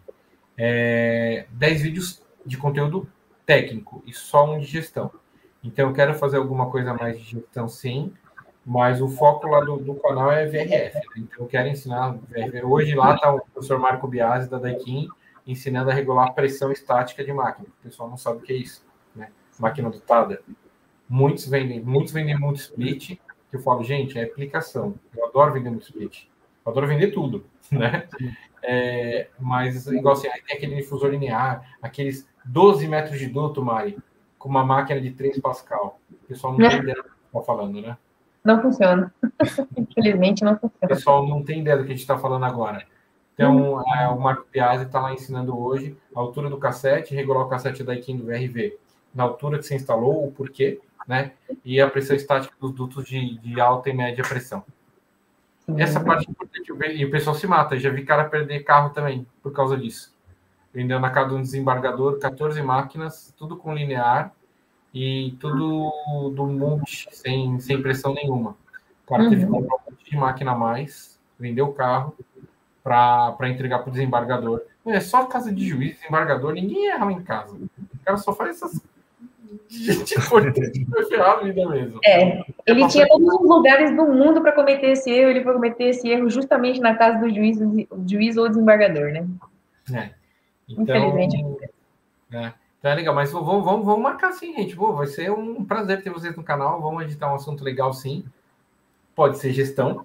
É, 0.57 1.47
10 1.51 1.83
vídeos 1.83 2.22
de 2.47 2.57
conteúdo 2.57 3.09
técnico 3.45 4.05
e 4.07 4.12
só 4.12 4.55
um 4.55 4.61
de 4.61 4.66
gestão. 4.66 5.11
Então, 5.64 5.89
eu 5.89 5.93
quero 5.93 6.14
fazer 6.14 6.37
alguma 6.37 6.70
coisa 6.70 6.95
mais 6.95 7.18
de 7.18 7.25
gestão, 7.25 7.66
sim 7.66 8.12
mas 8.65 9.01
o 9.03 9.09
foco 9.09 9.47
lá 9.47 9.61
do, 9.61 9.77
do 9.77 9.95
canal 9.97 10.33
é 10.33 10.47
VRF. 10.47 10.95
Né? 10.95 11.03
Então, 11.19 11.45
eu 11.45 11.47
quero 11.47 11.69
ensinar 11.69 12.17
VRF. 12.29 12.65
Hoje 12.65 12.95
lá 12.95 13.15
está 13.15 13.33
o 13.33 13.41
professor 13.41 13.79
Marco 13.79 14.09
Biasi, 14.09 14.49
da 14.49 14.59
Daikin, 14.59 15.09
ensinando 15.47 15.91
a 15.91 15.95
regular 15.95 16.29
a 16.29 16.33
pressão 16.33 16.73
estática 16.73 17.23
de 17.23 17.33
máquina. 17.33 17.69
O 17.69 17.83
pessoal 17.83 18.09
não 18.09 18.17
sabe 18.17 18.39
o 18.39 18.41
que 18.41 18.53
é 18.53 18.57
isso, 18.57 18.85
né? 19.15 19.29
Máquina 19.59 19.91
dotada. 19.91 20.43
Muitos 21.09 21.47
vendem, 21.47 21.81
muitos 21.81 22.12
vendem 22.12 22.39
muito 22.39 22.57
split, 22.57 23.19
que 23.51 23.57
eu 23.57 23.61
falo, 23.61 23.85
gente, 23.85 24.19
é 24.19 24.25
aplicação. 24.25 24.95
Eu 25.15 25.27
adoro 25.27 25.53
vender 25.53 25.71
muito 25.71 25.85
split. 25.85 26.27
Eu 26.65 26.73
adoro 26.73 26.87
vender 26.87 27.09
tudo, 27.09 27.45
né? 27.71 28.09
É, 28.62 29.29
mas, 29.39 29.87
igual 29.87 30.15
assim, 30.15 30.29
aí 30.29 30.41
tem 30.43 30.57
aquele 30.57 30.77
difusor 30.77 31.11
linear, 31.11 31.77
aqueles 31.83 32.27
12 32.47 32.89
metros 32.89 33.19
de 33.19 33.27
duto, 33.27 33.62
Mari, 33.62 33.99
com 34.39 34.49
uma 34.49 34.65
máquina 34.65 35.01
de 35.01 35.11
3 35.11 35.39
Pascal 35.41 36.01
O 36.11 36.27
pessoal 36.27 36.57
não 36.57 36.61
tem 36.69 36.79
ideia 36.79 36.97
do 36.97 37.03
que 37.05 37.11
está 37.27 37.43
falando, 37.43 37.83
né? 37.83 37.99
Não 38.45 38.61
funciona. 38.61 39.13
Infelizmente 39.77 40.45
não 40.45 40.53
funciona. 40.53 40.85
O 40.85 40.89
pessoal 40.89 41.27
não 41.27 41.43
tem 41.43 41.61
ideia 41.61 41.77
do 41.77 41.85
que 41.85 41.93
a 41.93 41.95
gente 41.95 42.03
está 42.03 42.19
falando 42.19 42.45
agora. 42.45 42.85
Então, 43.33 43.77
hum. 43.77 43.83
é, 43.97 44.09
o 44.09 44.21
Marco 44.21 44.47
Piazzi 44.51 44.85
está 44.85 45.01
lá 45.01 45.13
ensinando 45.13 45.59
hoje 45.59 45.97
a 46.15 46.21
altura 46.21 46.51
do 46.51 46.59
cassete, 46.59 47.15
regular 47.15 47.45
o 47.45 47.49
cassete 47.49 47.83
da 47.83 47.93
Daikin 47.93 48.17
do 48.17 48.27
VRV 48.27 48.79
na 49.15 49.25
altura 49.25 49.59
que 49.59 49.65
você 49.65 49.77
instalou, 49.77 50.27
o 50.27 50.33
porquê, 50.33 50.81
né? 51.07 51.33
E 51.65 51.81
a 51.81 51.89
pressão 51.89 52.17
estática 52.17 52.55
dos 52.61 52.73
dutos 52.73 53.07
de, 53.07 53.39
de 53.39 53.61
alta 53.61 53.89
e 53.89 53.95
média 53.95 54.25
pressão. 54.25 54.65
Essa 55.77 56.01
parte 56.01 56.27
é 56.29 56.31
importante. 56.31 56.73
E 56.95 57.05
o 57.05 57.11
pessoal 57.11 57.35
se 57.35 57.47
mata. 57.47 57.79
Já 57.79 57.91
vi 57.91 58.05
cara 58.05 58.25
perder 58.25 58.65
carro 58.65 58.91
também 58.91 59.27
por 59.43 59.53
causa 59.53 59.77
disso. 59.77 60.13
Vendeu 60.73 61.01
na 61.01 61.11
casa 61.11 61.31
de 61.31 61.35
um 61.37 61.43
desembargador 61.43 62.19
14 62.19 62.61
máquinas, 62.63 63.33
tudo 63.37 63.57
com 63.57 63.73
linear 63.73 64.33
e 64.95 65.37
tudo 65.41 65.93
do 66.35 66.47
monte, 66.47 67.09
sem, 67.11 67.59
sem 67.59 67.83
pressão 67.83 68.15
nenhuma. 68.15 68.57
O 69.05 69.11
cara 69.11 69.29
teve 69.29 69.45
que 69.45 69.53
uhum. 69.53 69.61
comprar 69.63 69.77
um 69.77 69.91
monte 69.91 70.11
de 70.11 70.17
máquina 70.17 70.53
a 70.53 70.57
mais, 70.57 71.19
vendeu 71.39 71.67
o 71.67 71.73
carro 71.73 72.15
para 72.83 73.37
entregar 73.49 73.81
para 73.81 73.89
o 73.89 73.93
desembargador. 73.93 74.63
É 74.87 75.01
só 75.01 75.25
casa 75.25 75.53
de 75.53 75.67
juiz, 75.67 75.97
desembargador, 75.99 76.53
ninguém 76.53 76.91
erra 76.91 77.11
em 77.11 77.23
casa. 77.23 77.55
O 77.57 78.05
cara 78.05 78.17
só 78.19 78.33
faz 78.33 78.51
essas 78.51 78.81
gente 79.69 80.21
foi 80.21 80.53
ferrar 81.09 81.39
a 81.39 81.43
vida 81.43 81.69
mesmo. 81.69 82.01
É, 82.05 82.45
ele 82.67 82.87
tinha 82.89 83.07
todos 83.09 83.35
os 83.35 83.49
lugares 83.49 83.95
do 83.97 84.05
mundo 84.05 84.41
para 84.41 84.53
cometer 84.53 84.91
esse 84.93 85.11
erro, 85.11 85.31
ele 85.31 85.43
foi 85.43 85.53
cometer 85.53 85.85
esse 85.85 86.09
erro 86.09 86.29
justamente 86.31 86.81
na 86.81 86.95
casa 86.95 87.19
do 87.19 87.33
juiz, 87.33 87.59
juiz 88.07 88.37
ou 88.37 88.49
desembargador, 88.49 89.13
né? 89.13 89.27
É. 89.93 90.11
Então, 90.69 90.97
Infelizmente. 90.97 91.71
É. 92.33 92.53
Então 92.85 92.93
é 92.93 92.97
legal, 92.97 93.14
mas 93.14 93.32
vamos, 93.32 93.64
vamos, 93.64 93.87
vamos 93.87 94.03
marcar 94.03 94.30
sim, 94.32 94.55
gente. 94.55 94.76
Pô, 94.76 94.93
vai 94.93 95.07
ser 95.07 95.30
um 95.32 95.64
prazer 95.64 96.03
ter 96.03 96.11
vocês 96.11 96.37
no 96.37 96.43
canal. 96.43 96.82
Vamos 96.82 97.05
editar 97.05 97.32
um 97.32 97.37
assunto 97.37 97.64
legal 97.64 97.95
sim. 97.95 98.26
Pode 99.14 99.39
ser 99.39 99.55
gestão. 99.55 100.05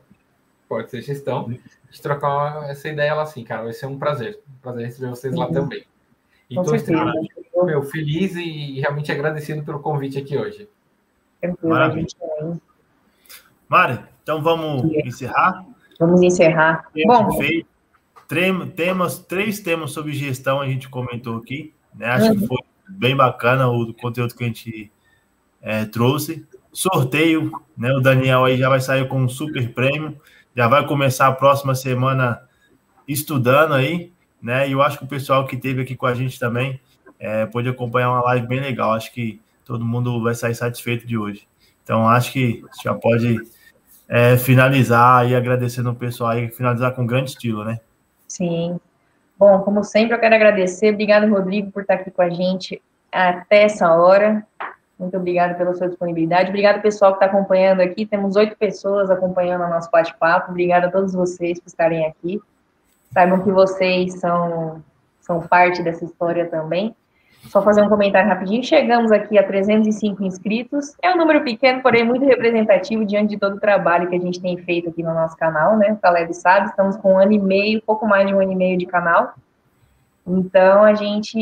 Pode 0.70 0.90
ser 0.90 1.02
gestão. 1.02 1.48
A 1.50 1.52
gente 1.52 2.02
trocar 2.02 2.70
essa 2.70 2.88
ideia 2.88 3.14
lá 3.14 3.26
sim, 3.26 3.44
cara. 3.44 3.64
Vai 3.64 3.74
ser 3.74 3.86
um 3.86 4.00
prazer. 4.00 4.40
Um 4.48 4.62
prazer 4.62 4.86
receber 4.86 5.10
vocês 5.10 5.36
lá 5.36 5.52
também. 5.52 5.84
E 6.50 6.56
tô 6.56 6.74
extremamente 6.74 7.34
meu, 7.66 7.84
feliz 7.84 8.38
e 8.38 8.80
realmente 8.80 9.12
agradecido 9.12 9.62
pelo 9.62 9.82
convite 9.82 10.18
aqui 10.18 10.38
hoje. 10.38 10.70
Maravilha. 11.62 12.08
Mari, 13.68 14.00
então 14.24 14.42
vamos 14.42 14.86
encerrar? 15.06 15.66
Vamos 16.00 16.22
encerrar. 16.22 16.90
Bom, 17.06 17.30
feito. 17.34 17.68
Temas, 18.74 19.20
três 19.20 19.60
temas 19.60 19.92
sobre 19.92 20.14
gestão 20.14 20.62
a 20.62 20.66
gente 20.66 20.88
comentou 20.88 21.36
aqui. 21.36 21.74
Né? 21.94 22.06
Acho 22.06 22.28
uhum. 22.28 22.40
que 22.40 22.48
foi 22.48 22.69
bem 22.90 23.16
bacana 23.16 23.68
o 23.70 23.94
conteúdo 23.94 24.36
que 24.36 24.44
a 24.44 24.48
gente 24.48 24.92
é, 25.62 25.86
trouxe. 25.86 26.46
Sorteio, 26.72 27.52
né? 27.78 27.92
O 27.94 28.00
Daniel 28.00 28.46
aí 28.46 28.58
já 28.58 28.70
vai 28.70 28.80
sair 28.80 29.08
com 29.08 29.22
um 29.22 29.30
super 29.30 29.74
prêmio. 29.74 30.20
Já 30.56 30.68
vai 30.68 30.86
começar 30.86 31.28
a 31.28 31.32
próxima 31.32 31.76
semana 31.76 32.42
estudando 33.08 33.74
aí 33.74 34.12
né? 34.42 34.68
E 34.68 34.72
eu 34.72 34.82
acho 34.82 34.98
que 34.98 35.04
o 35.04 35.08
pessoal 35.08 35.46
que 35.46 35.56
esteve 35.56 35.82
aqui 35.82 35.96
com 35.96 36.06
a 36.06 36.14
gente 36.14 36.40
também 36.40 36.80
é, 37.20 37.44
acompanhar 37.44 38.12
uma 38.12 38.22
live 38.24 38.48
bem 38.48 38.60
legal. 38.60 38.94
Acho 38.94 39.12
que 39.12 39.42
todo 39.66 39.86
mundo 39.86 40.22
vai 40.22 40.34
sair 40.34 40.56
satisfeito 40.56 41.06
de 41.06 41.18
hoje. 41.18 41.48
Então, 41.84 42.08
acho 42.08 42.32
que 42.32 42.64
já 42.84 42.94
pode 42.94 43.38
é, 44.08 44.38
finalizar 44.38 45.30
e 45.30 45.36
agradecendo 45.36 45.90
o 45.90 45.96
pessoal 45.96 46.38
e 46.38 46.50
finalizar 46.50 46.94
com 46.94 47.06
grande 47.06 47.32
estilo, 47.32 47.64
né? 47.64 47.80
Sim. 48.28 48.80
Bom, 49.40 49.62
como 49.62 49.86
sempre, 49.86 50.14
eu 50.14 50.20
quero 50.20 50.36
agradecer. 50.36 50.94
Obrigado, 50.94 51.26
Rodrigo, 51.30 51.72
por 51.72 51.84
estar 51.84 51.94
aqui 51.94 52.12
com 52.12 52.22
a 52.22 52.30
gente 52.30 52.82
até 53.10 53.64
essa 53.64 53.90
hora. 53.96 54.46
Muito 55.00 55.16
obrigado 55.16 55.58
pela 55.58 55.74
sua 55.74 55.88
disponibilidade. 55.88 56.50
Obrigado, 56.50 56.82
pessoal, 56.82 57.14
que 57.14 57.24
está 57.24 57.28
acompanhando 57.28 57.80
aqui. 57.80 58.06
Temos 58.06 58.36
oito 58.36 58.58
pessoas 58.58 59.10
acompanhando 59.10 59.64
o 59.64 59.70
nosso 59.70 59.90
bate-papo. 59.90 60.52
Obrigado 60.52 60.88
a 60.88 60.92
todos 60.92 61.14
vocês 61.14 61.58
por 61.58 61.68
estarem 61.68 62.06
aqui. 62.06 62.42
Saibam 63.14 63.42
que 63.42 63.50
vocês 63.50 64.20
são, 64.20 64.84
são 65.22 65.40
parte 65.40 65.82
dessa 65.82 66.04
história 66.04 66.46
também. 66.46 66.94
Só 67.48 67.62
fazer 67.62 67.82
um 67.82 67.90
comentário 67.90 68.30
rapidinho. 68.30 68.64
Chegamos 68.64 69.12
aqui 69.12 69.38
a 69.38 69.44
305 69.44 70.24
inscritos. 70.24 70.94
É 71.02 71.12
um 71.12 71.18
número 71.18 71.44
pequeno, 71.44 71.82
porém 71.82 72.04
muito 72.04 72.26
representativo 72.26 73.06
diante 73.06 73.30
de 73.30 73.38
todo 73.38 73.56
o 73.56 73.60
trabalho 73.60 74.10
que 74.10 74.16
a 74.16 74.20
gente 74.20 74.42
tem 74.42 74.58
feito 74.58 74.90
aqui 74.90 75.02
no 75.02 75.14
nosso 75.14 75.36
canal, 75.38 75.78
né? 75.78 75.94
O 75.94 75.98
Caleb 75.98 76.34
sabe, 76.34 76.68
estamos 76.68 76.98
com 76.98 77.14
um 77.14 77.18
ano 77.18 77.32
e 77.32 77.40
meio, 77.40 77.82
pouco 77.82 78.08
mais 78.08 78.28
de 78.28 78.34
um 78.34 78.40
ano 78.40 78.52
e 78.52 78.56
meio 78.56 78.78
de 78.78 78.86
canal. 78.86 79.34
Então, 80.28 80.84
a 80.84 80.94
gente 80.94 81.40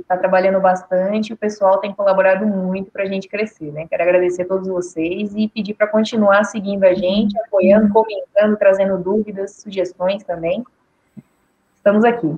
está 0.00 0.16
trabalhando 0.16 0.58
bastante, 0.60 1.32
o 1.32 1.36
pessoal 1.36 1.76
tem 1.76 1.92
colaborado 1.92 2.46
muito 2.46 2.90
para 2.90 3.02
a 3.02 3.06
gente 3.06 3.28
crescer, 3.28 3.70
né? 3.70 3.86
Quero 3.86 4.02
agradecer 4.02 4.42
a 4.42 4.48
todos 4.48 4.66
vocês 4.66 5.34
e 5.36 5.46
pedir 5.46 5.74
para 5.74 5.86
continuar 5.86 6.44
seguindo 6.44 6.84
a 6.84 6.94
gente, 6.94 7.38
apoiando, 7.38 7.92
comentando, 7.92 8.56
trazendo 8.56 8.96
dúvidas, 8.96 9.56
sugestões 9.56 10.24
também. 10.24 10.64
Estamos 11.76 12.02
aqui. 12.02 12.34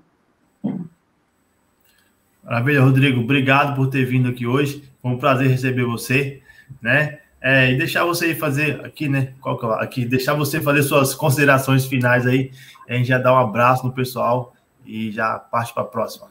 Maravilha, 2.42 2.82
Rodrigo. 2.82 3.20
Obrigado 3.20 3.76
por 3.76 3.88
ter 3.88 4.04
vindo 4.04 4.28
aqui 4.28 4.46
hoje. 4.46 4.82
Foi 5.00 5.10
um 5.10 5.18
prazer 5.18 5.48
receber 5.48 5.84
você, 5.84 6.42
né? 6.80 7.20
É, 7.40 7.72
e 7.72 7.76
deixar 7.76 8.04
você 8.04 8.34
fazer 8.34 8.84
aqui, 8.84 9.08
né? 9.08 9.34
Qual 9.40 9.58
que 9.58 9.66
é? 9.66 9.84
Aqui, 9.84 10.04
deixar 10.04 10.34
você 10.34 10.60
fazer 10.60 10.82
suas 10.82 11.14
considerações 11.14 11.86
finais 11.86 12.26
aí. 12.26 12.50
A 12.88 12.94
gente 12.94 13.08
já 13.08 13.18
dá 13.18 13.32
um 13.32 13.38
abraço 13.38 13.86
no 13.86 13.92
pessoal 13.92 14.54
e 14.84 15.10
já 15.10 15.38
parte 15.38 15.72
para 15.72 15.82
a 15.82 15.86
próxima. 15.86 16.28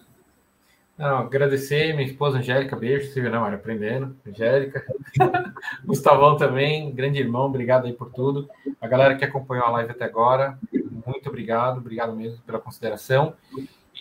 Não, 0.97 1.17
agradecer 1.17 1.93
minha 1.93 2.05
esposa 2.05 2.37
Angélica, 2.37 2.75
beijo, 2.75 3.11
viu, 3.13 3.31
não, 3.31 3.49
né, 3.49 3.55
aprendendo, 3.55 4.15
Angélica, 4.27 4.85
Gustavão 5.83 6.37
também, 6.37 6.93
grande 6.93 7.17
irmão, 7.17 7.45
obrigado 7.45 7.87
aí 7.87 7.93
por 7.93 8.11
tudo. 8.11 8.47
A 8.79 8.87
galera 8.87 9.15
que 9.15 9.25
acompanhou 9.25 9.65
a 9.65 9.71
live 9.71 9.89
até 9.89 10.05
agora, 10.05 10.59
muito 11.03 11.27
obrigado, 11.27 11.79
obrigado 11.79 12.15
mesmo 12.15 12.39
pela 12.45 12.59
consideração. 12.59 13.33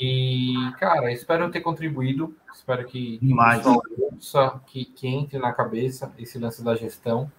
E, 0.00 0.54
cara, 0.78 1.12
espero 1.12 1.50
ter 1.50 1.60
contribuído, 1.60 2.34
espero 2.54 2.86
que, 2.86 3.18
Mais. 3.22 3.62
ouça, 3.66 4.58
que, 4.66 4.86
que 4.86 5.06
entre 5.06 5.38
na 5.38 5.52
cabeça 5.52 6.10
esse 6.18 6.38
lance 6.38 6.64
da 6.64 6.74
gestão, 6.74 7.30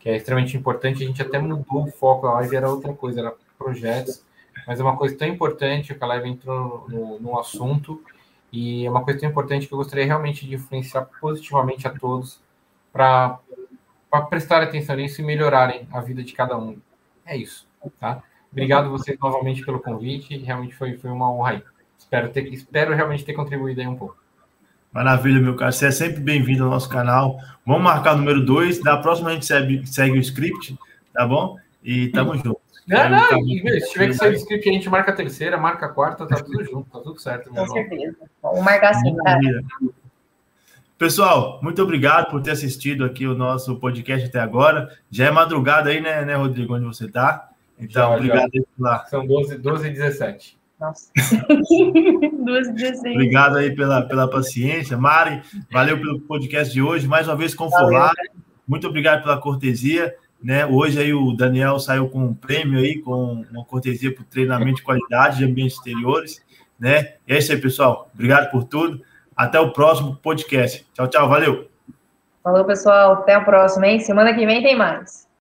que 0.00 0.08
é 0.08 0.16
extremamente 0.16 0.56
importante. 0.56 1.04
A 1.04 1.06
gente 1.06 1.22
até 1.22 1.38
mudou 1.38 1.84
o 1.84 1.90
foco, 1.92 2.26
a 2.26 2.34
live 2.34 2.56
era 2.56 2.68
outra 2.68 2.92
coisa, 2.92 3.20
era 3.20 3.34
projetos, 3.56 4.24
mas 4.66 4.80
é 4.80 4.82
uma 4.82 4.96
coisa 4.96 5.16
tão 5.16 5.28
importante, 5.28 5.94
que 5.94 6.02
a 6.02 6.06
live 6.08 6.30
entrou 6.30 6.84
no, 6.88 7.20
no 7.20 7.38
assunto, 7.38 8.02
e 8.52 8.84
é 8.84 8.90
uma 8.90 9.04
coisa 9.04 9.20
tão 9.20 9.28
importante 9.28 9.68
que 9.68 9.72
eu 9.72 9.78
gostaria 9.78 10.04
realmente 10.04 10.44
de 10.44 10.56
influenciar 10.56 11.02
positivamente 11.20 11.86
a 11.86 11.90
todos 11.90 12.40
para 12.92 13.38
prestar 14.28 14.64
atenção 14.64 14.96
nisso 14.96 15.20
e 15.20 15.24
melhorarem 15.24 15.86
a 15.92 16.00
vida 16.00 16.24
de 16.24 16.32
cada 16.32 16.58
um. 16.58 16.76
É 17.24 17.36
isso, 17.36 17.68
tá? 18.00 18.24
Obrigado 18.50 18.90
vocês 18.90 19.16
novamente 19.16 19.64
pelo 19.64 19.78
convite. 19.78 20.36
Realmente 20.38 20.74
foi, 20.74 20.96
foi 20.98 21.10
uma 21.10 21.32
honra 21.32 21.50
aí. 21.50 21.62
Espero, 22.10 22.28
ter, 22.30 22.52
espero 22.52 22.92
realmente 22.92 23.24
ter 23.24 23.34
contribuído 23.34 23.80
aí 23.80 23.86
um 23.86 23.94
pouco. 23.94 24.16
Maravilha, 24.92 25.40
meu 25.40 25.54
caro. 25.54 25.72
Você 25.72 25.86
é 25.86 25.90
sempre 25.92 26.20
bem-vindo 26.20 26.64
ao 26.64 26.70
nosso 26.70 26.88
canal. 26.88 27.38
Vamos 27.64 27.84
marcar 27.84 28.14
o 28.14 28.18
número 28.18 28.44
2. 28.44 28.82
Da 28.82 28.96
próxima 28.96 29.30
a 29.30 29.34
gente 29.34 29.46
segue, 29.46 29.86
segue 29.86 30.18
o 30.18 30.20
script, 30.20 30.76
tá 31.14 31.24
bom? 31.24 31.56
E 31.84 32.08
tamo 32.08 32.34
junto. 32.34 32.60
Não, 32.88 33.08
não, 33.08 33.28
tá 33.28 33.36
se 33.36 33.92
tiver 33.92 34.08
que 34.08 34.14
sair 34.14 34.32
o 34.32 34.34
script, 34.34 34.68
a 34.68 34.72
gente 34.72 34.88
marca 34.88 35.12
a 35.12 35.14
terceira, 35.14 35.56
marca 35.56 35.86
a 35.86 35.88
quarta, 35.88 36.26
tá 36.26 36.42
tudo 36.42 36.64
junto, 36.64 36.90
tá 36.90 36.98
tudo 36.98 37.20
certo. 37.20 37.48
Com 37.48 37.68
certeza. 37.68 38.16
Vamos 38.42 38.64
marcar 38.64 38.90
assim, 38.90 39.14
tá? 39.14 39.38
Pessoal, 40.98 41.60
muito 41.62 41.80
obrigado 41.80 42.28
por 42.28 42.42
ter 42.42 42.50
assistido 42.50 43.04
aqui 43.04 43.24
o 43.24 43.36
nosso 43.36 43.76
podcast 43.76 44.26
até 44.26 44.40
agora. 44.40 44.88
Já 45.08 45.26
é 45.26 45.30
madrugada 45.30 45.90
aí, 45.90 46.00
né, 46.00 46.24
né 46.24 46.34
Rodrigo, 46.34 46.74
onde 46.74 46.86
você 46.86 47.06
tá? 47.06 47.50
Então, 47.78 48.10
já, 48.10 48.16
obrigado 48.16 48.50
já. 48.52 48.62
lá. 48.76 49.06
São 49.06 49.24
12, 49.24 49.58
12 49.58 49.86
e 49.86 49.90
17. 49.92 50.59
Nossa. 50.80 51.12
12 52.44 52.72
16. 52.72 53.14
Obrigado 53.14 53.58
aí 53.58 53.74
pela, 53.74 54.02
pela 54.02 54.28
paciência. 54.28 54.96
Mari, 54.96 55.42
valeu 55.70 55.98
pelo 55.98 56.20
podcast 56.20 56.72
de 56.72 56.80
hoje. 56.80 57.06
Mais 57.06 57.28
uma 57.28 57.36
vez 57.36 57.54
com 57.54 57.70
Forlar. 57.70 58.14
Muito 58.66 58.88
obrigado 58.88 59.22
pela 59.22 59.38
cortesia. 59.38 60.14
Né? 60.42 60.64
Hoje 60.64 60.98
aí 60.98 61.12
o 61.12 61.32
Daniel 61.32 61.78
saiu 61.78 62.08
com 62.08 62.24
um 62.24 62.34
prêmio 62.34 62.78
aí, 62.78 62.98
com 62.98 63.44
uma 63.50 63.64
cortesia 63.64 64.14
para 64.14 64.22
o 64.22 64.26
treinamento 64.26 64.76
de 64.76 64.82
qualidade 64.82 65.38
de 65.38 65.44
ambientes 65.44 65.76
exteriores. 65.76 66.42
Né? 66.78 67.14
E 67.28 67.34
é 67.34 67.38
isso 67.38 67.52
aí, 67.52 67.60
pessoal. 67.60 68.10
Obrigado 68.14 68.50
por 68.50 68.64
tudo. 68.64 69.02
Até 69.36 69.60
o 69.60 69.72
próximo 69.72 70.16
podcast. 70.16 70.86
Tchau, 70.94 71.08
tchau. 71.08 71.28
Valeu. 71.28 71.68
Falou, 72.42 72.64
pessoal. 72.64 73.12
Até 73.12 73.34
a 73.34 73.42
próxima, 73.42 73.86
hein? 73.86 74.00
Semana 74.00 74.34
que 74.34 74.46
vem 74.46 74.62
tem 74.62 74.76
mais. 74.76 75.28